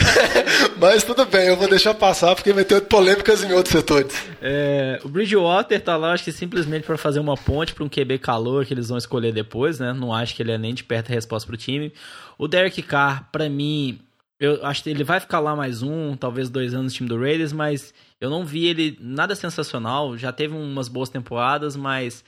Mas 0.82 1.04
tudo 1.04 1.24
bem, 1.26 1.48
eu 1.48 1.56
vou 1.56 1.70
deixar 1.70 1.94
passar 1.94 2.34
porque 2.34 2.52
vai 2.52 2.66
ter 2.66 2.82
polêmicas 2.82 3.44
em 3.44 3.54
outros 3.54 3.74
setores. 3.74 4.16
É, 4.42 5.00
o 5.04 5.10
Bridgewater 5.10 5.80
tá 5.80 5.96
lá, 5.96 6.14
acho 6.14 6.24
que 6.24 6.32
simplesmente 6.32 6.84
para 6.84 6.98
fazer 6.98 7.20
uma 7.20 7.38
ponte 7.38 7.76
para 7.76 7.84
um 7.84 7.90
QB 7.90 8.18
calor 8.20 8.66
que 8.66 8.74
eles 8.74 8.90
vão 8.90 8.98
escolher 8.98 9.32
depois, 9.32 9.80
né? 9.80 9.94
Não 9.94 10.12
acho 10.12 10.36
que 10.36 10.42
ele 10.42 10.52
é 10.52 10.58
nem 10.58 10.74
de 10.74 10.84
perto 10.84 11.12
a 11.12 11.14
resposta 11.16 11.46
pro 11.46 11.56
time. 11.56 11.94
O 12.38 12.48
Derek 12.48 12.82
Carr, 12.82 13.30
para 13.32 13.50
mim, 13.50 14.00
eu 14.40 14.66
acho 14.66 14.84
que 14.84 14.90
ele 14.90 15.04
vai 15.04 15.20
ficar 15.20 15.40
lá 15.40 15.56
mais 15.56 15.82
um, 15.82 16.16
talvez 16.16 16.50
dois 16.50 16.74
anos 16.74 16.92
no 16.92 16.98
time 16.98 17.10
do 17.10 17.20
Raiders, 17.20 17.54
mas 17.54 17.94
eu 18.20 18.30
não 18.30 18.46
vi 18.46 18.66
ele 18.66 18.98
nada 19.00 19.36
sensacional. 19.36 20.18
Já 20.18 20.32
teve 20.32 20.56
umas 20.56 20.88
boas 20.88 21.10
temporadas, 21.10 21.76
mas 21.76 22.24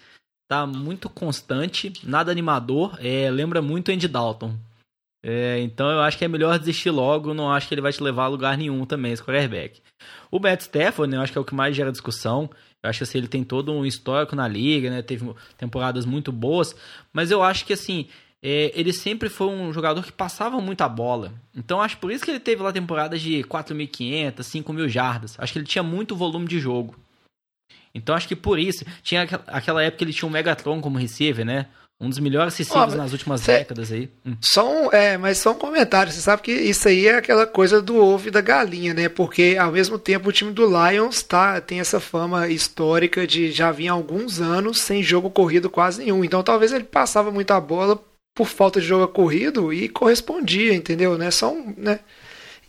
tá 0.48 0.66
muito 0.66 1.10
constante, 1.10 1.92
nada 2.04 2.32
animador. 2.32 2.98
É, 3.00 3.30
lembra 3.30 3.62
muito 3.62 3.92
Andy 3.92 4.08
Dalton. 4.08 4.56
É, 5.24 5.60
então 5.60 5.90
eu 5.90 6.00
acho 6.00 6.18
que 6.18 6.24
é 6.24 6.28
melhor 6.28 6.58
desistir 6.58 6.90
logo. 6.90 7.34
Não 7.34 7.52
acho 7.52 7.68
que 7.68 7.74
ele 7.74 7.82
vai 7.82 7.92
te 7.92 8.02
levar 8.02 8.26
a 8.26 8.30
lugar 8.30 8.58
nenhum 8.58 8.86
também, 8.86 9.12
esse 9.12 9.24
quarterback. 9.24 9.82
O 10.32 10.40
Matt 10.40 10.62
Stafford, 10.62 11.12
né, 11.12 11.18
eu 11.18 11.22
acho 11.22 11.32
que 11.32 11.38
é 11.38 11.42
o 11.42 11.46
que 11.46 11.56
mais 11.56 11.76
gera 11.76 11.92
discussão. 11.92 12.50
Eu 12.82 12.90
acho 12.90 13.00
que 13.00 13.04
assim, 13.04 13.18
ele 13.18 13.28
tem 13.28 13.44
todo 13.44 13.72
um 13.74 13.86
histórico 13.86 14.36
na 14.36 14.48
liga, 14.48 14.90
né? 14.90 15.02
Teve 15.02 15.34
temporadas 15.58 16.06
muito 16.06 16.32
boas, 16.32 16.76
mas 17.12 17.32
eu 17.32 17.44
acho 17.44 17.66
que 17.66 17.74
assim, 17.74 18.08
é, 18.44 18.72
ele 18.76 18.94
sempre 18.94 19.30
foi 19.30 19.48
um 19.48 19.74
jogador 19.74 20.04
que 20.04 20.12
passava 20.12 20.60
muita 20.62 20.88
bola. 20.88 21.34
Então 21.56 21.82
acho 21.82 21.98
por 21.98 22.12
isso 22.12 22.24
que 22.24 22.32
ele 22.32 22.40
teve 22.40 22.62
lá 22.62 22.72
temporadas 22.72 23.20
de 23.22 23.44
4.500, 23.44 24.36
5.000 24.44 24.88
jardas. 24.90 25.36
Acho 25.40 25.54
que 25.54 25.60
ele 25.60 25.66
tinha 25.66 25.84
muito 25.84 26.16
volume 26.16 26.48
de 26.48 26.60
jogo. 26.60 26.96
Então 27.94 28.16
acho 28.16 28.28
que 28.28 28.36
por 28.36 28.60
isso. 28.60 28.86
Tinha 29.02 29.24
aqu- 29.24 29.42
aquela 29.48 29.82
época 29.84 29.98
que 30.00 30.04
ele 30.04 30.14
tinha 30.14 30.28
o 30.30 30.32
Megatron 30.32 30.80
como 30.82 30.98
receiver, 31.00 31.44
né? 31.46 31.66
Um 32.00 32.10
dos 32.10 32.20
melhores 32.20 32.56
receivers 32.56 32.90
mas 32.94 32.96
nas 32.96 33.12
últimas 33.12 33.42
cê- 33.42 33.58
décadas 33.58 33.92
aí. 33.92 34.08
Hum. 34.24 34.38
Só 34.40 34.70
um, 34.72 34.92
é, 34.94 35.18
mas 35.18 35.40
só 35.40 35.52
um 35.54 35.56
comentário. 35.58 36.12
Você 36.12 36.22
sabe 36.22 36.44
que 36.44 36.52
isso 36.52 36.88
aí 36.88 37.08
é 37.08 37.18
aquela 37.18 37.48
coisa 37.48 37.82
do 37.82 37.98
ovo 37.98 38.28
e 38.28 38.32
da 38.32 38.40
galinha, 38.40 38.94
né? 38.94 39.10
Porque 39.10 39.58
ao 39.60 39.72
mesmo 39.72 39.98
tempo 39.98 40.30
o 40.30 40.32
time 40.32 40.52
do 40.52 40.64
Lions 40.68 41.24
tá, 41.24 41.60
tem 41.60 41.80
essa 41.80 42.00
fama 42.00 42.48
histórica 42.50 43.26
de 43.26 43.52
já 43.52 43.72
vinha 43.72 43.94
alguns 43.94 44.40
anos 44.40 44.80
sem 44.82 45.02
jogo 45.02 45.32
corrido 45.32 45.72
quase 45.72 46.04
nenhum. 46.04 46.24
Então 46.24 46.44
talvez 46.44 46.72
ele 46.72 46.84
passava 46.84 47.32
muita 47.32 47.60
bola 47.60 48.00
por 48.38 48.48
falta 48.48 48.80
de 48.80 48.86
jogo 48.86 49.08
corrido 49.08 49.74
e 49.74 49.90
correspondia, 49.90 50.74
entendeu? 50.74 51.18
Né? 51.18 51.32
Só 51.32 51.52
um, 51.52 51.74
né? 51.76 52.00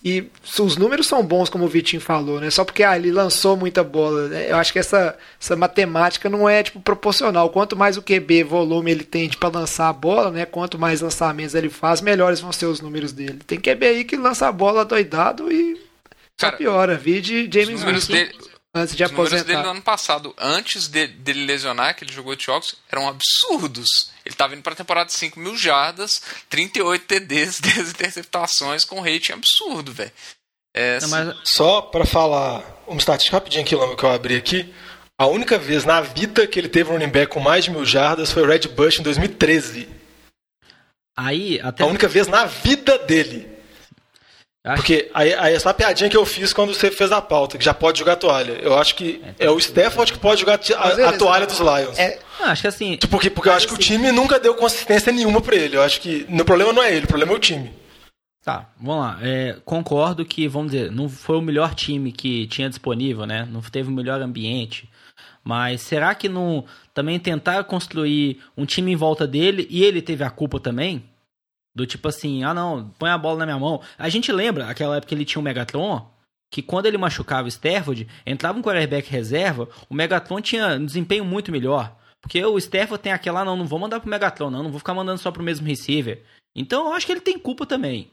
E 0.03 0.31
os 0.59 0.77
números 0.77 1.09
são 1.09 1.25
bons, 1.25 1.51
como 1.51 1.65
o 1.65 1.69
Vitinho 1.69 2.01
falou, 2.01 2.41
né? 2.41 2.51
Só 2.51 2.65
porque 2.65 2.85
ah, 2.85 2.97
ele 2.97 3.11
lançou 3.11 3.57
muita 3.57 3.83
bola. 3.83 4.29
né? 4.29 4.51
Eu 4.51 4.57
acho 4.57 4.73
que 4.73 4.79
essa, 4.79 5.19
essa 5.41 5.57
matemática 5.57 6.31
não 6.31 6.49
é 6.49 6.63
tipo 6.63 6.81
proporcional. 6.81 7.51
Quanto 7.51 7.77
mais 7.77 7.97
o 7.97 8.03
QB 8.03 8.45
volume 8.45 8.93
ele 8.93 9.05
tem 9.05 9.29
para 9.29 9.59
lançar 9.59 9.89
a 9.89 9.93
bola, 9.93 10.31
né? 10.31 10.47
Quanto 10.47 10.79
mais 10.79 11.01
lançamentos 11.01 11.55
ele 11.55 11.69
faz, 11.69 12.01
melhores 12.01 12.41
vão 12.41 12.53
ser 12.53 12.67
os 12.67 12.81
números 12.81 13.13
dele. 13.13 13.41
Tem 13.45 13.59
QB 13.61 13.87
aí 13.87 14.05
que 14.05 14.17
lança 14.17 14.47
a 14.47 14.53
bola 14.53 14.85
doidado 14.85 15.51
e 15.51 15.75
só 16.41 16.47
Cara, 16.47 16.57
piora. 16.57 16.97
Vi 16.97 17.21
de 17.21 17.49
Os 17.49 17.55
James 17.55 17.81
números, 17.81 18.07
Winston 18.07 18.13
dele, 18.13 18.51
antes 18.79 18.97
de 18.97 19.05
os 19.05 19.11
números 19.11 19.31
dele 19.31 19.45
no 19.45 19.53
aposentar. 19.59 19.71
ano 19.71 19.83
passado, 19.83 20.35
antes 20.39 20.89
de- 20.89 21.07
dele 21.09 21.45
lesionar, 21.45 21.95
que 21.97 22.05
ele 22.05 22.13
jogou 22.13 22.35
de 22.35 22.45
jogos, 22.45 22.75
eram 22.91 23.09
absurdos. 23.09 23.89
Ele 24.25 24.35
estava 24.35 24.55
indo 24.55 24.63
para 24.63 24.73
a 24.73 24.77
temporada 24.77 25.07
de 25.07 25.15
5 25.15 25.39
mil 25.41 25.57
jardas, 25.57 26.23
38 26.49 27.05
TDs, 27.07 27.61
10 27.61 27.91
interceptações, 27.91 28.85
com 28.85 29.01
rating 29.01 29.33
absurdo, 29.33 29.93
velho. 29.93 30.13
É, 30.75 31.01
Não, 31.01 31.09
mas 31.09 31.35
Só 31.45 31.81
pra 31.83 32.05
falar 32.05 32.63
uma 32.87 32.99
estatística 32.99 33.37
rapidinho 33.37 33.65
que 33.65 33.75
eu 33.75 34.11
abri 34.13 34.37
aqui. 34.37 34.73
A 35.21 35.27
única 35.27 35.59
vez 35.59 35.85
na 35.85 36.01
vida 36.01 36.47
que 36.47 36.59
ele 36.59 36.69
teve 36.69 36.91
um 36.91 36.93
running 36.93 37.09
back 37.11 37.33
com 37.33 37.41
mais 37.41 37.65
de 37.65 37.71
mil 37.73 37.85
jardas 37.85 38.31
foi 38.31 38.43
o 38.43 38.47
Red 38.47 38.69
Bush 38.69 39.01
em 39.01 39.03
2013. 39.03 39.89
aí 41.17 41.61
até. 41.61 41.83
A 41.83 41.87
única 41.87 42.07
vez 42.07 42.29
na 42.29 42.45
vida 42.45 42.99
dele. 42.99 43.58
Acho- 44.65 44.77
Porque 44.83 45.11
aí, 45.15 45.33
aí 45.35 45.55
essa 45.55 45.73
piadinha 45.73 46.11
que 46.11 46.17
eu 46.17 46.27
fiz 46.27 46.53
quando 46.53 46.75
você 46.75 46.91
fez 46.91 47.11
a 47.13 47.21
pauta, 47.23 47.57
que 47.59 47.65
já 47.65 47.73
pode 47.75 47.99
jogar 47.99 48.17
toalha. 48.17 48.53
Eu 48.63 48.77
acho 48.79 48.95
que 48.95 49.23
é 49.39 49.49
o 49.51 49.59
Stafford 49.59 50.13
que 50.13 50.19
pode 50.19 50.41
jogar 50.41 50.55
a, 50.77 51.09
a 51.09 51.13
toalha 51.19 51.47
dos 51.47 51.59
Lions. 51.61 51.99
É, 51.99 52.19
Ah, 52.41 52.51
acho 52.53 52.63
que 52.63 52.69
assim. 52.69 52.97
Tipo, 52.97 53.09
Porque, 53.13 53.31
porque 53.31 53.49
eu 53.49 53.53
acho 53.53 53.67
que 53.69 53.75
o 53.75 53.79
time 53.79 54.13
nunca 54.13 54.39
deu 54.39 54.55
consistência 54.55 55.13
nenhuma 55.13 55.41
pra 55.41 55.57
ele. 55.57 55.77
Eu 55.77 55.83
acho 55.83 56.01
que 56.01 56.27
o 56.29 56.45
problema 56.45 56.73
não 56.73 56.83
é 56.83 56.95
ele, 56.95 57.05
o 57.05 57.09
problema 57.09 57.33
é 57.33 57.37
o 57.37 57.39
time. 57.41 57.71
Tá, 58.45 58.71
vamos 58.81 59.03
lá. 59.05 59.19
É, 59.23 59.57
concordo 59.65 60.25
que, 60.25 60.49
vamos 60.49 60.73
dizer, 60.73 60.91
não 60.91 61.09
foi 61.09 61.37
o 61.37 61.43
melhor 61.43 61.75
time 61.75 62.11
que 62.13 62.47
tinha 62.47 62.69
disponível, 62.69 63.27
né? 63.27 63.47
Não 63.51 63.61
teve 63.61 63.89
o 63.89 63.93
melhor 63.93 64.21
ambiente. 64.23 64.89
Mas 65.45 65.81
será 65.83 66.15
que 66.15 66.29
não 66.29 66.65
também 66.95 67.19
tentar 67.19 67.63
construir 67.65 68.41
um 68.57 68.65
time 68.65 68.93
em 68.93 68.97
volta 68.97 69.27
dele 69.27 69.67
e 69.71 69.85
ele 69.85 70.01
teve 70.01 70.23
a 70.25 70.31
culpa 70.31 70.59
também? 70.61 71.03
Do 71.75 71.87
tipo 71.87 72.09
assim, 72.09 72.43
ah 72.43 72.53
não, 72.55 72.91
põe 72.99 73.11
a 73.11 73.19
bola 73.19 73.39
na 73.39 73.47
minha 73.47 73.59
mão. 73.59 73.81
A 73.97 74.09
gente 74.09 74.33
lembra 74.33 74.69
aquela 74.69 74.97
época 74.97 75.09
que 75.09 75.15
ele 75.15 75.25
tinha 75.25 75.41
o 75.41 75.45
Megatron, 75.45 76.11
que 76.51 76.63
quando 76.63 76.87
ele 76.87 76.99
machucava 76.99 77.47
o 77.47 77.49
Stafford, 77.49 78.09
entrava 78.27 78.59
um 78.59 78.63
quarterback 78.63 79.11
reserva, 79.11 79.69
o 79.89 79.95
Megatron 79.95 80.41
tinha 80.41 80.77
um 80.77 80.85
desempenho 80.85 81.25
muito 81.25 81.53
melhor. 81.53 81.97
Porque 82.21 82.45
o 82.45 82.59
Stafford 82.59 83.03
tem 83.03 83.13
aquela, 83.13 83.41
ah, 83.41 83.45
não, 83.45 83.57
não 83.57 83.67
vou 83.67 83.79
mandar 83.79 84.01
pro 84.01 84.11
Megatron, 84.11 84.51
não, 84.51 84.65
não 84.65 84.71
vou 84.71 84.81
ficar 84.81 84.95
mandando 84.95 85.21
só 85.21 85.31
pro 85.31 85.43
mesmo 85.43 85.67
receiver. 85.67 86.23
Então 86.55 86.87
eu 86.87 86.93
acho 86.95 87.07
que 87.07 87.13
ele 87.13 87.21
tem 87.21 87.39
culpa 87.39 87.65
também. 87.65 88.11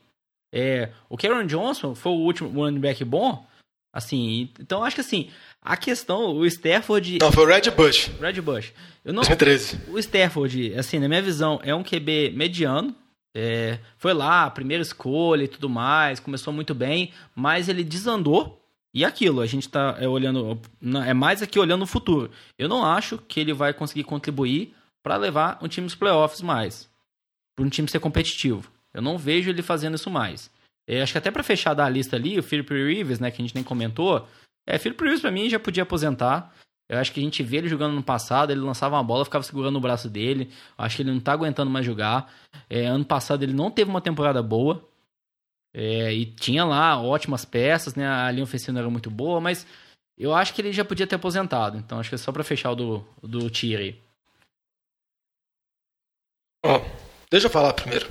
É, 0.53 0.91
o 1.10 1.18
Karen 1.18 1.45
Johnson 1.45 1.95
foi 1.95 2.12
o 2.12 2.16
último 2.16 2.49
running 2.49 2.80
back 2.80 3.03
bom. 3.03 3.45
Assim, 3.91 4.49
então 4.60 4.84
acho 4.84 4.95
que 4.95 5.01
assim, 5.01 5.30
a 5.62 5.76
questão, 5.78 6.36
o 6.36 6.45
Stafford. 6.45 7.18
Não, 7.22 7.32
foi 7.32 7.45
o 7.45 7.47
Red 7.47 7.72
Bush, 7.72 8.12
Red 8.20 8.41
Bush. 8.41 8.74
Eu 9.03 9.14
não, 9.14 9.24
2013. 9.26 9.89
o 9.89 9.97
Stafford, 9.99 10.76
assim, 10.78 10.99
na 10.99 11.08
minha 11.08 11.22
visão, 11.22 11.60
é 11.64 11.74
um 11.74 11.84
QB 11.84 12.34
mediano. 12.36 12.93
É, 13.38 13.79
foi 13.97 14.13
lá, 14.13 14.49
primeira 14.49 14.81
escolha 14.81 15.43
e 15.43 15.47
tudo 15.49 15.69
mais, 15.69 16.21
começou 16.21 16.53
muito 16.53 16.73
bem, 16.73 17.11
mas 17.36 17.67
ele 17.67 17.83
desandou. 17.83 18.65
E 18.93 19.03
aquilo, 19.03 19.41
a 19.41 19.45
gente 19.45 19.67
tá 19.67 19.97
é, 19.99 20.07
olhando. 20.07 20.57
É 21.05 21.13
mais 21.13 21.41
aqui 21.41 21.59
olhando 21.59 21.81
o 21.81 21.88
futuro. 21.88 22.31
Eu 22.57 22.69
não 22.69 22.86
acho 22.86 23.17
que 23.17 23.41
ele 23.41 23.53
vai 23.53 23.73
conseguir 23.73 24.05
contribuir 24.05 24.73
para 25.03 25.17
levar 25.17 25.59
um 25.61 25.67
time 25.67 25.86
aos 25.86 25.95
playoffs 25.95 26.41
mais. 26.41 26.89
Para 27.53 27.65
um 27.65 27.69
time 27.69 27.89
ser 27.89 27.99
competitivo. 27.99 28.71
Eu 28.93 29.01
não 29.01 29.17
vejo 29.17 29.49
ele 29.49 29.61
fazendo 29.61 29.95
isso 29.95 30.09
mais. 30.09 30.49
É, 30.88 31.01
acho 31.01 31.11
que 31.11 31.17
até 31.17 31.29
para 31.29 31.43
fechar 31.43 31.73
da 31.73 31.89
lista 31.89 32.15
ali, 32.15 32.39
o 32.39 32.43
Philip 32.43 32.73
Rivers, 32.73 33.19
né, 33.19 33.29
que 33.31 33.41
a 33.41 33.45
gente 33.45 33.55
nem 33.55 33.63
comentou. 33.63 34.25
É, 34.65 34.77
Philip 34.77 35.03
Rivers 35.03 35.19
pra 35.19 35.31
mim 35.31 35.49
já 35.49 35.59
podia 35.59 35.83
aposentar. 35.83 36.55
Eu 36.88 36.99
acho 36.99 37.11
que 37.11 37.19
a 37.19 37.23
gente 37.23 37.41
vê 37.41 37.57
ele 37.57 37.67
jogando 37.67 37.95
no 37.95 38.03
passado, 38.03 38.51
ele 38.51 38.61
lançava 38.61 38.95
uma 38.95 39.03
bola, 39.03 39.25
ficava 39.25 39.43
segurando 39.43 39.75
o 39.77 39.81
braço 39.81 40.07
dele. 40.07 40.51
Acho 40.77 40.97
que 40.97 41.01
ele 41.01 41.11
não 41.11 41.19
tá 41.19 41.33
aguentando 41.33 41.71
mais 41.71 41.86
jogar. 41.86 42.31
É, 42.69 42.86
ano 42.86 43.03
passado 43.03 43.43
ele 43.43 43.53
não 43.53 43.71
teve 43.71 43.89
uma 43.89 44.01
temporada 44.01 44.41
boa. 44.43 44.88
É, 45.73 46.13
e 46.13 46.25
tinha 46.25 46.63
lá 46.63 47.01
ótimas 47.01 47.43
peças, 47.43 47.95
né? 47.95 48.07
A 48.07 48.31
linha 48.31 48.43
ofensiva 48.43 48.71
não 48.71 48.81
era 48.81 48.89
muito 48.89 49.09
boa, 49.09 49.41
mas 49.41 49.65
eu 50.17 50.33
acho 50.33 50.53
que 50.53 50.61
ele 50.61 50.71
já 50.71 50.86
podia 50.86 51.07
ter 51.07 51.15
aposentado. 51.15 51.77
Então 51.77 51.99
acho 51.99 52.09
que 52.09 52.15
é 52.15 52.17
só 52.17 52.31
pra 52.31 52.43
fechar 52.43 52.71
o 52.71 52.75
do, 52.75 53.07
do 53.21 53.49
Tier 53.49 53.79
aí. 53.79 54.01
Ó, 56.63 56.81
deixa 57.29 57.47
eu 57.47 57.51
falar 57.51 57.73
primeiro. 57.73 58.07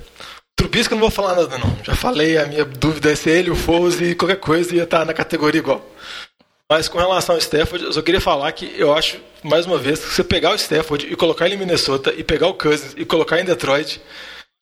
Trubisky 0.55 0.93
eu 0.93 0.97
não 0.97 1.01
vou 1.01 1.11
falar 1.11 1.35
nada, 1.35 1.57
não. 1.57 1.83
Já 1.83 1.95
falei, 1.95 2.37
a 2.37 2.45
minha 2.45 2.63
dúvida 2.63 3.11
é 3.11 3.15
se 3.15 3.29
ele, 3.29 3.49
o 3.49 3.55
Foles 3.55 3.99
e 3.99 4.15
qualquer 4.15 4.39
coisa 4.39 4.73
ia 4.75 4.83
estar 4.83 5.05
na 5.05 5.13
categoria 5.13 5.59
igual. 5.59 5.85
Mas 6.71 6.87
com 6.87 6.97
relação 6.97 7.35
ao 7.35 7.39
Stafford, 7.39 7.85
eu 7.85 7.93
só 7.93 8.01
queria 8.01 8.19
falar 8.19 8.51
que 8.51 8.73
eu 8.75 8.93
acho, 8.93 9.19
mais 9.43 9.67
uma 9.67 9.77
vez, 9.77 9.99
que 9.99 10.13
você 10.13 10.23
pegar 10.23 10.51
o 10.51 10.55
Stafford 10.55 11.05
e 11.11 11.15
colocar 11.15 11.45
ele 11.45 11.55
em 11.55 11.59
Minnesota 11.59 12.11
e 12.17 12.23
pegar 12.23 12.47
o 12.47 12.55
Cousins 12.55 12.93
e 12.97 13.05
colocar 13.05 13.39
em 13.39 13.45
Detroit, 13.45 14.01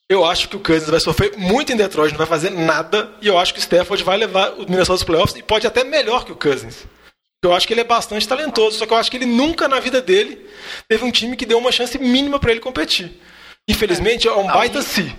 eu 0.10 0.26
acho 0.26 0.50
que 0.50 0.58
o 0.58 0.60
Cousins 0.60 0.90
vai 0.90 1.00
sofrer 1.00 1.38
muito 1.38 1.72
em 1.72 1.78
Detroit, 1.78 2.12
não 2.12 2.18
vai 2.18 2.28
fazer 2.28 2.50
nada, 2.50 3.10
e 3.22 3.28
eu 3.28 3.38
acho 3.38 3.54
que 3.54 3.60
o 3.60 3.62
Stafford 3.62 4.04
vai 4.04 4.18
levar 4.18 4.52
o 4.52 4.70
Minnesota 4.70 4.94
aos 4.94 5.04
playoffs 5.04 5.38
e 5.38 5.42
pode 5.42 5.66
até 5.66 5.86
melhor 5.86 6.26
que 6.26 6.34
o 6.34 6.36
Cousins. 6.36 6.86
Eu 7.42 7.54
acho 7.54 7.66
que 7.66 7.74
ele 7.74 7.82
é 7.82 7.86
bastante 7.86 8.28
talentoso, 8.28 8.78
só 8.78 8.86
que 8.86 8.94
eu 8.94 8.98
acho 8.98 9.10
que 9.10 9.18
ele 9.18 9.26
nunca 9.26 9.68
na 9.70 9.80
vida 9.80 10.02
dele 10.02 10.46
teve 10.90 11.06
um 11.06 11.12
time 11.12 11.38
que 11.38 11.46
deu 11.46 11.58
uma 11.58 11.72
chance 11.72 11.98
mínima 11.98 12.38
para 12.38 12.52
ele 12.52 12.60
competir. 12.60 13.12
Infelizmente, 13.68 14.28
é 14.28 14.34
um 14.34 14.48
baita 14.48 14.82
si. 14.82 15.14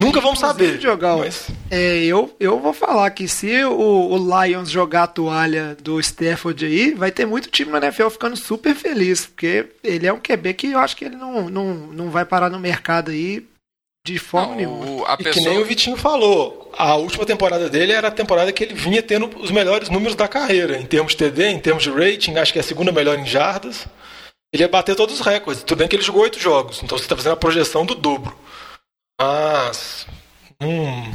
Nunca 0.00 0.20
vamos 0.20 0.38
saber. 0.38 0.78
Jogar, 0.78 1.16
mas... 1.16 1.48
é, 1.70 2.04
eu, 2.04 2.34
eu 2.38 2.60
vou 2.60 2.74
falar 2.74 3.10
que 3.10 3.26
se 3.26 3.64
o, 3.64 4.10
o, 4.10 4.44
Lions 4.44 4.70
jogar 4.70 5.04
a 5.04 5.06
toalha 5.08 5.74
do 5.82 5.98
Stafford 5.98 6.66
aí, 6.66 6.92
vai 6.92 7.10
ter 7.10 7.24
muito 7.24 7.50
time 7.50 7.72
na 7.72 7.78
NFL 7.78 8.08
ficando 8.08 8.36
super 8.36 8.74
feliz, 8.74 9.24
porque 9.24 9.66
ele 9.82 10.06
é 10.06 10.12
um 10.12 10.20
QB 10.20 10.52
que 10.54 10.72
eu 10.72 10.78
acho 10.78 10.96
que 10.96 11.06
ele 11.06 11.16
não, 11.16 11.48
não, 11.48 11.74
não 11.74 12.10
vai 12.10 12.26
parar 12.26 12.50
no 12.50 12.60
mercado 12.60 13.10
aí 13.10 13.46
de 14.06 14.18
forma 14.18 14.48
não, 14.48 14.56
nenhuma. 14.56 15.06
A 15.08 15.16
pessoa... 15.16 15.32
E 15.32 15.34
que 15.34 15.48
nem 15.48 15.58
o 15.58 15.64
Vitinho 15.64 15.96
falou, 15.96 16.70
a 16.76 16.94
última 16.96 17.24
temporada 17.24 17.68
dele 17.70 17.92
era 17.92 18.08
a 18.08 18.12
temporada 18.12 18.52
que 18.52 18.62
ele 18.62 18.74
vinha 18.74 19.02
tendo 19.02 19.28
os 19.40 19.50
melhores 19.50 19.88
números 19.88 20.14
da 20.14 20.28
carreira, 20.28 20.78
em 20.78 20.84
termos 20.84 21.12
de 21.12 21.18
TD, 21.18 21.48
em 21.48 21.58
termos 21.58 21.82
de 21.82 21.90
rating, 21.90 22.36
acho 22.36 22.52
que 22.52 22.58
é 22.58 22.62
a 22.62 22.64
segunda 22.64 22.92
melhor 22.92 23.18
em 23.18 23.26
jardas. 23.26 23.86
Ele 24.52 24.62
ia 24.62 24.68
bater 24.68 24.94
todos 24.94 25.18
os 25.18 25.26
recordes. 25.26 25.64
Tudo 25.64 25.78
bem 25.78 25.88
que 25.88 25.96
ele 25.96 26.02
jogou 26.02 26.22
oito 26.22 26.38
jogos, 26.38 26.82
então 26.82 26.96
você 26.96 27.04
está 27.04 27.16
fazendo 27.16 27.32
a 27.32 27.36
projeção 27.36 27.84
do 27.84 27.94
dobro. 27.94 28.36
Mas. 29.20 30.06
Hum, 30.60 31.12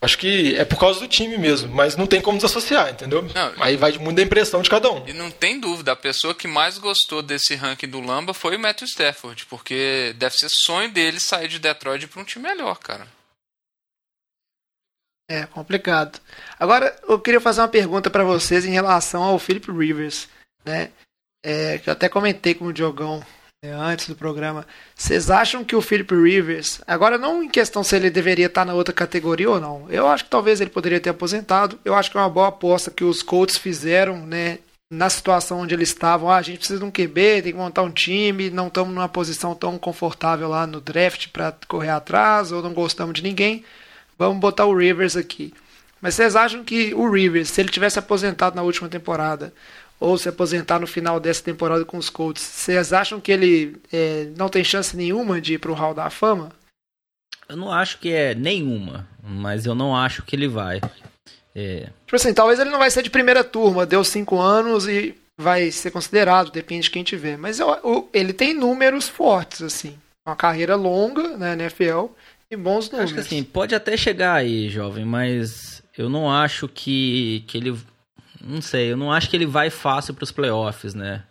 acho 0.00 0.18
que 0.18 0.54
é 0.56 0.64
por 0.64 0.78
causa 0.78 1.00
do 1.00 1.08
time 1.08 1.38
mesmo, 1.38 1.72
mas 1.74 1.96
não 1.96 2.06
tem 2.06 2.20
como 2.20 2.38
desassociar, 2.38 2.90
entendeu? 2.90 3.22
Não, 3.22 3.62
Aí 3.62 3.76
vai 3.76 3.92
muito 3.98 4.16
da 4.16 4.22
impressão 4.22 4.62
de 4.62 4.70
cada 4.70 4.90
um. 4.90 5.06
E 5.06 5.12
não 5.12 5.30
tem 5.30 5.58
dúvida, 5.58 5.92
a 5.92 5.96
pessoa 5.96 6.34
que 6.34 6.48
mais 6.48 6.78
gostou 6.78 7.22
desse 7.22 7.54
ranking 7.54 7.88
do 7.88 8.00
Lamba 8.00 8.34
foi 8.34 8.56
o 8.56 8.60
Matthew 8.60 8.88
Stafford, 8.88 9.46
porque 9.46 10.14
deve 10.16 10.36
ser 10.36 10.48
sonho 10.50 10.90
dele 10.90 11.20
sair 11.20 11.48
de 11.48 11.58
Detroit 11.58 12.06
para 12.06 12.20
um 12.20 12.24
time 12.24 12.48
melhor, 12.48 12.78
cara. 12.78 13.06
É 15.28 15.44
complicado. 15.46 16.20
Agora 16.58 16.96
eu 17.08 17.18
queria 17.18 17.40
fazer 17.40 17.60
uma 17.60 17.68
pergunta 17.68 18.08
para 18.08 18.22
vocês 18.22 18.64
em 18.64 18.70
relação 18.70 19.24
ao 19.24 19.40
Philip 19.40 19.72
Rivers, 19.72 20.28
né? 20.64 20.92
É, 21.44 21.78
que 21.78 21.88
eu 21.88 21.92
até 21.92 22.08
comentei 22.08 22.54
com 22.54 22.66
o 22.66 22.72
Diogão 22.72 23.24
é, 23.62 23.70
antes 23.70 24.08
do 24.08 24.14
programa. 24.14 24.66
Vocês 24.94 25.30
acham 25.30 25.64
que 25.64 25.74
o 25.74 25.80
Philip 25.80 26.14
Rivers, 26.14 26.80
agora 26.86 27.18
não 27.18 27.42
em 27.42 27.48
questão 27.48 27.82
se 27.82 27.96
ele 27.96 28.10
deveria 28.10 28.46
estar 28.46 28.64
na 28.64 28.74
outra 28.74 28.94
categoria 28.94 29.50
ou 29.50 29.60
não, 29.60 29.86
eu 29.90 30.06
acho 30.06 30.24
que 30.24 30.30
talvez 30.30 30.60
ele 30.60 30.70
poderia 30.70 31.00
ter 31.00 31.10
aposentado. 31.10 31.78
Eu 31.84 31.94
acho 31.94 32.10
que 32.10 32.16
é 32.16 32.20
uma 32.20 32.28
boa 32.28 32.48
aposta 32.48 32.90
que 32.90 33.04
os 33.04 33.22
Colts 33.22 33.56
fizeram, 33.56 34.26
né? 34.26 34.58
Na 34.88 35.10
situação 35.10 35.60
onde 35.60 35.74
eles 35.74 35.88
estavam, 35.88 36.30
ah, 36.30 36.36
a 36.36 36.42
gente 36.42 36.58
precisa 36.58 36.78
de 36.78 36.84
um 36.84 36.92
QB, 36.92 37.42
tem 37.42 37.52
que 37.52 37.58
montar 37.58 37.82
um 37.82 37.90
time, 37.90 38.50
não 38.50 38.68
estamos 38.68 38.94
numa 38.94 39.08
posição 39.08 39.52
tão 39.52 39.76
confortável 39.76 40.48
lá 40.48 40.64
no 40.64 40.80
draft 40.80 41.28
para 41.32 41.56
correr 41.66 41.88
atrás, 41.88 42.52
ou 42.52 42.62
não 42.62 42.72
gostamos 42.72 43.14
de 43.14 43.22
ninguém, 43.22 43.64
vamos 44.16 44.38
botar 44.38 44.64
o 44.64 44.76
Rivers 44.76 45.16
aqui. 45.16 45.52
Mas 46.00 46.14
vocês 46.14 46.36
acham 46.36 46.62
que 46.62 46.94
o 46.94 47.10
Rivers, 47.10 47.50
se 47.50 47.60
ele 47.60 47.68
tivesse 47.68 47.98
aposentado 47.98 48.54
na 48.54 48.62
última 48.62 48.88
temporada, 48.88 49.52
ou 49.98 50.16
se 50.18 50.28
aposentar 50.28 50.78
no 50.78 50.86
final 50.86 51.18
dessa 51.18 51.42
temporada 51.42 51.84
com 51.84 51.96
os 51.96 52.10
Colts, 52.10 52.42
vocês 52.42 52.92
acham 52.92 53.20
que 53.20 53.32
ele 53.32 53.76
é, 53.92 54.30
não 54.36 54.48
tem 54.48 54.62
chance 54.62 54.96
nenhuma 54.96 55.40
de 55.40 55.54
ir 55.54 55.58
para 55.58 55.70
o 55.70 55.74
Hall 55.74 55.94
da 55.94 56.10
Fama? 56.10 56.50
Eu 57.48 57.56
não 57.56 57.72
acho 57.72 57.98
que 57.98 58.10
é 58.10 58.34
nenhuma, 58.34 59.08
mas 59.22 59.66
eu 59.66 59.74
não 59.74 59.96
acho 59.96 60.22
que 60.22 60.34
ele 60.34 60.48
vai. 60.48 60.80
É... 61.54 61.88
Tipo 62.04 62.16
assim, 62.16 62.34
talvez 62.34 62.58
ele 62.58 62.70
não 62.70 62.78
vai 62.78 62.90
ser 62.90 63.02
de 63.02 63.10
primeira 63.10 63.42
turma, 63.42 63.86
deu 63.86 64.02
cinco 64.04 64.38
anos 64.38 64.86
e 64.86 65.14
vai 65.38 65.70
ser 65.70 65.90
considerado, 65.90 66.50
depende 66.50 66.84
de 66.84 66.90
quem 66.90 67.04
tiver. 67.04 67.38
Mas 67.38 67.60
eu, 67.60 67.68
eu, 67.68 68.08
ele 68.12 68.32
tem 68.32 68.52
números 68.52 69.08
fortes, 69.08 69.62
assim. 69.62 69.96
Uma 70.26 70.36
carreira 70.36 70.74
longa 70.74 71.36
na 71.36 71.52
NFL 71.52 72.06
e 72.50 72.56
bons 72.56 72.90
números. 72.90 73.12
Acho 73.12 73.14
que 73.14 73.20
assim, 73.20 73.44
pode 73.44 73.74
até 73.74 73.96
chegar 73.96 74.34
aí, 74.34 74.68
jovem, 74.68 75.04
mas 75.04 75.82
eu 75.96 76.08
não 76.08 76.30
acho 76.30 76.68
que, 76.68 77.44
que 77.46 77.56
ele 77.56 77.78
não 78.46 78.62
sei, 78.62 78.92
eu 78.92 78.96
não 78.96 79.12
acho 79.12 79.28
que 79.28 79.36
ele 79.36 79.46
vai 79.46 79.70
fácil 79.70 80.14
pros 80.14 80.30
playoffs, 80.30 80.94
né? 80.94 81.24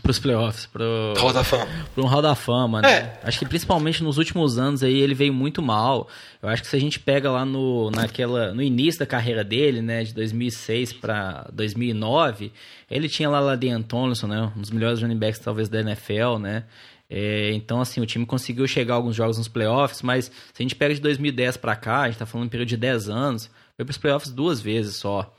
Pros 0.00 0.18
playoffs, 0.18 0.64
pro. 0.64 1.12
Hall 1.18 1.32
da 1.32 1.42
Fama. 1.44 1.66
Pro 1.94 2.04
um 2.04 2.06
Hall 2.06 2.22
da 2.22 2.34
Fama, 2.34 2.80
né? 2.80 2.90
É. 2.90 3.20
Acho 3.24 3.40
que 3.40 3.44
principalmente 3.44 4.02
nos 4.02 4.16
últimos 4.16 4.56
anos 4.56 4.82
aí 4.82 4.96
ele 4.96 5.12
veio 5.12 5.34
muito 5.34 5.60
mal. 5.60 6.08
Eu 6.40 6.48
acho 6.48 6.62
que 6.62 6.68
se 6.68 6.76
a 6.76 6.80
gente 6.80 7.00
pega 7.00 7.30
lá 7.30 7.44
no, 7.44 7.90
naquela, 7.90 8.54
no 8.54 8.62
início 8.62 9.00
da 9.00 9.06
carreira 9.06 9.42
dele, 9.42 9.82
né? 9.82 10.04
De 10.04 10.14
2006 10.14 10.94
para 10.94 11.48
2009, 11.52 12.52
ele 12.90 13.08
tinha 13.08 13.28
lá 13.28 13.40
lá 13.40 13.56
de 13.56 13.76
Tomlinson, 13.82 14.28
né? 14.28 14.52
Um 14.56 14.60
dos 14.60 14.70
melhores 14.70 15.02
running 15.02 15.18
backs 15.18 15.40
talvez 15.40 15.68
da 15.68 15.80
NFL, 15.80 16.38
né? 16.40 16.64
É, 17.10 17.52
então, 17.52 17.78
assim, 17.80 18.00
o 18.00 18.06
time 18.06 18.24
conseguiu 18.24 18.66
chegar 18.66 18.94
a 18.94 18.96
alguns 18.96 19.14
jogos 19.14 19.36
nos 19.36 19.48
playoffs, 19.48 20.00
mas 20.00 20.26
se 20.26 20.32
a 20.58 20.62
gente 20.62 20.74
pega 20.74 20.94
de 20.94 21.00
2010 21.00 21.58
para 21.58 21.76
cá, 21.76 22.02
a 22.02 22.06
gente 22.06 22.18
tá 22.18 22.24
falando 22.24 22.46
um 22.46 22.50
período 22.50 22.68
de 22.68 22.76
10 22.78 23.10
anos, 23.10 23.50
foi 23.76 23.84
pros 23.84 23.98
playoffs 23.98 24.30
duas 24.32 24.62
vezes 24.62 24.96
só. 24.96 25.34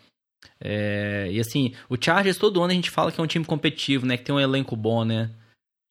É, 0.60 1.28
e 1.32 1.39
assim, 1.39 1.74
o 1.89 1.98
Chargers 2.00 2.38
todo 2.38 2.62
ano 2.62 2.72
a 2.72 2.76
gente 2.76 2.89
fala 2.89 3.12
que 3.12 3.20
é 3.20 3.24
um 3.24 3.28
time 3.28 3.46
competitivo, 3.46 4.06
né? 4.06 4.18
Que 4.18 4.24
tem 4.24 4.36
um 4.36 4.39
elenco 4.39 4.76
bom, 4.76 5.04
né? 5.04 5.30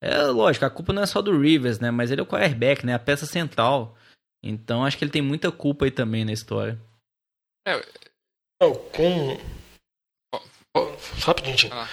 É 0.03 0.23
lógico, 0.25 0.65
a 0.65 0.71
culpa 0.71 0.93
não 0.93 1.03
é 1.03 1.07
só 1.07 1.23
do 1.23 1.39
Rivers, 1.39 1.79
né? 1.79 1.91
Mas 1.91 2.11
ele 2.11 2.21
é 2.21 2.25
o 2.25 2.27
quarterback, 2.27 2.85
né? 2.85 2.95
A 2.95 2.99
peça 2.99 3.27
central. 3.27 3.97
Então 4.43 4.85
acho 4.85 4.99
que 4.99 5.05
ele 5.05 5.13
tem 5.13 5.23
muita 5.23 5.53
culpa 5.53 5.85
aí 5.85 5.91
também 5.91 6.25
na 6.25 6.33
história. 6.33 6.79
É, 7.67 7.81
com. 8.93 9.39
Rapidinho, 11.21 11.73
ah. 11.73 11.89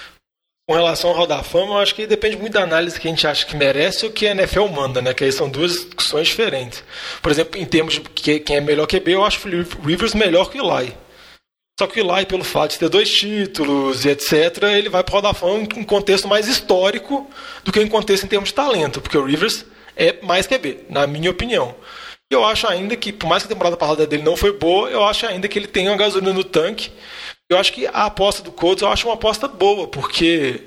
Com 0.69 0.75
relação 0.75 1.09
ao 1.09 1.15
Hall 1.15 1.25
da 1.25 1.41
Fama, 1.41 1.73
eu 1.73 1.77
acho 1.79 1.95
que 1.95 2.05
depende 2.05 2.37
muito 2.37 2.53
da 2.53 2.61
análise 2.61 2.99
que 2.99 3.07
a 3.07 3.09
gente 3.09 3.25
acha 3.25 3.43
que 3.43 3.55
merece 3.55 4.05
ou 4.05 4.11
que 4.11 4.27
a 4.27 4.31
NFL 4.31 4.67
manda, 4.67 5.01
né? 5.01 5.15
Que 5.15 5.23
aí 5.23 5.31
são 5.31 5.49
duas 5.49 5.73
discussões 5.73 6.27
diferentes. 6.27 6.83
Por 7.23 7.31
exemplo, 7.31 7.59
em 7.59 7.65
termos 7.65 7.95
de 7.95 8.39
quem 8.39 8.55
é 8.55 8.61
melhor 8.61 8.85
QB, 8.85 9.11
eu 9.11 9.25
acho 9.25 9.47
o 9.47 9.81
Rivers 9.81 10.13
melhor 10.13 10.51
que 10.51 10.61
o 10.61 10.79
Eli. 10.79 10.95
Só 11.79 11.87
que 11.87 12.01
o 12.01 12.13
Eli, 12.13 12.25
pelo 12.25 12.43
fato 12.43 12.71
de 12.71 12.79
ter 12.79 12.89
dois 12.89 13.09
títulos 13.09 14.03
e 14.03 14.09
etc., 14.09 14.63
ele 14.63 14.89
vai 14.89 15.01
para 15.01 15.17
o 15.17 15.21
Hall 15.21 15.33
Fama 15.33 15.59
em 15.59 15.79
um 15.79 15.83
contexto 15.85 16.27
mais 16.27 16.45
histórico 16.45 17.25
do 17.63 17.71
que 17.71 17.79
em 17.79 17.87
contexto 17.87 18.25
em 18.25 18.27
termos 18.27 18.49
de 18.49 18.55
talento, 18.55 18.99
porque 18.99 19.17
o 19.17 19.23
Rivers 19.23 19.63
é 19.95 20.21
mais 20.21 20.45
QB, 20.45 20.87
na 20.89 21.07
minha 21.07 21.31
opinião. 21.31 21.73
E 22.29 22.35
eu 22.35 22.43
acho 22.43 22.67
ainda 22.67 22.97
que, 22.97 23.13
por 23.13 23.27
mais 23.27 23.43
que 23.43 23.47
a 23.47 23.55
temporada 23.55 23.77
passada 23.77 24.05
dele 24.05 24.23
não 24.23 24.35
foi 24.35 24.51
boa, 24.51 24.89
eu 24.89 25.05
acho 25.05 25.25
ainda 25.25 25.47
que 25.47 25.57
ele 25.57 25.67
tem 25.67 25.87
uma 25.87 25.95
gasolina 25.95 26.33
no 26.33 26.43
tanque. 26.43 26.91
Eu 27.49 27.57
acho 27.57 27.71
que 27.71 27.87
a 27.87 28.07
aposta 28.07 28.43
do 28.43 28.51
Colts 28.51 28.81
eu 28.81 28.89
acho 28.89 29.07
uma 29.07 29.13
aposta 29.13 29.47
boa, 29.47 29.87
porque 29.87 30.61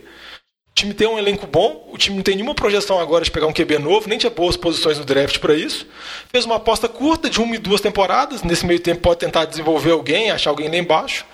o 0.73 0.75
time 0.75 0.95
tem 0.95 1.07
um 1.07 1.19
elenco 1.19 1.47
bom, 1.47 1.87
o 1.93 1.99
time 1.99 2.17
não 2.17 2.23
tem 2.23 2.35
nenhuma 2.35 2.55
projeção 2.55 2.99
agora 2.99 3.23
de 3.23 3.31
pegar 3.31 3.47
um 3.47 3.53
QB 3.53 3.79
novo, 3.79 4.09
nem 4.09 4.19
tinha 4.19 4.31
boas 4.31 4.57
posições 4.57 4.99
no 4.99 5.05
draft 5.05 5.39
para 5.39 5.55
isso. 5.55 5.87
Fez 6.31 6.47
uma 6.47 6.57
aposta 6.57 6.89
curta 6.89 7.29
de 7.29 7.41
uma 7.43 7.55
e 7.55 7.59
duas 7.59 7.83
temporadas, 7.83 8.43
nesse 8.43 8.65
meio 8.65 8.81
tempo 8.81 9.03
pode 9.03 9.21
tentar 9.21 9.45
desenvolver 9.45 9.91
alguém, 9.91 10.31
achar 10.31 10.49
alguém 10.49 10.71
lá 10.71 10.77
embaixo. 10.77 11.27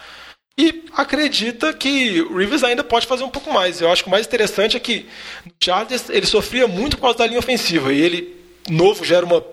E 0.58 0.82
acredita 0.92 1.72
que 1.72 2.20
o 2.20 2.36
Rivers 2.36 2.64
ainda 2.64 2.82
pode 2.82 3.06
fazer 3.06 3.22
um 3.22 3.30
pouco 3.30 3.52
mais. 3.52 3.80
Eu 3.80 3.92
acho 3.92 4.02
que 4.02 4.08
o 4.08 4.10
mais 4.10 4.26
interessante 4.26 4.76
é 4.76 4.80
que 4.80 5.06
no 5.46 5.52
Chargers 5.62 6.10
ele 6.10 6.26
sofria 6.26 6.66
muito 6.66 6.96
por 6.96 7.02
causa 7.02 7.18
da 7.18 7.26
linha 7.28 7.38
ofensiva, 7.38 7.92
e 7.92 8.00
ele, 8.00 8.36
novo, 8.68 9.04
gera 9.04 9.24
uma 9.24 9.44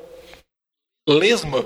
lesma. 1.08 1.64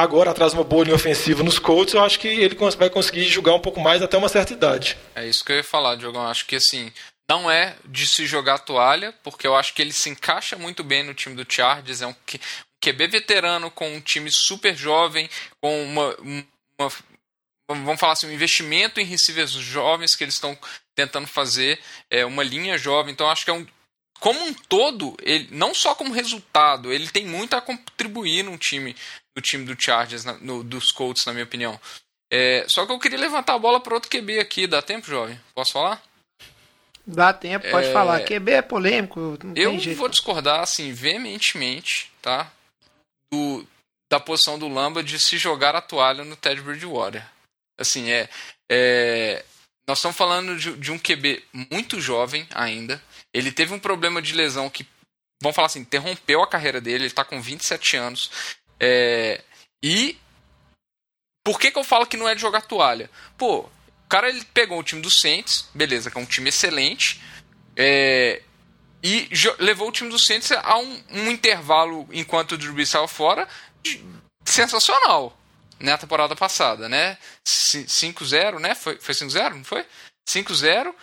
Agora, 0.00 0.30
atrás 0.30 0.54
uma 0.54 0.64
boa 0.64 0.84
linha 0.84 0.96
ofensiva 0.96 1.42
nos 1.42 1.58
Colts, 1.58 1.92
eu 1.92 2.02
acho 2.02 2.18
que 2.18 2.26
ele 2.26 2.56
vai 2.78 2.88
conseguir 2.88 3.24
jogar 3.24 3.54
um 3.54 3.60
pouco 3.60 3.80
mais 3.80 4.00
até 4.00 4.16
uma 4.16 4.30
certa 4.30 4.54
idade. 4.54 4.96
É 5.14 5.28
isso 5.28 5.44
que 5.44 5.52
eu 5.52 5.56
ia 5.56 5.64
falar, 5.64 5.96
Diogão. 5.96 6.22
Acho 6.26 6.46
que 6.46 6.56
assim, 6.56 6.90
não 7.30 7.48
é 7.48 7.76
de 7.84 8.08
se 8.08 8.26
jogar 8.26 8.58
toalha, 8.58 9.12
porque 9.22 9.46
eu 9.46 9.54
acho 9.54 9.72
que 9.72 9.80
ele 9.80 9.92
se 9.92 10.10
encaixa 10.10 10.58
muito 10.58 10.82
bem 10.82 11.04
no 11.04 11.14
time 11.14 11.36
do 11.36 11.46
Chargers. 11.48 12.02
É 12.02 12.06
um 12.08 12.14
QB 12.82 13.06
veterano 13.06 13.70
com 13.70 13.88
um 13.88 14.00
time 14.00 14.28
super 14.32 14.74
jovem, 14.76 15.30
com 15.60 15.84
uma, 15.84 16.16
uma 16.76 16.92
vamos 17.68 18.00
falar 18.00 18.14
assim, 18.14 18.26
um 18.26 18.32
investimento 18.32 19.00
em 19.00 19.04
receivers 19.04 19.52
jovens 19.52 20.16
que 20.16 20.24
eles 20.24 20.34
estão 20.34 20.58
tentando 20.92 21.28
fazer, 21.28 21.78
é 22.10 22.26
uma 22.26 22.42
linha 22.42 22.76
jovem. 22.76 23.12
Então 23.12 23.30
acho 23.30 23.44
que 23.44 23.50
é 23.50 23.54
um 23.54 23.64
como 24.18 24.44
um 24.44 24.52
todo, 24.52 25.16
ele 25.22 25.48
não 25.52 25.72
só 25.72 25.94
como 25.94 26.12
resultado, 26.12 26.92
ele 26.92 27.08
tem 27.08 27.24
muito 27.24 27.54
a 27.54 27.62
contribuir 27.62 28.42
no 28.42 28.58
time 28.58 28.94
do 29.34 29.40
time 29.40 29.64
do 29.64 29.80
Chargers, 29.80 30.24
no, 30.42 30.62
dos 30.62 30.90
Colts, 30.90 31.24
na 31.24 31.32
minha 31.32 31.44
opinião. 31.44 31.80
É, 32.30 32.66
só 32.68 32.84
que 32.84 32.92
eu 32.92 32.98
queria 32.98 33.18
levantar 33.18 33.54
a 33.54 33.58
bola 33.58 33.80
para 33.80 33.94
outro 33.94 34.10
QB 34.10 34.40
aqui, 34.40 34.66
dá 34.66 34.82
tempo, 34.82 35.06
jovem? 35.06 35.40
Posso 35.54 35.72
falar? 35.72 36.09
Dá 37.14 37.32
tempo, 37.32 37.68
pode 37.70 37.88
é... 37.88 37.92
falar. 37.92 38.20
QB 38.20 38.52
é 38.52 38.62
polêmico. 38.62 39.38
eu 39.56 39.78
jeito. 39.78 39.98
vou 39.98 40.08
discordar, 40.08 40.60
assim, 40.60 40.92
veementemente, 40.92 42.10
tá? 42.22 42.50
Do, 43.32 43.66
da 44.10 44.20
posição 44.20 44.58
do 44.58 44.68
Lamba 44.68 45.02
de 45.02 45.18
se 45.18 45.38
jogar 45.38 45.74
a 45.74 45.80
toalha 45.80 46.24
no 46.24 46.36
Ted 46.36 46.60
Bridgewater. 46.60 47.24
Assim, 47.78 48.10
é. 48.10 48.28
é 48.70 49.44
nós 49.86 49.98
estamos 49.98 50.16
falando 50.16 50.56
de, 50.56 50.76
de 50.76 50.92
um 50.92 50.98
QB 50.98 51.42
muito 51.70 52.00
jovem 52.00 52.46
ainda. 52.54 53.02
Ele 53.34 53.50
teve 53.50 53.74
um 53.74 53.78
problema 53.78 54.22
de 54.22 54.34
lesão 54.34 54.70
que, 54.70 54.86
vamos 55.42 55.56
falar 55.56 55.66
assim, 55.66 55.80
interrompeu 55.80 56.42
a 56.42 56.48
carreira 56.48 56.80
dele. 56.80 56.98
Ele 56.98 57.06
está 57.06 57.24
com 57.24 57.40
27 57.40 57.96
anos. 57.96 58.30
É, 58.78 59.42
e 59.82 60.16
por 61.44 61.58
que, 61.58 61.70
que 61.70 61.78
eu 61.78 61.84
falo 61.84 62.06
que 62.06 62.16
não 62.16 62.28
é 62.28 62.34
de 62.34 62.40
jogar 62.40 62.62
toalha? 62.62 63.10
Pô, 63.36 63.68
cara 64.10 64.28
ele 64.28 64.44
pegou 64.52 64.78
o 64.78 64.82
time 64.82 65.00
do 65.00 65.10
Saints, 65.10 65.68
beleza, 65.72 66.10
que 66.10 66.18
é 66.18 66.20
um 66.20 66.26
time 66.26 66.48
excelente, 66.48 67.22
é, 67.76 68.42
e 69.02 69.28
levou 69.58 69.88
o 69.88 69.92
time 69.92 70.10
do 70.10 70.18
Saints 70.18 70.50
a 70.50 70.76
um, 70.76 71.02
um 71.10 71.30
intervalo 71.30 72.06
enquanto 72.12 72.52
o 72.52 72.58
Drew 72.58 72.74
Brees 72.74 72.88
estava 72.88 73.08
fora 73.08 73.48
de, 73.82 74.04
sensacional 74.44 75.38
na 75.78 75.96
temporada 75.96 76.34
passada, 76.36 76.88
né? 76.88 77.16
5-0, 77.46 78.58
né? 78.58 78.74
Foi, 78.74 78.98
foi 78.98 79.14
5-0, 79.14 79.54
não 79.54 79.64
foi? 79.64 79.86
5-0 80.28 80.94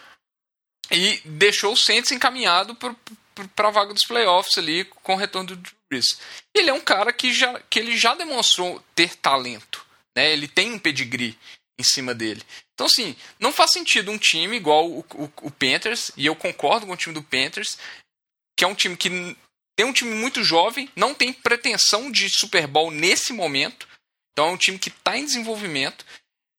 e 0.91 1.21
deixou 1.25 1.73
o 1.73 1.77
Saints 1.77 2.11
encaminhado 2.11 2.75
para 2.75 3.67
a 3.67 3.71
vaga 3.71 3.93
dos 3.93 4.05
playoffs 4.05 4.57
ali 4.57 4.85
com 4.85 5.13
o 5.13 5.17
retorno 5.17 5.47
do 5.47 5.55
Drew 5.55 5.75
Brees. 5.89 6.19
Ele 6.53 6.69
é 6.69 6.73
um 6.73 6.81
cara 6.81 7.11
que, 7.11 7.33
já, 7.33 7.59
que 7.69 7.79
ele 7.79 7.97
já 7.97 8.13
demonstrou 8.15 8.83
ter 8.93 9.15
talento, 9.15 9.85
né? 10.15 10.31
Ele 10.31 10.47
tem 10.47 10.73
um 10.73 10.79
pedigree 10.79 11.37
em 11.79 11.83
cima 11.83 12.13
dele. 12.13 12.43
Então, 12.73 12.87
assim, 12.87 13.15
não 13.39 13.51
faz 13.51 13.71
sentido 13.71 14.11
um 14.11 14.17
time 14.17 14.57
igual 14.57 14.89
o, 14.89 14.99
o, 14.99 15.31
o 15.43 15.51
Panthers, 15.51 16.11
e 16.17 16.25
eu 16.25 16.35
concordo 16.35 16.85
com 16.85 16.93
o 16.93 16.97
time 16.97 17.13
do 17.13 17.23
Panthers, 17.23 17.77
que 18.57 18.63
é 18.63 18.67
um 18.67 18.75
time 18.75 18.97
que 18.97 19.09
tem 19.77 19.85
um 19.85 19.93
time 19.93 20.15
muito 20.15 20.43
jovem, 20.43 20.89
não 20.95 21.13
tem 21.13 21.31
pretensão 21.31 22.11
de 22.11 22.27
Super 22.29 22.65
Bowl 22.65 22.89
nesse 22.89 23.31
momento, 23.31 23.87
então 24.31 24.49
é 24.49 24.51
um 24.51 24.57
time 24.57 24.79
que 24.79 24.89
está 24.89 25.17
em 25.17 25.25
desenvolvimento. 25.25 26.03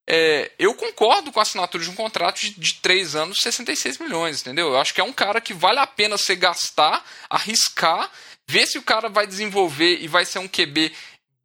É, 0.09 0.53
eu 0.59 0.74
concordo 0.74 1.31
com 1.31 1.39
a 1.39 1.43
assinatura 1.43 1.82
de 1.82 1.90
um 1.90 1.95
contrato 1.95 2.40
de, 2.40 2.51
de 2.51 2.74
3 2.74 3.15
anos, 3.15 3.39
66 3.43 3.99
milhões, 3.99 4.40
entendeu? 4.40 4.69
Eu 4.69 4.78
acho 4.78 4.95
que 4.95 5.01
é 5.01 5.05
um 5.05 5.12
cara 5.12 5.40
que 5.40 5.53
vale 5.53 5.81
a 5.81 5.86
pena 5.86 6.16
você 6.16 6.35
gastar, 6.35 7.05
arriscar, 7.28 8.11
ver 8.49 8.66
se 8.66 8.78
o 8.78 8.82
cara 8.82 9.09
vai 9.09 9.27
desenvolver 9.27 9.99
e 10.01 10.09
vai 10.09 10.24
ser 10.24 10.39
um 10.39 10.49
QB 10.49 10.95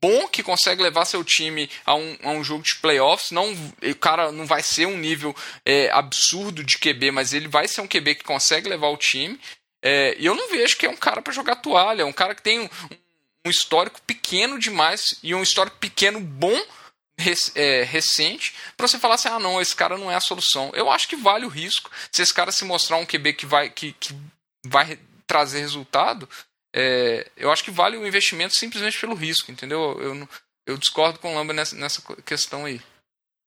bom 0.03 0.27
que 0.27 0.43
consegue 0.43 0.83
levar 0.83 1.05
seu 1.05 1.23
time 1.23 1.69
a 1.85 1.95
um, 1.95 2.17
a 2.23 2.31
um 2.31 2.43
jogo 2.43 2.61
de 2.61 2.75
playoffs. 2.75 3.31
Não, 3.31 3.53
o 3.81 3.95
cara 3.95 4.33
não 4.33 4.45
vai 4.45 4.61
ser 4.61 4.85
um 4.85 4.97
nível 4.97 5.33
é, 5.65 5.89
absurdo 5.91 6.61
de 6.61 6.77
QB, 6.77 7.11
mas 7.11 7.33
ele 7.33 7.47
vai 7.47 7.69
ser 7.69 7.79
um 7.79 7.87
QB 7.87 8.15
que 8.15 8.23
consegue 8.25 8.67
levar 8.67 8.89
o 8.89 8.97
time. 8.97 9.39
É, 9.81 10.17
e 10.19 10.25
eu 10.25 10.35
não 10.35 10.49
vejo 10.49 10.75
que 10.75 10.85
é 10.85 10.89
um 10.89 10.97
cara 10.97 11.21
para 11.21 11.31
jogar 11.31 11.55
toalha, 11.55 12.01
é 12.01 12.05
um 12.05 12.11
cara 12.11 12.35
que 12.35 12.41
tem 12.41 12.59
um, 12.59 12.69
um 13.45 13.49
histórico 13.49 14.01
pequeno 14.01 14.59
demais 14.59 15.15
e 15.23 15.33
um 15.33 15.41
histórico 15.41 15.77
pequeno 15.77 16.19
bom 16.19 16.61
é, 17.55 17.83
recente 17.83 18.53
para 18.75 18.87
você 18.87 18.99
falar 18.99 19.15
assim, 19.15 19.29
ah 19.29 19.39
não, 19.39 19.61
esse 19.61 19.75
cara 19.75 19.97
não 19.97 20.11
é 20.11 20.15
a 20.15 20.21
solução. 20.21 20.69
Eu 20.73 20.91
acho 20.91 21.07
que 21.07 21.15
vale 21.15 21.45
o 21.45 21.49
risco. 21.49 21.89
Se 22.11 22.21
esse 22.21 22.33
cara 22.33 22.51
se 22.51 22.65
mostrar 22.65 22.97
um 22.97 23.05
QB 23.05 23.33
que 23.33 23.45
vai, 23.45 23.69
que, 23.69 23.93
que 23.93 24.13
vai 24.65 24.99
trazer 25.25 25.61
resultado, 25.61 26.27
é, 26.73 27.29
eu 27.37 27.51
acho 27.51 27.63
que 27.63 27.71
vale 27.71 27.97
o 27.97 28.07
investimento 28.07 28.55
simplesmente 28.55 28.99
pelo 28.99 29.13
risco, 29.13 29.51
entendeu? 29.51 29.79
Eu, 30.01 30.27
eu 30.65 30.77
discordo 30.77 31.19
com 31.19 31.31
o 31.31 31.35
Lamba 31.35 31.53
nessa, 31.53 31.75
nessa 31.75 32.01
questão 32.23 32.65
aí. 32.65 32.81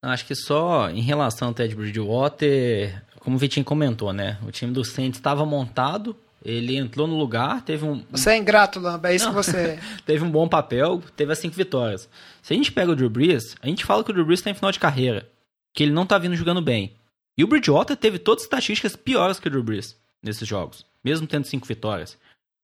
Acho 0.02 0.26
que 0.26 0.34
só 0.34 0.88
em 0.90 1.00
relação 1.00 1.48
ao 1.48 1.54
Ted 1.54 1.74
Bridgewater, 1.74 3.02
como 3.18 3.36
o 3.36 3.38
Vitinho 3.38 3.64
comentou, 3.64 4.12
né? 4.12 4.38
O 4.46 4.52
time 4.52 4.72
do 4.72 4.84
Saints 4.84 5.18
estava 5.18 5.44
montado, 5.44 6.16
ele 6.44 6.76
entrou 6.76 7.08
no 7.08 7.18
lugar, 7.18 7.62
teve 7.62 7.84
um. 7.84 8.04
Você 8.10 8.30
é 8.30 8.36
ingrato, 8.36 8.78
Lamba, 8.78 9.10
é 9.10 9.16
isso 9.16 9.24
Não. 9.24 9.32
que 9.32 9.42
você 9.42 9.56
é. 9.56 9.80
teve 10.06 10.24
um 10.24 10.30
bom 10.30 10.46
papel, 10.46 11.02
teve 11.16 11.32
as 11.32 11.38
cinco 11.40 11.56
vitórias. 11.56 12.08
Se 12.40 12.54
a 12.54 12.56
gente 12.56 12.70
pega 12.70 12.92
o 12.92 12.96
Drew 12.96 13.10
Brees, 13.10 13.56
a 13.60 13.66
gente 13.66 13.84
fala 13.84 14.04
que 14.04 14.10
o 14.10 14.12
Drew 14.12 14.24
Brees 14.24 14.38
está 14.38 14.50
em 14.50 14.54
final 14.54 14.70
de 14.70 14.78
carreira, 14.78 15.28
que 15.74 15.82
ele 15.82 15.92
não 15.92 16.04
está 16.04 16.16
vindo 16.18 16.36
jogando 16.36 16.62
bem. 16.62 16.94
E 17.36 17.42
o 17.42 17.48
Bridgewater 17.48 17.96
teve 17.96 18.20
todas 18.20 18.42
as 18.42 18.46
estatísticas 18.46 18.94
piores 18.94 19.40
que 19.40 19.48
o 19.48 19.50
Drew 19.50 19.64
Brees 19.64 19.96
nesses 20.22 20.46
jogos, 20.46 20.86
mesmo 21.02 21.26
tendo 21.26 21.46
cinco 21.46 21.66
vitórias. 21.66 22.16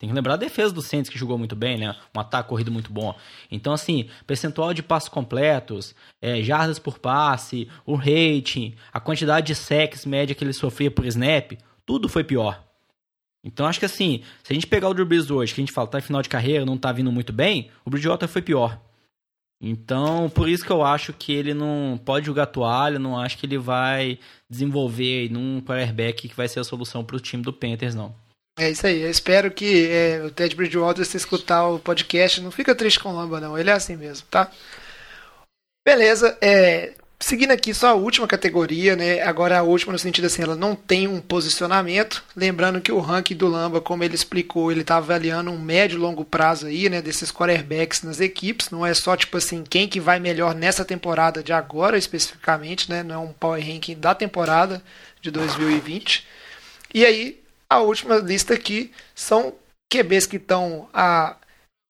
Tem 0.02 0.08
que 0.08 0.14
lembrar 0.16 0.34
a 0.34 0.36
defesa 0.36 0.74
do 0.74 0.82
Saints 0.82 1.08
que 1.08 1.16
jogou 1.16 1.38
muito 1.38 1.54
bem, 1.54 1.78
né? 1.78 1.94
Um 2.12 2.18
ataque 2.18 2.48
corrido 2.48 2.72
muito 2.72 2.92
bom. 2.92 3.14
Então, 3.48 3.72
assim, 3.72 4.08
percentual 4.26 4.74
de 4.74 4.82
passos 4.82 5.08
completos, 5.08 5.94
é, 6.20 6.42
jardas 6.42 6.80
por 6.80 6.98
passe, 6.98 7.68
o 7.86 7.94
rating, 7.94 8.74
a 8.92 8.98
quantidade 8.98 9.46
de 9.46 9.54
sacks 9.54 10.04
média 10.04 10.34
que 10.34 10.42
ele 10.42 10.52
sofria 10.52 10.90
por 10.90 11.06
snap, 11.06 11.52
tudo 11.86 12.08
foi 12.08 12.24
pior. 12.24 12.64
Então 13.44 13.64
acho 13.64 13.78
que 13.78 13.86
assim, 13.86 14.24
se 14.42 14.52
a 14.52 14.54
gente 14.54 14.66
pegar 14.66 14.88
o 14.88 14.94
Drew 14.94 15.06
Brees 15.06 15.30
hoje, 15.30 15.54
que 15.54 15.60
a 15.60 15.62
gente 15.62 15.72
fala, 15.72 15.86
tá 15.86 15.98
em 15.98 16.02
final 16.02 16.20
de 16.20 16.28
carreira, 16.28 16.66
não 16.66 16.76
tá 16.76 16.90
vindo 16.90 17.12
muito 17.12 17.32
bem, 17.32 17.70
o 17.84 17.90
Bridgewater 17.90 18.28
foi 18.28 18.42
pior. 18.42 18.80
Então, 19.60 20.28
por 20.30 20.48
isso 20.48 20.64
que 20.64 20.72
eu 20.72 20.82
acho 20.82 21.12
que 21.12 21.32
ele 21.32 21.54
não 21.54 21.96
pode 22.04 22.26
jogar 22.26 22.46
toalha, 22.46 22.98
não 22.98 23.16
acho 23.16 23.38
que 23.38 23.46
ele 23.46 23.58
vai 23.58 24.18
desenvolver 24.50 25.30
num 25.30 25.60
quarterback 25.60 26.28
que 26.28 26.34
vai 26.34 26.48
ser 26.48 26.58
a 26.58 26.64
solução 26.64 27.04
para 27.04 27.14
o 27.14 27.20
time 27.20 27.44
do 27.44 27.52
Panthers, 27.52 27.94
não. 27.94 28.12
É 28.58 28.70
isso 28.70 28.86
aí, 28.86 29.00
eu 29.00 29.10
espero 29.10 29.50
que 29.50 29.88
é, 29.88 30.22
o 30.22 30.30
Ted 30.30 30.54
Bridgewater, 30.54 31.04
se 31.06 31.16
escutar 31.16 31.66
o 31.68 31.78
podcast, 31.78 32.40
não 32.40 32.50
fica 32.50 32.74
triste 32.74 33.00
com 33.00 33.08
o 33.08 33.16
Lamba, 33.16 33.40
não, 33.40 33.58
ele 33.58 33.70
é 33.70 33.72
assim 33.72 33.96
mesmo, 33.96 34.26
tá? 34.28 34.50
Beleza, 35.84 36.36
é, 36.40 36.94
Seguindo 37.22 37.52
aqui 37.52 37.72
só 37.72 37.90
a 37.90 37.94
última 37.94 38.26
categoria, 38.26 38.96
né? 38.96 39.22
Agora 39.22 39.56
a 39.56 39.62
última 39.62 39.92
no 39.92 39.98
sentido 39.98 40.24
assim, 40.24 40.42
ela 40.42 40.56
não 40.56 40.74
tem 40.74 41.06
um 41.06 41.20
posicionamento. 41.20 42.22
Lembrando 42.34 42.80
que 42.80 42.90
o 42.90 42.98
ranking 42.98 43.36
do 43.36 43.46
Lamba, 43.46 43.80
como 43.80 44.02
ele 44.02 44.16
explicou, 44.16 44.72
ele 44.72 44.80
está 44.80 44.96
avaliando 44.96 45.48
um 45.48 45.58
médio 45.58 45.96
e 45.96 46.00
longo 46.00 46.24
prazo 46.24 46.66
aí, 46.66 46.90
né? 46.90 47.00
Desses 47.00 47.30
quarterbacks 47.30 48.02
nas 48.02 48.18
equipes. 48.18 48.70
Não 48.70 48.84
é 48.84 48.92
só 48.92 49.16
tipo 49.16 49.36
assim, 49.36 49.62
quem 49.62 49.86
que 49.86 50.00
vai 50.00 50.18
melhor 50.18 50.52
nessa 50.52 50.84
temporada 50.84 51.44
de 51.44 51.52
agora 51.52 51.96
especificamente, 51.96 52.90
né? 52.90 53.04
Não 53.04 53.14
é 53.14 53.18
um 53.18 53.32
power 53.32 53.64
ranking 53.64 53.96
da 53.96 54.16
temporada 54.16 54.82
de 55.20 55.30
2020. 55.30 56.26
E 56.92 57.06
aí, 57.06 57.40
a 57.72 57.80
última 57.80 58.16
lista 58.16 58.54
aqui 58.54 58.92
são 59.14 59.54
QBs 59.90 60.26
que 60.26 60.36
estão 60.36 60.88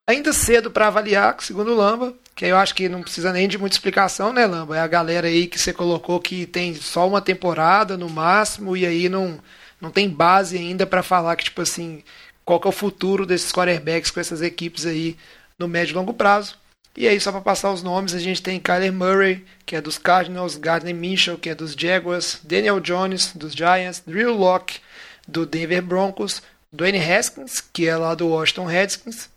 ainda 0.09 0.32
cedo 0.32 0.70
para 0.70 0.86
avaliar, 0.86 1.36
segundo 1.40 1.72
o 1.72 1.76
Lamba, 1.76 2.14
que 2.34 2.46
eu 2.46 2.56
acho 2.56 2.74
que 2.74 2.88
não 2.88 3.02
precisa 3.02 3.32
nem 3.32 3.48
de 3.48 3.59
muita 3.59 3.76
explicação, 3.76 4.32
né, 4.32 4.46
Lamba? 4.46 4.76
É 4.76 4.80
a 4.80 4.86
galera 4.86 5.26
aí 5.26 5.46
que 5.46 5.59
você 5.59 5.72
colocou 5.72 6.20
que 6.20 6.46
tem 6.46 6.74
só 6.74 7.06
uma 7.06 7.20
temporada 7.20 7.96
no 7.96 8.09
máximo 8.09 8.76
e 8.76 8.86
aí 8.86 9.09
não, 9.09 9.38
não 9.80 9.90
tem 9.90 10.09
base 10.09 10.56
ainda 10.56 10.86
para 10.86 11.02
falar 11.02 11.36
que, 11.36 11.44
tipo 11.44 11.60
assim, 11.60 12.02
qual 12.44 12.60
que 12.60 12.66
é 12.66 12.70
o 12.70 12.72
futuro 12.72 13.26
desses 13.26 13.52
quarterbacks 13.52 14.10
com 14.10 14.20
essas 14.20 14.40
equipes 14.40 14.86
aí 14.86 15.16
no 15.59 15.68
médio 15.68 15.92
e 15.92 15.96
longo 15.96 16.14
prazo. 16.14 16.56
E 16.96 17.09
aí, 17.09 17.18
só 17.18 17.32
para 17.32 17.40
passar 17.40 17.72
os 17.72 17.82
nomes, 17.82 18.14
a 18.14 18.18
gente 18.18 18.42
tem 18.42 18.60
Kyler 18.60 18.92
Murray, 18.92 19.44
que 19.64 19.74
é 19.74 19.80
dos 19.80 19.96
Cardinals, 19.96 20.56
Gardner 20.56 20.94
Minshew, 20.94 21.38
que 21.38 21.48
é 21.48 21.54
dos 21.54 21.72
Jaguars, 21.72 22.38
Daniel 22.44 22.80
Jones, 22.80 23.32
dos 23.34 23.54
Giants, 23.54 24.02
Drew 24.06 24.34
Locke, 24.34 24.80
do 25.27 25.47
Denver 25.47 25.82
Broncos, 25.82 26.43
Dwayne 26.73 26.99
Haskins, 26.99 27.61
que 27.61 27.86
é 27.86 27.97
lá 27.97 28.15
do 28.15 28.28
Washington 28.28 28.65
Redskins, 28.65 29.28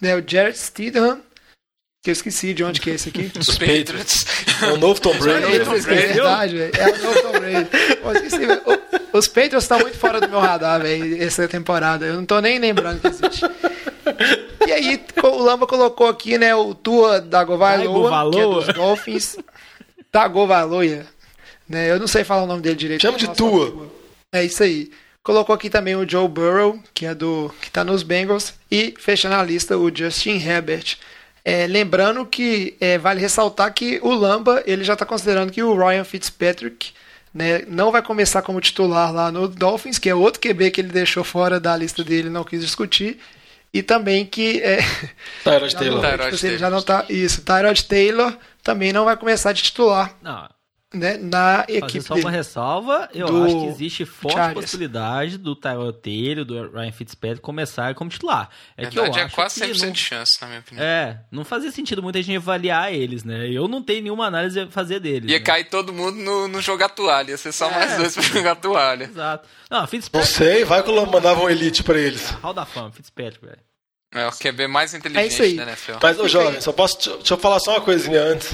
né, 0.00 0.16
o 0.16 0.24
Jared 0.26 0.56
Stidham, 0.56 1.20
que 2.02 2.10
eu 2.10 2.12
esqueci 2.12 2.54
de 2.54 2.64
onde 2.64 2.80
que 2.80 2.90
é 2.90 2.94
esse 2.94 3.10
aqui. 3.10 3.30
Os 3.38 3.58
Patriots. 3.58 4.24
É 4.62 4.72
o 4.72 4.78
novo 4.78 5.00
Tom 5.00 5.14
Brady. 5.18 5.54
É, 5.54 5.58
Tom 5.60 5.78
Brady. 5.78 5.90
é 5.90 6.06
verdade, 6.12 6.56
velho. 6.56 6.72
É 6.74 6.88
o 6.88 7.02
novo 7.02 7.22
Tom 7.22 7.32
Brady. 7.32 7.70
Pô, 8.02 8.12
esqueci, 8.12 8.36
Os 9.12 9.28
Patriots 9.28 9.64
estão 9.64 9.78
muito 9.80 9.98
fora 9.98 10.20
do 10.20 10.28
meu 10.28 10.40
radar, 10.40 10.80
velho, 10.80 11.22
essa 11.22 11.46
temporada. 11.46 12.06
Eu 12.06 12.14
não 12.14 12.24
tô 12.24 12.40
nem 12.40 12.58
lembrando 12.58 13.00
que 13.00 13.06
existe. 13.08 13.44
E 14.66 14.72
aí, 14.72 15.04
o 15.22 15.42
Lamba 15.42 15.66
colocou 15.66 16.08
aqui, 16.08 16.38
né, 16.38 16.54
o 16.54 16.74
Tua 16.74 17.20
Dagovailoa, 17.20 18.30
que 18.30 18.38
é 18.38 18.42
dos 18.42 18.66
Dolphins. 18.68 19.36
Dagovailoa. 20.10 21.04
Né, 21.68 21.90
eu 21.90 21.98
não 21.98 22.06
sei 22.06 22.24
falar 22.24 22.44
o 22.44 22.46
nome 22.46 22.62
dele 22.62 22.76
direito. 22.76 23.02
Chama 23.02 23.18
de 23.18 23.28
Tua. 23.28 23.90
É 24.32 24.44
isso 24.44 24.62
aí. 24.62 24.90
Colocou 25.22 25.54
aqui 25.54 25.68
também 25.68 25.96
o 25.96 26.08
Joe 26.08 26.28
Burrow, 26.28 26.78
que 26.94 27.04
é 27.04 27.14
do 27.14 27.52
que 27.60 27.70
tá 27.70 27.84
nos 27.84 28.02
Bengals. 28.02 28.54
E, 28.70 28.94
fechando 28.98 29.34
a 29.34 29.42
lista, 29.42 29.76
o 29.76 29.94
Justin 29.94 30.38
Herbert. 30.38 30.96
É, 31.44 31.66
lembrando 31.66 32.24
que 32.24 32.76
é, 32.80 32.98
vale 32.98 33.20
ressaltar 33.20 33.72
que 33.72 33.98
o 34.02 34.12
Lamba 34.12 34.62
ele 34.66 34.84
já 34.84 34.92
está 34.92 35.04
considerando 35.06 35.50
que 35.50 35.62
o 35.62 35.74
Ryan 35.74 36.04
Fitzpatrick 36.04 36.92
né, 37.32 37.62
não 37.66 37.90
vai 37.90 38.02
começar 38.02 38.42
como 38.42 38.60
titular 38.60 39.12
lá 39.12 39.32
no 39.32 39.48
Dolphins, 39.48 39.98
que 39.98 40.08
é 40.08 40.14
outro 40.14 40.40
QB 40.40 40.70
que 40.70 40.80
ele 40.80 40.88
deixou 40.88 41.24
fora 41.24 41.58
da 41.58 41.76
lista 41.76 42.04
dele, 42.04 42.28
não 42.28 42.44
quis 42.44 42.60
discutir. 42.60 43.18
E 43.72 43.82
também 43.82 44.24
que. 44.26 44.60
É, 44.60 44.78
Tyrod 45.44 45.76
Taylor. 45.76 46.02
Não, 46.02 46.10
tipo, 46.10 46.34
assim, 46.34 46.58
já 46.58 46.70
não 46.70 46.82
tá, 46.82 47.04
isso, 47.08 47.42
Tyrod 47.42 47.84
Taylor 47.84 48.36
também 48.62 48.92
não 48.92 49.04
vai 49.04 49.16
começar 49.16 49.52
de 49.52 49.62
titular. 49.62 50.14
Não, 50.22 50.48
né, 50.92 51.16
na 51.16 51.64
equipe. 51.68 52.00
Fazer 52.00 52.02
só 52.02 52.14
uma 52.14 52.30
ressalva, 52.30 53.08
eu 53.14 53.44
acho 53.44 53.60
que 53.60 53.66
existe 53.66 54.04
forte 54.04 54.34
Chargers. 54.34 54.54
possibilidade 54.54 55.38
do 55.38 55.54
Taylor, 55.54 56.44
do 56.44 56.70
Ryan 56.70 56.92
Fitzpatrick 56.92 57.40
começar 57.40 57.94
como 57.94 58.10
titular. 58.10 58.50
É 58.76 58.82
Verdade, 58.82 58.94
que 58.94 59.18
eu 59.18 59.22
é 59.22 59.24
acho 59.24 59.34
quase 59.34 59.60
100% 59.60 59.82
não... 59.82 59.92
de 59.92 60.00
chance, 60.00 60.38
na 60.40 60.48
minha 60.48 60.60
opinião. 60.60 60.84
É, 60.84 61.20
não 61.30 61.44
fazia 61.44 61.70
sentido 61.70 62.02
muita 62.02 62.20
gente 62.22 62.36
avaliar 62.36 62.92
eles, 62.92 63.22
né? 63.22 63.48
Eu 63.48 63.68
não 63.68 63.82
tenho 63.82 64.02
nenhuma 64.02 64.26
análise 64.26 64.58
a 64.58 64.68
fazer 64.68 64.98
deles. 65.00 65.30
Ia 65.30 65.38
né? 65.38 65.44
cair 65.44 65.64
todo 65.64 65.92
mundo 65.92 66.16
no, 66.16 66.48
no 66.48 66.60
jogar 66.60 66.88
toalha, 66.88 67.30
ia 67.30 67.38
ser 67.38 67.52
só 67.52 67.70
é, 67.70 67.74
mais 67.74 67.96
dois 67.96 68.14
pra 68.14 68.22
jogar 68.24 68.54
toalha. 68.56 69.04
Exato. 69.04 69.48
Não, 69.70 69.86
Fitzpatrick. 69.86 70.40
Não 70.40 70.46
sei, 70.46 70.64
vai 70.64 70.82
que 70.82 70.90
o 70.90 71.06
mandava 71.06 71.40
um 71.40 71.48
elite 71.48 71.82
pra 71.84 71.98
eles. 71.98 72.30
Hall 72.42 72.52
da 72.52 72.66
fama, 72.66 72.90
Fitzpatrick, 72.90 73.44
velho. 73.44 73.58
É 74.12 74.26
o 74.26 74.32
QB 74.32 74.66
mais 74.66 74.92
inteligente, 74.92 75.22
é 75.22 75.26
isso 75.28 75.42
aí. 75.42 75.54
né, 75.54 75.62
NFL? 75.62 75.98
Mas, 76.02 76.18
ô 76.18 76.26
jovem, 76.26 76.60
só 76.60 76.72
posso. 76.72 76.98
Deixa 77.18 77.34
eu 77.34 77.38
falar 77.38 77.60
só 77.60 77.74
uma 77.74 77.80
coisinha 77.80 78.20
antes. 78.20 78.52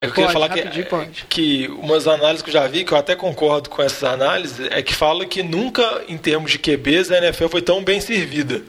É 0.00 0.06
eu 0.06 0.12
queria 0.12 0.30
falar 0.30 0.48
que, 0.48 0.82
pode. 0.84 1.24
que 1.28 1.66
umas 1.68 2.06
análises 2.06 2.40
que 2.40 2.50
eu 2.50 2.52
já 2.52 2.68
vi, 2.68 2.84
que 2.84 2.92
eu 2.92 2.98
até 2.98 3.16
concordo 3.16 3.68
com 3.68 3.82
essas 3.82 4.04
análises, 4.04 4.68
é 4.70 4.80
que 4.80 4.94
fala 4.94 5.26
que 5.26 5.42
nunca, 5.42 6.04
em 6.08 6.16
termos 6.16 6.52
de 6.52 6.58
QBs, 6.58 7.10
a 7.10 7.18
NFL 7.18 7.48
foi 7.48 7.62
tão 7.62 7.82
bem 7.82 8.00
servida. 8.00 8.62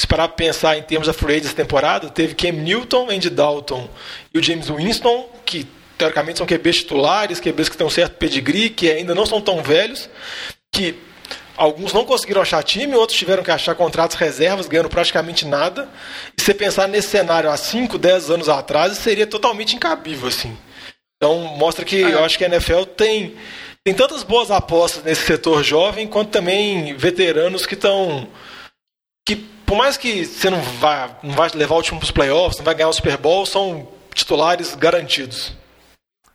se 0.00 0.06
parar 0.06 0.28
para 0.28 0.36
pensar 0.36 0.78
em 0.78 0.82
termos 0.82 1.06
da 1.06 1.12
free 1.12 1.38
dessa 1.38 1.54
temporada, 1.54 2.08
teve 2.08 2.34
Cam 2.34 2.52
Newton, 2.52 3.10
Andy 3.10 3.28
Dalton 3.28 3.90
e 4.32 4.38
o 4.38 4.42
James 4.42 4.70
Winston, 4.70 5.28
que 5.44 5.66
teoricamente 5.98 6.38
são 6.38 6.46
QBs 6.46 6.76
titulares, 6.76 7.40
QBs 7.40 7.68
que 7.68 7.76
têm 7.76 7.86
um 7.86 7.90
certo 7.90 8.16
pedigree, 8.16 8.70
que 8.70 8.90
ainda 8.90 9.14
não 9.14 9.26
são 9.26 9.38
tão 9.38 9.62
velhos, 9.62 10.08
que 10.72 10.94
alguns 11.58 11.92
não 11.92 12.06
conseguiram 12.06 12.40
achar 12.40 12.62
time, 12.62 12.94
outros 12.94 13.18
tiveram 13.18 13.42
que 13.42 13.50
achar 13.50 13.74
contratos 13.74 14.16
reservas, 14.16 14.66
ganhando 14.66 14.88
praticamente 14.88 15.44
nada. 15.44 15.90
E 16.38 16.40
você 16.40 16.54
pensar 16.54 16.88
nesse 16.88 17.08
cenário 17.08 17.50
há 17.50 17.56
5, 17.58 17.98
10 17.98 18.30
anos 18.30 18.48
atrás, 18.48 18.96
seria 18.96 19.26
totalmente 19.26 19.76
incabível, 19.76 20.28
assim. 20.28 20.56
Então 21.22 21.38
mostra 21.58 21.84
que 21.84 22.00
eu 22.00 22.24
acho 22.24 22.38
que 22.38 22.44
a 22.44 22.48
NFL 22.48 22.84
tem, 22.96 23.36
tem 23.84 23.92
tantas 23.92 24.22
boas 24.22 24.50
apostas 24.50 25.04
nesse 25.04 25.26
setor 25.26 25.62
jovem, 25.62 26.08
quanto 26.08 26.30
também 26.30 26.96
veteranos 26.96 27.66
que 27.66 27.74
estão. 27.74 28.26
que 29.28 29.36
por 29.36 29.76
mais 29.76 29.98
que 29.98 30.24
você 30.24 30.48
não 30.48 30.62
vá, 30.62 31.18
não 31.22 31.34
vai 31.34 31.50
levar 31.54 31.76
o 31.76 31.82
time 31.82 31.98
para 31.98 32.06
os 32.06 32.10
playoffs, 32.10 32.56
não 32.56 32.64
vai 32.64 32.74
ganhar 32.74 32.88
o 32.88 32.92
Super 32.94 33.18
Bowl, 33.18 33.44
são 33.44 33.86
titulares 34.14 34.74
garantidos. 34.74 35.52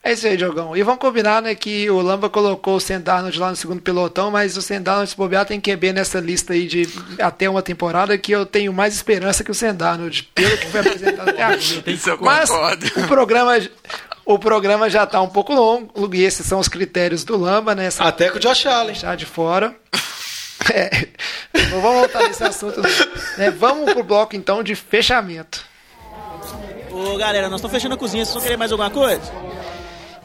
É 0.03 0.13
isso 0.13 0.27
aí, 0.27 0.37
Diogão. 0.37 0.77
E 0.77 0.83
vamos 0.83 0.99
combinar, 0.99 1.41
né, 1.41 1.55
que 1.55 1.89
o 1.89 1.99
Lamba 1.99 2.29
colocou 2.29 2.75
o 2.75 2.79
Sendarnold 2.79 3.39
lá 3.39 3.49
no 3.49 3.55
segundo 3.55 3.81
pelotão, 3.81 4.29
mas 4.29 4.55
o 4.55 4.61
Sendarnold, 4.61 5.09
se 5.09 5.17
bobear, 5.17 5.47
tem 5.47 5.59
QB 5.59 5.93
nessa 5.93 6.19
lista 6.19 6.53
aí 6.53 6.67
de 6.67 6.87
até 7.19 7.49
uma 7.49 7.63
temporada 7.63 8.15
que 8.15 8.31
eu 8.31 8.45
tenho 8.45 8.71
mais 8.71 8.93
esperança 8.93 9.43
que 9.43 9.49
o 9.49 9.55
Sendarnold, 9.55 10.29
pelo 10.35 10.55
que 10.59 10.67
foi 10.67 10.81
apresentado 10.81 11.27
até 11.29 11.41
agora. 11.41 11.57
Isso 11.87 12.07
eu 12.11 12.19
Mas 12.21 12.51
concordo. 12.51 12.85
o 12.85 13.07
programa, 13.07 13.53
o 14.25 14.39
programa 14.39 14.89
já 14.89 15.03
está 15.03 15.21
um 15.21 15.29
pouco 15.29 15.53
longo, 15.53 16.13
e 16.15 16.23
esses 16.23 16.45
são 16.45 16.59
os 16.59 16.67
critérios 16.67 17.23
do 17.23 17.37
Lamba, 17.37 17.75
né? 17.75 17.85
Essa 17.85 18.03
Até 18.03 18.29
com 18.29 18.37
o 18.37 18.39
Josh 18.39 18.65
Allen. 18.65 18.87
deixar 18.93 19.15
de 19.15 19.25
fora. 19.25 19.75
É, 20.73 20.89
vamos 21.69 21.99
voltar 21.99 22.27
nesse 22.27 22.43
assunto. 22.43 22.81
não. 22.81 22.89
Né, 23.37 23.51
vamos 23.51 23.93
pro 23.93 24.03
bloco, 24.03 24.35
então, 24.35 24.63
de 24.63 24.73
fechamento. 24.73 25.63
Ô, 26.89 27.17
galera, 27.17 27.49
nós 27.49 27.59
estamos 27.59 27.73
fechando 27.75 27.93
a 27.93 27.97
cozinha. 27.97 28.25
Vocês 28.25 28.33
vão 28.33 28.41
querer 28.41 28.57
mais 28.57 28.71
alguma 28.71 28.89
coisa? 28.89 29.31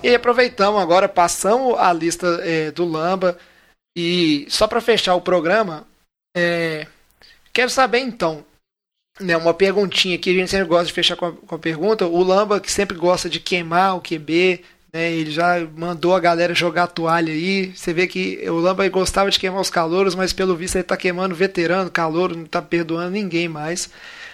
E 0.02 0.14
aproveitamos 0.14 0.80
agora, 0.80 1.08
passamos 1.08 1.78
a 1.78 1.92
lista 1.92 2.26
é, 2.42 2.70
do 2.70 2.86
Lamba. 2.86 3.36
E 3.94 4.46
só 4.48 4.66
para 4.66 4.80
fechar 4.80 5.14
o 5.14 5.20
programa, 5.20 5.86
é, 6.34 6.86
quero 7.52 7.68
saber 7.68 7.98
então, 7.98 8.42
né, 9.18 9.36
uma 9.36 9.54
perguntinha 9.54 10.18
que 10.18 10.30
a 10.30 10.32
gente 10.32 10.50
sempre 10.50 10.66
gosta 10.66 10.86
de 10.86 10.92
fechar 10.92 11.16
com 11.16 11.26
a, 11.26 11.32
com 11.32 11.54
a 11.54 11.58
pergunta. 11.58 12.06
O 12.06 12.22
Lamba, 12.22 12.60
que 12.60 12.70
sempre 12.70 12.96
gosta 12.96 13.28
de 13.28 13.40
queimar 13.40 13.96
o 13.96 14.00
QB, 14.00 14.62
né, 14.92 15.12
ele 15.12 15.30
já 15.30 15.66
mandou 15.76 16.14
a 16.14 16.20
galera 16.20 16.54
jogar 16.54 16.84
a 16.84 16.88
toalha 16.88 17.32
aí. 17.32 17.72
Você 17.74 17.92
vê 17.92 18.06
que 18.06 18.42
o 18.48 18.56
Lamba 18.56 18.88
gostava 18.88 19.30
de 19.30 19.38
queimar 19.38 19.60
os 19.60 19.70
calouros, 19.70 20.14
mas 20.14 20.32
pelo 20.32 20.56
visto 20.56 20.76
ele 20.76 20.82
está 20.82 20.96
queimando 20.96 21.34
veterano, 21.34 21.90
calouro, 21.90 22.36
não 22.36 22.44
está 22.44 22.62
perdoando 22.62 23.10
ninguém 23.10 23.48
mais. 23.48 23.90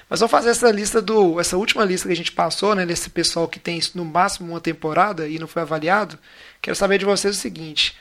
Mas 0.09 0.21
vamos 0.21 0.31
fazer 0.31 0.51
essa 0.51 0.71
lista 0.71 1.03
do. 1.03 1.41
Essa 1.41 1.57
última 1.57 1.85
lista 1.85 2.07
que 2.07 2.13
a 2.13 2.17
gente 2.17 2.31
passou, 2.33 2.75
né? 2.75 2.87
Desse 2.87 3.11
pessoal 3.11 3.49
que 3.49 3.59
tem 3.59 3.81
no 3.95 4.05
máximo 4.05 4.53
uma 4.53 4.61
temporada 4.61 5.27
e 5.29 5.39
não 5.39 5.49
foi 5.49 5.63
avaliado. 5.63 6.19
Quero 6.63 6.77
saber 6.77 6.99
de 6.99 7.05
vocês 7.05 7.37
o 7.37 7.41
seguinte: 7.41 7.97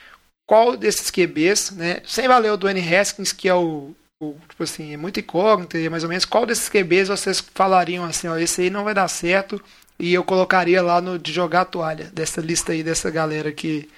qual 0.46 0.76
desses 0.76 1.10
QBs, 1.10 1.72
né? 1.72 2.00
Sem 2.06 2.28
valer 2.28 2.52
o 2.52 2.56
Dwayne 2.56 2.94
Haskins, 2.94 3.32
que 3.32 3.48
é 3.48 3.54
o. 3.54 3.94
o, 4.20 4.34
tipo 4.48 4.62
assim, 4.62 4.94
é 4.94 4.96
muito 4.96 5.20
incógnito, 5.20 5.76
e 5.76 5.88
mais 5.88 6.02
ou 6.02 6.08
menos, 6.08 6.24
qual 6.24 6.46
desses 6.46 6.68
QBs 6.68 7.08
vocês 7.08 7.40
falariam 7.54 8.04
assim, 8.04 8.28
ó, 8.28 8.36
esse 8.36 8.62
aí 8.62 8.70
não 8.70 8.84
vai 8.84 8.94
dar 8.94 9.08
certo, 9.08 9.62
e 9.98 10.12
eu 10.12 10.24
colocaria 10.24 10.82
lá 10.82 11.00
no 11.00 11.18
de 11.18 11.32
jogar 11.32 11.62
a 11.62 11.66
toalha, 11.66 12.10
dessa 12.12 12.40
lista 12.40 12.72
aí, 12.72 12.82
dessa 12.82 13.10
galera 13.10 13.52
que 13.52 13.88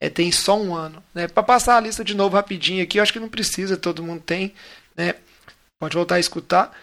é, 0.00 0.08
tem 0.08 0.30
só 0.30 0.60
um 0.60 0.74
ano. 0.74 1.02
Né? 1.14 1.28
Para 1.28 1.42
passar 1.42 1.76
a 1.76 1.80
lista 1.80 2.04
de 2.04 2.14
novo 2.14 2.36
rapidinho 2.36 2.82
aqui, 2.82 2.98
eu 2.98 3.02
acho 3.02 3.12
que 3.12 3.20
não 3.20 3.28
precisa, 3.28 3.76
todo 3.76 4.02
mundo 4.02 4.22
tem. 4.22 4.52
Né? 4.96 5.14
Pode 5.80 5.96
voltar 5.96 6.16
a 6.16 6.20
escutar. 6.20 6.76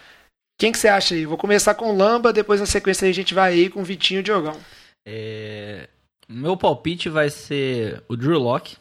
Quem 0.59 0.71
que 0.71 0.77
você 0.77 0.87
acha 0.87 1.15
aí? 1.15 1.25
Vou 1.25 1.37
começar 1.37 1.73
com 1.75 1.89
o 1.89 1.95
Lamba, 1.95 2.33
depois 2.33 2.59
na 2.59 2.65
sequência 2.65 3.05
aí 3.05 3.11
a 3.11 3.13
gente 3.13 3.33
vai 3.33 3.53
aí 3.53 3.69
com 3.69 3.81
o 3.81 3.85
Vitinho 3.85 4.19
e 4.19 4.21
o 4.21 4.23
Diogão. 4.23 4.59
É, 5.05 5.87
Meu 6.29 6.55
palpite 6.55 7.09
vai 7.09 7.29
ser 7.29 8.03
o 8.07 8.15
Drew 8.15 8.39
Locke. 8.39 8.77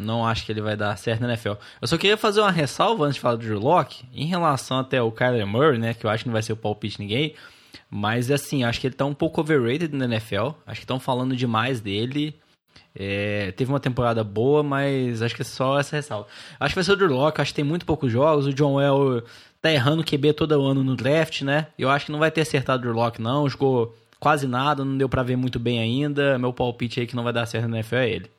Não 0.00 0.26
acho 0.26 0.44
que 0.44 0.52
ele 0.52 0.60
vai 0.60 0.76
dar 0.76 0.96
certo 0.96 1.20
na 1.20 1.28
NFL. 1.28 1.52
Eu 1.80 1.88
só 1.88 1.96
queria 1.96 2.16
fazer 2.16 2.40
uma 2.40 2.50
ressalva 2.50 3.04
antes 3.04 3.16
de 3.16 3.20
falar 3.20 3.36
do 3.36 3.44
Drew 3.44 3.60
Locke, 3.60 4.04
em 4.12 4.26
relação 4.26 4.78
até 4.78 5.00
o 5.00 5.12
Kyler 5.12 5.46
Murray, 5.46 5.78
né? 5.78 5.94
Que 5.94 6.06
eu 6.06 6.10
acho 6.10 6.24
que 6.24 6.28
não 6.28 6.32
vai 6.32 6.42
ser 6.42 6.52
o 6.52 6.56
palpite 6.56 6.96
de 6.96 7.02
ninguém. 7.02 7.34
Mas 7.90 8.30
assim, 8.30 8.64
acho 8.64 8.80
que 8.80 8.86
ele 8.86 8.94
tá 8.94 9.04
um 9.04 9.14
pouco 9.14 9.40
overrated 9.40 9.94
na 9.94 10.04
NFL. 10.04 10.50
Acho 10.66 10.80
que 10.80 10.84
estão 10.84 11.00
falando 11.00 11.36
demais 11.36 11.80
dele. 11.80 12.38
É, 12.94 13.52
teve 13.52 13.70
uma 13.70 13.80
temporada 13.80 14.24
boa, 14.24 14.62
mas 14.62 15.22
acho 15.22 15.34
que 15.34 15.42
é 15.42 15.44
só 15.44 15.78
essa 15.78 15.96
ressalva. 15.96 16.26
Acho 16.58 16.72
que 16.72 16.76
vai 16.76 16.84
ser 16.84 16.92
o 16.92 16.96
Drew 16.96 17.12
Locke, 17.12 17.40
acho 17.40 17.52
que 17.52 17.56
tem 17.56 17.64
muito 17.64 17.86
poucos 17.86 18.10
jogos. 18.10 18.46
O 18.46 18.54
John 18.54 18.74
Well 18.74 19.22
tá 19.60 19.70
errando 19.70 20.04
QB 20.04 20.32
todo 20.32 20.60
ano 20.62 20.82
no 20.82 20.96
draft, 20.96 21.42
né? 21.42 21.68
Eu 21.78 21.90
acho 21.90 22.06
que 22.06 22.12
não 22.12 22.18
vai 22.18 22.30
ter 22.30 22.40
acertado 22.40 22.78
o 22.78 22.82
Drew 22.82 22.94
Locke, 22.94 23.20
não. 23.20 23.48
Jogou 23.48 23.94
quase 24.18 24.46
nada, 24.46 24.84
não 24.84 24.96
deu 24.96 25.08
pra 25.08 25.22
ver 25.22 25.36
muito 25.36 25.58
bem 25.58 25.80
ainda. 25.80 26.38
Meu 26.38 26.52
palpite 26.52 27.00
aí 27.00 27.06
que 27.06 27.16
não 27.16 27.24
vai 27.24 27.32
dar 27.32 27.46
certo 27.46 27.68
na 27.68 27.78
NFL 27.78 27.96
é 27.96 28.10
ele. 28.10 28.30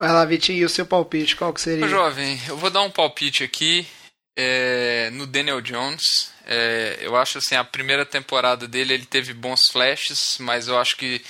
Vai 0.00 0.12
lá, 0.12 0.24
Vitinho, 0.24 0.58
e 0.58 0.64
o 0.64 0.68
seu 0.68 0.86
palpite, 0.86 1.34
qual 1.34 1.52
que 1.52 1.60
seria? 1.60 1.88
Jovem, 1.88 2.40
eu 2.46 2.56
vou 2.56 2.70
dar 2.70 2.82
um 2.82 2.90
palpite 2.90 3.42
aqui 3.42 3.86
é, 4.36 5.10
no 5.10 5.26
Daniel 5.26 5.60
Jones. 5.60 6.32
É, 6.46 6.98
eu 7.00 7.16
acho 7.16 7.38
assim, 7.38 7.56
a 7.56 7.64
primeira 7.64 8.06
temporada 8.06 8.68
dele 8.68 8.94
ele 8.94 9.06
teve 9.06 9.34
bons 9.34 9.62
flashes, 9.72 10.36
mas 10.38 10.68
eu 10.68 10.78
acho 10.78 10.96
que 10.96 11.20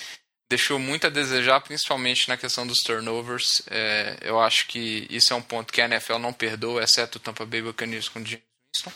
deixou 0.50 0.78
muito 0.78 1.06
a 1.06 1.10
desejar, 1.10 1.60
principalmente 1.62 2.28
na 2.28 2.36
questão 2.36 2.66
dos 2.66 2.80
turnovers. 2.84 3.62
É, 3.70 4.18
eu 4.20 4.38
acho 4.38 4.66
que 4.66 5.06
isso 5.08 5.32
é 5.32 5.36
um 5.36 5.42
ponto 5.42 5.72
que 5.72 5.80
a 5.80 5.86
NFL 5.86 6.18
não 6.18 6.32
perdoa, 6.32 6.82
exceto 6.82 7.16
o 7.16 7.20
Tampa 7.20 7.46
Bay 7.46 7.62
Buccaneers 7.62 8.08
com 8.08 8.20
o 8.20 8.26
James 8.26 8.44
Winston. 8.76 8.92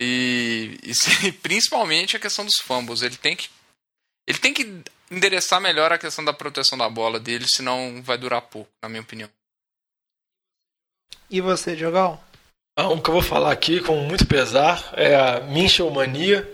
E, 0.00 0.78
e 0.82 1.32
principalmente 1.42 2.16
a 2.16 2.20
questão 2.20 2.46
dos 2.46 2.56
fumbles. 2.62 3.02
Ele 3.02 3.16
tem 3.16 3.36
que 3.36 3.50
ele 4.26 4.38
tem 4.38 4.52
que 4.52 4.82
endereçar 5.10 5.60
melhor 5.60 5.92
a 5.92 5.98
questão 5.98 6.24
da 6.24 6.32
proteção 6.32 6.76
da 6.76 6.88
bola 6.88 7.18
dele, 7.20 7.46
senão 7.48 8.02
vai 8.02 8.18
durar 8.18 8.42
pouco, 8.42 8.70
na 8.82 8.88
minha 8.88 9.02
opinião. 9.02 9.30
E 11.30 11.40
você, 11.40 11.74
Diogão? 11.74 12.20
Ah, 12.76 12.88
Um 12.88 13.00
que 13.00 13.08
eu 13.08 13.14
vou 13.14 13.22
falar 13.22 13.52
aqui 13.52 13.80
com 13.80 13.96
muito 13.96 14.26
pesar 14.26 14.92
é 14.94 15.14
a 15.14 15.40
Minchel 15.40 15.90
Mania, 15.90 16.48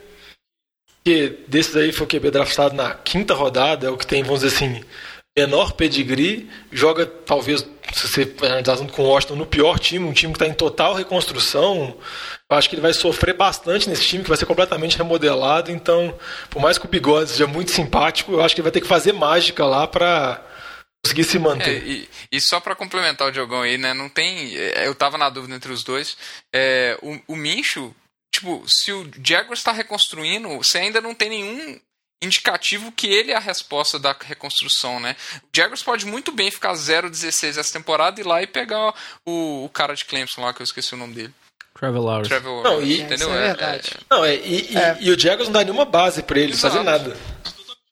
que 1.04 1.28
desses 1.48 1.74
aí 1.76 1.92
foi 1.92 2.06
o 2.06 2.08
QB 2.08 2.30
draftado 2.30 2.74
na 2.74 2.94
quinta 2.94 3.34
rodada, 3.34 3.86
é 3.86 3.90
o 3.90 3.98
que 3.98 4.06
tem, 4.06 4.22
vamos 4.22 4.40
dizer 4.42 4.56
assim, 4.56 4.84
menor 5.36 5.72
pedigree, 5.72 6.48
joga 6.70 7.06
talvez, 7.06 7.66
se 7.94 8.06
você 8.08 8.34
analisar 8.46 8.76
com 8.88 9.02
o 9.02 9.06
Washington, 9.08 9.36
no 9.36 9.46
pior 9.46 9.78
time, 9.78 10.04
um 10.06 10.12
time 10.12 10.32
que 10.32 10.36
está 10.42 10.46
em 10.46 10.54
total 10.54 10.94
reconstrução. 10.94 11.96
Eu 12.50 12.56
acho 12.56 12.68
que 12.68 12.74
ele 12.74 12.82
vai 12.82 12.92
sofrer 12.92 13.34
bastante 13.34 13.88
nesse 13.88 14.04
time, 14.04 14.22
que 14.22 14.28
vai 14.28 14.36
ser 14.36 14.44
completamente 14.46 14.98
remodelado, 14.98 15.70
então, 15.70 16.18
por 16.50 16.60
mais 16.60 16.76
que 16.76 16.84
o 16.84 16.88
Bigode 16.88 17.30
seja 17.30 17.46
muito 17.46 17.70
simpático, 17.70 18.32
eu 18.32 18.42
acho 18.42 18.54
que 18.54 18.60
ele 18.60 18.64
vai 18.66 18.72
ter 18.72 18.82
que 18.82 18.86
fazer 18.86 19.12
mágica 19.12 19.64
lá 19.64 19.86
para 19.86 20.44
conseguir 21.04 21.24
se 21.24 21.38
É, 21.38 21.40
manter. 21.40 21.86
e, 21.86 22.08
e 22.30 22.40
só 22.40 22.60
pra 22.60 22.76
complementar 22.76 23.26
o 23.28 23.32
Diogão 23.32 23.62
aí, 23.62 23.78
né? 23.78 23.94
Não 23.94 24.08
tem. 24.10 24.54
é, 24.56 24.86
Eu 24.86 24.94
tava 24.94 25.16
na 25.16 25.30
dúvida 25.30 25.54
entre 25.54 25.72
os 25.72 25.82
dois. 25.82 26.16
É, 26.54 26.98
o, 27.02 27.18
o 27.32 27.36
Mincho, 27.36 27.94
tipo, 28.32 28.62
se 28.68 28.92
o 28.92 29.10
Jaguars 29.24 29.60
está 29.60 29.72
reconstruindo, 29.72 30.48
você 30.58 30.78
ainda 30.78 31.00
não 31.00 31.14
tem 31.14 31.30
nenhum 31.30 31.80
indicativo 32.22 32.92
que 32.92 33.06
ele 33.08 33.32
é 33.32 33.36
a 33.36 33.40
resposta 33.40 33.98
da 33.98 34.16
reconstrução, 34.18 35.00
né? 35.00 35.16
O 35.42 35.46
Jaguars 35.54 35.82
pode 35.82 36.06
muito 36.06 36.30
bem 36.32 36.50
ficar 36.50 36.72
0-16 36.74 37.58
essa 37.58 37.72
temporada 37.72 38.20
e 38.20 38.24
ir 38.24 38.26
lá 38.26 38.42
e 38.42 38.46
pegar 38.46 38.94
o, 39.26 39.64
o 39.64 39.68
cara 39.68 39.94
de 39.94 40.04
Clemson 40.04 40.40
lá, 40.42 40.54
que 40.54 40.62
eu 40.62 40.64
esqueci 40.64 40.94
o 40.94 40.98
nome 40.98 41.14
dele. 41.14 41.34
Trevor 41.74 42.02
Lawrence. 42.04 42.28
Trevor, 42.28 42.62
Não, 42.62 42.82
e- 42.82 43.00
entendeu? 43.00 43.28
Isso 43.28 43.36
é 43.36 43.40
verdade. 43.46 43.90
Não, 44.10 44.24
é, 44.24 44.36
e, 44.36 44.72
e- 44.72 44.76
É. 44.76 44.96
e 45.00 45.10
o 45.10 45.18
Jaguars 45.18 45.48
não 45.48 45.52
dá 45.54 45.64
nenhuma 45.64 45.84
base 45.84 46.22
pra 46.22 46.38
ele 46.38 46.52
Exato. 46.52 46.74
fazer 46.74 46.84
nada. 46.84 47.16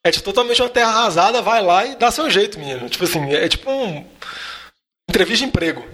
É 0.04 0.10
tipo, 0.10 0.24
totalmente 0.24 0.62
uma 0.62 0.68
terra 0.68 0.90
arrasada, 0.90 1.42
vai 1.42 1.60
lá 1.62 1.84
e 1.84 1.96
dá 1.96 2.10
seu 2.10 2.30
jeito, 2.30 2.58
menino. 2.58 2.88
Tipo 2.88 3.04
assim, 3.04 3.32
é 3.32 3.48
tipo 3.48 3.70
um. 3.70 4.06
Entrevista 5.08 5.44
de 5.44 5.48
emprego. 5.48 5.84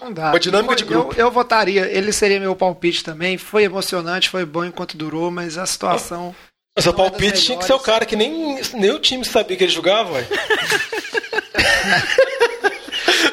Não 0.00 0.12
dá. 0.12 0.30
Uma 0.30 0.40
dinâmica 0.40 0.74
de 0.74 0.82
Eu- 0.82 0.88
grupo. 0.88 1.14
Eu, 1.16 1.30
votaria, 1.30 1.86
ele 1.86 2.12
seria 2.12 2.40
meu 2.40 2.54
palpite 2.56 3.04
também. 3.04 3.38
Foi 3.38 3.62
emocionante, 3.62 4.28
foi 4.28 4.44
bom 4.44 4.64
enquanto 4.64 4.96
durou, 4.96 5.30
mas 5.30 5.56
a 5.56 5.64
situação. 5.66 6.34
O 6.78 6.80
é 6.80 6.84
das 6.84 6.94
palpite 6.94 7.42
tinha 7.42 7.58
que 7.58 7.64
ser 7.64 7.72
o 7.72 7.80
cara 7.80 8.06
que 8.06 8.14
nem, 8.14 8.60
nem 8.74 8.90
o 8.92 9.00
time 9.00 9.24
sabia 9.24 9.56
que 9.56 9.64
ele 9.64 9.72
jogava, 9.72 10.12
ué. 10.12 10.24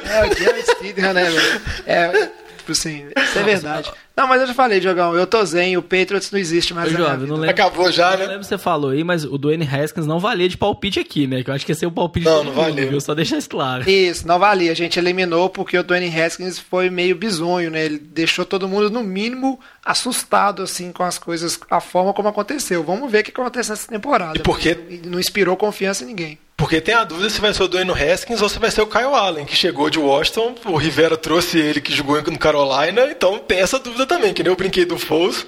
É, 0.07 0.23
o 0.23 0.33
Jerry 0.33 0.63
Stidham, 0.63 1.13
né, 1.13 1.25
velho? 1.25 1.61
É, 1.85 2.29
tipo 2.65 2.71
assim, 2.71 3.05
isso 3.15 3.37
é 3.39 3.43
verdade. 3.43 3.91
Não, 4.17 4.27
mas 4.27 4.41
eu 4.41 4.47
já 4.47 4.53
falei, 4.53 4.79
Diogão, 4.79 5.13
eu 5.15 5.27
tô 5.27 5.43
zen, 5.45 5.77
o 5.77 5.81
Patriots 5.83 6.31
não 6.31 6.39
existe 6.39 6.73
mais 6.73 6.91
minha 6.91 7.03
jovem, 7.05 7.27
não 7.27 7.35
lembro, 7.35 7.49
Acabou 7.51 7.91
já, 7.91 8.11
não 8.11 8.17
né? 8.19 8.25
lembro 8.27 8.43
se 8.43 8.49
você 8.49 8.57
falou 8.57 8.91
aí, 8.91 9.03
mas 9.03 9.23
o 9.25 9.37
Dwayne 9.37 9.67
Haskins 9.67 10.07
não 10.07 10.19
valia 10.19 10.47
de 10.49 10.57
palpite 10.57 10.99
aqui, 10.99 11.27
né? 11.27 11.43
Que 11.43 11.49
eu 11.49 11.53
acho 11.53 11.65
que 11.65 11.71
ia 11.71 11.75
ser 11.75 11.85
o 11.85 11.91
palpite 11.91 12.25
Não, 12.25 12.43
não 12.43 12.53
valia. 12.53 12.87
viu? 12.87 12.99
Só 13.01 13.13
deixar 13.13 13.37
isso 13.37 13.49
claro. 13.49 13.87
Isso, 13.89 14.25
não 14.27 14.39
valia. 14.39 14.71
A 14.71 14.75
gente 14.75 14.97
eliminou 14.97 15.49
porque 15.49 15.77
o 15.77 15.83
Dwayne 15.83 16.07
Haskins 16.21 16.57
foi 16.57 16.89
meio 16.89 17.15
bizonho, 17.15 17.69
né? 17.69 17.85
Ele 17.85 17.99
deixou 17.99 18.45
todo 18.45 18.67
mundo, 18.67 18.89
no 18.89 19.03
mínimo, 19.03 19.59
assustado, 19.83 20.63
assim, 20.63 20.91
com 20.91 21.03
as 21.03 21.17
coisas, 21.17 21.59
a 21.69 21.79
forma 21.81 22.13
como 22.13 22.29
aconteceu. 22.29 22.83
Vamos 22.83 23.11
ver 23.11 23.19
o 23.19 23.23
que 23.25 23.31
acontece 23.31 23.69
nessa 23.69 23.87
temporada. 23.87 24.37
E 24.37 24.41
por 24.41 24.57
quê? 24.57 24.77
Não 25.05 25.19
inspirou 25.19 25.55
confiança 25.57 26.03
em 26.03 26.07
ninguém. 26.07 26.39
Porque 26.57 26.79
tem 26.79 26.95
a 26.95 27.03
dúvida 27.03 27.29
se 27.29 27.41
vai 27.41 27.53
ser 27.53 27.63
o 27.63 27.67
Dwayne 27.67 27.91
Haskins 27.91 28.41
ou 28.41 28.47
se 28.47 28.59
vai 28.59 28.71
ser 28.71 28.81
o 28.81 28.87
Kyle 28.87 29.13
Allen, 29.13 29.45
que 29.45 29.55
chegou 29.55 29.89
de 29.89 29.99
Washington, 29.99 30.55
o 30.65 30.77
Rivera 30.77 31.17
trouxe 31.17 31.59
ele 31.59 31.81
que 31.81 31.93
jogou 31.93 32.21
no 32.21 32.39
Carolina, 32.39 33.05
então 33.11 33.39
tem 33.39 33.59
essa 33.59 33.77
dúvida 33.77 34.05
também, 34.05 34.33
que 34.33 34.41
nem 34.41 34.51
eu 34.51 34.55
brinquei 34.55 34.85
do 34.85 34.97
Foles, 34.97 35.45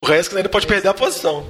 o 0.00 0.06
Haskins 0.06 0.36
ainda 0.36 0.48
pode 0.48 0.66
perder 0.66 0.88
a 0.88 0.94
posição. 0.94 1.44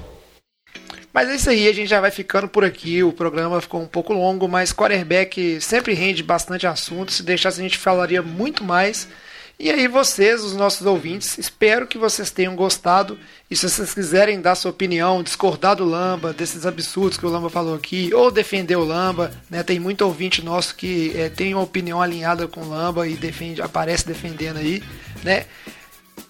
Mas 1.13 1.27
é 1.29 1.35
isso 1.35 1.49
aí, 1.49 1.67
a 1.67 1.73
gente 1.73 1.89
já 1.89 1.99
vai 1.99 2.11
ficando 2.11 2.47
por 2.47 2.63
aqui. 2.63 3.03
O 3.03 3.11
programa 3.11 3.59
ficou 3.59 3.81
um 3.81 3.87
pouco 3.87 4.13
longo, 4.13 4.47
mas 4.47 4.71
quarterback 4.71 5.59
sempre 5.59 5.93
rende 5.93 6.21
bastante 6.21 6.67
assunto. 6.67 7.11
Se 7.11 7.23
deixasse, 7.23 7.59
a 7.59 7.63
gente 7.63 7.77
falaria 7.77 8.21
muito 8.21 8.63
mais. 8.63 9.07
E 9.61 9.69
aí, 9.69 9.89
vocês, 9.89 10.41
os 10.41 10.55
nossos 10.55 10.87
ouvintes, 10.87 11.37
espero 11.37 11.85
que 11.85 11.97
vocês 11.97 12.31
tenham 12.31 12.55
gostado. 12.55 13.19
E 13.51 13.55
se 13.57 13.69
vocês 13.69 13.93
quiserem 13.93 14.39
dar 14.39 14.55
sua 14.55 14.71
opinião, 14.71 15.21
discordar 15.21 15.75
do 15.75 15.83
Lamba, 15.83 16.31
desses 16.31 16.65
absurdos 16.65 17.17
que 17.17 17.25
o 17.25 17.29
Lamba 17.29 17.49
falou 17.49 17.75
aqui, 17.75 18.09
ou 18.13 18.31
defender 18.31 18.77
o 18.77 18.85
Lamba, 18.85 19.33
né? 19.49 19.61
Tem 19.61 19.77
muito 19.77 20.05
ouvinte 20.05 20.41
nosso 20.41 20.73
que 20.75 21.11
é, 21.13 21.27
tem 21.27 21.53
uma 21.53 21.63
opinião 21.63 22.01
alinhada 22.01 22.47
com 22.47 22.61
o 22.61 22.69
Lamba 22.69 23.05
e 23.05 23.15
defende, 23.15 23.61
aparece 23.61 24.07
defendendo 24.07 24.59
aí, 24.59 24.81
né? 25.25 25.45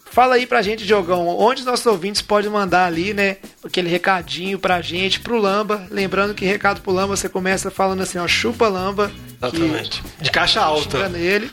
Fala 0.05 0.33
aí 0.33 0.47
pra 0.47 0.63
gente, 0.63 0.83
Diogão, 0.83 1.27
onde 1.27 1.59
os 1.59 1.67
nossos 1.67 1.85
ouvintes 1.85 2.23
podem 2.23 2.49
mandar 2.49 2.87
ali, 2.87 3.13
né, 3.13 3.37
aquele 3.63 3.87
recadinho 3.87 4.57
pra 4.57 4.81
gente, 4.81 5.19
pro 5.19 5.39
Lamba. 5.39 5.87
Lembrando 5.91 6.33
que 6.33 6.45
recado 6.45 6.81
pro 6.81 6.91
Lamba 6.91 7.15
você 7.15 7.29
começa 7.29 7.69
falando 7.69 8.01
assim, 8.01 8.17
ó, 8.17 8.27
chupa 8.27 8.67
Lamba. 8.67 9.11
Exatamente. 9.37 10.01
De 10.19 10.31
caixa 10.31 10.61
alta. 10.61 11.07
Nele. 11.07 11.51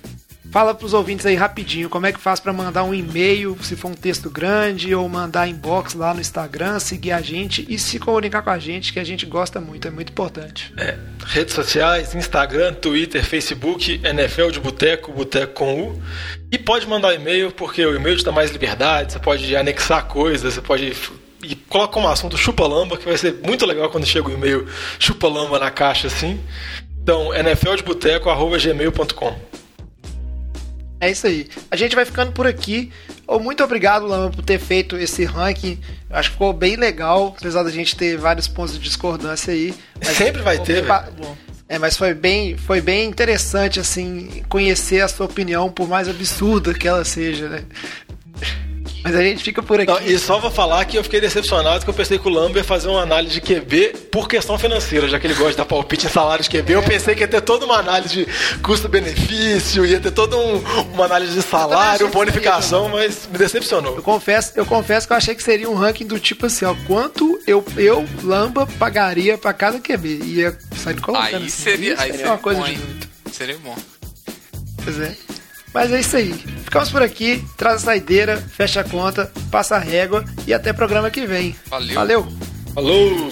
Fala 0.57 0.75
para 0.75 0.87
os 0.87 0.95
ouvintes 0.95 1.27
aí 1.27 1.35
rapidinho 1.35 1.91
como 1.91 2.07
é 2.07 2.13
que 2.15 2.19
faz 2.19 2.41
para 2.41 2.51
mandar 2.51 2.83
um 2.83 2.95
e-mail, 2.95 3.55
se 3.61 3.77
for 3.77 3.91
um 3.91 3.95
texto 3.95 4.31
grande, 4.31 4.95
ou 4.95 5.07
mandar 5.07 5.47
inbox 5.47 5.93
lá 5.93 6.15
no 6.15 6.21
Instagram, 6.23 6.81
seguir 6.81 7.13
a 7.13 7.21
gente 7.21 7.67
e 7.69 7.79
se 7.79 7.99
comunicar 7.99 8.41
com 8.41 8.49
a 8.49 8.59
gente, 8.59 8.91
que 8.91 8.99
a 8.99 9.05
gente 9.05 9.27
gosta 9.27 9.61
muito, 9.61 9.87
é 9.87 9.91
muito 9.91 10.13
importante. 10.13 10.73
É, 10.79 10.97
redes 11.27 11.53
sociais, 11.53 12.15
Instagram, 12.15 12.73
Twitter, 12.73 13.23
Facebook, 13.23 14.01
NFL 14.03 14.49
de 14.49 14.59
Boteco, 14.59 15.13
Boteco 15.13 15.53
com 15.53 15.79
U. 15.79 16.03
E 16.51 16.57
pode 16.57 16.89
mandar 16.89 17.13
e-mail, 17.13 17.53
porque 17.53 17.85
o 17.85 17.95
e-mail 17.95 18.17
te 18.17 18.25
dá 18.25 18.33
mais 18.33 18.51
liberdade, 18.51 19.13
você 19.13 19.19
pode 19.19 19.55
anexar 19.55 20.07
coisas, 20.07 20.55
você 20.55 20.63
pode 20.63 20.91
e 21.43 21.55
coloca 21.69 21.93
como 21.93 22.09
assunto 22.09 22.39
chupa-lamba, 22.39 22.97
que 22.97 23.05
vai 23.05 23.19
ser 23.19 23.41
muito 23.45 23.67
legal 23.67 23.91
quando 23.91 24.07
chega 24.07 24.27
o 24.27 24.33
e-mail 24.33 24.67
chupa-lamba 24.99 25.59
na 25.59 25.71
caixa 25.71 26.07
assim. 26.07 26.41
Então, 27.03 27.29
nfldeboteco.gmail.com 27.35 29.66
é 31.01 31.11
isso 31.11 31.27
aí. 31.27 31.49
A 31.71 31.77
gente 31.77 31.95
vai 31.95 32.05
ficando 32.05 32.33
por 32.33 32.47
aqui. 32.47 32.91
Muito 33.41 33.63
obrigado, 33.63 34.07
Lama, 34.07 34.31
por 34.31 34.43
ter 34.43 34.59
feito 34.59 34.97
esse 34.97 35.25
ranking. 35.25 35.79
Acho 36.09 36.31
que 36.31 36.33
ficou 36.35 36.53
bem 36.53 36.77
legal, 36.77 37.35
apesar 37.37 37.63
da 37.63 37.71
gente 37.71 37.97
ter 37.97 38.17
vários 38.17 38.49
pontos 38.49 38.75
de 38.75 38.81
discordância 38.81 39.53
aí. 39.53 39.75
Sempre 40.03 40.43
vai 40.43 40.59
ter. 40.59 40.85
É, 41.69 41.79
mas 41.79 41.97
foi 41.97 42.15
bem, 42.15 42.57
foi 42.57 42.81
bem 42.81 43.09
interessante 43.09 43.81
assim 43.81 44.45
conhecer 44.49 45.01
a 45.01 45.09
sua 45.09 45.27
opinião, 45.27 45.71
por 45.71 45.89
mais 45.89 46.09
absurda 46.09 46.73
que 46.73 46.87
ela 46.87 47.05
seja, 47.05 47.49
né? 47.49 47.65
Mas 49.03 49.15
a 49.15 49.23
gente 49.23 49.45
fica 49.45 49.63
por 49.63 49.81
aqui. 49.81 49.91
Não, 49.91 50.01
e 50.01 50.19
só 50.19 50.39
vou 50.39 50.51
falar 50.51 50.85
que 50.85 50.99
eu 50.99 51.05
fiquei 51.05 51.21
decepcionado 51.21 51.85
que 51.85 51.91
eu 51.91 51.95
pensei 51.95 52.19
que 52.19 52.27
o 52.27 52.31
Lambert 52.31 52.59
ia 52.59 52.65
fazer 52.65 52.89
uma 52.89 53.03
análise 53.03 53.35
de 53.35 53.41
QB 53.41 53.95
por 54.11 54.29
questão 54.29 54.59
financeira, 54.59 55.09
já 55.09 55.19
que 55.19 55.27
ele 55.27 55.35
gosta 55.35 55.53
de 55.53 55.57
dar 55.59 55.65
palpite 55.65 56.07
em 56.07 56.09
salário 56.09 56.43
de 56.43 56.51
QB. 56.51 56.73
Eu 56.73 56.83
pensei 56.83 57.15
que 57.15 57.21
ia 57.21 57.29
ter 57.29 57.41
toda 57.41 57.65
uma 57.65 57.79
análise 57.79 58.25
de 58.25 58.59
custo-benefício, 58.63 59.87
ia 59.87 60.01
ter 60.01 60.11
toda 60.11 60.37
um, 60.37 60.59
uma 60.93 61.05
análise 61.05 61.35
de 61.35 61.43
salário, 61.43 62.09
bonificação, 62.09 62.89
mas 62.89 63.29
me 63.31 63.39
decepcionou. 63.39 63.97
Eu 63.97 64.03
confesso, 64.03 64.53
eu 64.57 64.67
confesso 64.67 65.07
que 65.07 65.13
eu 65.13 65.17
achei 65.17 65.35
que 65.35 65.43
seria 65.43 65.71
um 65.71 65.75
ranking 65.75 66.07
do 66.07 66.19
tipo 66.19 66.47
assim, 66.47 66.65
ó, 66.65 66.75
quanto 66.87 67.41
eu, 67.47 67.65
eu 67.77 68.05
Lamba, 68.23 68.67
pagaria 68.79 69.39
para 69.39 69.53
cada 69.53 69.79
QB. 69.79 70.21
Ia 70.25 70.59
sair 70.77 71.01
colocando 71.01 71.27
aí 71.27 71.35
assim. 71.37 71.49
Seria, 71.49 71.95
aí 71.99 72.11
seria 72.11 72.27
uma 72.27 72.39
coisa 72.39 72.61
bom, 72.61 72.67
de 72.67 72.79
muito. 72.79 73.09
Seria 73.33 73.59
bom. 73.59 73.77
Pois 74.83 75.01
é. 75.01 75.17
Mas 75.77 75.93
é 75.93 76.01
isso 76.01 76.17
aí. 76.17 76.33
Ficamos 76.65 76.91
por 76.91 77.03
aqui. 77.03 77.45
Traz 77.55 77.83
a 77.83 77.85
saideira, 77.85 78.39
fecha 78.39 78.81
a 78.81 78.85
conta, 78.85 79.31
passa 79.51 79.77
a 79.77 79.79
régua 79.79 80.25
e 80.47 80.55
até 80.55 80.73
programa 80.73 81.11
que 81.11 81.27
vem. 81.27 81.55
Valeu. 81.69 81.95
Valeu. 81.95 82.29
Falou. 82.73 83.31